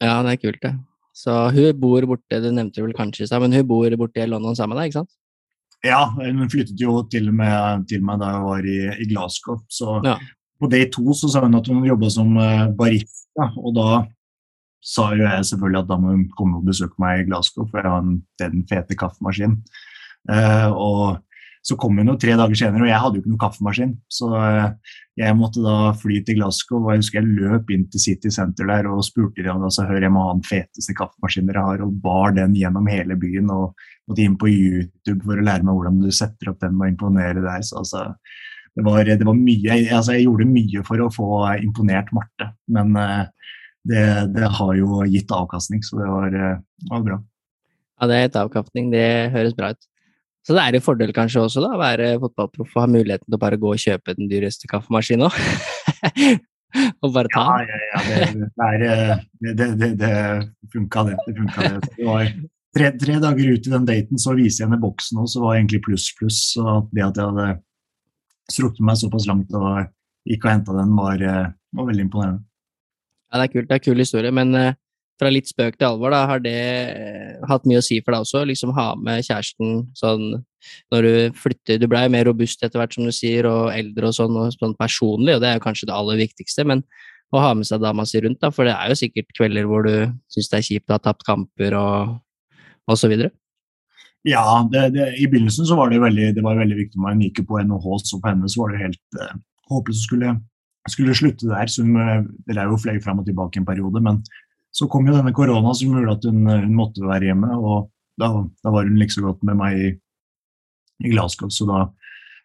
Ja, 0.00 0.14
det 0.24 0.34
er 0.34 0.42
kult, 0.44 0.60
det. 0.62 0.74
Så 1.20 1.34
hun 1.52 1.80
bor 1.80 2.06
borte, 2.08 2.38
du 2.40 2.48
nevnte 2.54 2.84
vel 2.84 2.94
kanskje 2.96 3.26
i 3.26 3.40
men 3.42 3.56
hun 3.58 3.66
bor 3.68 3.96
borte 4.00 4.22
i 4.22 4.28
London 4.30 4.56
sammen 4.56 4.76
med 4.76 4.84
deg, 4.84 4.92
ikke 4.92 5.02
sant? 5.02 5.16
Ja, 5.84 6.04
hun 6.12 6.48
flyttet 6.52 6.80
jo 6.80 7.00
til 7.12 7.28
og 7.32 7.36
med 7.40 7.88
til 7.90 8.04
meg 8.04 8.20
da 8.20 8.30
jeg 8.34 8.46
var 8.46 8.68
i, 8.68 8.78
i 9.00 9.08
Glasgow, 9.10 9.60
så 9.72 9.98
ja. 10.04 10.16
på 10.60 10.70
day 10.72 10.86
to 10.92 11.16
så 11.16 11.28
sa 11.32 11.44
hun 11.44 11.58
at 11.58 11.68
hun 11.68 11.84
jobba 11.88 12.10
som 12.12 12.34
barista, 12.78 13.50
og 13.58 13.76
da 13.76 13.88
sa 14.80 15.10
jo 15.16 15.24
jeg 15.26 15.46
selvfølgelig 15.50 15.82
at 15.82 15.88
da 15.90 15.98
må 16.00 16.14
hun 16.14 16.26
komme 16.36 16.60
og 16.60 16.68
besøke 16.68 17.00
meg 17.02 17.22
i 17.22 17.26
Glasgow, 17.28 17.66
for 17.68 17.80
jeg 17.80 17.92
har 17.92 18.06
den 18.44 18.64
fete 18.68 18.96
kaffemaskinen. 18.98 19.58
Eh, 20.28 20.68
og 20.72 21.20
så 21.60 21.76
kom 21.76 21.98
hun 22.00 22.08
jo 22.08 22.16
tre 22.20 22.34
dager 22.40 22.56
senere, 22.56 22.86
og 22.86 22.88
jeg 22.88 23.00
hadde 23.02 23.18
jo 23.18 23.22
ikke 23.22 23.30
noen 23.32 23.42
kaffemaskin. 23.42 23.94
Så 24.08 24.30
uh, 24.32 24.94
jeg 25.20 25.36
måtte 25.36 25.60
da 25.64 25.92
fly 26.00 26.20
til 26.24 26.38
Glasgow, 26.38 26.86
og 26.86 26.94
jeg 26.94 27.02
husker 27.02 27.20
jeg 27.20 27.36
løp 27.36 27.72
inn 27.74 27.86
til 27.92 28.04
City 28.04 28.32
Center 28.32 28.68
der 28.70 28.88
og 28.88 29.04
spurte 29.04 29.44
dem 29.44 29.64
altså, 29.68 29.84
hør, 29.88 30.00
jeg 30.00 30.14
må 30.14 30.24
ha 30.24 30.36
den 30.38 30.46
feteste 30.48 30.96
kaffemaskinen 30.96 31.52
dere 31.52 31.66
har, 31.66 31.82
og 31.84 31.98
bar 32.04 32.36
den 32.38 32.56
gjennom 32.56 32.88
hele 32.90 33.18
byen. 33.20 33.52
og 33.52 33.74
måtte 34.10 34.24
inn 34.24 34.38
på 34.40 34.50
YouTube 34.50 35.22
for 35.22 35.38
å 35.38 35.44
lære 35.46 35.62
meg 35.66 35.76
hvordan 35.76 36.00
du 36.02 36.10
setter 36.14 36.50
opp 36.50 36.62
den 36.64 36.80
og 36.80 36.88
imponere 36.88 37.44
der. 37.44 37.62
Så 37.66 37.78
altså, 37.82 38.06
det 38.74 38.86
var, 38.86 39.04
det 39.06 39.26
var 39.26 39.36
mye, 39.38 39.76
altså, 39.90 40.16
jeg 40.16 40.26
gjorde 40.26 40.48
mye 40.50 40.86
for 40.86 41.04
å 41.04 41.10
få 41.14 41.28
imponert 41.62 42.10
Marte, 42.16 42.50
men 42.72 42.96
uh, 42.98 43.28
det, 43.86 44.04
det, 44.34 44.48
har 44.58 44.72
jo 44.76 45.02
gitt 45.08 45.30
avkastning, 45.32 45.84
så 45.86 46.00
det 46.00 46.08
var, 46.10 46.34
eh, 46.36 46.58
var 46.90 47.04
bra. 47.06 47.16
Ja, 47.96 48.08
det 48.10 48.16
er 48.16 48.26
gitt 48.26 48.36
avkastning. 48.36 48.90
Det 48.92 49.06
høres 49.32 49.54
bra 49.56 49.70
ut. 49.72 49.86
Så 50.46 50.56
det 50.56 50.62
er 50.62 50.76
en 50.76 50.84
fordel 50.84 51.12
kanskje 51.16 51.42
også 51.44 51.62
da, 51.64 51.74
å 51.76 51.80
være 51.80 52.14
fotballproff 52.22 52.76
og 52.76 52.84
ha 52.84 52.86
muligheten 52.88 53.26
til 53.26 53.36
å 53.36 53.42
bare 53.42 53.58
gå 53.60 53.74
og 53.74 53.82
kjøpe 53.82 54.16
den 54.16 54.30
dyreste 54.30 54.70
kaffemaskinen 54.70 55.28
òg? 55.28 55.36
og 57.04 57.12
bare 57.12 57.32
ta 57.34 57.44
den? 57.50 57.68
Ja, 57.68 57.80
ja, 57.90 57.98
ja 57.98 58.80
det, 58.80 58.94
det, 59.42 59.52
det, 59.58 59.68
det, 59.82 59.90
det 60.00 60.72
funka, 60.72 61.04
det. 61.10 61.18
Det 61.26 61.36
funka, 61.36 61.66
det. 61.66 61.92
det 61.98 62.08
var 62.08 62.32
tre, 62.76 62.92
tre, 63.02 63.18
dager 63.22 63.52
ut 63.52 63.66
i 63.66 63.74
den 63.74 63.88
daten 63.88 64.22
så 64.22 64.34
viser 64.38 64.64
jeg 64.64 64.70
henne 64.70 64.82
boksen, 64.82 65.20
og 65.20 65.30
så 65.30 65.42
var 65.44 65.58
egentlig 65.58 65.82
pluss, 65.86 66.10
pluss. 66.18 66.42
Og 66.60 66.88
det 66.94 67.04
at 67.04 67.20
jeg 67.20 67.32
hadde 67.32 67.48
strukket 68.50 68.84
meg 68.86 69.00
såpass 69.00 69.28
langt 69.30 69.52
og 69.56 69.90
gikk 70.28 70.46
og 70.46 70.52
henta 70.54 70.76
den, 70.76 70.94
var, 70.96 71.20
eh, 71.22 71.50
var 71.76 71.90
veldig 71.90 72.06
imponerende. 72.06 72.44
Ja, 73.30 73.38
det 73.38 73.44
er 73.44 73.52
kult. 73.52 73.68
Det 73.68 73.76
er 73.76 73.80
en 73.80 73.86
kul 73.86 74.02
historie, 74.02 74.32
men 74.34 74.56
uh, 74.58 74.72
fra 75.20 75.30
litt 75.32 75.50
spøk 75.50 75.76
til 75.78 75.88
alvor, 75.90 76.14
da, 76.14 76.24
har 76.28 76.42
det 76.44 76.56
uh, 76.56 77.44
hatt 77.50 77.66
mye 77.68 77.80
å 77.80 77.84
si 77.84 78.00
for 78.00 78.14
deg 78.14 78.24
også? 78.24 78.44
Liksom 78.48 78.72
ha 78.76 78.92
med 79.00 79.26
kjæresten 79.26 79.84
sånn 79.98 80.40
når 80.92 81.06
du 81.06 81.38
flytter 81.40 81.78
Du 81.80 81.86
blei 81.88 82.02
mer 82.12 82.26
robust 82.28 82.60
etter 82.64 82.80
hvert, 82.80 82.92
som 82.96 83.06
du 83.08 83.12
sier, 83.16 83.48
og 83.48 83.70
eldre 83.72 84.10
og 84.10 84.16
sånn, 84.16 84.36
og 84.36 84.52
sånn 84.56 84.76
personlig, 84.80 85.36
og 85.36 85.44
det 85.44 85.50
er 85.50 85.60
jo 85.60 85.64
kanskje 85.64 85.88
det 85.88 85.96
aller 85.96 86.20
viktigste, 86.20 86.66
men 86.68 86.84
å 87.30 87.40
ha 87.40 87.52
med 87.54 87.68
seg 87.68 87.82
dama 87.82 88.04
si 88.08 88.20
rundt, 88.20 88.40
da, 88.42 88.50
for 88.52 88.66
det 88.66 88.74
er 88.74 88.90
jo 88.90 88.98
sikkert 88.98 89.30
kvelder 89.36 89.68
hvor 89.70 89.86
du 89.86 89.94
syns 90.32 90.50
det 90.50 90.58
er 90.58 90.66
kjipt 90.66 90.90
å 90.90 90.98
ha 90.98 91.02
tapt 91.04 91.24
kamper 91.28 91.76
og, 91.78 92.18
og 92.90 92.98
så 92.98 93.10
videre. 93.12 93.30
Ja, 94.26 94.42
det, 94.68 94.90
det, 94.96 95.06
i 95.16 95.28
begynnelsen 95.30 95.64
så 95.68 95.78
var 95.78 95.88
det 95.92 96.02
veldig, 96.02 96.32
det 96.36 96.44
var 96.44 96.58
veldig 96.58 96.76
viktig 96.76 96.98
for 96.98 97.06
meg. 97.06 97.16
Hun 97.16 97.24
gikk 97.28 97.44
på 97.48 97.60
NHH, 97.64 97.86
så 98.04 98.20
på 98.20 98.28
henne 98.28 98.50
så 98.52 98.64
var 98.64 98.74
det 98.74 98.82
helt 98.82 99.20
uh, 99.20 99.38
håpløst 99.72 100.02
å 100.02 100.08
skulle 100.08 100.34
skulle 100.90 101.16
slutte 101.16 101.48
der. 101.48 101.70
Så 101.72 101.84
hun 101.86 101.96
drev 102.48 102.74
jo 102.74 102.80
fløy 102.80 103.00
fram 103.04 103.22
og 103.22 103.28
tilbake 103.28 103.60
en 103.60 103.68
periode. 103.68 104.02
Men 104.04 104.20
så 104.70 104.86
kom 104.90 105.08
jo 105.08 105.16
denne 105.16 105.32
korona 105.34 105.72
som 105.74 105.94
gjorde 105.94 106.14
at 106.14 106.26
hun, 106.28 106.44
hun 106.46 106.76
måtte 106.78 107.06
være 107.06 107.30
hjemme. 107.30 107.50
Og 107.58 107.88
da, 108.20 108.30
da, 108.62 108.72
var 108.72 108.86
hun 108.86 108.98
like 109.00 109.14
så 109.14 109.24
godt 109.24 109.42
med 109.46 109.58
meg 109.58 109.80
i, 109.80 109.88
i 111.04 111.14
Glasgow. 111.14 111.50
Så 111.52 111.66
da 111.68 111.82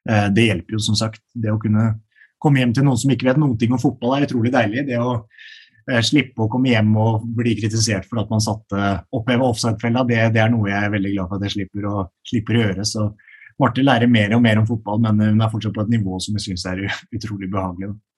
eh, 0.09 0.27
Det 0.33 0.47
hjelper 0.47 0.77
jo 0.77 0.81
som 0.87 0.97
sagt. 0.97 1.21
Det 1.33 1.53
å 1.53 1.59
kunne 1.61 1.91
komme 2.41 2.61
hjem 2.61 2.73
til 2.75 2.87
noen 2.87 2.99
som 2.99 3.13
ikke 3.13 3.29
vet 3.29 3.41
noen 3.41 3.57
ting 3.61 3.73
om 3.73 3.81
fotball, 3.81 4.17
er 4.17 4.27
utrolig 4.27 4.53
deilig. 4.53 4.87
Det 4.89 4.97
å 5.01 5.11
eh, 5.19 6.01
slippe 6.05 6.45
å 6.45 6.49
komme 6.51 6.73
hjem 6.73 6.95
og 7.01 7.27
bli 7.37 7.55
kritisert 7.59 8.09
for 8.09 8.23
at 8.23 8.33
man 8.33 8.43
satte 8.43 8.89
oppheva 9.15 9.51
offside-fella, 9.51 10.05
det, 10.09 10.19
det, 10.35 10.41
er 10.41 10.51
noe 10.53 10.71
jeg 10.71 10.81
er 10.81 10.97
veldig 10.97 11.13
glad 11.13 11.29
for 11.29 11.37
at 11.37 11.47
jeg 11.47 11.57
slipper 11.59 11.87
å, 11.91 12.07
slipper 12.31 12.57
å 12.57 12.65
gjøre. 12.65 12.89
Så 12.89 13.07
Marte 13.61 13.85
lærer 13.85 14.09
mer 14.11 14.33
og 14.35 14.41
mer 14.43 14.59
om 14.59 14.65
fotball, 14.67 14.97
men 15.05 15.21
hun 15.29 15.45
er 15.45 15.51
fortsatt 15.53 15.77
på 15.77 15.85
et 15.85 15.93
nivå 15.93 16.17
som 16.19 16.35
jeg 16.35 16.49
syns 16.49 16.65
er 16.67 16.81
utrolig 17.15 17.47
behagelig. 17.53 17.93
Da. 17.93 18.14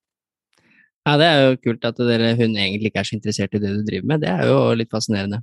Ja, 1.08 1.14
det 1.16 1.28
er 1.28 1.38
jo 1.46 1.60
kult 1.64 1.86
at 1.88 2.00
dere, 2.04 2.34
hun 2.36 2.58
egentlig 2.60 2.90
ikke 2.92 3.00
er 3.00 3.08
så 3.08 3.16
interessert 3.16 3.54
i 3.56 3.62
det 3.64 3.70
du 3.78 3.84
driver 3.88 4.10
med. 4.12 4.26
Det 4.26 4.32
er 4.32 4.50
jo 4.50 4.58
litt 4.76 4.92
fascinerende. 4.92 5.40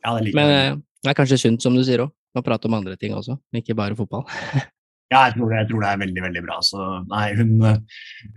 Ja, 0.00 0.14
det 0.16 0.30
liker 0.30 0.38
Men 0.38 0.52
eh, 0.52 0.78
det 1.04 1.10
er 1.12 1.18
kanskje 1.18 1.40
sunt, 1.42 1.60
som 1.60 1.76
du 1.76 1.82
sier 1.84 2.06
òg, 2.06 2.14
å 2.32 2.42
prate 2.44 2.70
om 2.70 2.76
andre 2.78 2.96
ting 2.96 3.12
også, 3.12 3.36
ikke 3.60 3.76
bare 3.76 3.98
fotball. 3.98 4.24
ja, 5.12 5.26
jeg 5.26 5.34
tror, 5.36 5.50
det, 5.50 5.58
jeg 5.58 5.68
tror, 5.68 5.82
det, 5.84 5.90
er 5.90 6.00
veldig, 6.06 6.22
veldig 6.24 6.42
bra. 6.46 6.56
Så 6.64 6.86
nei, 7.10 7.26
hun, 7.36 7.52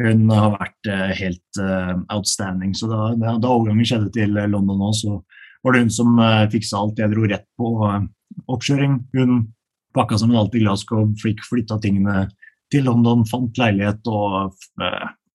hun 0.01 0.34
har 0.36 0.57
vært 0.57 0.89
uh, 0.91 1.05
helt 1.22 1.61
uh, 1.63 1.93
outstanding. 2.18 2.74
Så 2.76 2.91
da, 2.91 2.99
da, 3.15 3.38
da, 3.39 3.53
overgangen 3.53 3.88
skjedde 3.88 4.11
til 4.18 4.36
London 4.36 4.84
nå, 4.84 4.91
så 4.99 5.22
var 5.63 5.76
det 5.76 5.86
hun 5.86 5.93
som 6.01 6.20
uh, 6.20 6.43
fiksa 6.51 6.82
alt. 6.82 6.99
Jeg 6.99 7.13
dro 7.15 7.30
rett 7.32 7.47
på 7.55 7.72
oppkjøring. 8.51 8.99
Hun 9.15 9.39
pakka 9.95 10.20
sammen 10.20 10.36
alt 10.38 10.59
i 10.59 10.65
Glasgow, 10.65 11.07
fikk 11.24 11.47
flytta 11.47 11.80
tingene 11.82 12.28
til 12.76 12.84
London, 12.89 13.24
fant 13.32 13.55
leilighet 13.55 14.11
og 14.11 14.51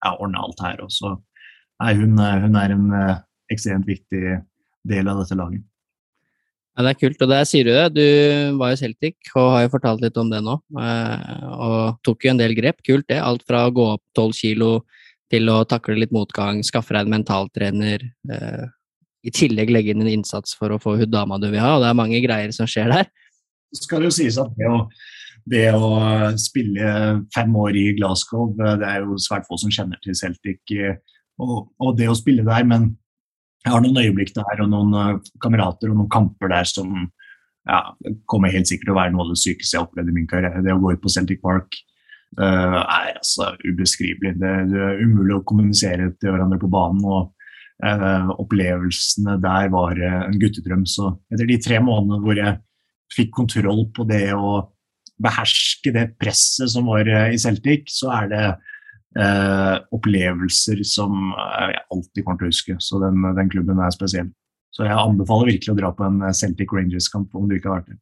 ja, 0.03 0.15
ordne 0.17 0.41
alt 0.43 0.63
her. 0.63 0.81
Og 0.83 0.91
så 0.93 1.15
er 1.83 1.99
hun, 1.99 2.17
hun 2.17 2.57
er 2.59 2.75
en 2.75 2.89
eh, 2.97 3.21
ekstremt 3.53 3.87
viktig 3.87 4.39
del 4.89 5.09
av 5.09 5.21
dette 5.21 5.37
laget. 5.39 5.63
Ja, 6.73 6.83
Det 6.83 6.91
er 6.93 6.99
kult. 7.03 7.21
Og 7.21 7.29
der 7.29 7.45
sier 7.45 7.67
du 7.67 7.71
det. 7.73 7.87
Du 7.93 8.57
var 8.57 8.73
jo 8.73 8.81
Celtic 8.81 9.33
og 9.35 9.51
har 9.53 9.65
jo 9.65 9.73
fortalt 9.75 10.01
litt 10.01 10.17
om 10.17 10.29
det 10.31 10.41
nå. 10.45 10.57
Eh, 10.81 11.47
og 11.53 11.99
tok 12.05 12.25
jo 12.25 12.33
en 12.33 12.41
del 12.41 12.55
grep. 12.57 12.81
Kult 12.85 13.07
det. 13.11 13.21
Alt 13.21 13.45
fra 13.47 13.67
å 13.67 13.73
gå 13.73 13.89
opp 13.95 14.03
tolv 14.17 14.33
kilo 14.37 14.79
til 15.33 15.49
å 15.49 15.63
takle 15.65 15.97
litt 15.97 16.13
motgang, 16.13 16.61
skaffe 16.65 16.93
deg 16.93 17.07
en 17.07 17.15
mentaltrener. 17.15 18.05
Eh, 18.29 18.63
I 19.23 19.31
tillegg 19.33 19.71
legge 19.71 19.93
inn 19.93 20.03
en 20.03 20.11
innsats 20.11 20.57
for 20.57 20.73
å 20.73 20.81
få 20.81 20.97
hun 20.99 21.09
dama 21.09 21.39
du 21.41 21.47
vil 21.49 21.61
ha. 21.61 21.75
Og 21.77 21.85
det 21.85 21.91
er 21.91 21.99
mange 22.01 22.21
greier 22.25 22.53
som 22.55 22.69
skjer 22.69 22.91
der. 22.93 23.09
Så 23.73 23.87
skal 23.87 24.03
det 24.03 24.11
jo 24.11 24.17
sies 24.17 24.37
at 24.41 24.51
det 24.57 24.69
å 24.69 24.83
det 25.49 25.67
å 25.75 25.89
spille 26.39 26.89
fem 27.35 27.55
år 27.59 27.75
i 27.75 27.87
Glasgow, 27.97 28.53
det 28.55 28.87
er 28.87 29.03
jo 29.03 29.19
svært 29.21 29.47
få 29.49 29.57
som 29.59 29.73
kjenner 29.73 29.99
til 30.03 30.15
Celtic 30.15 30.75
eh, 30.77 30.99
og, 31.41 31.73
og 31.81 31.97
det 31.99 32.07
å 32.11 32.17
spille 32.17 32.45
der. 32.47 32.63
Men 32.67 32.93
jeg 33.63 33.73
har 33.73 33.83
noen 33.83 33.99
øyeblikk 34.03 34.33
der 34.35 34.63
og 34.63 34.71
noen 34.71 34.95
eh, 34.99 35.31
kamerater 35.43 35.91
og 35.91 35.99
noen 35.99 36.11
kamper 36.13 36.51
der 36.51 36.67
som 36.69 36.93
ja, 37.69 37.79
kommer 38.27 38.51
helt 38.51 38.67
sikkert 38.69 38.89
til 38.89 38.95
å 38.95 38.99
være 38.99 39.13
noe 39.15 39.25
av 39.25 39.33
det 39.33 39.41
sykeste 39.43 39.75
jeg 39.75 39.81
har 39.81 39.87
opplevd 39.87 40.11
i 40.11 40.15
min 40.17 40.29
karriere. 40.29 40.63
Det 40.63 40.73
å 40.75 40.81
gå 40.83 40.95
ut 40.95 41.03
på 41.03 41.11
Celtic 41.13 41.39
Park 41.43 41.77
uh, 42.39 42.81
er 42.81 43.13
altså 43.13 43.53
ubeskrivelig. 43.63 44.33
Det, 44.41 44.51
det, 44.73 44.81
er 44.83 44.99
umulig 44.99 45.37
å 45.37 45.45
kommunisere 45.47 46.09
til 46.19 46.33
hverandre 46.33 46.59
på 46.59 46.67
banen. 46.73 47.05
og 47.07 47.31
uh, 47.87 48.33
Opplevelsene 48.43 49.37
der 49.43 49.71
var 49.71 49.95
uh, 49.95 50.25
en 50.25 50.35
guttedrøm. 50.41 50.83
Så 50.83 51.13
etter 51.31 51.47
de 51.47 51.59
tre 51.63 51.79
månedene 51.79 52.19
hvor 52.25 52.41
jeg 52.41 52.59
fikk 53.15 53.31
kontroll 53.39 53.85
på 53.95 54.03
det 54.11 54.25
å 54.35 54.57
beherske 55.21 55.93
det 55.93 56.07
presset 56.21 56.71
som 56.73 56.87
var 56.89 57.07
eh, 57.09 57.33
i 57.35 57.41
Celtic, 57.41 57.91
så 57.93 58.11
er 58.15 58.31
det 58.31 58.45
eh, 59.19 59.75
opplevelser 59.93 60.81
som 60.87 61.33
eh, 61.33 61.73
jeg 61.73 61.85
alltid 61.95 62.25
kommer 62.25 62.41
til 62.41 62.49
å 62.49 62.53
huske. 62.53 62.77
Så 62.81 63.01
den, 63.03 63.21
den, 63.37 63.51
klubben 63.53 63.81
er 63.83 63.93
spesiell. 63.95 64.31
Så 64.73 64.87
jeg 64.87 64.97
anbefaler 64.97 65.53
virkelig 65.53 65.75
å 65.75 65.77
dra 65.77 65.93
på 65.95 66.07
en 66.07 66.21
eh, 66.23 66.35
Celtic 66.37 66.73
Rangers-kamp 66.73 67.33
om 67.37 67.47
du 67.49 67.57
ikke 67.57 67.71
har 67.71 67.81
vært 67.81 67.93
det. 67.93 67.99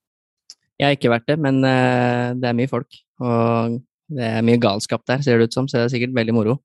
Jeg 0.82 0.88
har 0.88 0.97
ikke 0.97 1.14
vært 1.14 1.28
det, 1.30 1.38
men 1.38 1.59
det 1.62 2.47
er 2.49 2.55
mye 2.57 2.70
folk. 2.72 2.95
Og 3.22 3.76
det 4.18 4.24
er 4.26 4.45
mye 4.47 4.57
galskap 4.57 5.03
der, 5.05 5.20
ser 5.22 5.38
det 5.38 5.51
ut 5.51 5.53
som, 5.53 5.68
så 5.70 5.78
det 5.78 5.84
er 5.84 5.91
sikkert 5.93 6.16
veldig 6.18 6.34
moro. 6.34 6.55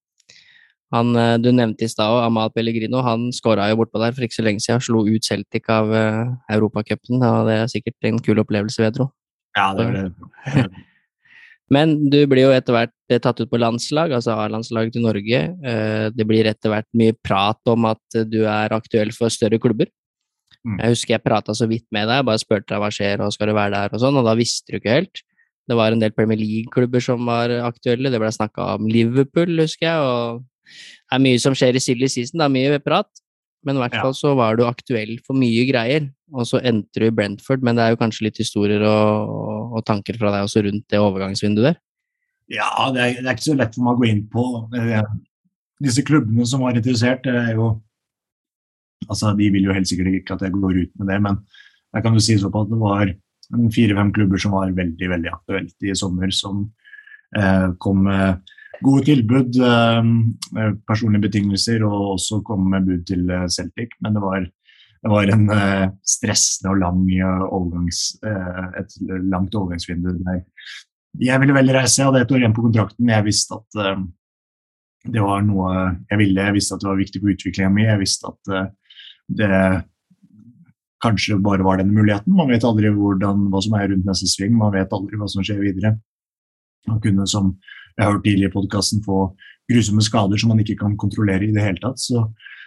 Han 0.94 1.10
du 1.42 1.50
nevnte 1.52 1.84
i 1.84 1.90
stad, 1.90 2.22
Amal 2.22 2.48
Pellegrino, 2.54 3.02
han 3.04 3.26
skåra 3.36 3.66
jo 3.68 3.76
bortpå 3.82 4.00
der 4.00 4.16
for 4.16 4.24
ikke 4.24 4.38
så 4.38 4.46
lenge 4.46 4.64
siden. 4.64 4.80
Slo 4.86 5.02
ut 5.04 5.28
Celtic 5.28 5.68
av 5.68 5.92
uh, 5.92 6.32
Europacupen, 6.54 7.20
og 7.20 7.50
det 7.50 7.58
er 7.58 7.68
sikkert 7.74 8.08
en 8.08 8.22
kul 8.24 8.40
opplevelse, 8.40 8.80
vil 8.80 8.88
jeg 8.88 8.96
tro. 8.96 9.10
Ja, 9.56 9.70
det 9.76 9.86
var 9.86 9.96
det. 9.96 10.66
Men 11.74 11.96
du 12.12 12.20
blir 12.30 12.46
jo 12.46 12.54
etter 12.54 12.76
hvert 12.76 12.94
eh, 13.10 13.18
tatt 13.22 13.40
ut 13.42 13.50
på 13.50 13.58
landslag, 13.58 14.12
altså 14.14 14.36
A-landslaget 14.38 14.94
til 14.94 15.06
Norge. 15.06 15.40
Eh, 15.66 16.08
det 16.14 16.26
blir 16.28 16.46
etter 16.46 16.70
hvert 16.70 16.88
mye 16.94 17.16
prat 17.26 17.72
om 17.72 17.88
at 17.90 18.18
du 18.30 18.44
er 18.44 18.74
aktuell 18.76 19.10
for 19.16 19.32
større 19.34 19.58
klubber. 19.62 19.90
Mm. 20.66 20.78
Jeg 20.78 20.94
husker 20.94 21.16
jeg 21.16 21.24
prata 21.26 21.54
så 21.54 21.66
vidt 21.70 21.86
med 21.94 22.06
deg, 22.10 22.22
bare 22.26 22.42
spurte 22.42 22.70
deg 22.70 22.82
hva 22.82 22.90
skjer 22.94 23.22
og 23.24 23.34
skal 23.34 23.50
du 23.50 23.56
være 23.56 23.74
der 23.74 23.96
og 23.96 24.02
sånn, 24.02 24.18
og 24.18 24.26
da 24.28 24.36
visste 24.38 24.74
du 24.74 24.78
ikke 24.78 24.98
helt. 25.00 25.22
Det 25.66 25.74
var 25.78 25.94
en 25.94 26.02
del 26.02 26.14
Premier 26.14 26.38
League-klubber 26.38 27.02
som 27.02 27.26
var 27.26 27.50
aktuelle, 27.66 28.12
det 28.14 28.22
ble 28.22 28.30
snakka 28.34 28.76
om 28.76 28.86
Liverpool, 28.90 29.56
husker 29.58 29.88
jeg, 29.88 30.06
og 30.06 30.44
det 30.66 31.18
er 31.18 31.22
mye 31.22 31.40
som 31.42 31.54
skjer 31.58 31.78
i 31.78 31.82
silly 31.82 32.10
season, 32.10 32.38
det 32.38 32.46
er 32.46 32.54
mye 32.54 32.82
prat. 32.82 33.10
Men 33.66 33.78
i 33.78 33.82
hvert 33.82 33.96
fall 33.98 34.14
så 34.14 34.32
var 34.38 34.58
du 34.58 34.62
aktuell 34.66 35.16
for 35.26 35.38
mye 35.38 35.64
greier, 35.68 36.06
og 36.34 36.46
så 36.46 36.60
endte 36.62 37.02
du 37.02 37.08
i 37.08 37.14
Brentford. 37.14 37.64
Men 37.66 37.78
det 37.78 37.84
er 37.84 37.94
jo 37.94 38.00
kanskje 38.00 38.28
litt 38.28 38.38
historier 38.40 38.84
og, 38.86 39.32
og 39.74 39.82
tanker 39.88 40.18
fra 40.20 40.30
deg 40.34 40.46
også 40.46 40.62
rundt 40.66 40.86
det 40.92 41.02
overgangsvinduet 41.02 41.72
der? 41.72 41.80
Ja, 42.54 42.70
det 42.94 43.02
er, 43.02 43.16
det 43.18 43.26
er, 43.26 43.34
ikke 43.34 43.48
så 43.48 43.56
lett 43.58 43.74
for 43.74 43.82
meg 43.82 43.96
å 43.96 44.00
gå 44.00 44.08
inn 44.12 44.22
på. 44.30 44.44
Eh, 44.78 45.02
disse 45.82 46.04
klubbene 46.06 46.46
som 46.46 46.62
var 46.62 46.78
interessert, 46.78 47.26
det 47.26 47.34
er 47.34 47.58
jo 47.58 47.74
Altså, 49.06 49.28
de 49.36 49.46
vil 49.52 49.66
jo 49.68 49.74
helt 49.76 49.86
sikkert 49.86 50.08
ikke 50.16 50.34
at 50.34 50.42
jeg 50.46 50.54
går 50.56 50.78
ut 50.80 50.92
med 50.98 51.10
det, 51.12 51.16
men 51.22 51.36
jeg 51.94 52.02
kan 52.02 52.14
jo 52.16 52.22
si 52.24 52.34
såpass 52.40 52.64
at 52.64 52.70
det 52.72 52.78
var 52.80 53.10
fire-fem 53.74 54.08
klubber 54.16 54.40
som 54.40 54.54
var 54.56 54.72
veldig, 54.74 55.08
veldig 55.12 55.30
aktuelt 55.30 55.84
i 55.84 55.92
sommer, 55.94 56.32
som 56.34 56.62
eh, 57.36 57.66
kom 57.82 58.00
med 58.08 58.40
gode 58.84 59.06
tilbud, 59.06 59.56
eh, 59.62 60.72
personlige 60.88 61.26
betingelser 61.28 61.84
og 61.86 62.16
også 62.16 62.42
komme 62.46 62.74
med 62.74 62.86
bud 62.88 63.06
til 63.08 63.30
eh, 63.30 63.48
Celtic. 63.52 63.96
Men 64.04 64.16
det 64.16 64.22
var, 64.24 64.44
det 64.46 65.12
var 65.12 65.32
en 65.32 65.48
eh, 65.54 65.86
stressende 66.06 66.74
og 66.74 66.82
lang 66.82 67.02
overgangs, 67.46 68.04
et 68.22 68.98
langt 69.30 69.54
overgangsvindu. 69.54 70.14
Jeg 71.16 71.40
ville 71.40 71.56
veldig 71.56 71.76
reise, 71.78 72.00
jeg 72.00 72.10
hadde 72.10 72.24
et 72.26 72.32
år 72.32 72.42
igjen 72.44 72.56
på 72.56 72.66
kontrakten. 72.66 73.12
Jeg 73.12 73.26
visste 73.26 73.60
at 73.60 74.06
det 75.06 75.22
var 75.22 75.44
noe 75.46 75.72
jeg 76.10 76.18
ville. 76.18 76.48
Jeg 76.48 76.56
visste 76.56 76.74
at 76.74 76.82
det 76.82 76.90
var 76.90 76.98
viktig 76.98 77.22
for 77.22 77.32
utviklinga 77.32 77.70
mi. 77.72 77.86
Jeg 77.86 78.02
visste 78.02 78.32
at 78.32 78.56
det 79.26 79.60
kanskje 81.04 81.38
bare 81.42 81.64
var 81.64 81.78
denne 81.80 81.94
muligheten. 81.94 82.34
Man 82.36 82.50
vet 82.50 82.64
aldri 82.66 82.90
hvordan, 82.92 83.46
hva 83.52 83.62
som 83.64 83.76
er 83.78 83.90
rundt 83.92 84.08
neste 84.08 84.28
sving, 84.30 84.54
man 84.58 84.74
vet 84.74 84.92
aldri 84.96 85.18
hva 85.20 85.28
som 85.30 85.44
skjer 85.46 85.62
videre. 85.62 85.94
Man 86.90 87.00
kunne, 87.02 87.26
som 87.30 87.54
jeg 87.96 88.04
har 88.04 88.12
hørt 88.12 88.26
tidligere 88.26 88.52
i 88.52 88.56
podkasten, 88.56 89.02
få 89.04 89.30
grusomme 89.70 90.04
skader 90.04 90.40
som 90.40 90.52
man 90.52 90.60
ikke 90.62 90.78
kan 90.82 90.98
kontrollere 91.00 91.48
i 91.48 91.54
det 91.54 91.64
hele 91.64 91.80
tatt. 91.82 92.00
Så 92.00 92.22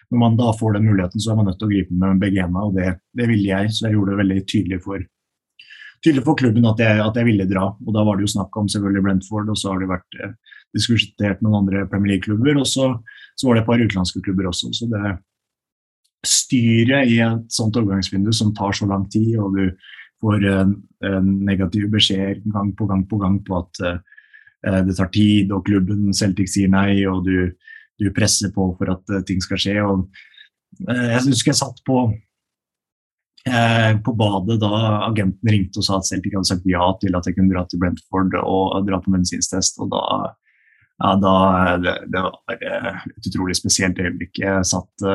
når 0.10 0.22
man 0.24 0.38
da 0.40 0.50
får 0.58 0.76
den 0.76 0.90
muligheten, 0.90 1.22
så 1.22 1.32
er 1.32 1.40
man 1.40 1.50
nødt 1.50 1.60
til 1.62 1.70
å 1.70 1.72
gripe 1.74 1.96
med 2.02 2.22
begge 2.24 2.42
hendene, 2.42 2.66
og 2.66 2.76
det, 2.78 2.98
det, 3.18 3.30
ville 3.30 3.46
jeg. 3.46 3.72
Så 3.76 3.86
jeg 3.86 3.96
gjorde 3.96 4.16
det 4.16 4.22
veldig 4.24 4.40
tydelig 4.50 4.82
for, 4.86 5.06
tydelig 6.06 6.26
for 6.26 6.40
klubben 6.42 6.66
at 6.70 6.82
jeg, 6.82 7.02
at 7.06 7.22
jeg, 7.22 7.30
ville 7.30 7.50
dra. 7.50 7.70
Og 7.86 7.96
da 7.96 8.06
var 8.08 8.18
det 8.18 8.26
jo 8.26 8.34
snakk 8.34 8.58
om 8.58 8.70
selvfølgelig 8.74 9.06
Brentford, 9.06 9.54
og 9.54 9.62
så 9.62 9.74
har 9.74 9.84
det 9.84 9.92
vært 9.94 10.20
eh, 10.20 10.36
diskutert 10.78 11.46
noen 11.46 11.62
andre 11.62 11.86
Premier 11.92 12.16
League-klubber, 12.16 12.58
og 12.58 12.70
så, 12.70 12.92
så, 13.36 13.48
var 13.48 13.58
det 13.58 13.64
et 13.64 13.70
par 13.70 13.84
utenlandske 13.86 14.24
klubber 14.26 14.50
også. 14.50 14.74
Så 14.74 14.90
det, 14.90 15.16
styret 16.28 17.08
i 17.08 17.22
et 17.24 17.54
sånt 17.54 17.78
overgangsvindu 17.80 18.34
som 18.36 18.52
tar 18.56 18.74
så 18.76 18.90
lang 18.90 19.06
tid, 19.14 19.38
og 19.40 19.56
du 19.56 19.70
får 20.20 20.46
en, 20.52 20.78
negativ 21.46 21.86
beskjed 21.94 22.42
gang 22.52 22.74
på 22.76 22.90
gang 22.90 23.06
på 23.08 23.18
gang 23.22 23.38
på 23.46 23.56
at 23.56 23.80
uh, 23.88 24.18
det 24.60 24.96
tar 24.98 25.08
tid, 25.14 25.52
og 25.56 25.64
klubben 25.68 26.10
Celtic 26.16 26.52
sier 26.52 26.72
nei, 26.72 27.06
og 27.08 27.22
du, 27.28 27.52
du 28.00 28.10
presser 28.16 28.52
på 28.56 28.66
for 28.80 28.92
at 28.92 29.14
uh, 29.14 29.22
ting 29.28 29.40
skal 29.44 29.62
skje. 29.62 29.78
Og, 29.86 30.10
uh, 30.90 31.06
jeg 31.14 31.22
husker 31.30 31.54
jeg 31.54 31.62
satt 31.62 31.80
på, 31.88 32.10
på 33.40 34.14
badet 34.20 34.58
da 34.60 34.70
agenten 35.08 35.50
ringte 35.50 35.80
og 35.80 35.86
sa 35.88 35.96
at 35.98 36.10
Celtic 36.10 36.34
hadde 36.36 36.50
sagt 36.50 36.66
ja 36.68 36.90
til 37.00 37.16
at 37.16 37.26
jeg 37.26 37.38
kunne 37.38 37.54
dra 37.54 37.64
til 37.66 37.80
Brentford 37.82 38.36
og 38.44 38.84
dra 38.86 39.00
på 39.00 39.14
medisinstest. 39.14 39.80
og 39.80 39.88
da 39.94 40.02
ja, 41.00 41.14
da, 41.24 41.34
det, 41.80 41.94
det 42.12 42.26
var 42.26 42.60
et 42.60 43.30
utrolig 43.32 43.56
spesielt 43.56 44.02
øyeblikk. 44.04 44.42
Jeg 44.44 44.68
satt 44.68 45.08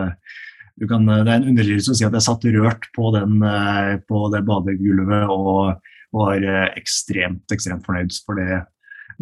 kan, 0.83 1.07
det 1.07 1.31
er 1.31 1.37
en 1.39 1.51
underdrivelse 1.53 1.93
å 1.93 1.97
si 1.97 2.07
at 2.07 2.15
jeg 2.17 2.27
satt 2.27 2.47
rørt 2.57 2.89
på, 2.97 3.11
den, 3.15 3.39
eh, 3.47 3.95
på 4.09 4.27
det 4.35 4.43
badegulvet 4.49 5.31
og 5.31 5.79
var 6.15 6.43
eh, 6.43 6.71
ekstremt, 6.81 7.47
ekstremt 7.55 7.87
fornøyd. 7.87 8.15
For 8.27 8.41
det 8.41 8.65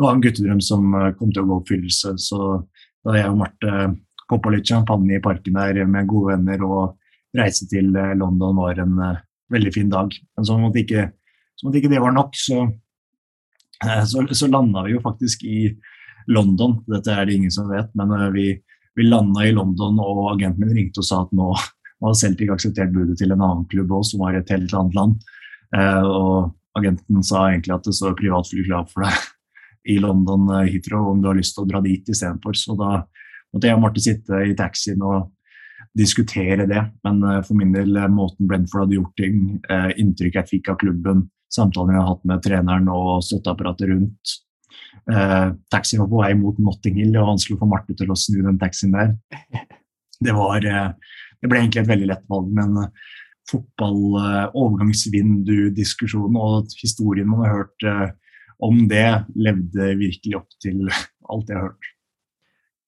var 0.01 0.15
en 0.15 0.23
guttedrøm 0.25 0.63
som 0.65 0.95
eh, 0.99 1.13
kom 1.19 1.33
til 1.33 1.45
å 1.45 1.49
gå 1.51 1.59
oppfyllelse. 1.61 2.15
Så 2.23 2.41
da 3.07 3.19
jeg 3.19 3.31
og 3.31 3.41
Marte 3.43 3.93
poppa 4.31 4.53
litt 4.55 4.69
champagne 4.69 5.19
i 5.19 5.23
parken 5.23 5.59
der 5.59 5.83
med 5.91 6.09
gode 6.09 6.37
venner 6.37 6.63
og 6.65 7.37
reise 7.37 7.67
til 7.69 7.91
London 8.17 8.57
var 8.61 8.79
en 8.81 8.95
veldig 9.53 9.73
fin 9.75 9.91
dag. 9.93 10.13
Men 10.37 10.47
som 10.47 10.65
at 10.69 10.77
ikke, 10.79 11.09
som 11.61 11.75
ikke 11.75 11.91
det 11.93 12.01
var 12.01 12.15
nok, 12.15 12.37
så, 12.39 12.63
så, 14.09 14.25
så 14.31 14.49
landa 14.49 14.85
vi 14.87 14.95
jo 14.95 15.03
faktisk 15.05 15.45
i 15.49 15.73
London. 16.33 16.79
Dette 16.89 17.13
er 17.13 17.29
det 17.29 17.37
ingen 17.37 17.53
som 17.53 17.69
vet, 17.73 17.91
men 17.99 18.13
vi 18.37 18.55
vi 18.95 19.03
landa 19.09 19.47
i 19.47 19.53
London, 19.53 20.01
og 20.01 20.33
agenten 20.35 20.67
min 20.67 20.77
ringte 20.77 21.01
og 21.01 21.09
sa 21.09 21.23
at 21.25 21.37
nå 21.37 21.53
hadde 21.57 22.19
Celtic 22.19 22.51
akseptert 22.53 22.93
budet 22.95 23.19
til 23.21 23.33
en 23.33 23.41
annen 23.41 23.69
klubb 23.71 23.93
også, 23.95 24.15
som 24.15 24.25
var 24.25 24.37
i 24.37 24.41
et 24.43 24.53
helt 24.53 24.75
annet 24.77 24.99
land. 24.99 25.29
Eh, 25.77 26.03
og 26.05 26.53
agenten 26.79 27.25
sa 27.25 27.47
egentlig 27.49 27.77
at 27.77 27.87
det 27.89 27.97
står 27.97 28.19
privatfly 28.19 28.67
klart 28.69 28.93
for 28.93 29.07
deg 29.07 29.17
i 29.89 29.99
London 30.03 30.49
eh, 30.57 30.71
Heathrow 30.73 31.11
om 31.13 31.23
du 31.23 31.31
har 31.31 31.39
lyst 31.39 31.57
til 31.57 31.65
å 31.65 31.71
dra 31.71 31.83
dit 31.85 32.09
istedenfor. 32.09 32.59
Så 32.59 32.77
da 32.79 33.01
måtte 33.53 33.69
jeg 33.69 33.79
og 33.79 33.85
Marte 33.85 34.05
sitte 34.05 34.43
i 34.47 34.57
taxien 34.59 35.03
og 35.07 35.33
diskutere 35.99 36.67
det. 36.71 36.85
Men 37.07 37.23
eh, 37.29 37.43
for 37.47 37.59
min 37.59 37.75
del, 37.75 37.97
eh, 37.97 38.11
måten 38.13 38.49
Brentford 38.51 38.87
hadde 38.87 38.99
gjort 39.01 39.19
ting, 39.21 39.43
inntrykket 39.97 40.43
jeg 40.43 40.53
fikk 40.57 40.73
av 40.73 40.81
klubben, 40.85 41.27
samtalen 41.53 41.95
jeg 41.95 42.03
har 42.03 42.15
hatt 42.15 42.25
med 42.31 42.47
treneren 42.47 42.89
og 42.93 43.21
støtteapparatet 43.27 43.93
rundt, 43.93 44.39
Eh, 45.11 45.49
taxien 45.73 46.01
var 46.03 46.09
på 46.11 46.21
vei 46.23 46.35
mot 46.39 46.59
Notting 46.63 47.01
Hill, 47.01 47.13
det 47.13 47.21
var 47.21 47.33
vanskelig 47.33 47.57
å 47.57 47.63
få 47.63 47.69
Marte 47.71 47.97
til 47.99 48.13
å 48.13 48.19
snu 48.19 48.39
den 48.45 48.61
taxien 48.61 48.95
der. 48.95 49.17
Det, 50.23 50.31
var, 50.37 50.63
det 50.63 51.49
ble 51.51 51.59
egentlig 51.59 51.81
et 51.81 51.89
veldig 51.89 52.07
lett 52.07 52.21
valg, 52.31 52.53
men 52.55 52.77
fotball, 53.51 53.97
overgangsvindu-diskusjonen 54.55 56.37
og 56.39 56.71
historien 56.79 57.27
man 57.27 57.43
har 57.43 57.57
hørt 57.57 57.87
om 58.63 58.85
det, 58.91 59.09
levde 59.35 59.91
virkelig 59.99 60.39
opp 60.39 60.63
til 60.63 60.87
alt 60.87 61.51
jeg 61.51 61.59
har 61.59 61.69
hørt. 61.71 61.91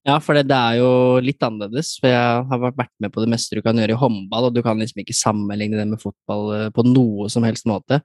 Ja, 0.05 0.19
for 0.21 0.37
det, 0.37 0.45
det, 0.51 0.57
er 0.57 0.83
jo 0.83 0.89
litt 1.25 1.41
annerledes. 1.45 1.95
For 1.97 2.13
jeg 2.13 2.45
har 2.51 2.61
vært 2.63 2.93
med 3.01 3.13
på 3.15 3.23
det 3.25 3.31
meste 3.33 3.57
du 3.57 3.65
kan 3.65 3.79
gjøre 3.81 3.97
i 3.97 4.01
håndball, 4.01 4.51
og 4.51 4.57
du 4.57 4.61
kan 4.65 4.81
liksom 4.81 5.01
ikke 5.01 5.17
sammenligne 5.17 5.81
det 5.81 5.87
med 5.89 6.03
fotball 6.03 6.51
eh, 6.59 6.71
på 6.77 6.85
noe 6.87 7.31
som 7.33 7.47
helst 7.49 7.65
måte. 7.71 8.03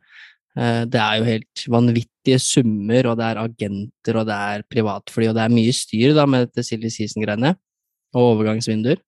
Eh, 0.56 0.86
det 0.88 1.02
er 1.04 1.20
jo 1.20 1.28
helt 1.28 1.66
vanvittige 1.76 2.40
summer, 2.40 3.12
og 3.12 3.20
det 3.20 3.28
er 3.28 3.44
agenter, 3.44 4.22
og 4.22 4.30
det 4.32 4.40
er 4.54 4.66
privatfly, 4.72 5.28
og 5.28 5.36
det 5.36 5.44
er 5.44 5.58
mye 5.60 5.76
styr 5.76 6.16
da 6.16 6.26
med 6.30 6.48
dette 6.48 6.66
Silje 6.70 6.94
season-greiene, 6.96 7.54
og 8.16 8.32
overgangsvinduer. 8.34 9.04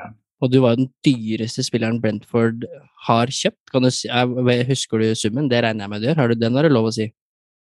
Ja. 0.00 0.10
Og 0.42 0.50
du 0.50 0.62
var 0.64 0.72
jo 0.72 0.86
den 0.86 0.92
dyreste 1.04 1.62
spilleren 1.62 2.00
Brentford 2.02 2.64
har 3.06 3.30
kjøpt. 3.30 3.68
Kan 3.70 3.84
du 3.84 3.92
si, 3.94 4.08
husker 4.72 5.04
du 5.04 5.12
summen? 5.14 5.52
Det 5.52 5.60
regner 5.62 5.84
jeg 5.84 5.92
med 5.92 6.02
du 6.02 6.08
gjør. 6.08 6.18
Har 6.18 6.32
du 6.32 6.40
den, 6.40 6.56
har 6.56 6.66
du 6.66 6.72
lov 6.72 6.88
å 6.88 6.94
si? 6.96 7.12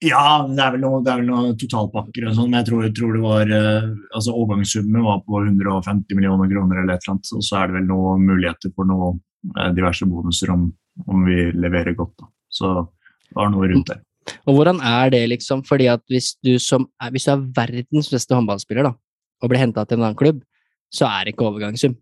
Ja, 0.02 0.42
det 0.48 0.62
er 0.62 0.72
vel 0.74 0.82
noen 0.82 1.26
noe 1.28 1.56
totalpakker 1.58 2.26
og 2.26 2.36
sånn, 2.36 2.48
men 2.50 2.58
jeg 2.60 2.68
tror, 2.70 2.86
tror, 2.96 3.12
det 3.14 3.22
var 3.22 3.52
uh, 3.54 3.90
altså 4.10 4.34
Overgangssummen 4.34 5.04
var 5.06 5.20
på 5.26 5.42
150 5.44 6.18
millioner 6.18 6.50
kroner 6.50 6.80
eller 6.82 6.96
et 6.96 7.04
eller 7.04 7.14
annet, 7.14 7.30
og 7.36 7.44
så 7.46 7.60
er 7.60 7.70
det 7.70 7.76
vel 7.76 7.86
noen 7.90 8.24
muligheter 8.26 8.72
for 8.74 8.88
noen 8.88 9.20
uh, 9.54 9.68
diverse 9.76 10.08
bonuser 10.10 10.50
om, 10.54 10.66
om 11.06 11.22
vi 11.28 11.44
leverer 11.54 11.94
godt. 11.98 12.16
Da. 12.18 12.30
Så 12.50 12.72
det 12.82 13.38
var 13.38 13.52
noe 13.54 13.70
rundt 13.70 13.92
det. 13.92 14.00
Og 14.46 14.56
hvordan 14.56 14.82
er 14.86 15.12
det, 15.14 15.22
liksom? 15.30 15.62
Fordi 15.66 15.88
at 15.92 16.02
hvis 16.10 16.34
du, 16.42 16.56
som, 16.62 16.88
hvis 17.14 17.26
du 17.28 17.34
er 17.34 17.46
verdens 17.56 18.10
beste 18.12 18.34
håndballspiller 18.34 18.90
da, 18.90 18.94
og 19.42 19.50
blir 19.50 19.62
henta 19.62 19.84
til 19.86 19.98
en 19.98 20.06
annen 20.08 20.18
klubb, 20.18 20.42
så 20.92 21.08
er 21.08 21.24
det 21.24 21.34
ikke 21.34 21.48
overgangssum. 21.48 21.96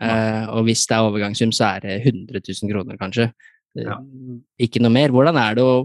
Uh, 0.00 0.48
og 0.56 0.66
hvis 0.68 0.86
det 0.88 0.96
er 0.96 1.06
overgangssum, 1.06 1.52
så 1.52 1.74
er 1.76 1.84
det 1.84 1.96
100 2.00 2.40
000 2.48 2.72
kroner, 2.72 2.96
kanskje. 3.00 3.28
Eh, 3.76 3.86
ja. 3.86 3.98
Ikke 4.64 4.80
noe 4.82 4.92
mer. 4.94 5.12
Hvordan 5.12 5.38
er 5.40 5.58
det 5.58 5.64
å, 5.64 5.82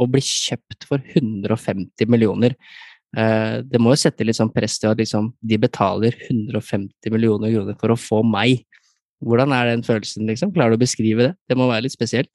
å 0.00 0.08
bli 0.10 0.22
kjøpt 0.24 0.86
for 0.88 1.02
150 1.02 2.10
millioner? 2.10 2.56
Uh, 3.10 3.60
det 3.66 3.80
må 3.82 3.94
jo 3.94 4.00
sette 4.04 4.26
litt 4.26 4.38
sånn 4.38 4.52
press 4.54 4.78
til 4.78 4.92
at 4.92 5.00
liksom, 5.00 5.32
de 5.42 5.58
betaler 5.60 6.14
150 6.28 7.10
millioner 7.10 7.54
kroner 7.54 7.78
for 7.80 7.94
å 7.94 7.98
få 7.98 8.20
meg. 8.26 8.62
Hvordan 9.20 9.52
er 9.52 9.72
den 9.72 9.82
følelsen, 9.84 10.28
liksom? 10.30 10.54
Klarer 10.54 10.74
du 10.74 10.80
å 10.80 10.84
beskrive 10.84 11.26
det? 11.26 11.32
Det 11.50 11.58
må 11.58 11.68
være 11.68 11.88
litt 11.88 11.96
spesielt. 11.96 12.32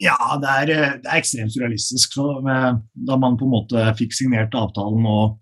Ja, 0.00 0.16
det 0.40 0.48
er, 0.48 0.70
eh, 0.72 0.92
det 1.02 1.08
er 1.08 1.20
ekstremt 1.20 1.52
surrealistisk. 1.52 2.16
Med, 2.44 2.80
da 3.08 3.16
man 3.20 3.36
på 3.40 3.46
en 3.46 3.54
måte 3.54 3.84
fikk 3.98 4.16
signert 4.16 4.56
avtalen 4.56 5.04
og 5.08 5.38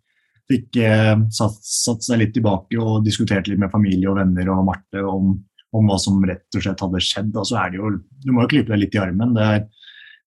fikk 0.50 0.80
eh, 0.82 1.14
satt, 1.34 1.58
satt, 1.62 2.02
seg 2.06 2.22
litt 2.22 2.34
tilbake 2.34 2.78
og 2.80 3.04
diskutert 3.06 3.48
litt 3.48 3.60
med 3.62 3.72
familie 3.74 4.10
og 4.10 4.18
venner 4.18 4.50
og 4.54 4.64
Marte 4.66 5.04
om, 5.04 5.36
om 5.76 5.90
hva 5.90 5.98
som 6.02 6.18
rett 6.26 6.58
og 6.58 6.64
slett 6.64 6.82
hadde 6.82 7.02
skjedd, 7.04 7.30
da, 7.34 7.44
så 7.46 7.60
er 7.62 7.70
det 7.70 7.82
jo 7.82 7.92
Du 8.24 8.32
må 8.32 8.44
jo 8.44 8.52
klype 8.54 8.72
deg 8.72 8.82
litt 8.82 8.98
i 8.98 9.02
armen. 9.02 9.36
Det 9.36 9.46
er, 9.46 9.62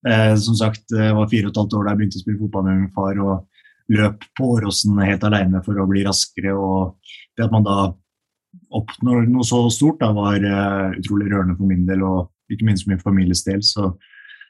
eh, 0.07 0.35
som 0.39 0.57
sagt, 0.57 0.85
jeg 0.91 1.15
var 1.17 1.31
fire 1.31 1.49
og 1.49 1.53
et 1.53 1.61
halvt 1.61 1.77
år 1.77 1.87
da 1.87 1.93
jeg 1.93 2.01
begynte 2.01 2.19
å 2.19 2.25
spille 2.25 2.41
fotball 2.41 2.67
med 2.67 2.79
min 2.79 2.93
far 2.95 3.23
og 3.23 3.65
løp 3.91 4.27
på 4.37 4.51
Åråsen 4.55 5.01
helt 5.03 5.25
alene 5.27 5.63
for 5.65 5.79
å 5.79 5.87
bli 5.89 6.05
raskere. 6.07 6.53
og 6.55 6.97
Det 7.35 7.47
at 7.47 7.53
man 7.53 7.67
da 7.67 7.79
oppnår 8.71 9.27
noe 9.27 9.47
så 9.47 9.65
stort, 9.73 9.99
da, 10.03 10.11
var 10.15 10.39
eh, 10.39 10.99
utrolig 10.99 11.31
rørende 11.31 11.57
for 11.57 11.67
min 11.67 11.85
del, 11.89 12.05
og 12.07 12.31
ikke 12.51 12.67
minst 12.67 12.85
for 12.85 12.93
min 12.93 13.03
families 13.03 13.45
del. 13.47 13.63
så 13.65 13.93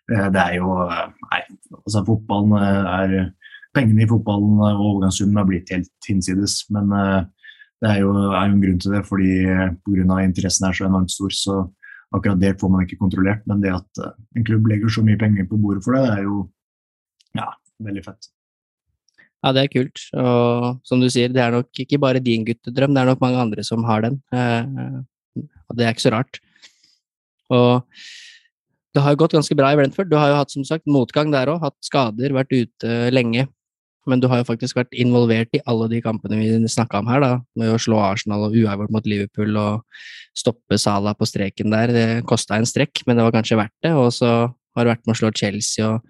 Eh, 0.09 0.27
det 0.33 0.41
er 0.41 0.57
jo 0.59 0.71
eh, 0.87 1.05
Nei, 1.31 1.41
altså 1.77 2.03
fotballen 2.07 2.57
eh, 2.59 2.95
er 2.97 3.29
Pengene 3.71 4.03
i 4.03 4.09
fotballen 4.09 4.57
og 4.59 4.81
overgangssummen 4.83 5.37
har 5.39 5.45
blitt 5.47 5.69
helt 5.71 5.91
hinsides. 6.03 6.57
Men 6.75 6.89
det 6.91 7.87
er 7.87 8.01
jo, 8.01 8.09
er 8.11 8.49
jo 8.49 8.57
en 8.57 8.63
grunn 8.65 8.81
til 8.83 8.95
det, 8.97 8.99
fordi 9.07 9.29
pga. 9.85 10.17
interessen 10.25 10.67
er 10.67 10.75
så 10.75 10.89
enormt 10.89 11.13
stor. 11.13 11.31
så 11.31 11.55
akkurat 12.11 12.41
det 12.41 12.57
får 12.59 12.71
man 12.71 12.85
ikke 12.85 12.99
kontrollert. 12.99 13.41
Men 13.49 13.63
det 13.63 13.73
at 13.75 14.03
en 14.37 14.45
klubb 14.47 14.67
legger 14.71 14.91
så 14.91 15.03
mye 15.05 15.19
penger 15.19 15.47
på 15.49 15.59
bordet 15.61 15.83
for 15.85 15.97
det, 15.97 16.05
det 16.07 16.13
er 16.19 16.27
jo 16.27 16.43
ja, 17.37 17.47
veldig 17.83 18.05
fett. 18.05 18.31
Ja, 19.41 19.53
det 19.57 19.63
er 19.63 19.71
kult. 19.73 20.03
Og 20.21 20.81
som 20.85 21.01
du 21.01 21.07
sier, 21.09 21.31
det 21.33 21.41
er 21.41 21.55
nok 21.55 21.83
ikke 21.83 21.99
bare 22.01 22.21
din 22.21 22.45
guttedrøm, 22.45 22.93
det 22.93 23.01
er 23.01 23.09
nok 23.09 23.23
mange 23.23 23.39
andre 23.41 23.65
som 23.65 23.85
har 23.87 24.03
den. 24.05 24.19
Og 24.29 25.77
det 25.77 25.87
er 25.87 25.95
ikke 25.95 26.05
så 26.05 26.13
rart. 26.13 26.41
Og 27.51 27.81
det 28.91 29.01
har 29.01 29.15
jo 29.15 29.21
gått 29.23 29.33
ganske 29.37 29.55
bra 29.57 29.71
i 29.71 29.79
Brentford. 29.79 30.11
Du 30.11 30.17
har 30.19 30.29
jo 30.29 30.37
hatt 30.37 30.53
som 30.53 30.67
sagt 30.67 30.89
motgang 30.89 31.31
der 31.33 31.49
òg, 31.49 31.63
hatt 31.63 31.77
skader, 31.85 32.35
vært 32.35 32.53
ute 32.53 32.99
lenge. 33.15 33.47
Men 34.09 34.21
du 34.21 34.27
har 34.31 34.41
jo 34.41 34.47
faktisk 34.47 34.79
vært 34.79 34.95
involvert 34.97 35.53
i 35.53 35.61
alle 35.69 35.87
de 35.91 35.99
kampene 36.01 36.39
vi 36.39 36.69
snakka 36.71 37.03
om 37.03 37.09
her, 37.11 37.21
da. 37.21 37.33
Med 37.59 37.73
å 37.73 37.81
slå 37.81 37.99
Arsenal 38.01 38.47
og 38.47 38.55
uavgjort 38.57 38.93
mot 38.93 39.09
Liverpool 39.09 39.59
og 39.61 39.83
stoppe 40.37 40.79
Salah 40.81 41.13
på 41.17 41.27
streken 41.29 41.73
der. 41.73 41.93
Det 41.93 42.07
kosta 42.29 42.57
en 42.57 42.65
strekk, 42.69 43.03
men 43.05 43.19
det 43.19 43.27
var 43.27 43.35
kanskje 43.35 43.59
verdt 43.59 43.77
det. 43.85 43.93
Og 43.93 44.09
så 44.15 44.31
har 44.49 44.87
du 44.87 44.93
vært 44.93 45.05
med 45.05 45.13
å 45.13 45.19
slå 45.21 45.33
Chelsea, 45.37 45.91
og 45.91 46.01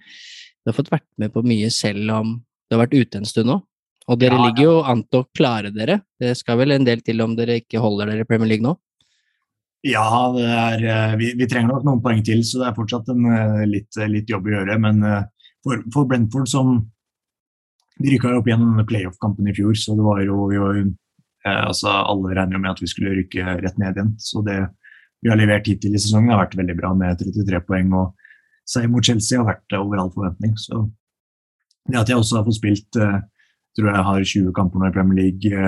du 0.61 0.71
har 0.71 0.77
fått 0.77 0.93
vært 0.93 1.09
med 1.19 1.33
på 1.33 1.43
mye 1.43 1.71
selv 1.73 2.15
om 2.15 2.37
du 2.39 2.77
har 2.77 2.85
vært 2.85 2.95
ute 2.95 3.19
en 3.19 3.27
stund 3.27 3.51
nå. 3.51 3.59
Og 4.11 4.19
dere 4.19 4.37
ja, 4.37 4.39
ja. 4.39 4.47
ligger 4.47 4.63
jo 4.65 4.77
an 4.87 5.03
til 5.07 5.21
å 5.21 5.27
klare 5.35 5.73
dere. 5.75 5.99
Det 6.19 6.31
skal 6.39 6.59
vel 6.61 6.75
en 6.75 6.87
del 6.87 7.03
til 7.05 7.21
om 7.23 7.35
dere 7.37 7.59
ikke 7.61 7.81
holder 7.81 8.11
dere 8.11 8.25
i 8.25 8.29
Premier 8.29 8.49
League 8.53 8.65
nå? 8.65 8.77
Ja, 9.87 10.05
er, 10.37 10.83
eh, 10.85 11.13
vi, 11.17 11.31
vi, 11.37 11.47
trenger 11.49 11.73
nok 11.73 11.85
noen 11.87 12.01
poeng 12.05 12.19
til, 12.25 12.43
så 12.45 12.61
det 12.61 12.67
er 12.69 12.75
fortsatt 12.77 13.07
en, 13.13 13.25
eh, 13.33 13.61
litt, 13.69 13.97
litt, 14.13 14.29
jobb 14.29 14.49
å 14.49 14.53
gjøre. 14.55 14.77
Men 14.81 15.01
eh, 15.07 15.23
for, 15.65 15.81
for 15.93 16.09
Brentford, 16.09 16.49
som 16.49 16.75
de 17.99 18.13
rykka 18.13 18.37
opp 18.37 18.47
igjen 18.49 18.85
playoff-kampen 18.87 19.49
i 19.51 19.55
fjor, 19.55 19.75
så 19.77 19.95
det 19.97 20.05
var 20.05 20.21
jo, 20.23 20.45
vi 20.49 20.59
var 20.61 20.79
Eh, 21.45 21.63
altså, 21.67 21.89
alle 21.89 22.35
regner 22.35 22.57
jo 22.57 22.61
med 22.61 22.71
at 22.75 22.81
vi 22.83 22.89
skulle 22.89 23.15
rykke 23.17 23.57
rett 23.63 23.81
ned 23.81 23.97
igjen. 23.97 24.13
Så 24.21 24.43
det 24.45 24.59
vi 25.21 25.29
har 25.29 25.37
levert 25.37 25.67
hittil 25.69 25.93
i 25.93 26.01
sesongen 26.01 26.33
har 26.33 26.41
vært 26.43 26.57
veldig 26.57 26.75
bra 26.79 26.93
med 26.97 27.19
33 27.21 27.61
poeng. 27.67 27.93
og 27.93 28.17
seier 28.71 28.89
mot 28.89 29.05
Chelsea 29.05 29.39
har 29.39 29.49
vært 29.49 29.77
over 29.77 29.99
all 30.01 30.11
forventning. 30.13 30.55
Så 30.57 30.85
det 31.89 31.99
at 31.99 32.09
jeg 32.09 32.17
også 32.17 32.39
har 32.39 32.47
fått 32.47 32.59
spilt 32.61 32.97
eh, 32.97 33.19
tror 33.77 33.89
jeg 33.89 34.07
har 34.09 34.29
20 34.33 34.53
kamper 34.57 34.79
nå 34.79 34.89
i 34.89 34.95
Premier 34.95 35.19
League. 35.23 35.61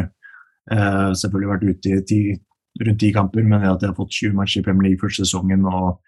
Eh, 0.72 1.10
selvfølgelig 1.22 1.52
vært 1.54 1.68
ute 1.70 1.90
i 1.90 2.02
10, 2.02 2.40
rundt 2.88 3.00
ti 3.02 3.12
kamper, 3.14 3.44
men 3.44 3.62
det 3.62 3.74
at 3.74 3.84
jeg 3.84 3.94
har 3.94 4.00
fått 4.00 4.18
20 4.22 4.38
matcher 4.38 4.62
i 4.62 4.66
Premier 4.70 4.90
League 4.90 5.02
første 5.02 5.26
sesongen 5.26 5.66
og 5.70 6.00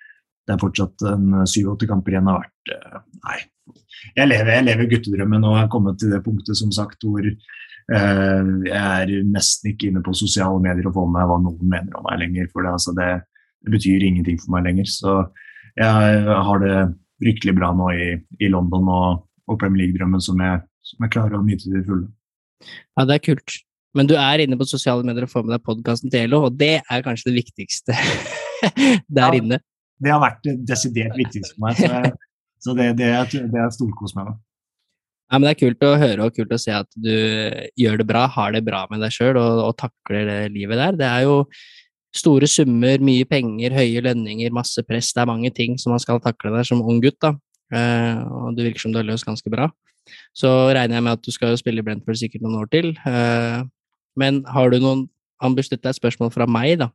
det 0.46 0.54
er 0.54 0.62
fortsatt 0.62 1.02
en 1.10 1.42
7-8 1.50 1.88
kamper 1.90 2.14
igjen, 2.14 2.30
har 2.30 2.44
vært 2.44 2.74
eh, 2.76 2.98
Nei. 3.26 3.40
Jeg 4.16 4.30
lever, 4.30 4.52
jeg 4.58 4.66
lever 4.68 4.90
guttedrømmen 4.92 5.46
og 5.48 5.58
har 5.60 5.70
kommet 5.74 5.98
til 6.02 6.12
det 6.14 6.22
punktet 6.26 6.58
som 6.60 6.72
sagt 6.76 7.06
hvor 7.06 7.26
uh, 7.26 8.52
jeg 8.66 8.76
er 8.76 9.14
nesten 9.30 9.72
ikke 9.72 9.90
inne 9.90 10.04
på 10.06 10.14
sosiale 10.18 10.62
medier 10.62 10.90
og 10.90 10.98
får 10.98 11.08
med 11.10 11.18
meg 11.18 11.32
hva 11.32 11.40
noen 11.42 11.72
mener 11.72 11.98
om 11.98 12.06
meg 12.10 12.22
lenger. 12.22 12.52
For 12.54 12.66
det, 12.66 12.76
altså, 12.78 12.94
det, 12.98 13.10
det 13.66 13.74
betyr 13.74 14.06
ingenting 14.06 14.38
for 14.42 14.56
meg 14.56 14.68
lenger. 14.70 14.92
Så 14.92 15.18
jeg 15.76 16.36
har 16.48 16.62
det 16.64 16.78
virkelig 17.24 17.56
bra 17.58 17.72
nå 17.76 17.92
i, 17.96 18.10
i 18.44 18.52
London 18.52 18.90
og, 18.92 19.24
og 19.50 19.60
Premier 19.60 19.86
League-drømmen 19.86 20.24
som, 20.24 20.42
som, 20.86 21.06
jeg 21.06 21.14
klarer 21.14 21.40
å 21.40 21.46
nyte 21.46 21.68
til 21.68 21.86
fulle. 21.88 22.10
Ja, 22.96 23.06
det 23.06 23.18
er 23.18 23.24
kult. 23.32 23.60
Men 23.96 24.10
du 24.10 24.16
er 24.20 24.44
inne 24.44 24.58
på 24.60 24.68
sosiale 24.68 25.06
medier 25.08 25.28
og 25.28 25.32
får 25.32 25.46
med 25.46 25.56
deg 25.56 25.64
podkasten 25.64 26.12
til 26.12 26.26
ELO, 26.28 26.46
og 26.50 26.58
det 26.60 26.82
er 26.84 27.04
kanskje 27.06 27.30
det 27.30 27.38
viktigste 27.38 27.96
der 29.18 29.30
ja, 29.30 29.40
inne. 29.40 29.62
Det 30.04 30.12
har 30.12 30.20
vært 30.20 30.42
det 30.44 30.58
desidert 30.68 31.16
viktigste 31.16 31.56
for 31.56 31.68
meg, 31.70 31.80
så, 31.80 31.92
jeg, 31.92 32.12
så 32.66 32.74
det, 32.78 32.96
det, 32.98 33.14
det 33.54 33.62
er 33.62 33.72
storkos 33.74 34.16
med 34.18 34.32
meg. 34.32 34.42
Ja, 35.26 35.40
men 35.40 35.48
Det 35.48 35.54
er 35.56 35.62
kult 35.64 35.86
å 35.86 35.96
høre 35.98 36.28
og 36.28 36.36
kult 36.36 36.54
å 36.54 36.62
se 36.62 36.74
at 36.74 36.90
du 37.02 37.16
gjør 37.80 37.98
det 38.02 38.06
bra, 38.10 38.28
har 38.30 38.54
det 38.54 38.62
bra 38.66 38.84
med 38.92 39.02
deg 39.02 39.14
sjøl 39.14 39.40
og, 39.42 39.62
og, 39.64 39.74
takler 39.80 40.28
det 40.30 40.42
livet 40.54 40.78
der. 40.78 41.00
Det 41.00 41.08
er 41.08 41.26
jo 41.26 41.40
store 42.16 42.48
summer, 42.50 43.02
mye 43.04 43.26
penger, 43.28 43.74
høye 43.76 44.04
lønninger, 44.06 44.54
masse 44.54 44.84
press. 44.88 45.10
Det 45.14 45.24
er 45.24 45.32
mange 45.32 45.52
ting 45.54 45.80
som 45.82 45.96
man 45.96 46.04
skal 46.04 46.22
takle 46.24 46.54
der 46.54 46.68
som 46.68 46.84
ung 46.86 47.02
gutt. 47.04 47.18
da. 47.26 47.34
Eh, 47.74 48.22
og 48.22 48.54
det 48.56 48.68
virker 48.70 48.86
som 48.86 48.94
du 48.94 49.02
har 49.02 49.08
løst 49.08 49.28
ganske 49.28 49.50
bra. 49.52 49.72
Så 50.38 50.52
regner 50.78 51.00
jeg 51.00 51.08
med 51.08 51.18
at 51.18 51.26
du 51.26 51.34
skal 51.34 51.58
spille 51.58 51.82
i 51.82 51.86
Brentford 51.86 52.22
sikkert 52.22 52.46
noen 52.46 52.62
år 52.62 52.70
til. 52.72 52.94
Eh, 53.10 53.66
men 54.16 54.44
har 54.54 54.72
du 54.72 54.80
noen 54.80 55.10
Dette 55.46 55.84
er 55.84 55.92
et 55.92 55.98
spørsmål 55.98 56.32
fra 56.32 56.46
meg, 56.48 56.80
da. 56.80 56.88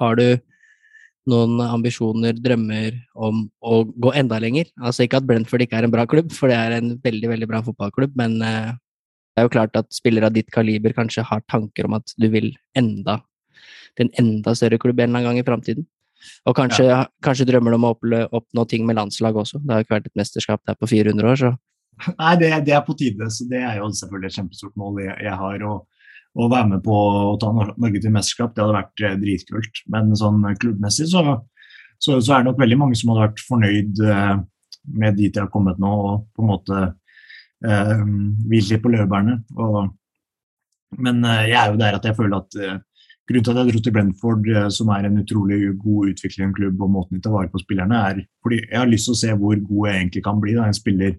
Har 0.00 0.16
du 0.16 0.38
noen 1.28 1.60
ambisjoner, 1.62 2.36
drømmer 2.40 2.96
om 3.14 3.46
å 3.60 3.82
gå 3.88 4.12
enda 4.18 4.40
lenger? 4.42 4.70
Altså 4.80 5.04
ikke 5.04 5.20
at 5.20 5.28
Brentford 5.28 5.64
ikke 5.64 5.78
er 5.78 5.86
en 5.88 5.94
bra 5.94 6.06
klubb, 6.08 6.32
for 6.34 6.50
det 6.50 6.58
er 6.58 6.78
en 6.78 6.94
veldig, 7.04 7.32
veldig 7.34 7.48
bra 7.50 7.62
fotballklubb, 7.66 8.16
men 8.18 8.38
eh, 8.44 8.72
det 8.74 9.42
er 9.42 9.46
jo 9.46 9.54
klart 9.54 9.76
at 9.78 9.92
spillere 9.94 10.26
av 10.26 10.34
ditt 10.34 10.50
kaliber 10.54 10.96
kanskje 10.96 11.22
har 11.28 11.44
tanker 11.46 11.86
om 11.86 11.94
at 12.00 12.16
du 12.18 12.26
vil 12.32 12.50
enda 12.78 13.20
til 13.94 14.08
en 14.08 14.16
enda 14.22 14.54
større 14.58 14.80
klubb 14.82 14.98
en 14.98 15.10
eller 15.10 15.20
annen 15.20 15.30
gang 15.30 15.40
i 15.42 15.46
framtiden. 15.46 15.86
Og 16.50 16.56
kanskje, 16.58 16.88
ja. 16.88 17.04
kanskje, 17.22 17.46
drømmer 17.46 17.74
du 17.74 17.78
om 17.78 17.86
å 17.86 17.94
oppnå 18.40 18.64
ting 18.70 18.86
med 18.86 18.98
landslaget 18.98 19.44
også. 19.44 19.60
Det 19.62 19.74
har 19.74 19.82
jo 19.82 19.86
ikke 19.86 19.96
vært 19.96 20.10
et 20.10 20.18
mesterskap 20.18 20.62
der 20.66 20.78
på 20.78 20.90
400 20.90 21.32
år, 21.32 21.42
så 21.44 21.54
Nei, 22.14 22.34
det, 22.38 22.50
det, 22.66 22.74
er 22.76 22.82
på 22.86 22.94
tide. 22.94 23.26
så 23.34 23.46
Det 23.50 23.58
er 23.58 23.80
jo 23.80 23.88
selvfølgelig 23.90 24.28
et 24.30 24.36
kjempestort 24.36 24.74
mål 24.78 25.00
jeg, 25.02 25.16
jeg 25.26 25.38
har. 25.40 25.64
Å, 25.66 25.72
å 26.38 26.48
være 26.50 26.70
med 26.72 26.84
på 26.84 26.94
å 26.94 27.36
ta 27.40 27.50
Norge 27.54 28.02
til 28.02 28.14
mesterskap, 28.14 28.54
det 28.54 28.64
hadde 28.64 28.78
vært 28.78 29.04
eh, 29.04 29.18
dritkult. 29.20 29.82
Men 29.92 30.14
sånn 30.18 30.44
klubbmessig 30.60 31.08
så, 31.12 31.24
så, 31.98 32.18
så, 32.18 32.32
er 32.32 32.42
det 32.42 32.50
nok 32.50 32.62
veldig 32.62 32.80
mange 32.84 32.98
som 32.98 33.12
hadde 33.12 33.26
vært 33.26 33.44
fornøyd 33.48 34.02
eh, 34.06 34.34
med 34.98 35.18
dit 35.18 35.34
jeg 35.34 35.44
har 35.44 35.52
kommet 35.52 35.80
nå, 35.82 35.92
og 35.92 36.26
på 36.34 36.44
en 36.44 36.52
måte 36.52 36.82
eh, 37.66 38.04
litt 38.52 38.84
på 38.84 38.92
laurbærene. 38.94 39.40
Men 40.98 41.24
eh, 41.24 41.48
jeg 41.50 41.58
er 41.60 41.72
jo 41.72 41.80
der 41.80 41.98
at 41.98 42.06
jeg 42.08 42.18
føler 42.18 42.40
at 42.40 42.60
eh, 42.62 42.78
Grunnen 43.28 43.44
til 43.44 43.52
at 43.52 43.58
jeg 43.60 43.74
dro 43.74 43.80
til 43.84 43.92
Brentford, 43.92 44.46
eh, 44.48 44.66
som 44.72 44.88
er 44.94 45.04
en 45.04 45.18
utrolig 45.20 45.58
god 45.82 46.14
utviklingsklubb 46.14 46.80
og 46.80 46.92
måten 46.94 47.18
de 47.18 47.24
tar 47.26 47.34
vare 47.34 47.50
på 47.52 47.60
spillerne, 47.60 47.98
er 48.00 48.22
fordi 48.40 48.62
jeg 48.62 48.78
har 48.78 48.88
lyst 48.88 49.04
til 49.10 49.16
å 49.16 49.18
se 49.20 49.34
hvor 49.42 49.58
god 49.66 49.88
jeg 49.90 49.98
egentlig 49.98 50.22
kan 50.24 50.40
bli. 50.40 50.54
Da. 50.56 50.64
En 50.64 50.78
spiller 50.78 51.18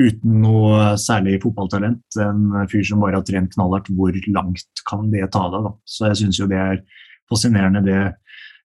uten 0.00 0.40
noe 0.42 0.94
særlig 1.00 1.38
fotballtalent. 1.42 2.02
En 2.24 2.66
fyr 2.70 2.84
som 2.86 3.04
bare 3.04 3.20
har 3.20 3.26
trent 3.26 3.52
knallhardt. 3.54 3.92
Hvor 3.94 4.16
langt 4.32 4.84
kan 4.88 5.08
det 5.12 5.28
ta 5.34 5.46
deg? 5.52 5.68
Da? 5.68 5.72
Så 5.84 6.10
jeg 6.10 6.20
syns 6.22 6.40
jo 6.40 6.48
det 6.50 6.60
er 6.60 6.82
fascinerende, 7.30 7.84
det, 7.86 8.00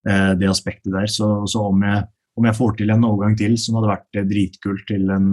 eh, 0.10 0.32
det 0.40 0.50
aspektet 0.52 0.94
der. 0.96 1.08
Så, 1.12 1.30
så 1.52 1.68
om, 1.70 1.84
jeg, 1.86 2.08
om, 2.40 2.50
jeg, 2.50 2.58
får 2.58 2.76
til 2.80 2.96
en 2.96 3.08
overgang 3.12 3.38
til 3.40 3.60
som 3.62 3.80
hadde 3.80 3.94
vært 3.94 4.20
eh, 4.22 4.28
dritkult 4.32 4.88
til 4.90 5.12
en 5.14 5.32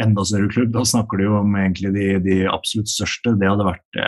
enda 0.00 0.22
større 0.24 0.48
klubb, 0.48 0.70
da 0.72 0.86
snakker 0.88 1.20
du 1.20 1.26
jo 1.26 1.40
om 1.42 1.56
egentlig 1.60 1.90
de, 1.94 2.06
de 2.24 2.36
absolutt 2.48 2.88
største. 2.88 3.34
Det 3.38 3.50
hadde 3.50 3.66
vært 3.68 4.02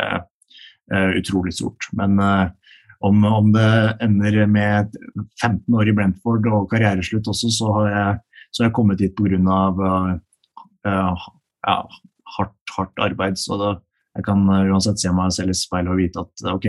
Eh, 0.92 1.16
utrolig 1.18 1.54
stort. 1.54 1.88
Men 1.92 2.18
eh, 2.18 2.48
om, 3.00 3.24
om, 3.24 3.52
det 3.52 3.96
ender 4.04 4.46
med 4.46 4.92
15 5.40 5.74
år 5.74 5.88
i 5.88 5.94
Brentford 5.96 6.44
og 6.50 6.66
karriereslutt 6.72 7.28
også, 7.32 7.48
så 7.48 7.70
har 7.78 7.88
jeg, 7.88 8.18
så 8.50 8.62
har 8.62 8.68
jeg 8.68 8.74
kommet 8.76 9.00
hit 9.00 9.16
pga. 9.16 10.18
Uh, 10.84 11.28
ja, 11.66 11.78
hardt, 12.36 12.58
hardt 12.76 13.02
arbeid. 13.02 13.38
Så 13.40 13.58
da, 13.60 13.76
jeg 14.18 14.26
kan 14.28 14.44
uansett 14.48 15.00
se 15.00 15.12
meg 15.14 15.32
selv 15.34 15.54
i 15.54 15.58
speilet 15.58 15.92
og 15.94 16.02
vite 16.02 16.24
at 16.24 16.44
ok, 16.54 16.68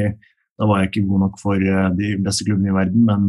da 0.56 0.70
var 0.70 0.82
jeg 0.82 0.92
ikke 0.92 1.08
god 1.10 1.26
nok 1.26 1.42
for 1.42 1.60
uh, 1.60 1.90
de 1.98 2.16
beste 2.24 2.48
klubbene 2.48 2.72
i 2.72 2.78
verden, 2.78 3.06
men 3.10 3.28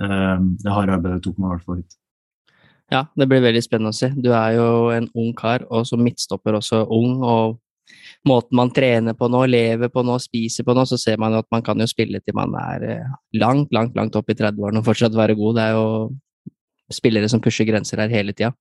uh, 0.00 0.40
det 0.62 0.72
harde 0.72 0.96
arbeidet 0.96 1.22
tok 1.26 1.38
meg 1.38 1.50
i 1.50 1.54
hvert 1.54 1.68
fall 1.68 1.80
hit. 1.82 2.00
Ja, 2.92 3.02
det 3.18 3.26
blir 3.26 3.42
veldig 3.42 3.64
spennende 3.64 3.90
å 3.90 3.98
se. 3.98 4.12
Du 4.14 4.30
er 4.30 4.56
jo 4.56 4.66
en 4.94 5.08
ung 5.18 5.32
kar, 5.36 5.64
og 5.74 5.88
som 5.88 6.02
midtstopper 6.06 6.58
også 6.58 6.84
ung. 6.86 7.22
og 7.26 7.56
måten 8.26 8.56
man 8.58 8.70
trener 8.74 9.14
på 9.14 9.28
nå, 9.30 9.44
lever 9.46 9.90
på 9.92 10.02
nå, 10.06 10.18
spiser 10.22 10.66
på 10.66 10.74
nå, 10.74 10.84
så 10.88 10.98
ser 10.98 11.18
man 11.22 11.34
jo 11.34 11.42
at 11.42 11.50
man 11.54 11.64
kan 11.66 11.78
jo 11.78 11.86
spille 11.90 12.20
til 12.22 12.34
man 12.34 12.54
er 12.58 12.86
eh, 12.86 13.16
langt, 13.38 13.72
langt, 13.74 13.94
langt 13.98 14.16
opp 14.18 14.30
i 14.30 14.34
30-årene 14.38 14.82
og 14.82 14.88
fortsatt 14.88 15.14
være 15.16 15.36
god. 15.38 15.58
Det 15.58 15.66
er 15.66 15.76
jo 15.76 16.96
spillere 16.96 17.30
som 17.30 17.42
pusher 17.42 17.66
grenser 17.68 18.02
her 18.02 18.12
hele 18.12 18.34
tida. 18.34 18.52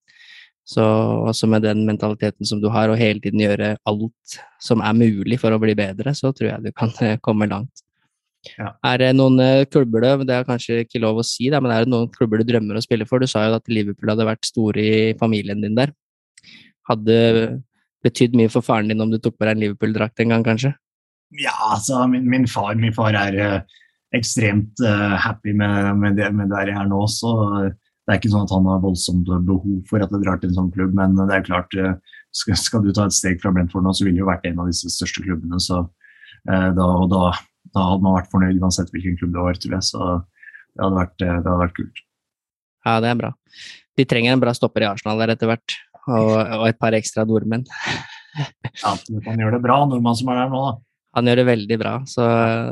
Så 0.65 0.83
også 1.29 1.47
med 1.49 1.61
den 1.61 1.83
mentaliteten 1.85 2.47
som 2.49 2.61
du 2.61 2.71
har, 2.73 2.89
og 2.89 2.97
hele 2.97 3.21
tiden 3.21 3.43
gjøre 3.43 3.75
alt 3.85 4.37
som 4.61 4.81
er 4.81 4.97
mulig 4.97 5.37
for 5.41 5.53
å 5.53 5.59
bli 5.61 5.75
bedre, 5.77 6.13
så 6.17 6.31
tror 6.33 6.49
jeg 6.49 6.63
du 6.65 6.71
kan 6.73 6.93
eh, 7.05 7.19
komme 7.21 7.45
langt. 7.51 7.83
Ja. 8.57 8.71
Er 8.85 9.01
det 9.01 9.11
noen 9.17 9.37
eh, 9.41 9.67
klubber 9.69 10.01
det, 10.01 10.27
det 10.29 10.39
er 10.39 10.47
kanskje 10.47 10.81
ikke 10.83 11.01
lov 11.03 11.21
å 11.21 11.25
si, 11.25 11.51
men 11.53 11.69
er 11.73 11.85
det 11.85 11.93
noen 11.93 12.09
klubber 12.13 12.41
du 12.41 12.49
drømmer 12.49 12.77
å 12.77 12.83
spille 12.83 13.05
for? 13.09 13.21
Du 13.21 13.29
sa 13.29 13.45
jo 13.45 13.59
at 13.59 13.69
Liverpool 13.69 14.13
hadde 14.13 14.27
vært 14.27 14.49
store 14.49 14.81
i 14.81 15.13
familien 15.19 15.61
din 15.61 15.77
der. 15.77 15.93
Hadde 16.89 17.17
betydd 18.05 18.37
mye 18.37 18.51
for 18.53 18.65
faren 18.65 18.89
din 18.89 19.01
om 19.01 19.13
du 19.13 19.19
tok 19.21 19.37
på 19.37 19.45
deg 19.45 19.55
en 19.55 19.63
Liverpool-drakt 19.65 20.21
en 20.21 20.33
gang, 20.33 20.45
kanskje? 20.45 20.75
Ja, 21.41 21.55
altså, 21.73 22.03
min, 22.09 22.27
min, 22.29 22.45
far, 22.49 22.75
min 22.77 22.93
far 22.93 23.17
er 23.17 23.37
uh, 23.37 23.79
ekstremt 24.15 24.81
uh, 24.85 25.17
happy 25.21 25.55
med, 25.57 25.93
med, 26.01 26.17
det, 26.19 26.29
med 26.33 26.53
der 26.53 26.69
jeg 26.73 26.79
er 26.81 26.89
nå. 26.89 27.01
så 27.11 27.33
Det 28.05 28.13
er 28.13 28.19
ikke 28.19 28.31
sånn 28.35 28.45
at 28.45 28.53
han 28.53 28.67
har 28.69 28.83
voldsomt 28.83 29.29
behov 29.47 29.79
for 29.89 30.03
at 30.03 30.11
det 30.13 30.21
drar 30.21 30.37
til 30.41 30.51
en 30.51 30.59
sånn 30.59 30.73
klubb, 30.73 30.93
men 30.97 31.17
det 31.17 31.33
er 31.33 31.45
klart 31.47 31.73
uh, 31.81 31.95
skal, 32.35 32.59
skal, 32.61 32.83
du 32.85 32.93
ta 32.93 33.07
et 33.09 33.17
steg 33.17 33.39
fra 33.41 33.53
Brentford 33.55 33.85
nå, 33.85 33.93
så 33.97 34.05
ville 34.05 34.19
det 34.19 34.23
jo 34.23 34.29
vært 34.29 34.45
en 34.49 34.61
av 34.61 34.69
disse 34.69 34.91
største 34.93 35.25
klubbene. 35.25 35.59
så 35.63 35.85
da, 36.45 36.85
og 36.85 37.07
da, 37.09 37.31
da, 37.73 37.83
hadde 37.89 38.03
man 38.05 38.19
vært 38.19 38.29
fornøyd 38.29 38.59
uansett 38.61 38.91
hvilken 38.93 39.15
klubb 39.17 39.31
det 39.33 39.45
var, 39.47 39.57
tror 39.57 39.73
jeg. 39.73 39.85
Så 39.87 40.01
det 40.05 40.83
hadde 40.83 40.99
vært, 40.99 41.15
det 41.23 41.29
hadde 41.31 41.55
vært 41.63 41.77
kult. 41.79 42.03
Ja, 42.85 42.99
det 43.01 43.09
er 43.09 43.17
bra. 43.23 43.31
De 43.97 44.05
trenger 44.05 44.35
en 44.35 44.43
bra 44.43 44.53
stopper 44.53 44.85
i 44.85 44.89
Arsenal 44.91 45.23
der 45.23 45.33
etter 45.33 45.49
hvert 45.49 45.77
og, 46.05 46.33
og 46.35 46.65
et 46.67 46.79
par 46.81 46.95
ekstra 46.97 47.25
nordmenn. 47.27 47.65
ja, 48.83 48.91
man 49.25 49.41
gjør 49.41 49.57
det 49.57 49.61
bra, 49.63 49.79
nordmann 49.89 50.17
som 50.19 50.29
er 50.31 50.43
der 50.43 50.51
nå, 50.53 50.61
da. 50.67 50.75
Han 51.15 51.29
gjør 51.29 51.39
det 51.39 51.45
veldig 51.47 51.77
bra, 51.79 51.93
så 52.11 52.25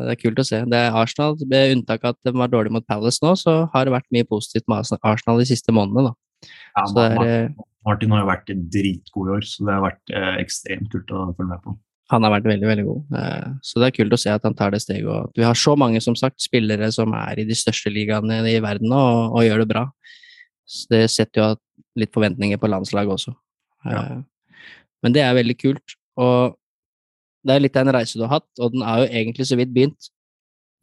det 0.03 0.15
er 0.15 0.20
kult 0.20 0.41
å 0.41 0.45
se. 0.48 0.60
Det 0.68 0.80
er 0.80 0.98
Arsenal, 0.99 1.38
Med 1.48 1.78
unntak 1.78 2.03
av 2.03 2.15
at 2.15 2.28
de 2.28 2.34
var 2.36 2.52
dårlige 2.52 2.76
mot 2.76 2.88
Palace 2.88 3.24
nå, 3.24 3.38
så 3.40 3.64
har 3.72 3.88
det 3.88 3.95
vært 3.95 4.10
mye 4.11 4.28
positivt 4.28 4.68
med 4.72 4.84
Arsenal 4.99 5.40
de 5.40 5.48
siste 5.48 5.72
månedene. 5.76 6.11
da. 6.11 6.49
Ja, 6.76 6.84
er, 7.06 7.18
eh, 7.24 7.64
Martin 7.88 8.11
har 8.11 8.24
jo 8.24 8.30
vært 8.32 8.52
dritgod 8.74 9.30
i 9.30 9.36
år, 9.38 9.48
så 9.48 9.65
det 9.65 9.74
har 9.74 9.86
vært 9.86 10.14
eh, 10.14 10.36
ekstremt 10.44 10.91
kult 10.91 11.11
å 11.15 11.26
følge 11.38 11.52
med 11.53 11.64
på. 11.64 11.76
Han 12.11 12.26
har 12.28 12.34
vært 12.36 12.49
veldig 12.52 12.68
veldig 12.68 12.86
god, 12.86 13.15
eh, 13.20 13.48
så 13.64 13.80
det 13.80 13.88
er 13.88 13.95
kult 13.95 14.15
å 14.15 14.20
se 14.20 14.34
at 14.34 14.44
han 14.44 14.56
tar 14.60 14.74
det 14.76 14.82
steget. 14.84 15.07
og 15.07 15.32
Vi 15.40 15.45
har 15.48 15.56
så 15.56 15.78
mange 15.80 16.02
som 16.03 16.18
sagt, 16.20 16.44
spillere 16.44 16.91
som 16.91 17.14
er 17.15 17.40
i 17.40 17.48
de 17.48 17.56
største 17.56 17.94
ligaene 17.94 18.41
i 18.52 18.60
verden 18.64 18.91
og, 18.91 19.38
og 19.38 19.48
gjør 19.48 19.64
det 19.64 19.70
bra. 19.72 19.86
Så 20.68 20.91
det 20.91 21.06
setter 21.11 21.41
jo 21.41 21.48
litt 21.99 22.14
forventninger 22.14 22.60
på 22.60 22.70
landslaget 22.72 23.15
også. 23.15 23.34
Ja. 23.88 24.03
Eh, 24.03 24.60
men 25.03 25.15
det 25.15 25.24
er 25.24 25.36
veldig 25.36 25.57
kult. 25.60 25.98
Og 26.20 26.56
det 27.44 27.56
er 27.56 27.64
litt 27.64 27.78
av 27.78 27.88
en 27.88 27.95
reise 27.98 28.20
du 28.20 28.26
har 28.26 28.40
hatt, 28.40 28.49
og 28.60 28.76
den 28.76 28.86
er 28.88 29.03
jo 29.03 29.10
egentlig 29.22 29.48
så 29.49 29.57
vidt 29.60 29.74
begynt. 29.76 30.10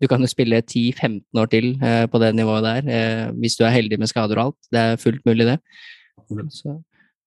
Du 0.01 0.09
kan 0.09 0.23
jo 0.25 0.29
spille 0.31 0.63
10-15 0.63 1.41
år 1.41 1.49
til 1.53 1.75
eh, 1.85 2.07
på 2.09 2.21
det 2.23 2.31
nivået 2.37 2.65
der, 2.65 2.87
eh, 2.89 3.25
hvis 3.37 3.59
du 3.59 3.67
er 3.67 3.75
heldig 3.75 3.99
med 4.01 4.09
skader 4.09 4.39
og 4.41 4.51
alt. 4.51 4.61
Det 4.73 4.81
er 4.81 5.01
fullt 5.01 5.27
mulig, 5.29 5.47
det. 5.49 5.59
Så. 6.57 6.79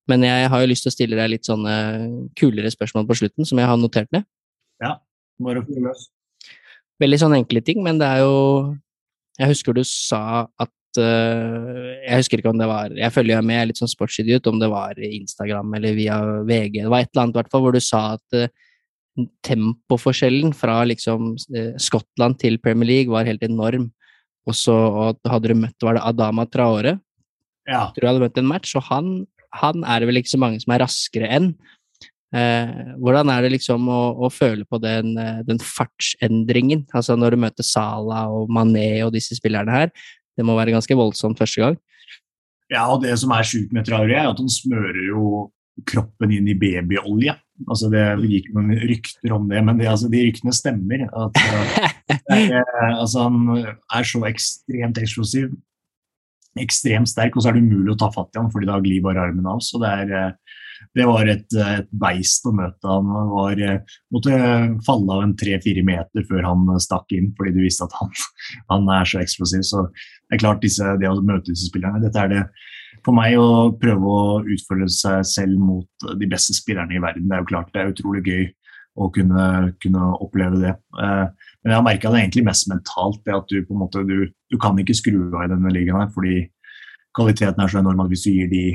Men 0.10 0.23
jeg 0.26 0.49
har 0.49 0.61
jo 0.61 0.69
lyst 0.69 0.85
til 0.85 0.91
å 0.91 0.95
stille 0.95 1.19
deg 1.19 1.31
litt 1.35 1.47
sånne 1.47 1.76
kulere 2.39 2.72
spørsmål 2.73 3.05
på 3.10 3.19
slutten, 3.22 3.47
som 3.47 3.61
jeg 3.61 3.69
har 3.69 3.80
notert 3.80 4.10
ned. 4.15 4.26
Ja, 4.84 4.97
bare 5.41 5.64
få 5.65 5.84
løs. 5.85 6.07
Veldig 7.01 7.19
sånne 7.22 7.39
enkle 7.41 7.61
ting, 7.65 7.84
men 7.85 7.99
det 8.01 8.07
er 8.07 8.23
jo 8.23 8.73
Jeg 9.39 9.49
husker 9.49 9.73
du 9.73 9.81
sa 9.88 10.45
at 10.61 10.99
uh, 11.01 11.88
Jeg 12.05 12.19
husker 12.22 12.38
ikke 12.38 12.51
om 12.51 12.60
det 12.61 12.68
var 12.69 12.93
Jeg 12.93 13.11
følger 13.15 13.41
med, 13.41 13.55
jeg 13.55 13.64
er 13.64 13.69
litt 13.72 13.81
sånn 13.81 13.91
sportsidiot, 13.91 14.47
om 14.47 14.60
det 14.61 14.69
var 14.69 14.99
Instagram 14.99 15.73
eller 15.80 15.97
via 15.97 16.19
VG. 16.45 16.84
Det 16.84 16.91
var 16.93 17.01
et 17.01 17.10
eller 17.11 17.23
annet 17.26 17.39
hvert 17.39 17.49
fall 17.51 17.65
hvor 17.65 17.73
du 17.73 17.81
sa 17.81 18.03
at 18.14 18.38
uh, 18.38 18.47
tempoforskjellen 19.45 20.53
fra 20.57 20.80
liksom 20.90 21.34
eh, 21.56 21.73
Skottland 21.81 22.40
til 22.41 22.57
Premier 22.64 22.90
League 22.90 23.14
var 23.14 23.27
helt 23.30 23.44
enorm. 23.45 23.90
Og 24.49 24.57
så 24.57 24.73
hadde 25.30 25.53
du 25.53 25.60
møtt 25.61 25.85
var 25.85 25.95
det 25.99 26.03
Adama 26.10 26.45
Traore, 26.52 26.98
Ja. 27.69 27.85
tror 27.95 28.02
jeg 28.03 28.10
hadde 28.11 28.26
møtt 28.26 28.41
en 28.41 28.49
match, 28.49 28.73
og 28.76 28.84
han, 28.90 29.14
han 29.56 29.85
er 29.88 30.02
det 30.03 30.10
vel 30.10 30.19
ikke 30.19 30.34
så 30.34 30.41
mange 30.41 30.60
som 30.60 30.73
er 30.76 30.84
raskere 30.84 31.30
enn. 31.31 31.53
Eh, 32.34 32.73
hvordan 32.98 33.30
er 33.30 33.45
det 33.45 33.53
liksom 33.53 33.85
å, 33.94 34.02
å 34.26 34.30
føle 34.34 34.65
på 34.65 34.80
den, 34.81 35.14
eh, 35.22 35.44
den 35.48 35.61
fartsendringen? 35.61 36.88
Altså 36.98 37.15
når 37.15 37.35
du 37.38 37.44
møter 37.45 37.64
Sala 37.68 38.26
og 38.34 38.49
Mané 38.52 39.03
og 39.06 39.14
disse 39.14 39.38
spillerne 39.38 39.72
her. 39.72 39.91
Det 40.34 40.44
må 40.44 40.56
være 40.57 40.73
ganske 40.73 40.98
voldsomt 40.98 41.38
første 41.38 41.61
gang. 41.61 41.76
Ja, 42.73 42.88
og 42.90 43.03
det 43.03 43.14
som 43.22 43.30
er 43.35 43.45
sjukt 43.45 43.72
med 43.76 43.85
Traoré, 43.85 44.15
er 44.18 44.31
at 44.31 44.40
han 44.41 44.49
smører 44.49 44.98
jo 45.06 45.52
kroppen 45.89 46.33
inn 46.33 46.47
i 46.49 46.57
babyolje. 46.57 47.35
Altså 47.69 47.89
det 47.93 48.03
gikk 48.27 48.49
noen 48.53 48.73
rykter 48.89 49.35
om 49.35 49.45
det, 49.49 49.61
men 49.65 49.79
det, 49.79 49.89
altså, 49.89 50.09
de 50.11 50.23
ryktene 50.25 50.53
stemmer. 50.55 51.05
At, 51.09 51.37
uh, 52.31 52.33
er, 52.33 52.65
altså, 52.97 53.27
han 53.27 53.53
er 53.63 54.09
så 54.09 54.23
ekstremt 54.29 54.99
eksplosiv, 55.01 55.53
ekstremt 56.59 57.09
sterk, 57.09 57.37
og 57.37 57.43
så 57.43 57.49
er 57.49 57.57
det 57.57 57.63
umulig 57.65 57.95
å 57.95 58.01
ta 58.03 58.11
fatt 58.13 58.35
i 58.35 58.41
ham, 58.41 58.51
fordi 58.53 58.69
da 58.69 58.81
glir 58.83 59.05
bare 59.05 59.23
armen 59.23 59.49
av. 59.49 59.63
Så 59.65 59.81
det, 59.81 59.93
er, 60.03 60.33
uh, 60.33 60.89
det 60.97 61.07
var 61.09 61.31
et, 61.31 61.47
et 61.77 61.89
beist 62.03 62.45
å 62.49 62.53
møte. 62.57 62.89
Han 62.89 63.09
var, 63.33 63.63
måtte 64.13 64.41
falle 64.85 65.17
av 65.17 65.25
en 65.25 65.37
tre-fire 65.39 65.85
meter 65.87 66.27
før 66.29 66.45
han 66.51 66.67
stakk 66.83 67.17
inn, 67.17 67.31
fordi 67.37 67.55
du 67.55 67.63
visste 67.65 67.87
at 67.89 67.97
han, 68.01 68.13
han 68.75 68.93
er 68.99 69.09
så 69.09 69.23
eksplosiv. 69.23 69.65
Så 69.65 69.87
det 69.89 70.37
er 70.37 70.45
klart, 70.45 70.61
disse, 70.65 70.97
det 71.01 71.09
å 71.09 71.17
møte 71.21 71.49
disse 71.53 71.69
spillerne, 71.71 72.03
dette 72.03 72.27
er 72.27 72.33
det 72.33 72.45
for 73.03 73.15
meg 73.15 73.38
å 73.40 73.72
prøve 73.80 74.11
å 74.18 74.41
utfordre 74.44 74.90
seg 74.91 75.24
selv 75.28 75.60
mot 75.60 76.10
de 76.20 76.30
beste 76.30 76.56
spillerne 76.56 76.95
i 76.95 77.02
verden. 77.03 77.28
Det 77.30 77.38
er 77.38 77.44
jo 77.44 77.49
klart 77.49 77.74
det 77.74 77.82
er 77.82 77.94
utrolig 77.94 78.24
gøy 78.28 78.45
å 78.99 79.10
kunne, 79.14 79.74
kunne 79.82 80.10
oppleve 80.22 80.60
det. 80.61 80.74
Eh, 81.02 81.28
men 81.64 81.72
jeg 81.72 81.78
har 81.80 81.86
merka 81.86 82.11
det 82.14 82.22
egentlig 82.22 82.45
mest 82.48 82.70
mentalt. 82.70 83.22
det 83.26 83.36
at 83.36 83.49
Du 83.49 83.64
på 83.65 83.74
en 83.74 83.84
måte, 83.86 84.03
du, 84.06 84.30
du 84.30 84.57
kan 84.61 84.78
ikke 84.80 84.98
skru 84.98 85.32
av 85.34 85.45
i 85.45 85.52
denne 85.53 85.74
ligaen 85.74 86.03
her, 86.03 86.11
fordi 86.14 86.48
kvaliteten 87.18 87.61
er 87.61 87.72
så 87.72 87.82
enorm 87.82 88.03
at 88.03 88.11
hvis 88.11 88.28
du 88.28 88.32
gir 88.34 88.52
de 88.52 88.65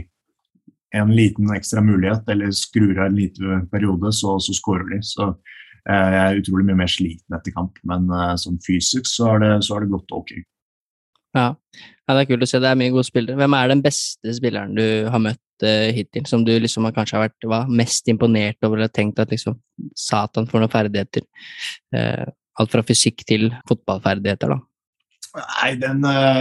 en 0.97 1.11
liten 1.13 1.51
ekstra 1.53 1.83
mulighet, 1.85 2.29
eller 2.33 2.51
skrur 2.57 2.97
av 2.97 3.11
en 3.11 3.19
liten 3.19 3.67
periode, 3.71 4.13
så, 4.17 4.39
så 4.41 4.55
skårer 4.57 4.89
de. 4.95 5.01
Så 5.05 5.27
eh, 5.29 6.09
jeg 6.17 6.23
er 6.25 6.43
utrolig 6.43 6.69
mye 6.69 6.83
mer 6.83 6.93
sliten 6.93 7.39
etter 7.39 7.55
kamp, 7.55 7.79
men 7.87 8.09
som 8.09 8.57
sånn 8.57 8.63
fysisk 8.67 9.11
så 9.11 9.35
har 9.35 9.45
det, 9.45 9.53
så 9.67 9.77
har 9.77 9.85
det 9.85 9.93
gått 9.95 10.17
ok. 10.17 10.39
Ja. 11.37 11.51
ja, 12.09 12.15
det 12.15 12.23
er 12.23 12.31
kult 12.31 12.47
å 12.47 12.49
se. 12.49 12.61
Det 12.63 12.71
er 12.71 12.79
mye 12.81 12.95
gode 12.95 13.09
spillere. 13.09 13.37
Hvem 13.39 13.57
er 13.59 13.73
den 13.73 13.85
beste 13.85 14.35
spilleren 14.37 14.75
du 14.77 14.85
har 15.13 15.23
møtt 15.23 15.67
uh, 15.67 15.89
hittil, 15.95 16.25
som 16.31 16.45
du 16.47 16.55
liksom 16.57 16.89
har 16.89 16.97
kanskje 16.97 17.19
har 17.19 17.29
vært 17.29 17.49
hva, 17.51 17.65
mest 17.69 18.09
imponert 18.11 18.65
over 18.67 18.81
eller 18.81 18.93
tenkt 18.93 19.21
at 19.23 19.35
liksom 19.35 19.59
Satan 19.99 20.49
får 20.49 20.65
noen 20.65 20.73
ferdigheter? 20.73 21.27
Uh, 21.95 22.25
alt 22.59 22.73
fra 22.73 22.83
fysikk 22.87 23.23
til 23.29 23.53
fotballferdigheter, 23.71 24.57
da. 24.57 24.63
Nei, 25.39 25.75
den, 25.79 26.01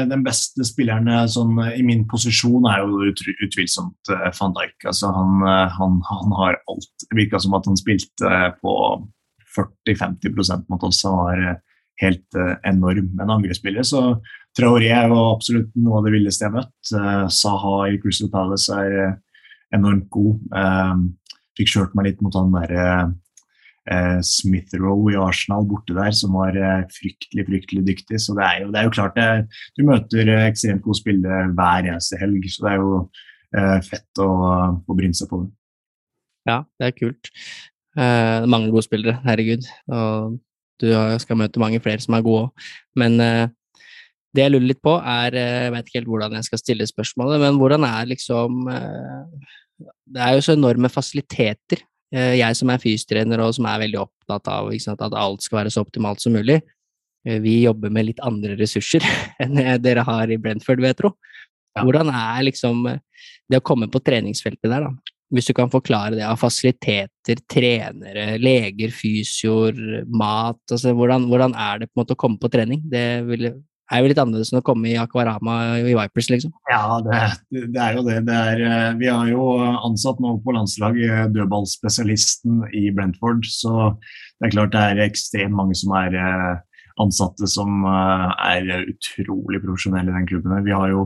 den, 0.09 0.21
beste 0.25 0.63
spilleren 0.65 1.09
sånn, 1.29 1.59
i 1.75 1.83
min 1.85 2.05
posisjon 2.09 2.65
er 2.71 2.79
jo 2.81 3.11
utvilsomt 3.43 4.13
uh, 4.13 4.29
van 4.39 4.55
Dijk. 4.55 4.87
Altså, 4.87 5.11
han, 5.13 5.43
han, 5.75 5.99
han, 6.07 6.33
har 6.39 6.57
alt. 6.71 6.93
Det 7.03 7.19
virka 7.19 7.43
som 7.43 7.53
at 7.59 7.67
han 7.67 7.77
spilte 7.77 8.31
på 8.63 8.73
40-50% 9.57 10.65
mot 10.71 10.87
oss. 10.87 11.03
Han 11.05 11.19
var 11.19 11.43
helt 12.01 12.39
enorm. 12.65 13.11
Men 13.17 13.35
angrepsspiller 13.35 13.85
så 13.85 14.01
Traoré 14.57 14.89
var 15.11 15.35
absolutt 15.35 15.69
noe 15.77 15.99
av 15.99 16.07
det 16.07 16.15
villeste 16.15 16.45
jeg 16.45 16.49
har 16.49 16.57
møtt. 16.57 16.89
Uh, 16.89 17.27
Saha 17.29 17.75
i 17.91 17.99
Crystal 18.01 18.31
Palace 18.33 18.73
er 18.73 18.95
uh, 18.97 19.43
enormt 19.75 20.07
god. 20.13 20.39
Uh, 20.49 21.03
fikk 21.59 21.75
kjørt 21.75 21.93
meg 21.97 22.09
litt 22.09 22.23
mot 22.25 22.33
han 22.37 22.55
derre 22.55 22.87
uh, 23.05 24.17
Smith-Row 24.25 25.11
i 25.13 25.19
Arsenal 25.21 25.67
borte 25.69 25.93
der, 25.97 26.15
som 26.17 26.33
var 26.39 26.57
fryktelig 26.95 27.45
fryktelig 27.51 27.85
dyktig. 27.91 28.21
Så 28.23 28.33
det 28.37 28.47
er 28.47 28.63
jo, 28.63 28.71
det 28.73 28.81
er 28.81 28.89
jo 28.89 28.95
klart 28.97 29.19
det, 29.19 29.29
du 29.77 29.85
møter 29.85 30.33
ekstremt 30.39 30.85
gode 30.85 31.01
spillere 31.03 31.51
hver 31.53 31.91
eneste 31.93 32.19
helg. 32.21 32.49
Så 32.49 32.65
det 32.65 32.73
er 32.73 32.81
jo 32.81 32.99
fett 33.87 34.19
å, 34.21 34.31
å 34.83 34.95
bryne 34.97 35.15
seg 35.15 35.29
på 35.31 35.39
det. 35.43 35.47
Ja, 36.47 36.57
det 36.79 36.89
er 36.89 36.97
kult. 36.97 37.29
mange 37.95 38.69
gode 38.73 38.83
spillere, 38.83 39.15
herregud. 39.23 39.69
Og 39.87 40.35
du 40.83 40.91
skal 41.23 41.39
møte 41.39 41.61
mange 41.63 41.79
flere 41.83 42.03
som 42.03 42.17
er 42.17 42.25
gode 42.27 42.49
òg. 42.49 42.67
Men 42.99 43.15
det 44.35 44.43
jeg 44.43 44.53
lurer 44.53 44.69
litt 44.69 44.81
på, 44.83 44.95
er 44.99 45.35
eh, 45.37 45.59
Jeg 45.65 45.73
vet 45.73 45.89
ikke 45.89 45.99
helt 46.01 46.09
hvordan 46.11 46.37
jeg 46.37 46.47
skal 46.49 46.61
stille 46.61 46.87
spørsmålet, 46.89 47.41
men 47.43 47.59
hvordan 47.61 47.85
er 47.87 48.09
liksom 48.11 48.71
eh, 48.71 49.53
Det 50.13 50.23
er 50.23 50.35
jo 50.35 50.43
så 50.45 50.55
enorme 50.57 50.91
fasiliteter. 50.91 51.83
Eh, 52.13 52.37
jeg 52.41 52.59
som 52.59 52.71
er 52.71 52.81
fysiotrener 52.83 53.43
og 53.43 53.55
som 53.57 53.67
er 53.69 53.83
veldig 53.85 54.01
opptatt 54.03 54.51
av 54.51 54.71
sant, 54.83 55.03
at 55.03 55.17
alt 55.17 55.45
skal 55.45 55.63
være 55.63 55.73
så 55.73 55.85
optimalt 55.85 56.23
som 56.23 56.35
mulig, 56.37 56.61
vi 57.27 57.57
jobber 57.65 57.91
med 57.91 58.05
litt 58.07 58.19
andre 58.23 58.53
ressurser 58.55 59.03
enn 59.43 59.57
dere 59.83 60.05
har 60.07 60.31
i 60.31 60.37
Brentford, 60.39 60.79
vil 60.79 60.87
jeg 60.87 60.99
tro. 61.01 61.09
Hvordan 61.75 62.07
er 62.15 62.45
liksom 62.47 62.85
det 62.87 63.59
å 63.59 63.65
komme 63.67 63.89
på 63.91 63.99
treningsfeltet 63.99 64.69
der, 64.69 64.85
da? 64.85 65.13
Hvis 65.35 65.49
du 65.49 65.51
kan 65.57 65.67
forklare 65.67 66.15
det 66.15 66.23
av 66.23 66.39
fasiliteter, 66.39 67.41
trenere, 67.51 68.37
leger, 68.39 68.93
fysioer, 68.95 70.05
mat 70.07 70.61
altså 70.71 70.93
hvordan, 70.95 71.27
hvordan, 71.27 71.51
er 71.51 71.81
det 71.81 71.89
på 71.89 71.97
en 71.97 72.03
måte 72.05 72.15
å 72.15 72.21
komme 72.21 72.39
på 72.39 72.51
trening? 72.53 72.85
Det 72.87 73.03
vil, 73.27 73.49
er 73.91 74.01
jo 74.01 74.09
litt 74.11 74.19
annerledes 74.19 74.51
enn 74.51 74.59
å 74.59 74.65
komme 74.65 74.89
i 74.91 74.97
Akvarama 74.99 75.55
i 75.79 75.95
Vipers, 75.95 76.29
liksom. 76.31 76.53
Ja, 76.71 76.99
det, 77.05 77.21
det 77.73 77.81
er 77.83 77.97
jo 77.97 78.03
det. 78.07 78.19
det 78.27 78.37
er, 78.51 78.63
eh, 78.67 78.91
vi 78.99 79.09
har 79.09 79.31
jo 79.31 79.47
ansatt 79.87 80.19
nå 80.23 80.35
på 80.43 80.55
landslaget 80.55 81.07
eh, 81.07 81.25
dødballspesialisten 81.35 82.65
i 82.75 82.87
Brentford, 82.95 83.47
så 83.47 83.93
det 84.37 84.49
er 84.49 84.55
klart 84.57 84.75
det 84.75 84.83
er 84.83 85.03
ekstremt 85.07 85.55
mange 85.55 85.77
som 85.79 85.95
er 85.97 86.17
eh, 86.19 86.53
ansatte 86.97 87.45
som 87.45 87.83
er 87.85 88.63
utrolig 88.89 89.59
profesjonelle 89.61 90.09
i 90.09 90.15
den 90.15 90.29
klubben. 90.31 90.63
Vi 90.65 90.73
har 90.73 90.89
jo 90.89 91.03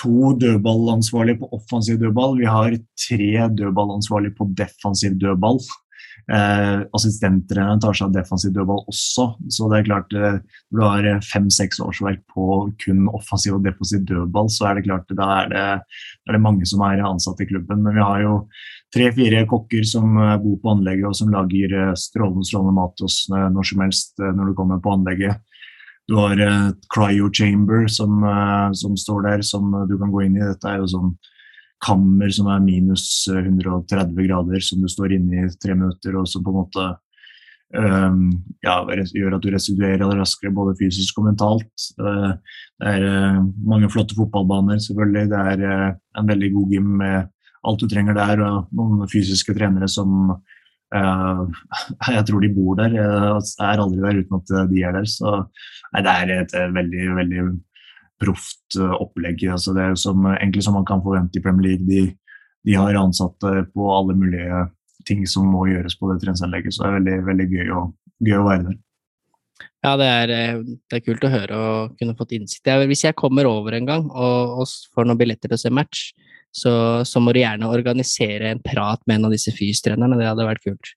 to 0.00 0.30
dødballansvarlige 0.40 1.42
på 1.42 1.50
offensiv 1.52 1.98
dødball. 2.00 2.38
Vi 2.38 2.48
har 2.48 2.72
tre 3.04 3.48
dødballansvarlige 3.58 4.32
på 4.38 4.48
defensiv 4.56 5.18
dødball. 5.20 5.60
Eh, 6.30 6.82
Assistenttreneren 6.94 7.80
tar 7.82 7.96
seg 7.96 8.06
av 8.06 8.14
defensiv 8.14 8.52
dødball 8.54 8.84
også. 8.90 9.24
Så 9.50 9.66
det 9.70 9.80
er 9.80 9.86
klart, 9.88 10.12
eh, 10.14 10.36
når 10.70 10.78
du 10.78 10.84
har 10.84 11.08
eh, 11.10 11.24
fem-seks 11.26 11.80
årsverk 11.82 12.20
på 12.30 12.44
kun 12.84 13.08
offensiv 13.10 13.56
og 13.56 13.64
defensiv 13.64 14.04
dødball, 14.06 14.50
så 14.52 14.68
er 14.68 14.78
det 14.78 14.86
klart 14.86 15.10
da 15.18 15.30
er 15.40 15.50
det, 15.50 15.64
er 16.28 16.36
det 16.36 16.42
mange 16.44 16.68
som 16.70 16.84
er 16.86 17.02
ansatt 17.02 17.42
i 17.42 17.48
klubben. 17.50 17.82
Men 17.82 17.98
vi 17.98 18.04
har 18.04 18.22
jo 18.22 18.36
tre-fire 18.94 19.42
kokker 19.50 19.82
som 19.90 20.14
eh, 20.22 20.36
bor 20.44 20.60
på 20.62 20.74
anlegget 20.76 21.08
og 21.10 21.18
som 21.18 21.34
lager 21.34 21.74
strålende, 21.98 22.46
strålende 22.46 22.76
mat 22.78 22.94
til 22.98 23.10
oss 23.10 23.24
når 23.30 23.72
som 23.72 23.82
helst 23.82 24.22
når 24.22 24.52
du 24.52 24.58
kommer 24.60 24.78
på 24.82 24.94
anlegget. 24.94 25.42
Du 26.06 26.16
har 26.18 26.38
et 26.42 26.86
cryo 26.94 27.28
chamber 27.34 27.84
som, 27.90 28.22
som, 28.74 28.96
står 28.98 29.26
der, 29.26 29.42
som 29.46 29.70
du 29.86 29.94
kan 29.98 30.10
gå 30.10 30.24
inn 30.24 30.38
i. 30.38 30.42
Dette 30.42 30.66
er 30.66 30.80
jo 30.82 30.88
sånn 30.90 31.12
kammer 31.84 32.32
som 32.34 32.48
er 32.52 32.62
minus 32.64 33.04
130 33.30 34.18
eh, 34.18 34.26
grader, 34.26 34.64
som 34.64 34.82
du 34.82 34.88
står 34.90 35.16
inne 35.16 35.46
i 35.46 35.52
tre 35.60 35.76
minutter, 35.76 36.18
og 36.20 36.28
som 36.28 36.44
på 36.44 36.52
en 36.52 36.58
måte 36.60 36.86
um, 37.76 38.22
ja, 38.64 38.76
gjør 39.16 39.36
at 39.36 39.44
du 39.44 39.50
residuerer 39.54 40.04
raskere 40.18 40.52
både 40.54 40.76
fysisk 40.80 41.20
og 41.20 41.30
mentalt. 41.30 41.88
Uh, 42.00 42.36
det 42.80 42.94
er 42.94 43.06
uh, 43.08 43.42
mange 43.72 43.90
flotte 43.92 44.16
fotballbaner, 44.18 44.80
selvfølgelig. 44.84 45.32
Det 45.32 45.42
er 45.54 45.66
en 46.20 46.32
veldig 46.32 46.54
god 46.56 46.76
gym 46.76 46.94
med 47.00 47.34
alt 47.60 47.82
du 47.82 47.88
trenger 47.88 48.16
der, 48.16 48.44
og 48.44 48.72
noen 48.76 49.08
fysiske 49.10 49.56
trenere 49.56 49.90
som 49.90 50.38
jeg 52.10 52.22
tror 52.26 52.40
de 52.42 52.48
bor 52.50 52.74
der. 52.80 52.96
Jeg 52.96 53.42
er 53.62 53.78
aldri 53.78 54.00
der 54.02 54.16
uten 54.24 54.40
at 54.40 54.48
de 54.72 54.80
er 54.82 54.96
der. 54.96 55.04
Så 55.06 55.36
nei, 55.94 56.00
det 56.02 56.14
er 56.16 56.32
et 56.34 56.54
veldig, 56.74 57.04
veldig 57.14 57.44
proft 58.20 58.78
eh, 58.78 58.96
opplegg. 59.00 59.44
Altså 59.50 59.74
det 59.76 59.86
er 59.86 59.96
som, 60.00 60.26
egentlig 60.34 60.64
som 60.66 60.76
man 60.78 60.86
kan 60.88 61.02
forvente 61.04 61.40
i 61.40 61.44
Premier 61.44 61.70
League. 61.72 61.86
De, 61.88 62.04
de, 62.68 62.76
har 62.76 62.98
ansatte 63.00 63.64
på 63.74 63.88
alle 63.94 64.16
mulige 64.18 64.66
ting 65.08 65.24
som 65.28 65.48
må 65.48 65.66
gjøres 65.70 65.96
på 65.96 66.10
det 66.10 66.20
treningsanlegget, 66.20 66.76
så 66.76 66.84
det 66.84 66.90
er 66.90 66.96
veldig, 66.98 67.18
veldig 67.30 67.48
gøy, 67.50 67.68
å, 67.72 67.84
gøy 68.26 68.38
å 68.38 68.46
være 68.46 68.64
der. 68.68 68.80
Ja, 69.80 69.94
det 69.96 70.08
er, 70.12 70.32
eh, 70.34 70.58
det 70.60 70.98
er, 70.98 71.04
kult 71.06 71.24
å 71.24 71.32
høre 71.32 71.60
og 71.60 71.94
kunne 72.00 72.16
fått 72.18 72.34
innsikt. 72.36 72.68
Hvis 72.90 73.06
jeg 73.06 73.16
kommer 73.18 73.48
over 73.48 73.76
en 73.76 73.88
gang 73.88 74.10
og, 74.10 74.60
og 74.60 74.74
får 74.94 75.08
noen 75.08 75.20
billetter 75.20 75.48
til 75.48 75.56
å 75.56 75.62
se 75.62 75.72
match, 75.72 76.10
så, 76.50 76.72
så, 77.06 77.20
må 77.22 77.30
du 77.32 77.38
gjerne 77.40 77.68
organisere 77.70 78.48
en 78.50 78.62
prat 78.62 79.00
med 79.06 79.20
en 79.20 79.28
av 79.28 79.34
disse 79.34 79.52
FYS-trenerne. 79.54 80.18
Det 80.18 80.26
hadde 80.26 80.48
vært 80.48 80.64
kult. 80.66 80.92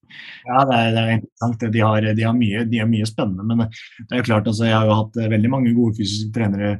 Ja, 0.48 0.64
det 0.66 0.80
er, 0.80 0.88
det 0.96 1.04
er 1.04 1.12
interessant. 1.20 1.66
De 1.76 1.84
har, 1.86 2.08
de, 2.10 2.26
har 2.26 2.36
mye, 2.38 2.64
de 2.70 2.82
har, 2.82 2.90
mye, 2.90 3.08
spennende. 3.08 3.46
Men 3.46 3.70
det 3.70 4.10
er 4.10 4.24
jo 4.24 4.28
klart, 4.32 4.50
altså, 4.50 4.66
jeg 4.66 4.76
har 4.76 4.90
jo 4.90 4.98
hatt 4.98 5.22
veldig 5.36 5.54
mange 5.54 5.76
gode 5.78 6.00
fysiske 6.00 6.34
trenere 6.36 6.74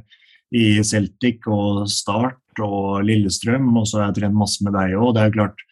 i 0.54 0.66
Celtic 0.86 1.46
og 1.50 1.84
Start 1.90 2.62
og 2.62 3.04
Lillestrøm, 3.06 3.70
og 3.80 3.88
så 3.90 4.00
har 4.00 4.10
jeg 4.10 4.20
trent 4.20 4.38
masse 4.38 4.64
med 4.64 4.76
deg 4.76 4.94
òg. 4.98 5.14
Det 5.14 5.22
er 5.22 5.30
jo 5.30 5.36
klart, 5.38 5.64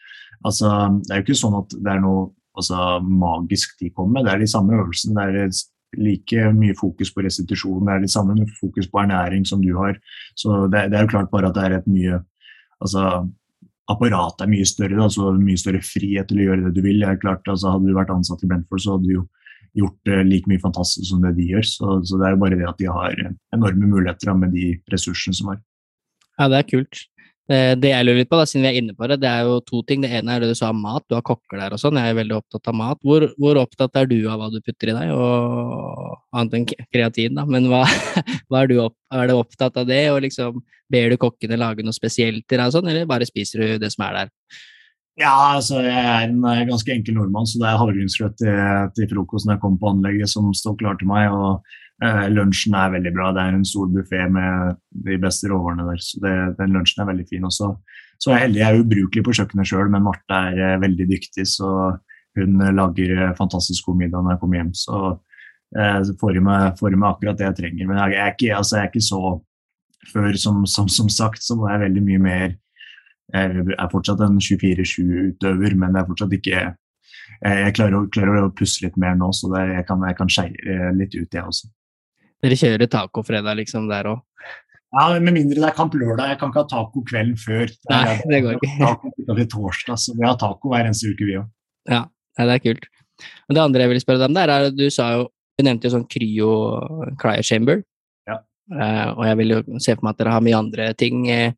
altså, 0.43 0.71
det 1.05 1.13
er 1.13 1.21
jo 1.21 1.27
ikke 1.27 1.43
sånn 1.43 1.59
at 1.61 1.77
det 1.77 1.93
er 1.93 2.01
noe 2.03 2.25
altså, 2.59 2.79
magisk 3.03 3.77
de 3.83 3.93
kommer 3.93 4.19
med. 4.19 4.27
Det 4.27 4.35
er 4.35 4.43
de 4.43 4.51
samme 4.51 4.81
øvelsene. 4.81 5.29
Det 5.31 5.45
er 5.45 6.03
like 6.03 6.49
mye 6.57 6.75
fokus 6.79 7.13
på 7.13 7.23
restitusjon, 7.27 7.85
det 7.87 7.95
er 7.95 8.03
de 8.07 8.11
samme 8.11 8.49
fokus 8.59 8.89
på 8.89 9.03
ernæring 9.03 9.45
som 9.49 9.63
du 9.63 9.75
har. 9.77 9.99
Så 10.35 10.65
det, 10.73 10.89
det 10.91 10.99
er 10.99 11.07
jo 11.07 11.13
klart 11.15 11.31
bare 11.33 11.51
at 11.51 11.59
det 11.59 11.67
er 11.67 11.79
et 11.79 11.91
mye 11.91 12.19
altså, 12.83 13.27
apparatet 13.93 14.47
er 14.47 14.51
mye 14.53 14.67
større, 14.69 14.97
da, 14.99 15.09
så 15.13 15.35
mye 15.37 15.61
større 15.61 15.83
frihet 15.85 16.31
til 16.31 16.41
å 16.41 16.49
gjøre 16.49 16.67
det 16.67 16.75
du 16.77 16.83
vil. 16.85 17.05
Jeg 17.05 17.21
klart, 17.23 17.47
altså, 17.47 17.75
hadde 17.75 17.91
du 17.91 17.97
vært 17.97 18.13
ansatt 18.15 18.43
i 18.43 18.51
Brentford, 18.51 18.83
så 18.83 18.97
hadde 18.97 19.09
du 19.09 19.15
jo 19.19 19.27
gjort 19.79 20.11
uh, 20.11 20.23
like 20.27 20.51
mye 20.51 20.63
fantastisk 20.63 21.09
som 21.11 21.23
det 21.25 21.35
de 21.39 21.49
gjør. 21.55 21.69
Så, 21.69 22.01
så, 22.09 22.19
det 22.21 22.29
er 22.29 22.35
jo 22.37 22.43
bare 22.43 22.59
det 22.59 22.69
at 22.69 22.81
de 22.81 22.91
har 22.93 23.17
enorme 23.57 23.89
muligheter 23.95 24.35
med 24.39 24.55
de 24.57 24.75
ressursene 24.93 25.37
som 25.37 25.55
er. 25.55 25.63
Ja, 26.39 26.49
det 26.49 26.63
er 26.63 26.69
kult. 26.71 27.07
Eh, 27.51 27.73
det 27.75 27.91
jeg 27.91 28.07
lurer 28.07 28.21
litt 28.21 28.31
på, 28.31 28.39
da, 28.39 28.47
siden 28.47 28.63
vi 28.65 28.71
er 28.71 28.77
inne 28.79 28.95
på 28.95 29.07
det, 29.11 29.19
det 29.25 29.29
er 29.29 29.49
jo 29.49 29.57
to 29.67 29.83
ting. 29.87 30.05
Det 30.05 30.13
ene 30.15 30.35
er 30.37 30.45
det 30.45 30.53
du 30.53 30.59
sa 30.59 30.71
om 30.73 30.83
mat. 30.85 31.05
Du 31.11 31.17
har 31.19 31.25
kokker 31.27 31.59
der 31.61 31.75
og 31.75 31.81
sånn. 31.83 31.99
Jeg 31.99 32.15
er 32.15 32.19
veldig 32.21 32.37
opptatt 32.39 32.71
av 32.71 32.77
mat. 32.79 33.01
Hvor, 33.05 33.27
hvor, 33.41 33.61
opptatt 33.65 33.99
er 33.99 34.09
du 34.11 34.19
av 34.31 34.41
hva 34.41 34.51
du 34.53 34.61
putter 34.63 34.93
i 34.93 34.97
deg, 34.97 35.13
og 35.17 36.39
annet 36.39 36.59
enn 36.59 36.69
kreatin, 36.95 37.37
da. 37.39 37.47
Men 37.49 37.69
hva, 37.73 37.83
hva 38.49 38.63
er 38.63 38.71
du 38.71 38.77
opp, 38.85 38.97
er 39.13 39.29
du 39.29 39.37
opptatt 39.37 39.81
av 39.83 39.89
det, 39.91 40.05
og 40.15 40.23
liksom 40.25 40.63
ber 40.93 41.11
du 41.13 41.19
kokkene 41.21 41.59
lage 41.61 41.85
noe 41.85 41.97
spesielt 41.97 42.47
til 42.47 42.61
deg 42.61 42.69
og 42.69 42.77
sånn, 42.79 42.93
eller 42.93 43.11
bare 43.11 43.29
spiser 43.29 43.65
du 43.65 43.83
det 43.83 43.93
som 43.95 44.07
er 44.07 44.23
der? 44.23 44.33
Ja, 45.21 45.33
altså 45.59 45.83
jeg 45.85 45.93
er 45.93 46.25
en 46.25 46.41
eh, 46.49 46.65
ganske 46.71 46.93
enkel 46.95 47.19
nordmann, 47.19 47.45
så 47.49 47.61
det 47.61 47.69
er 47.69 47.81
havregrynsgrøt 47.81 48.39
til, 48.41 48.61
til, 48.97 49.09
frokost 49.11 49.45
når 49.45 49.59
jeg 49.59 49.63
kommer 49.65 49.81
på 49.83 49.91
anlegget 49.93 50.33
som 50.33 50.49
står 50.57 50.79
klar 50.81 50.97
til 51.01 51.11
meg. 51.11 51.29
og 51.29 51.61
eh, 52.05 52.29
Lunsjen 52.33 52.77
er 52.79 52.95
veldig 52.95 53.13
bra. 53.13 53.33
Det 53.37 53.43
er 53.43 53.59
en 53.59 53.67
stor 53.69 53.91
buffé 53.93 54.23
med 54.33 54.79
de 55.05 55.19
beste 55.21 55.51
råvarene 55.53 55.85
der. 55.91 56.01
så 56.01 56.23
det, 56.25 56.33
Den 56.63 56.79
lunsjen 56.79 57.05
er 57.05 57.11
veldig 57.13 57.27
fin 57.29 57.45
også. 57.51 57.75
Så 58.17 58.31
jeg 58.31 58.39
er 58.39 58.45
heldig. 58.47 58.63
Jeg 58.63 58.71
er 58.71 58.87
ubrukelig 58.87 59.27
på 59.27 59.37
kjøkkenet 59.37 59.69
sjøl, 59.69 59.93
men 59.93 60.07
Marte 60.07 60.41
er 60.49 60.65
eh, 60.71 60.81
veldig 60.87 61.09
dyktig. 61.13 61.47
Så 61.51 61.69
hun 62.39 62.65
lager 62.73 63.15
eh, 63.19 63.37
fantastisk 63.37 63.91
god 63.91 64.01
middag 64.01 64.25
når 64.25 64.37
jeg 64.37 64.43
kommer 64.47 64.63
hjem. 64.63 64.75
Så 64.81 64.99
eh, 65.77 66.13
får 66.25 66.41
i 66.41 66.45
meg, 66.49 66.85
meg, 66.89 67.09
akkurat 67.11 67.37
det 67.37 67.51
jeg 67.51 67.59
trenger. 67.61 67.89
Men 67.91 68.01
jeg, 68.01 68.17
jeg, 68.17 68.25
er, 68.25 68.37
ikke, 68.39 68.57
altså, 68.63 68.79
jeg 68.79 68.87
er 68.87 68.95
ikke 68.95 69.09
så 69.13 69.39
Før, 70.11 70.35
som, 70.35 70.65
som, 70.67 70.89
som 70.91 71.07
sagt, 71.07 71.45
så 71.47 71.55
var 71.55 71.77
jeg 71.77 71.85
veldig 71.85 72.01
mye 72.03 72.21
mer 72.25 72.55
jeg 73.33 73.77
er 73.77 73.93
fortsatt 73.93 74.23
en 74.25 74.41
24-7-utøver, 74.43 75.77
men 75.79 75.95
jeg 75.95 76.03
er 76.03 76.09
fortsatt 76.09 76.35
ikke 76.39 76.65
jeg 77.43 77.75
klarer 77.75 77.97
å, 77.97 78.03
klarer 78.13 78.45
å, 78.45 78.51
pusse 78.55 78.85
litt 78.85 78.99
mer 79.01 79.17
nå, 79.19 79.31
så 79.35 79.49
det, 79.51 79.63
jeg 79.73 79.87
kan, 79.89 80.03
jeg 80.07 80.19
kan 80.19 80.31
skeie 80.31 80.91
litt 80.95 81.15
ut, 81.17 81.27
jeg 81.27 81.43
også. 81.43 81.71
Dere 82.43 82.59
kjører 82.59 82.91
tacofredag 82.91 83.59
liksom 83.59 83.89
der 83.91 84.09
òg? 84.11 84.23
Ja, 84.93 85.07
med 85.25 85.33
mindre 85.33 85.57
det 85.57 85.69
er 85.71 85.77
kamp 85.77 85.95
lørdag. 85.97 86.35
Jeg 86.35 86.39
kan 86.41 86.51
ikke 86.53 86.65
ha 86.67 86.69
taco 86.69 87.03
kvelden 87.09 87.37
før. 87.41 87.71
Nei, 87.89 88.17
det 88.29 88.41
går 88.45 88.59
ikke. 88.59 88.73
Taco 88.83 89.13
til 89.39 89.47
torsdag, 89.55 90.01
så 90.03 90.17
vi 90.19 90.27
har 90.27 90.37
taco 90.41 90.73
hver 90.73 90.85
eneste 90.85 91.15
uke, 91.15 91.29
vi 91.29 91.39
òg. 91.41 91.47
Ja, 91.89 92.03
det 92.43 92.57
er 92.59 92.65
kult. 92.67 92.91
Og 93.49 93.57
det 93.57 93.63
andre 93.63 93.87
jeg 93.87 93.93
vil 93.93 94.03
spørre 94.03 94.21
deg 94.21 94.31
om, 94.31 94.37
der 94.37 94.53
er 94.53 94.69
du 94.75 94.85
sa 94.93 95.13
jo 95.17 95.31
Du 95.61 95.67
nevnte 95.67 95.85
jo 95.85 95.93
sånn 95.93 96.07
cryo 96.09 96.53
cryo 97.21 97.43
chamber. 97.45 97.83
Ja. 98.27 98.39
Uh, 98.73 99.09
og 99.13 99.27
jeg 99.29 99.39
vil 99.43 99.51
jo 99.53 99.59
se 99.85 99.95
for 99.95 100.07
meg 100.07 100.15
at 100.15 100.23
dere 100.23 100.33
har 100.33 100.45
mye 100.45 100.57
andre 100.57 100.87
ting 100.97 101.27
uh, 101.29 101.53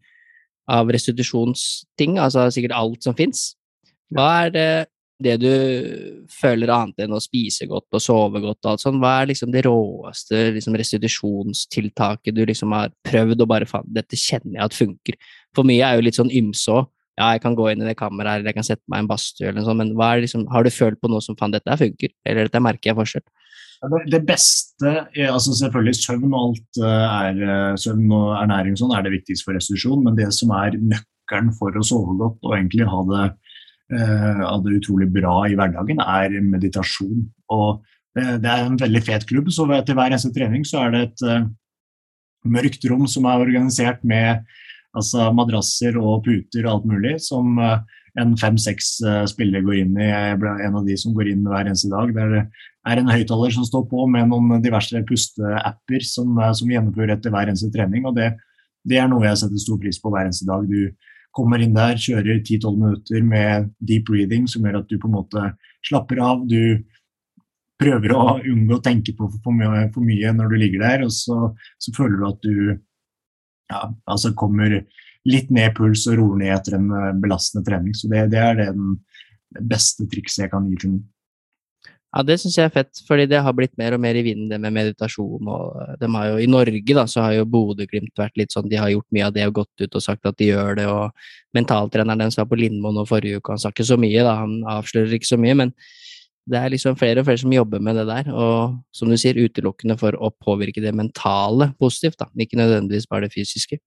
av 0.71 0.91
restitusjonsting, 0.95 2.19
altså 2.23 2.49
sikkert 2.53 2.77
alt 2.77 3.05
som 3.05 3.17
fins. 3.17 3.53
Hva 4.15 4.29
er 4.45 4.55
det 4.55 4.69
det 5.23 5.35
du 5.39 5.53
føler 6.33 6.73
annet 6.75 7.05
enn 7.05 7.15
å 7.15 7.23
spise 7.23 7.69
godt 7.71 7.95
og 7.95 8.03
sove 8.03 8.41
godt 8.43 8.65
og 8.65 8.73
alt 8.73 8.83
sånt, 8.83 8.99
hva 9.03 9.13
er 9.21 9.31
liksom 9.31 9.53
det 9.55 9.63
råeste 9.67 10.49
liksom 10.57 10.75
restitusjonstiltaket 10.81 12.35
du 12.35 12.43
liksom 12.49 12.75
har 12.75 12.91
prøvd 13.07 13.45
og 13.45 13.51
bare 13.53 13.69
faen, 13.71 13.87
dette 13.95 14.19
kjenner 14.19 14.59
jeg 14.59 14.67
at 14.67 14.77
funker? 14.77 15.19
For 15.55 15.67
mye 15.67 15.87
er 15.87 15.99
jo 15.99 16.07
litt 16.09 16.19
sånn 16.19 16.33
ymse 16.35 16.75
òg. 16.75 16.91
Ja, 17.15 17.29
jeg 17.37 17.45
kan 17.45 17.55
gå 17.55 17.69
inn 17.71 17.79
i 17.79 17.87
det 17.87 17.95
kammeret 17.95 18.41
eller 18.41 18.51
jeg 18.51 18.57
kan 18.57 18.67
sette 18.67 18.83
meg 18.91 18.99
i 18.99 19.05
en 19.05 19.09
badstue 19.13 19.47
eller 19.47 19.61
noe 19.61 19.69
sånt, 19.69 19.85
men 19.85 20.23
liksom, 20.25 20.49
har 20.51 20.67
du 20.67 20.71
følt 20.75 20.99
på 20.99 21.11
noe 21.13 21.23
som 21.23 21.37
faen, 21.39 21.55
dette 21.55 21.77
funker, 21.79 22.11
eller 22.27 22.49
dette 22.49 22.63
merker 22.63 22.91
jeg 22.91 22.99
forskjell? 22.99 23.25
Det 24.09 24.21
beste, 24.27 24.93
altså 25.29 25.55
selvfølgelig 25.59 25.97
Søvn 25.99 26.31
og 26.31 26.41
alt 26.41 26.79
eh, 26.81 27.17
er 27.29 27.41
eh, 27.45 27.79
søvn 27.81 28.13
og 28.15 28.29
ernæring 28.39 28.79
sånn 28.79 28.95
er 28.97 29.05
det 29.05 29.13
viktigste 29.19 29.49
for 29.49 29.59
restitusjon, 29.59 30.05
men 30.07 30.17
det 30.19 30.31
som 30.37 30.53
er 30.57 30.79
nøkkelen 30.79 31.51
for 31.59 31.75
å 31.77 31.85
sove 31.85 32.15
godt 32.21 32.47
og 32.47 32.57
egentlig 32.57 32.89
ha 32.89 33.03
det 33.11 33.25
Eh, 33.93 34.41
av 34.41 34.63
det 34.65 34.79
utrolig 34.79 35.11
bra 35.13 35.43
i 35.45 35.57
hverdagen, 35.59 35.99
er 36.01 36.33
meditasjon. 36.41 37.27
Og 37.53 37.83
det 38.17 38.49
er 38.49 38.63
en 38.65 38.79
veldig 38.81 39.03
fet 39.05 39.27
klubb, 39.29 39.51
så 39.53 39.67
til 39.85 39.99
hver 39.99 40.09
eneste 40.09 40.31
trening 40.33 40.65
så 40.65 40.87
er 40.87 40.95
det 40.95 41.03
et 41.05 41.25
mørkt 42.49 42.87
rom 42.89 43.05
som 43.11 43.27
er 43.29 43.43
organisert 43.45 44.01
med 44.07 44.41
altså, 44.97 45.29
madrasser 45.37 45.99
og 46.01 46.25
puter 46.25 46.65
og 46.65 46.71
alt 46.73 46.89
mulig, 46.95 47.15
som 47.27 47.61
en 47.61 48.35
fem-seks 48.41 48.91
spillere 49.35 49.67
går 49.67 49.81
inn 49.83 49.99
i. 49.99 50.09
Jeg 50.09 50.41
ble 50.41 50.55
en 50.65 50.81
av 50.81 50.89
de 50.89 50.97
som 51.05 51.13
går 51.17 51.35
inn 51.35 51.45
hver 51.45 51.67
eneste 51.67 51.93
dag. 51.93 52.15
Det 52.15 52.25
er 52.25 52.49
en 52.85 53.09
høyttaler 53.09 53.55
som 53.55 53.65
står 53.65 53.87
på 53.89 54.05
med 54.13 54.29
noen 54.29 54.61
diverse 54.65 55.01
pusteapper 55.09 56.05
som, 56.05 56.37
som 56.53 56.71
gjennomfører 56.71 57.15
etter 57.17 57.33
hver 57.33 57.49
eneste 57.49 57.71
trening. 57.73 58.05
og 58.05 58.17
det, 58.19 58.35
det 58.85 58.99
er 59.01 59.09
noe 59.09 59.25
jeg 59.25 59.41
setter 59.41 59.63
stor 59.63 59.81
pris 59.81 60.01
på 60.01 60.13
hver 60.13 60.29
eneste 60.29 60.49
dag. 60.49 60.67
Du, 60.69 60.93
kommer 61.35 61.63
inn 61.63 61.75
der, 61.75 61.99
kjører 61.99 62.39
10-12 62.39 62.77
minutter 62.79 63.25
med 63.27 63.71
deep 63.83 64.07
breathing, 64.09 64.47
som 64.51 64.65
gjør 64.65 64.81
at 64.83 64.91
du 64.91 64.99
på 65.03 65.11
en 65.11 65.17
måte 65.17 65.47
slapper 65.87 66.21
av. 66.23 66.45
Du 66.47 66.85
prøver 67.81 68.15
å 68.15 68.37
unngå 68.39 68.79
å 68.79 68.85
tenke 68.85 69.17
på 69.19 69.29
for 69.35 69.57
mye, 69.57 69.89
for 69.95 70.07
mye 70.07 70.35
når 70.37 70.53
du 70.53 70.59
ligger 70.63 70.85
der, 70.85 71.07
og 71.09 71.15
så, 71.15 71.51
så 71.83 71.95
føler 71.97 72.21
du 72.21 72.29
at 72.29 72.47
du 72.47 72.55
ja, 73.73 73.81
altså 74.11 74.35
kommer 74.39 74.79
litt 75.25 75.51
ned 75.55 75.75
puls 75.77 76.05
og 76.13 76.21
roer 76.21 76.39
ned 76.43 76.53
etter 76.55 76.77
en 76.79 76.91
eh, 76.93 77.11
belastende 77.19 77.65
trening. 77.67 77.97
Så 77.97 78.11
det, 78.13 78.27
det 78.35 78.41
er 78.45 78.61
det 78.61 79.65
beste 79.73 80.07
trikset 80.11 80.45
jeg 80.45 80.55
kan 80.55 80.69
gi 80.71 80.79
til 80.85 80.95
noen. 80.95 81.05
Ja, 82.15 82.23
det 82.23 82.37
syns 82.39 82.55
jeg 82.55 82.69
er 82.69 82.71
fett, 82.71 83.01
fordi 83.09 83.25
det 83.27 83.41
har 83.43 83.55
blitt 83.59 83.73
mer 83.81 83.97
og 83.97 84.03
mer 84.05 84.15
i 84.15 84.23
vinden, 84.23 84.47
det 84.53 84.61
med 84.63 84.77
meditasjon. 84.77 85.49
og 85.51 85.81
eh, 85.83 85.97
de 85.99 86.11
har 86.15 86.29
jo, 86.29 86.37
I 86.39 86.47
Norge 86.47 86.95
da, 86.95 87.07
så 87.11 87.25
har 87.25 87.33
jo 87.35 87.49
Bodø-Glimt 87.51 88.15
vært 88.21 88.39
litt 88.39 88.55
sånn, 88.55 88.69
de 88.71 88.79
har 88.79 88.93
gjort 88.93 89.09
mye 89.17 89.27
av 89.27 89.35
det 89.35 89.49
og 89.49 89.57
gått 89.59 89.83
ut 89.83 89.99
og 89.99 90.05
sagt 90.05 90.29
at 90.31 90.39
de 90.39 90.53
gjør 90.53 90.79
det. 90.79 90.87
og 90.87 91.11
Mentaltreneren 91.59 92.31
som 92.31 92.45
var 92.45 92.53
på 92.53 92.61
Lindmo 92.61 92.95
nå 92.95 93.03
forrige 93.11 93.43
uke, 93.43 93.57
han 93.57 93.63
sa 93.63 93.75
ikke 93.75 93.89
så 93.89 93.99
mye, 93.99 94.23
da, 94.23 94.37
han 94.45 94.61
avslører 94.77 95.19
ikke 95.19 95.33
så 95.33 95.41
mye. 95.43 95.59
Men 95.59 95.75
det 96.47 96.61
er 96.61 96.71
liksom 96.77 96.95
flere 97.01 97.23
og 97.23 97.27
flere 97.27 97.43
som 97.43 97.57
jobber 97.57 97.83
med 97.83 97.99
det 97.99 98.07
der. 98.13 98.31
Og 98.31 98.79
som 98.95 99.11
du 99.11 99.19
sier, 99.19 99.41
utelukkende 99.41 99.99
for 99.99 100.15
å 100.15 100.31
påvirke 100.31 100.85
det 100.85 100.95
mentale 100.95 101.73
positivt, 101.83 102.21
da, 102.23 102.31
ikke 102.39 102.63
nødvendigvis 102.63 103.11
bare 103.11 103.27
det 103.27 103.35
fysiske. 103.35 103.81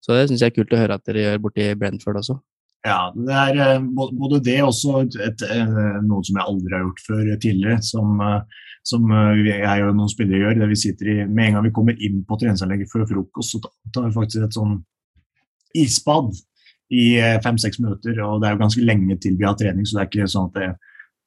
Så 0.00 0.16
det 0.16 0.30
syns 0.30 0.40
jeg 0.40 0.54
er 0.54 0.56
kult 0.56 0.72
å 0.72 0.80
høre 0.80 0.96
at 0.96 1.04
dere 1.04 1.26
gjør 1.26 1.42
borti 1.44 1.68
Brentford 1.76 2.22
også. 2.22 2.38
Ja, 2.86 3.10
det 3.10 3.34
er 3.34 3.60
eh, 3.64 3.86
både 3.90 4.38
det 4.44 4.58
og 4.62 4.70
også 4.70 5.00
eh, 5.02 5.78
noe 6.06 6.22
som 6.24 6.38
jeg 6.38 6.44
aldri 6.44 6.76
har 6.76 6.84
gjort 6.84 7.00
før 7.06 7.30
tidligere, 7.42 7.78
som, 7.82 8.20
eh, 8.22 8.66
som 8.86 9.08
jeg 9.42 9.86
og 9.86 9.96
noen 9.98 10.12
spillere 10.12 10.44
gjør. 10.44 10.60
der 10.62 10.70
vi 10.70 10.78
sitter 10.78 11.10
i, 11.10 11.16
Med 11.26 11.48
en 11.48 11.58
gang 11.58 11.66
vi 11.66 11.74
kommer 11.74 11.98
inn 11.98 12.22
på 12.28 12.38
treningsanlegget 12.38 12.92
før 12.92 13.08
frokost, 13.10 13.56
så 13.56 13.72
tar 13.94 14.06
vi 14.06 14.14
faktisk 14.14 14.46
et 14.46 14.54
sånn 14.60 14.78
isbad 15.76 16.30
i 16.94 17.18
fem-seks 17.44 17.82
minutter. 17.82 18.22
og 18.24 18.40
Det 18.40 18.48
er 18.48 18.54
jo 18.54 18.62
ganske 18.62 18.84
lenge 18.84 19.18
til 19.20 19.36
vi 19.36 19.44
har 19.44 19.58
trening, 19.58 19.84
så 19.84 19.98
det 19.98 20.04
er 20.04 20.08
ikke 20.12 20.30
sånn 20.32 20.48
at 20.48 20.60
det 20.62 20.70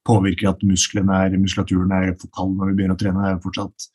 påvirker 0.08 0.50
at 0.50 0.64
er, 0.64 1.38
muskulaturen 1.38 1.92
er 1.94 2.16
for 2.18 2.32
kald 2.34 2.56
når 2.58 2.72
vi 2.72 2.78
begynner 2.80 2.98
å 2.98 3.02
trene. 3.04 3.22
Det 3.22 3.28
er 3.30 3.36
jo 3.36 3.44
fortsatt 3.44 3.92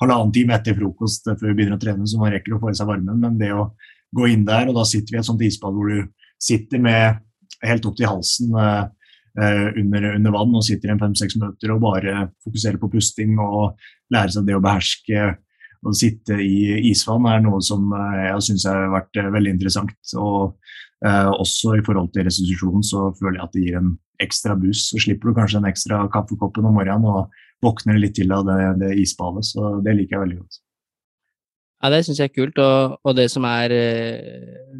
halvannen 0.00 0.32
time 0.32 0.54
etter 0.54 0.76
frokost 0.78 1.26
før 1.26 1.48
vi 1.48 1.56
begynner 1.58 1.80
å 1.80 1.82
trene, 1.82 2.06
så 2.06 2.20
man 2.20 2.30
rekker 2.36 2.54
å 2.54 2.60
få 2.62 2.70
i 2.70 2.78
seg 2.78 2.86
varmen. 2.86 3.18
Men 3.18 3.40
det 3.40 3.50
å 3.56 3.72
gå 4.14 4.30
inn 4.30 4.46
der, 4.46 4.70
og 4.70 4.78
da 4.78 4.84
sitter 4.86 5.10
vi 5.10 5.18
i 5.18 5.24
et 5.24 5.26
sånt 5.26 5.42
isbad 5.42 5.74
hvor 5.74 5.90
du 5.90 6.06
sitter 6.40 6.82
med 6.82 7.20
helt 7.66 7.86
opp 7.86 7.98
til 7.98 8.08
halsen 8.08 8.56
uh, 8.56 8.88
under, 9.40 10.10
under, 10.16 10.32
vann 10.34 10.56
og 10.58 10.64
sitter 10.66 10.90
i 10.90 10.94
en 10.94 11.00
fem-seks 11.02 11.36
minutter 11.38 11.74
og 11.74 11.84
bare 11.84 12.26
fokuserer 12.44 12.80
på 12.80 12.90
pusting 12.92 13.36
og 13.40 13.78
lærer 14.12 14.34
seg 14.34 14.48
det 14.48 14.56
å 14.58 14.64
beherske 14.64 15.30
å 15.86 15.92
sitte 15.96 16.36
i 16.42 16.90
isvann 16.90 17.26
er 17.30 17.42
noe 17.44 17.60
som 17.64 17.88
jeg 18.18 18.44
syns 18.44 18.66
har 18.68 18.90
vært 18.92 19.16
veldig 19.32 19.54
interessant. 19.54 19.96
Og 20.20 20.56
uh, 21.06 21.30
også 21.32 21.78
i 21.78 21.84
forhold 21.86 22.10
til 22.14 22.26
restitusjon 22.28 22.84
så 22.84 23.08
føler 23.18 23.38
jeg 23.38 23.46
at 23.46 23.54
det 23.56 23.64
gir 23.64 23.78
en 23.80 23.94
ekstra 24.20 24.56
boost. 24.60 24.90
Så 24.90 25.00
slipper 25.06 25.30
du 25.30 25.38
kanskje 25.38 25.60
den 25.60 25.70
ekstra 25.70 26.02
kaffekoppen 26.12 26.68
om 26.68 26.76
morgenen 26.76 27.08
og 27.08 27.30
våkner 27.64 28.00
litt 28.00 28.18
til 28.18 28.32
av 28.36 28.44
det, 28.48 28.58
det 28.82 28.96
isbadet. 29.00 29.46
Så 29.48 29.78
det 29.84 29.96
liker 29.96 30.18
jeg 30.18 30.26
veldig 30.26 30.40
godt. 30.42 30.60
Ja, 31.80 31.88
det 31.88 32.02
syns 32.04 32.18
jeg 32.20 32.28
er 32.28 32.34
kult. 32.34 32.58
Og, 32.60 32.98
og, 33.00 33.14
det 33.16 33.30
som 33.32 33.46
er 33.48 33.72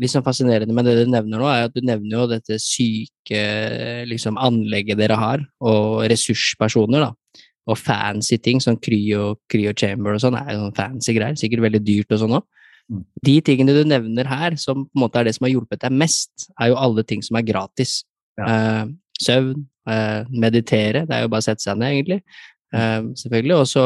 liksom 0.00 0.24
fascinerende 0.26 0.74
med 0.76 0.84
det 0.84 0.98
du 0.98 1.12
nevner 1.12 1.40
nå, 1.40 1.48
er 1.48 1.68
at 1.68 1.76
du 1.76 1.80
nevner 1.80 2.18
jo 2.18 2.26
dette 2.28 2.58
syke 2.60 3.40
liksom, 4.10 4.36
anlegget 4.36 5.00
dere 5.00 5.16
har, 5.16 5.46
og 5.64 6.04
ressurspersoner, 6.12 7.08
da. 7.08 7.46
Og 7.70 7.78
fancy 7.78 8.36
ting, 8.42 8.60
sånn 8.60 8.80
cryo, 8.82 9.34
cryo 9.50 9.72
chamber 9.76 10.16
og 10.16 10.22
sånn, 10.22 10.38
er 10.40 10.56
jo 10.56 10.70
fancy 10.76 11.14
greier. 11.16 11.38
Sikkert 11.40 11.64
veldig 11.68 11.82
dyrt 11.86 12.16
og 12.16 12.22
sånn 12.22 12.36
òg. 12.40 12.46
Mm. 12.90 13.02
De 13.26 13.36
tingene 13.46 13.74
du 13.76 13.82
nevner 13.86 14.26
her, 14.26 14.56
som 14.58 14.84
på 14.86 14.98
en 14.98 15.04
måte 15.04 15.20
er 15.20 15.28
det 15.28 15.36
som 15.36 15.46
har 15.46 15.54
hjulpet 15.54 15.84
deg 15.84 15.94
mest, 15.94 16.48
er 16.58 16.72
jo 16.72 16.80
alle 16.80 17.04
ting 17.06 17.22
som 17.22 17.38
er 17.38 17.46
gratis. 17.46 18.00
Ja. 18.40 18.48
Uh, 18.50 18.92
søvn, 19.20 19.66
uh, 19.90 20.26
meditere, 20.32 21.04
det 21.06 21.16
er 21.16 21.26
jo 21.26 21.32
bare 21.32 21.44
å 21.44 21.46
sette 21.46 21.64
seg 21.66 21.78
ned, 21.78 21.94
egentlig. 21.94 22.20
Uh, 22.74 23.12
selvfølgelig. 23.20 23.56
Og 23.60 23.68
så 23.70 23.84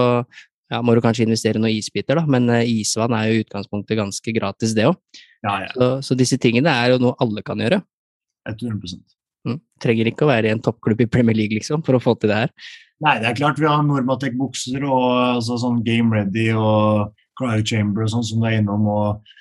ja, 0.72 0.80
må 0.80 0.94
du 0.96 1.02
kanskje 1.04 1.26
investere 1.26 1.60
i 1.60 1.62
noen 1.62 1.76
isbiter, 1.76 2.18
da, 2.18 2.24
men 2.30 2.48
uh, 2.50 2.62
isvann 2.64 3.14
er 3.16 3.28
jo 3.28 3.36
i 3.36 3.42
utgangspunktet 3.44 3.98
ganske 4.00 4.36
gratis, 4.36 4.72
det 4.76 4.86
òg. 4.88 4.96
Ja, 5.44 5.58
ja. 5.66 5.72
så, 5.74 5.90
så, 6.06 6.16
disse 6.16 6.38
tingene 6.40 6.72
er 6.72 6.94
jo 6.94 7.02
noe 7.02 7.18
alle 7.20 7.44
kan 7.44 7.60
gjøre. 7.60 7.82
100 8.48 8.96
mm. 9.48 9.60
Trenger 9.84 10.08
ikke 10.08 10.24
å 10.24 10.30
være 10.32 10.48
i 10.48 10.54
en 10.54 10.62
toppklubb 10.64 11.04
i 11.04 11.10
Premier 11.10 11.36
League 11.36 11.56
liksom, 11.56 11.84
for 11.84 11.98
å 11.98 12.02
få 12.02 12.16
til 12.16 12.32
det 12.32 12.40
her. 12.46 12.54
Nei, 13.04 13.18
det 13.20 13.28
er 13.28 13.36
klart 13.36 13.60
vi 13.60 13.68
har 13.68 13.84
Normatec-bukser 13.84 14.84
og 14.86 15.06
altså, 15.36 15.58
sånn 15.60 15.82
Game 15.84 16.14
Ready 16.14 16.50
og 16.56 17.12
Cryo 17.36 17.64
Chamber 17.66 18.06
og 18.06 18.12
sånn 18.14 18.24
som 18.24 18.40
du 18.40 18.48
er 18.48 18.60
innom. 18.62 18.88
og 18.88 19.32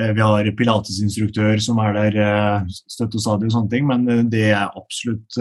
vi 0.00 0.22
har 0.22 0.46
pilatesinstruktør 0.56 1.58
som 1.60 1.80
er 1.82 1.96
der 1.96 2.68
støtt 2.70 3.16
og 3.18 3.24
stadig 3.24 3.48
og 3.48 3.56
sånne 3.56 3.72
ting, 3.72 3.88
men 3.90 4.30
det 4.32 4.46
er 4.54 4.70
absolutt 4.78 5.34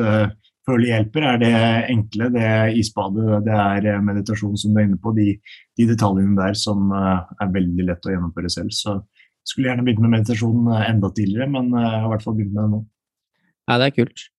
føler 0.70 0.92
hjelper, 0.94 1.26
er 1.26 1.42
det 1.42 1.54
enkle. 1.92 2.30
Det 2.34 2.46
er 2.46 2.78
isbadet, 2.80 3.42
det 3.46 3.60
er 3.60 4.06
meditasjon 4.06 4.58
som 4.60 4.74
du 4.74 4.80
er 4.80 4.88
inne 4.88 5.02
på. 5.02 5.14
De, 5.18 5.34
de 5.80 5.90
detaljene 5.90 6.38
der 6.40 6.58
som 6.58 6.94
er 6.96 7.54
veldig 7.56 7.90
lett 7.90 8.08
å 8.08 8.14
gjennomføre 8.14 8.54
selv. 8.54 8.74
Så 8.76 8.96
jeg 8.96 9.54
skulle 9.54 9.72
gjerne 9.72 9.86
begynt 9.88 10.04
med 10.06 10.16
meditasjon 10.18 10.74
enda 10.80 11.12
tidligere, 11.16 11.50
men 11.52 11.72
jeg 11.74 11.94
har 11.94 12.08
i 12.08 12.12
hvert 12.14 12.26
fall 12.26 12.38
begynt 12.38 12.56
med 12.56 12.64
det 12.64 12.74
nå. 12.78 12.84
Ja, 13.70 13.78
det 13.78 13.90
er 13.90 13.98
kult. 14.00 14.30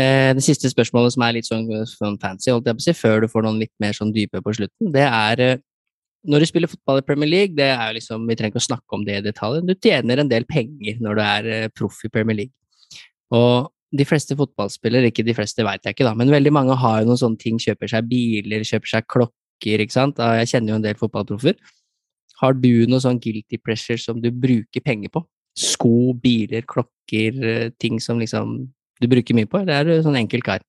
Eh, 0.00 0.32
det 0.36 0.42
siste 0.44 0.70
spørsmålet 0.72 1.14
som 1.14 1.24
er 1.26 1.36
litt 1.36 1.48
sånn, 1.48 1.68
sånn 1.88 2.16
fancy, 2.22 2.50
holdt 2.50 2.68
jeg 2.68 2.78
på 2.78 2.82
å 2.82 2.86
si, 2.86 2.96
før 2.96 3.24
du 3.24 3.30
får 3.30 3.44
noen 3.46 3.60
litt 3.60 3.74
mer 3.82 3.96
sånn 3.96 4.12
dype 4.14 4.40
på 4.44 4.54
slutten, 4.56 4.90
det 4.94 5.04
er 5.04 5.42
eh, 5.44 5.62
når 6.24 6.40
du 6.40 6.48
spiller 6.48 6.70
fotball 6.72 7.02
i 7.02 7.04
Premier 7.04 7.28
League, 7.28 7.56
det 7.56 7.68
er 7.74 7.90
jo 7.90 7.98
liksom, 7.98 8.24
vi 8.28 8.36
trenger 8.38 8.54
ikke 8.54 8.62
å 8.62 8.68
snakke 8.70 8.96
om 8.96 9.04
det 9.04 9.18
i 9.18 9.24
detalj, 9.26 9.60
du 9.68 9.74
tjener 9.76 10.22
en 10.22 10.30
del 10.30 10.46
penger 10.48 11.00
når 11.04 11.18
du 11.18 11.22
er 11.26 11.50
eh, 11.52 11.70
proff 11.76 12.00
i 12.06 12.12
Premier 12.12 12.38
League. 12.38 12.56
Og 13.34 13.68
de 13.94 14.06
fleste 14.08 14.36
fotballspillere, 14.38 15.10
ikke 15.10 15.24
de 15.26 15.34
fleste 15.36 15.64
veit 15.66 15.84
jeg 15.86 15.96
ikke, 15.96 16.06
da, 16.08 16.14
men 16.18 16.32
veldig 16.32 16.52
mange 16.54 16.76
har 16.80 17.00
jo 17.02 17.10
noen 17.10 17.20
sånne 17.20 17.40
ting, 17.40 17.60
kjøper 17.62 17.90
seg 17.92 18.08
biler, 18.10 18.66
kjøper 18.66 18.90
seg 18.90 19.08
klokker, 19.10 19.84
ikke 19.84 19.94
sant. 19.94 20.20
Jeg 20.40 20.50
kjenner 20.50 20.74
jo 20.74 20.78
en 20.80 20.86
del 20.86 20.98
fotballproffer. 20.98 21.56
Har 22.40 22.58
du 22.58 22.72
noe 22.90 23.02
sånn 23.02 23.20
guilty 23.22 23.60
pressure 23.62 24.00
som 24.00 24.18
du 24.22 24.30
bruker 24.34 24.82
penger 24.84 25.12
på? 25.14 25.22
Sko, 25.54 26.12
biler, 26.18 26.66
klokker, 26.66 27.70
ting 27.78 28.00
som 28.02 28.18
liksom 28.22 28.58
du 29.02 29.10
bruker 29.10 29.36
mye 29.36 29.50
på, 29.50 29.60
eller 29.62 29.80
er 29.80 29.90
du 29.90 30.06
sånn 30.06 30.18
enkel 30.18 30.42
kar? 30.44 30.62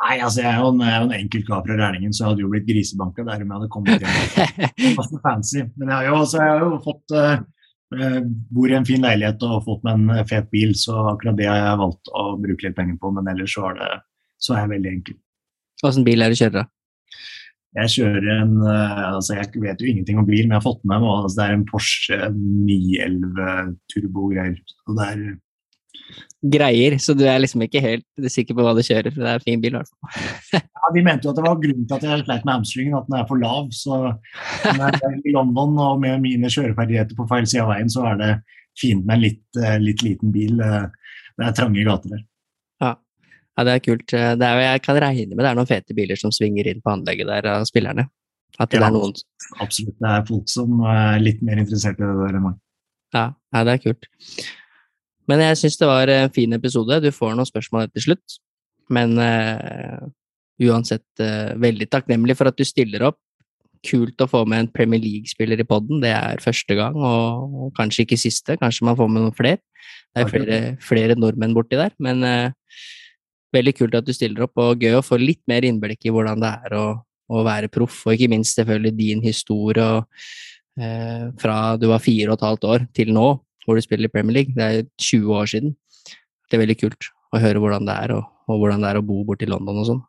Nei, 0.00 0.16
altså 0.24 0.40
jeg 0.40 0.48
er 0.48 0.60
jo 0.62 0.68
en, 0.72 0.82
en 0.86 1.10
enkel 1.12 1.42
kar 1.44 1.64
fra 1.66 1.76
Rælingen, 1.76 2.12
så 2.14 2.22
jeg 2.22 2.30
hadde 2.30 2.44
jo 2.44 2.50
blitt 2.52 2.68
grisebanka 2.68 3.24
der 3.26 3.42
om 3.42 3.50
jeg 3.50 3.56
hadde 3.58 3.72
kommet 3.74 4.04
hjem. 4.04 5.00
Fancy. 5.26 5.64
Men 5.76 5.90
jeg 5.90 5.96
har 5.96 6.06
jo, 6.06 6.14
altså, 6.22 6.38
jeg 6.40 6.52
har 6.54 6.62
jo 6.64 6.78
fått 6.86 7.16
uh, 7.16 7.42
Bor 7.90 8.70
i 8.70 8.76
en 8.78 8.86
fin 8.86 9.02
leilighet 9.02 9.42
og 9.42 9.56
har 9.56 9.64
fått 9.66 9.86
meg 9.86 9.96
en 9.98 10.28
fet 10.30 10.50
bil, 10.54 10.76
så 10.78 10.94
akkurat 11.10 11.38
det 11.38 11.48
har 11.50 11.58
jeg 11.58 11.80
valgt 11.80 12.12
å 12.14 12.26
bruke 12.38 12.66
litt 12.66 12.76
penger 12.76 13.00
på. 13.02 13.10
Men 13.16 13.30
ellers 13.32 13.56
så 13.56 13.66
er, 13.70 13.80
det, 13.80 13.88
så 14.38 14.54
er 14.54 14.62
jeg 14.62 14.72
veldig 14.76 14.92
enkel. 14.92 15.18
Hvilken 15.80 16.06
bil 16.06 16.22
er 16.22 16.30
det 16.30 16.38
du 16.38 16.42
kjører, 16.44 16.60
da? 16.60 16.66
Jeg 17.78 17.90
kjører 17.94 18.24
en 18.32 18.54
altså 18.66 19.36
Jeg 19.36 19.60
vet 19.62 19.82
jo 19.82 19.86
ingenting 19.86 20.18
om 20.18 20.26
bil, 20.26 20.42
men 20.42 20.56
jeg 20.56 20.58
har 20.58 20.64
fått 20.66 20.80
med 20.82 21.04
meg 21.04 21.12
altså 21.12 21.36
det 21.36 21.44
er 21.44 21.52
en 21.54 21.68
Porsche 21.68 22.18
911 22.34 23.76
turbo-greier. 23.92 24.56
Og 24.88 24.98
det 24.98 25.06
er 25.06 25.22
greier, 26.40 26.96
så 27.02 27.12
du 27.16 27.26
er 27.28 27.40
liksom 27.42 27.62
ikke 27.66 27.82
helt 27.84 28.30
sikker 28.32 28.56
på 28.56 28.64
hva 28.64 28.72
du 28.76 28.80
kjører. 28.84 29.12
for 29.12 29.20
Det 29.20 29.28
er 29.28 29.40
en 29.40 29.44
fin 29.44 29.60
bil, 29.62 29.74
i 29.74 29.80
hvert 29.80 29.90
fall. 29.90 30.30
ja, 30.56 30.92
De 30.94 31.02
mente 31.04 31.28
jo 31.28 31.32
at 31.32 31.40
det 31.40 31.44
var 31.44 31.60
grunnen 31.60 31.88
til 31.88 31.98
at 31.98 32.06
jeg 32.06 32.24
sleit 32.24 32.46
med 32.46 32.54
hamstringen, 32.54 32.96
at 32.96 33.10
den 33.10 33.18
er 33.18 33.26
for 33.28 33.42
lav. 33.42 33.68
Så 33.76 33.98
når 33.98 34.80
jeg 34.86 35.02
er 35.10 35.18
i 35.20 35.34
London 35.36 35.76
og 35.84 36.00
med 36.04 36.24
mine 36.24 36.52
kjøreferdigheter 36.52 37.18
på 37.18 37.28
feil 37.30 37.48
side 37.50 37.66
av 37.66 37.74
veien, 37.74 37.92
så 37.92 38.06
er 38.12 38.22
det 38.22 38.30
fint 38.80 39.04
med 39.04 39.18
en 39.18 39.24
litt, 39.26 39.44
eh, 39.60 39.76
litt 39.82 40.04
liten 40.06 40.32
bil. 40.32 40.56
Det 40.60 41.48
er 41.48 41.58
trange 41.58 41.84
gater 41.84 42.14
der. 42.14 42.24
Ja. 42.80 42.94
ja, 42.96 43.66
det 43.68 43.74
er 43.74 43.84
kult. 43.84 44.06
Det 44.08 44.48
er, 44.48 44.62
jeg 44.64 44.84
kan 44.86 45.02
regne 45.04 45.34
med 45.34 45.44
det 45.44 45.50
er 45.50 45.60
noen 45.60 45.68
fete 45.68 45.96
biler 45.98 46.20
som 46.20 46.32
svinger 46.32 46.70
inn 46.70 46.80
på 46.80 46.94
anlegget 46.94 47.28
der 47.28 47.50
av 47.58 47.68
spillerne. 47.68 48.08
At 48.60 48.72
det 48.72 48.80
ja, 48.80 48.88
er 48.88 48.96
noen 48.96 49.14
Absolutt. 49.60 49.96
Det 50.00 50.08
er 50.08 50.24
folk 50.28 50.48
som 50.52 50.80
er 50.88 51.20
litt 51.22 51.44
mer 51.44 51.60
interessert 51.60 52.00
i 52.00 52.06
det 52.06 52.16
der 52.16 52.40
enn 52.40 52.48
meg. 52.48 52.58
Ja, 53.14 53.26
ja, 53.54 53.62
det 53.66 53.76
er 53.76 53.84
kult. 53.84 54.06
Men 55.30 55.44
jeg 55.44 55.58
syns 55.60 55.78
det 55.78 55.88
var 55.88 56.10
en 56.10 56.32
fin 56.34 56.56
episode. 56.56 56.98
Du 57.04 57.10
får 57.14 57.36
noen 57.38 57.48
spørsmål 57.48 57.86
etter 57.86 58.02
slutt. 58.02 58.38
Men 58.90 59.14
uh, 59.22 60.08
uansett 60.66 61.22
uh, 61.22 61.54
veldig 61.60 61.86
takknemlig 61.92 62.36
for 62.38 62.50
at 62.50 62.58
du 62.58 62.66
stiller 62.66 63.06
opp. 63.10 63.20
Kult 63.86 64.20
å 64.20 64.28
få 64.28 64.42
med 64.50 64.64
en 64.64 64.70
Premier 64.74 65.00
League-spiller 65.00 65.62
i 65.62 65.66
poden. 65.68 66.02
Det 66.02 66.10
er 66.12 66.42
første 66.42 66.76
gang, 66.76 66.98
og, 66.98 67.54
og, 67.54 67.68
kanskje 67.78 68.04
ikke 68.04 68.18
siste. 68.20 68.58
Kanskje 68.60 68.88
man 68.88 68.98
får 68.98 69.12
med 69.12 69.24
noen 69.24 69.36
flere. 69.36 69.62
Det 70.10 70.24
er 70.24 70.32
flere, 70.32 70.58
flere 70.82 71.16
nordmenn 71.16 71.54
borti 71.56 71.78
der. 71.78 71.94
Men 72.02 72.26
uh, 72.26 72.80
veldig 73.54 73.76
kult 73.78 73.94
at 74.00 74.08
du 74.08 74.12
stiller 74.16 74.48
opp, 74.48 74.58
og 74.60 74.82
gøy 74.82 74.98
å 74.98 75.06
få 75.06 75.20
litt 75.22 75.44
mer 75.50 75.66
innblikk 75.66 76.08
i 76.08 76.14
hvordan 76.14 76.42
det 76.42 76.50
er 76.66 76.76
å, 76.76 76.86
å 77.30 77.44
være 77.46 77.70
proff, 77.72 78.02
og 78.06 78.16
ikke 78.16 78.32
minst 78.34 78.58
selvfølgelig 78.58 78.96
din 78.98 79.22
historie 79.26 79.86
og, 79.98 80.24
fra 81.42 81.74
du 81.76 81.88
var 81.90 82.00
fire 82.00 82.30
og 82.30 82.38
et 82.38 82.44
halvt 82.46 82.66
år 82.70 82.84
til 82.96 83.10
nå 83.12 83.24
hvor 83.66 83.76
du 83.78 83.84
spiller 83.84 84.08
i 84.08 84.12
Premier 84.12 84.40
League. 84.40 84.54
Det 84.56 84.66
er 84.66 84.86
20 85.00 85.34
år 85.36 85.50
siden. 85.52 85.74
Det 86.48 86.58
er 86.58 86.64
veldig 86.64 86.78
kult 86.80 87.10
å 87.30 87.40
høre 87.42 87.62
hvordan 87.62 87.86
det 87.86 87.96
er, 88.06 88.14
og, 88.16 88.30
og 88.50 88.62
hvordan 88.62 88.82
det 88.82 88.90
er 88.90 89.00
å 89.00 89.04
bo 89.06 89.20
borti 89.26 89.48
London 89.48 89.82
og 89.82 89.86
sånn. 89.86 90.00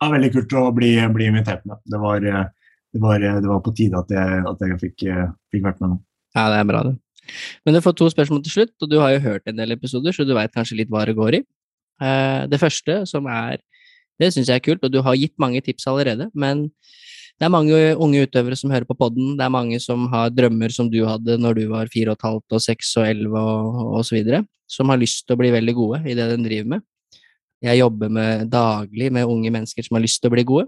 Ja, 0.00 0.08
veldig 0.14 0.32
kult 0.34 0.56
å 0.56 0.64
bli, 0.74 0.94
bli 1.14 1.28
invitert 1.28 1.66
med. 1.68 1.78
Det 1.84 2.00
var, 2.00 2.24
det, 2.24 3.00
var, 3.04 3.20
det 3.20 3.46
var, 3.46 3.60
på 3.64 3.74
tide 3.76 4.00
at 4.00 4.12
jeg, 4.16 4.42
at 4.48 4.64
jeg 4.64 4.80
fikk, 4.80 5.04
fikk, 5.52 5.64
vært 5.66 5.82
med 5.82 5.92
nå. 5.92 5.98
Ja, 6.38 6.48
det 6.52 6.60
er 6.62 6.68
bra, 6.70 6.82
det. 6.88 6.96
Men 7.66 7.76
du 7.76 7.82
får 7.84 7.94
to 7.98 8.08
spørsmål 8.10 8.40
til 8.46 8.54
slutt, 8.56 8.74
og 8.80 8.90
du 8.90 8.96
har 8.98 9.12
jo 9.14 9.24
hørt 9.28 9.50
en 9.50 9.58
del 9.60 9.76
episoder, 9.76 10.16
så 10.16 10.24
du 10.26 10.32
veit 10.34 10.54
kanskje 10.54 10.80
litt 10.80 10.90
hva 10.90 11.04
det 11.06 11.18
går 11.18 11.36
i. 11.38 11.42
Eh, 12.00 12.46
det 12.50 12.62
første, 12.62 13.02
som 13.06 13.28
er 13.30 13.60
Det 14.20 14.34
syns 14.34 14.50
jeg 14.52 14.60
er 14.60 14.60
kult, 14.60 14.82
og 14.84 14.92
du 14.92 14.98
har 15.00 15.16
gitt 15.16 15.32
mange 15.40 15.62
tips 15.64 15.86
allerede, 15.88 16.26
men 16.36 16.66
det 17.40 17.46
er 17.46 17.52
mange 17.54 17.76
unge 17.96 18.26
utøvere 18.28 18.56
som 18.58 18.68
hører 18.68 18.84
på 18.84 18.94
podden. 19.00 19.30
Det 19.38 19.44
er 19.46 19.52
mange 19.52 19.78
som 19.80 20.02
har 20.12 20.28
drømmer 20.28 20.72
som 20.74 20.90
du 20.92 20.98
hadde 21.08 21.38
når 21.40 21.56
du 21.56 21.62
var 21.70 21.88
fire 21.88 22.12
og 22.12 22.18
et 22.18 22.26
halvt 22.26 22.56
og 22.58 22.60
seks 22.60 22.90
og 23.00 23.06
elleve 23.08 23.40
og, 23.40 23.78
osv. 24.02 24.26
som 24.68 24.90
har 24.92 25.00
lyst 25.00 25.24
til 25.24 25.38
å 25.38 25.40
bli 25.40 25.52
veldig 25.54 25.74
gode 25.78 26.02
i 26.04 26.16
det 26.18 26.26
de 26.28 26.36
driver 26.44 26.74
med. 26.74 26.84
Jeg 27.64 27.80
jobber 27.80 28.12
med, 28.12 28.44
daglig 28.52 29.08
med 29.16 29.28
unge 29.28 29.52
mennesker 29.54 29.86
som 29.86 29.96
har 29.96 30.04
lyst 30.04 30.20
til 30.20 30.28
å 30.28 30.34
bli 30.34 30.44
gode, 30.50 30.66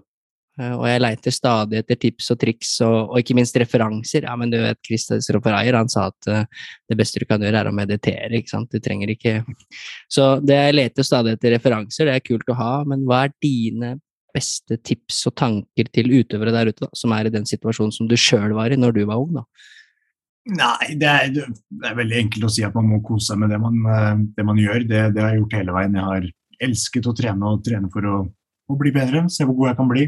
eh, 0.60 0.72
og 0.72 0.86
jeg 0.88 1.02
leiter 1.02 1.34
stadig 1.36 1.78
etter 1.82 1.98
tips 2.00 2.30
og 2.32 2.38
triks 2.40 2.70
og, 2.86 2.96
og 3.02 3.20
ikke 3.20 3.36
minst 3.36 3.58
referanser. 3.60 4.24
Ja, 4.28 4.36
men 4.40 4.52
du 4.52 4.56
vet, 4.62 4.80
Christer 4.88 5.20
Reier, 5.44 5.76
han 5.76 5.92
sa 5.92 6.06
at 6.08 6.28
uh, 6.32 6.64
det 6.88 6.96
beste 7.00 7.20
du 7.20 7.28
kan 7.28 7.44
gjøre, 7.44 7.66
er 7.66 7.68
å 7.68 7.74
meditere, 7.76 8.32
ikke 8.38 8.52
sant. 8.54 8.72
Du 8.72 8.80
trenger 8.80 9.12
ikke 9.12 9.42
Så 10.08 10.38
det 10.40 10.56
jeg 10.56 10.78
leter 10.78 11.08
stadig 11.08 11.36
etter 11.36 11.52
referanser, 11.58 12.08
det 12.08 12.16
er 12.16 12.24
kult 12.24 12.48
å 12.48 12.56
ha, 12.56 12.72
men 12.88 13.04
hva 13.04 13.26
er 13.26 13.36
dine 13.44 13.92
beste 14.34 14.78
tips 14.80 15.22
og 15.30 15.36
tanker 15.38 15.88
til 15.92 16.10
utøvere 16.12 16.54
der 16.54 16.72
ute, 16.72 16.86
da, 16.86 16.90
som 16.96 17.14
er 17.16 17.28
i 17.28 17.34
den 17.34 17.46
situasjonen 17.48 17.94
som 17.94 18.08
du 18.10 18.16
sjøl 18.18 18.56
var 18.56 18.72
i 18.72 18.80
når 18.80 18.96
du 18.96 19.04
var 19.08 19.22
ung? 19.22 19.38
da? 19.38 19.46
Nei, 20.50 20.94
det 20.98 21.06
er, 21.06 21.28
det 21.30 21.86
er, 21.86 21.94
veldig 21.94 22.16
enkelt 22.18 22.48
å 22.48 22.50
si 22.50 22.64
at 22.66 22.74
man 22.74 22.88
må 22.90 22.98
kose 23.06 23.30
seg 23.30 23.38
med 23.38 23.52
det 23.54 23.60
man, 23.62 23.76
eh, 23.86 24.22
det 24.34 24.46
man 24.46 24.58
gjør. 24.58 24.86
Det, 24.90 25.02
det, 25.14 25.22
har 25.22 25.34
jeg 25.34 25.42
gjort 25.42 25.58
hele 25.60 25.76
veien. 25.76 25.98
Jeg 25.98 26.08
har 26.08 26.26
elsket 26.66 27.06
å 27.06 27.14
trene 27.18 27.52
og 27.52 27.62
trene 27.66 27.90
for 27.92 28.08
å, 28.10 28.16
å, 28.26 28.78
bli 28.78 28.90
bedre, 28.94 29.22
se 29.30 29.46
hvor 29.46 29.58
god 29.60 29.70
jeg 29.70 29.78
kan 29.78 29.92
bli. 29.92 30.06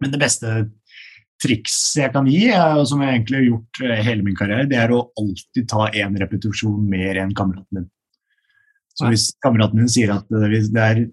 Men 0.00 0.14
det 0.14 0.22
beste 0.22 0.54
trikset 1.40 2.04
jeg 2.06 2.14
kan 2.14 2.28
gi, 2.28 2.46
og 2.52 2.86
som 2.88 3.04
jeg 3.04 3.18
egentlig 3.18 3.42
har 3.42 3.46
gjort 3.50 3.82
eh, 3.84 4.02
hele 4.08 4.24
min 4.24 4.38
karriere, 4.38 4.68
det 4.70 4.80
er 4.80 4.96
å 4.96 5.04
alltid 5.20 5.68
ta 5.68 5.90
én 5.92 6.16
repetisjon 6.24 6.80
mer 6.88 7.20
enn 7.20 7.36
kameraten 7.36 7.82
din. 7.82 7.90
Så 8.98 9.08
hvis 9.08 9.26
kameraten 9.40 9.80
din 9.80 9.90
sier 9.90 10.10
at 10.12 10.26
det 10.28 10.80
er 10.82 11.04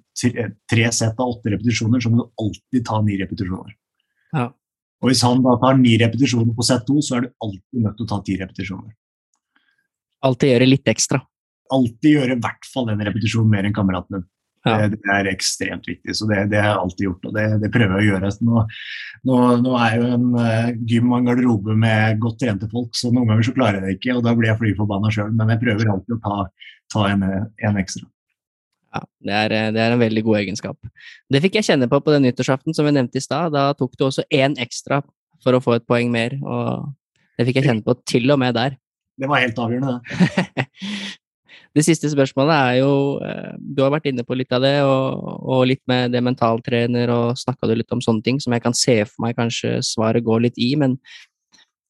tre 0.67 0.87
sett 0.95 1.19
av 1.21 1.35
åtte 1.35 1.53
repetisjoner, 1.53 2.01
så 2.03 2.11
må 2.11 2.23
du 2.23 2.43
alltid 2.43 2.85
ta 2.87 2.99
ni 3.05 3.17
repetisjoner. 3.21 3.75
Ja. 4.35 4.47
Og 4.97 5.11
hvis 5.11 5.21
han 5.23 5.43
da 5.45 5.53
tar 5.61 5.77
ni 5.77 5.93
repetisjoner 6.01 6.55
på 6.57 6.65
sett 6.65 6.87
to, 6.87 6.97
så 7.05 7.19
er 7.19 7.27
du 7.27 7.33
alltid 7.45 7.83
nødt 7.85 7.99
til 7.99 8.07
å 8.07 8.09
ta 8.09 8.17
ti 8.25 8.37
repetisjoner. 8.41 8.95
Alltid 10.25 10.51
gjøre 10.55 10.67
litt 10.67 10.89
ekstra. 10.89 11.21
Alltid 11.75 12.09
gjøre 12.15 12.35
i 12.35 12.41
hvert 12.41 12.67
fall 12.73 12.89
en 12.89 13.03
repetisjon 13.05 13.49
mer 13.51 13.67
enn 13.67 13.75
kameraten 13.77 14.17
din. 14.17 14.27
Ja. 14.67 14.87
Det, 14.87 14.99
det, 14.99 15.13
er 15.13 15.29
ekstremt 15.31 15.87
viktig, 15.89 16.15
så 16.17 16.27
det, 16.29 16.41
det, 16.51 16.59
har 16.61 16.73
jeg 16.73 16.81
alltid 16.83 17.05
gjort, 17.07 17.29
og 17.29 17.37
det, 17.37 17.45
det 17.63 17.71
prøver 17.73 17.95
jeg 17.95 18.03
å 18.03 18.11
gjøre. 18.11 18.31
Nå, 18.47 18.63
nå, 19.29 19.39
nå, 19.63 19.73
er 19.83 19.95
jo 19.97 20.09
en 20.17 20.27
uh, 20.35 20.69
gym 20.89 21.11
og 21.11 21.17
en 21.19 21.31
garderobe 21.31 21.77
med 21.79 22.21
godt 22.23 22.39
trente 22.43 22.69
folk, 22.71 22.91
så 22.97 23.11
noen 23.13 23.31
ganger 23.31 23.47
så 23.47 23.55
klarer 23.55 23.79
jeg 23.79 23.85
det 23.85 23.95
ikke, 23.97 24.17
og 24.19 24.27
da 24.27 24.35
blir 24.37 24.51
jeg 24.51 24.61
fly 24.61 24.73
forbanna 24.77 25.11
sjøl, 25.13 25.33
men 25.37 25.53
jeg 25.53 25.63
prøver 25.63 25.91
alltid 25.93 26.17
å 26.17 26.21
ta, 26.25 26.37
ta 26.95 27.05
en, 27.13 27.27
en, 27.27 27.81
ekstra. 27.83 28.07
Ja, 28.95 29.03
det 29.29 29.37
er, 29.37 29.55
det 29.75 29.83
er, 29.83 29.93
en 29.93 30.01
veldig 30.01 30.23
god 30.25 30.41
egenskap. 30.41 30.91
Det 31.29 31.43
fikk 31.43 31.59
jeg 31.59 31.69
kjenne 31.69 31.89
på 31.91 31.99
på 32.01 32.13
den 32.15 32.25
nyttårsaften 32.27 32.75
som 32.75 32.87
vi 32.87 32.95
nevnte 32.95 33.19
i 33.19 33.23
stad. 33.23 33.53
Da 33.53 33.69
tok 33.77 33.97
du 33.99 34.07
også 34.07 34.25
én 34.33 34.55
ekstra 34.63 35.03
for 35.43 35.53
å 35.53 35.61
få 35.61 35.77
et 35.77 35.85
poeng 35.87 36.09
mer, 36.13 36.39
og 36.41 36.89
det 37.37 37.45
fikk 37.49 37.61
jeg 37.61 37.69
kjenne 37.69 37.85
på 37.85 37.97
til 38.07 38.31
og 38.33 38.41
med 38.41 38.57
der. 38.57 38.79
Det 39.17 39.29
var 39.29 39.41
helt 39.41 39.57
avgjørende, 39.57 39.99
det. 40.01 40.67
Det 41.75 41.83
siste 41.85 42.09
spørsmålet 42.11 42.53
er 42.55 42.75
jo 42.79 42.91
eh, 43.23 43.55
Du 43.59 43.81
har 43.83 43.91
vært 43.93 44.07
inne 44.09 44.25
på 44.27 44.37
litt 44.37 44.53
av 44.55 44.63
det, 44.63 44.75
og, 44.85 45.17
og 45.43 45.65
litt 45.69 45.83
med 45.89 46.13
det 46.15 46.23
mentaltrener, 46.25 47.11
og 47.13 47.39
snakka 47.39 47.69
du 47.69 47.75
litt 47.77 47.93
om 47.93 48.03
sånne 48.03 48.23
ting 48.25 48.39
som 48.43 48.55
jeg 48.55 48.63
kan 48.63 48.75
se 48.77 48.99
for 49.05 49.25
meg 49.25 49.37
kanskje 49.37 49.77
svaret 49.85 50.25
går 50.25 50.47
litt 50.47 50.61
i, 50.61 50.73
men 50.79 50.97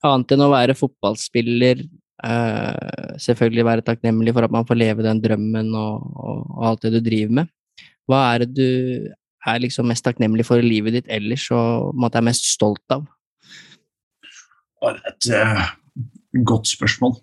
annet 0.05 0.33
enn 0.33 0.45
å 0.45 0.51
være 0.51 0.77
fotballspiller, 0.77 1.83
eh, 2.23 3.13
selvfølgelig 3.23 3.67
være 3.67 3.85
takknemlig 3.87 4.33
for 4.35 4.47
at 4.47 4.53
man 4.53 4.67
får 4.67 4.79
leve 4.79 5.05
den 5.05 5.21
drømmen 5.23 5.71
og, 5.75 6.09
og, 6.13 6.43
og, 6.53 6.65
alt 6.71 6.85
det 6.85 6.97
du 6.97 6.99
driver 7.05 7.39
med, 7.41 7.53
hva 8.07 8.23
er 8.33 8.45
det 8.45 8.53
du 8.55 9.09
er 9.47 9.61
liksom 9.63 9.87
mest 9.89 10.05
takknemlig 10.05 10.45
for 10.47 10.61
i 10.61 10.65
livet 10.65 10.97
ditt 10.97 11.11
ellers, 11.11 11.47
og 11.55 11.93
måtte 11.97 12.19
er 12.19 12.27
mest 12.29 12.49
stolt 12.51 12.83
av? 12.93 13.05
Det 14.77 14.91
er 14.91 14.99
et 15.09 15.29
uh, 15.33 15.63
godt 16.45 16.69
spørsmål 16.69 17.15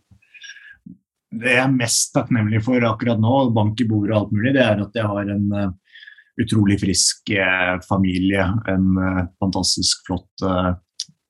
det 1.41 1.55
jeg 1.55 1.63
er 1.65 1.75
mest 1.75 2.13
takknemlig 2.15 2.61
for 2.65 2.85
akkurat 2.87 3.21
nå, 3.21 3.35
bank 3.57 3.81
i 3.83 3.89
bordet 3.89 4.15
og 4.15 4.21
alt 4.21 4.35
mulig, 4.37 4.55
det 4.57 4.63
er 4.65 4.83
at 4.85 4.99
jeg 4.99 5.11
har 5.11 5.31
en 5.35 5.45
uh, 5.55 5.71
utrolig 6.43 6.79
frisk 6.83 7.35
uh, 7.39 7.77
familie. 7.89 8.47
En 8.71 8.89
uh, 8.99 9.23
fantastisk 9.43 10.05
flott 10.09 10.47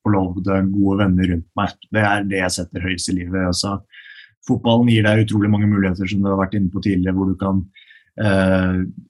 forlovede, 0.05 0.61
gode 0.69 0.99
venner 1.01 1.31
rundt 1.33 1.49
meg. 1.57 1.77
Det 1.95 2.05
er 2.05 2.27
det 2.29 2.43
jeg 2.43 2.57
setter 2.59 2.85
høyest 2.85 3.09
i 3.09 3.17
livet. 3.23 3.47
Altså, 3.49 3.79
fotballen 4.45 4.91
gir 4.93 5.07
deg 5.07 5.25
utrolig 5.25 5.49
mange 5.53 5.71
muligheter, 5.71 6.09
som 6.11 6.21
du 6.21 6.29
har 6.29 6.43
vært 6.43 6.59
inne 6.59 6.73
på 6.73 6.83
tidligere, 6.85 7.17
hvor 7.17 7.31
du 7.33 7.39
kan 7.41 7.65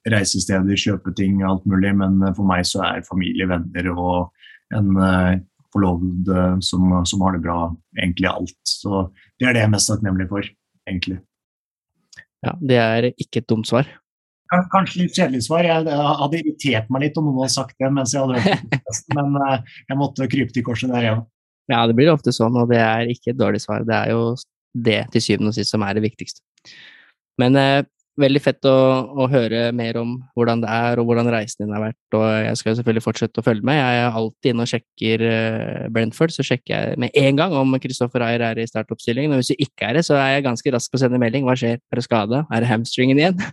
reise 0.09 0.39
steder, 0.41 0.79
kjøpe 0.81 1.11
ting, 1.13 1.43
alt 1.45 1.67
mulig. 1.69 1.91
Men 1.99 2.23
for 2.31 2.47
meg 2.47 2.63
så 2.65 2.79
er 2.87 3.03
familie, 3.05 3.45
venner 3.51 3.91
og 3.91 4.31
en 4.73 4.95
forloved 5.75 6.31
som, 6.63 6.87
som, 7.05 7.25
har 7.27 7.35
det 7.35 7.43
bra, 7.43 7.59
egentlig 7.99 8.31
alt. 8.31 8.55
Så 8.65 9.03
det 9.35 9.49
er 9.49 9.57
det 9.57 9.65
jeg 9.65 9.67
er 9.67 9.75
mest 9.75 9.91
takknemlig 9.91 10.29
for, 10.31 10.47
egentlig. 10.89 11.19
Ja, 12.45 12.55
det 12.61 12.81
er 12.81 13.07
ikke 13.13 13.41
et 13.41 13.49
dumt 13.49 13.67
svar. 13.69 13.87
Kanskje 14.71 15.01
litt 15.01 15.15
kjedelig 15.17 15.47
svar. 15.47 15.65
Jeg 15.65 15.85
hadde 15.89 16.39
irritert 16.39 16.91
meg 16.93 17.07
litt 17.07 17.15
om 17.17 17.25
noen 17.27 17.41
hadde 17.41 17.55
sagt 17.55 17.79
det 17.81 17.89
mens 17.91 18.13
jeg 18.13 18.21
hadde 18.21 18.43
hørt 18.43 18.67
det, 18.75 19.15
men 19.17 19.39
eh, 19.41 19.71
jeg 19.89 19.99
måtte 19.99 20.29
krype 20.31 20.53
til 20.53 20.65
korset 20.67 20.93
der, 20.93 21.07
jeg 21.07 21.15
ja. 21.15 21.23
Ja, 21.71 21.79
det 21.89 21.95
blir 21.97 22.11
ofte 22.13 22.29
sånn, 22.35 22.53
og 22.61 22.69
det 22.69 22.77
er 22.77 23.09
ikke 23.09 23.31
et 23.33 23.39
dårlig 23.39 23.63
svar. 23.63 23.81
Det 23.87 23.95
er 23.97 24.11
jo 24.13 24.35
det 24.85 24.99
til 25.15 25.23
syvende 25.23 25.49
og 25.49 25.57
sist 25.57 25.73
som 25.73 25.81
er 25.81 25.97
det 25.97 26.03
viktigste. 26.05 26.43
Men 27.41 27.57
eh, 27.57 27.81
veldig 28.19 28.41
fett 28.43 28.67
å, 28.69 28.75
å, 29.11 29.25
høre 29.31 29.69
mer 29.75 29.97
om 29.99 30.13
hvordan 30.37 30.61
det 30.63 30.69
er, 30.71 30.99
og 31.01 31.09
hvordan 31.09 31.29
reisen 31.33 31.65
din 31.65 31.73
har 31.75 31.83
vært. 31.83 31.99
Og 32.15 32.23
jeg 32.45 32.59
skal 32.61 32.77
selvfølgelig 32.79 33.03
fortsette 33.03 33.41
å 33.41 33.45
følge 33.45 33.67
med. 33.67 33.79
Jeg 33.79 34.01
er 34.01 34.19
alltid 34.21 34.51
inne 34.51 34.65
og 34.65 34.71
sjekker 34.71 35.25
uh, 35.25 35.87
Brentford, 35.95 36.35
så 36.35 36.45
sjekker 36.47 36.73
jeg 36.73 37.01
med 37.01 37.19
en 37.19 37.41
gang 37.41 37.55
om 37.59 37.75
Kristoffer 37.83 38.23
Ayer 38.25 38.45
er 38.47 38.61
i 38.61 38.67
startoppstillingen. 38.69 39.35
Og 39.35 39.43
hvis 39.43 39.51
du 39.51 39.65
ikke 39.67 39.89
er 39.89 39.99
det, 39.99 40.05
så 40.07 40.17
er 40.19 40.37
jeg 40.37 40.47
ganske 40.47 40.75
rask 40.77 40.91
på 40.91 40.99
å 40.99 41.03
sende 41.03 41.21
melding. 41.21 41.47
Hva 41.47 41.57
skjer? 41.59 41.81
Er 41.81 42.01
det 42.01 42.07
skada? 42.07 42.45
Er 42.49 42.63
det 42.63 42.71
hamstringen 42.71 43.19
igjen? 43.21 43.43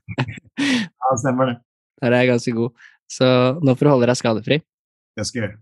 ja, 0.63 1.13
stemmer 1.25 1.53
det. 1.53 1.59
Der 2.03 2.15
er 2.15 2.25
jeg 2.25 2.33
ganske 2.35 2.57
god. 2.57 2.89
Så 3.11 3.29
nå 3.61 3.77
får 3.77 3.89
du 3.89 3.93
holde 3.93 4.11
deg 4.11 4.19
skadefri. 4.19 4.63
Det 5.19 5.29
skal 5.29 5.45
gjøre. 5.45 5.59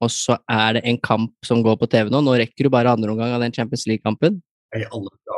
Og 0.00 0.08
så 0.12 0.38
er 0.48 0.78
det 0.78 0.86
en 0.88 0.98
kamp 1.04 1.34
som 1.44 1.60
går 1.64 1.76
på 1.80 1.88
TV 1.92 2.08
nå. 2.12 2.22
Nå 2.24 2.38
rekker 2.40 2.66
du 2.66 2.72
bare 2.72 2.92
andre 2.96 3.12
omgang 3.12 3.34
av 3.36 3.44
den 3.44 3.52
Champions 3.52 3.84
League-kampen. 3.88 4.40
jeg 4.72 4.88
alle 4.88 5.12
dager. 5.12 5.29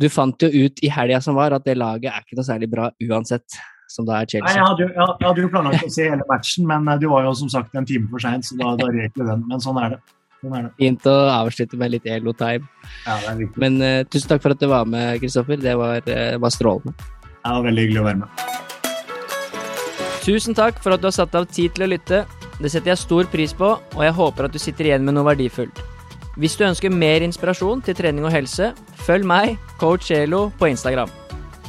Du 0.00 0.08
fant 0.10 0.42
jo 0.42 0.48
ut 0.48 0.80
i 0.82 0.90
helga 0.92 1.20
som 1.22 1.36
var, 1.38 1.54
at 1.56 1.66
det 1.66 1.76
laget 1.78 2.10
er 2.12 2.24
ikke 2.24 2.38
noe 2.38 2.46
særlig 2.46 2.68
bra 2.72 2.88
uansett, 3.04 3.58
som 3.92 4.08
da 4.08 4.22
er 4.22 4.30
Chelsea. 4.30 4.48
Nei, 4.48 4.56
jeg 4.56 4.66
hadde, 4.70 4.86
jo, 4.86 4.90
jeg 4.96 5.28
hadde 5.28 5.44
jo 5.44 5.52
planlagt 5.52 5.86
å 5.86 5.92
se 5.92 6.08
hele 6.08 6.26
matchen, 6.30 6.66
men 6.70 6.88
eh, 6.88 6.98
du 7.02 7.06
var 7.12 7.28
jo 7.28 7.34
som 7.42 7.52
sagt 7.52 7.76
en 7.78 7.86
time 7.88 8.08
for 8.10 8.24
seint, 8.24 8.48
så 8.48 8.56
da, 8.58 8.72
da 8.80 8.88
røk 8.88 9.20
jo 9.20 9.28
den. 9.28 9.44
Men 9.50 9.62
sånn 9.62 9.80
er 9.82 9.96
det. 9.96 10.00
Sånn 10.42 10.56
er. 10.58 10.70
Fint 10.80 11.06
å 11.06 11.16
avslutte 11.36 11.78
med 11.78 11.92
litt 11.94 12.08
elo-time. 12.08 12.66
Ja, 13.04 13.18
det 13.20 13.30
er 13.34 13.38
viktig. 13.44 13.62
Men 13.62 13.78
uh, 13.84 14.00
tusen 14.10 14.32
takk 14.32 14.42
for 14.46 14.56
at 14.56 14.64
du 14.64 14.68
var 14.72 14.88
med, 14.88 15.20
Kristoffer. 15.22 15.60
Det 15.60 15.76
var, 15.78 16.02
uh, 16.08 16.40
var 16.42 16.54
strålende. 16.56 16.96
Det 17.42 17.52
var 17.52 17.68
veldig 17.68 17.86
hyggelig 17.86 18.02
å 18.02 18.08
være 18.08 18.22
med. 18.24 18.42
Tusen 20.22 20.54
takk 20.54 20.78
for 20.82 20.94
at 20.94 21.02
du 21.02 21.08
har 21.10 21.14
satt 21.14 21.34
av 21.38 21.46
tid 21.50 21.74
til 21.76 21.86
å 21.86 21.92
lytte. 21.92 22.24
Det 22.62 22.70
setter 22.70 22.94
jeg 22.94 23.02
stor 23.02 23.30
pris 23.30 23.54
på, 23.58 23.74
og 23.74 24.02
jeg 24.06 24.14
håper 24.14 24.46
at 24.46 24.54
du 24.54 24.60
sitter 24.62 24.88
igjen 24.88 25.06
med 25.06 25.18
noe 25.18 25.26
verdifullt. 25.26 25.82
Hvis 26.36 26.54
du 26.56 26.64
ønsker 26.64 26.88
mer 26.88 27.20
inspirasjon 27.20 27.82
til 27.84 27.96
trening 27.98 28.24
og 28.24 28.32
helse, 28.32 28.70
følg 29.04 29.26
meg, 29.28 29.58
coach 29.80 30.08
Elo, 30.16 30.46
på 30.58 30.70
Instagram. 30.72 31.10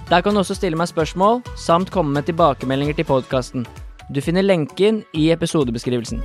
Der 0.09 0.21
kan 0.21 0.33
du 0.33 0.39
også 0.39 0.55
stille 0.55 0.79
meg 0.79 0.87
spørsmål, 0.87 1.41
samt 1.59 1.91
komme 1.91 2.15
med 2.15 2.29
tilbakemeldinger 2.29 2.95
til 2.95 3.09
podkasten. 3.11 3.67
Du 4.13 4.21
finner 4.21 4.45
lenken 4.45 5.03
i 5.13 5.31
episodebeskrivelsen. 5.35 6.23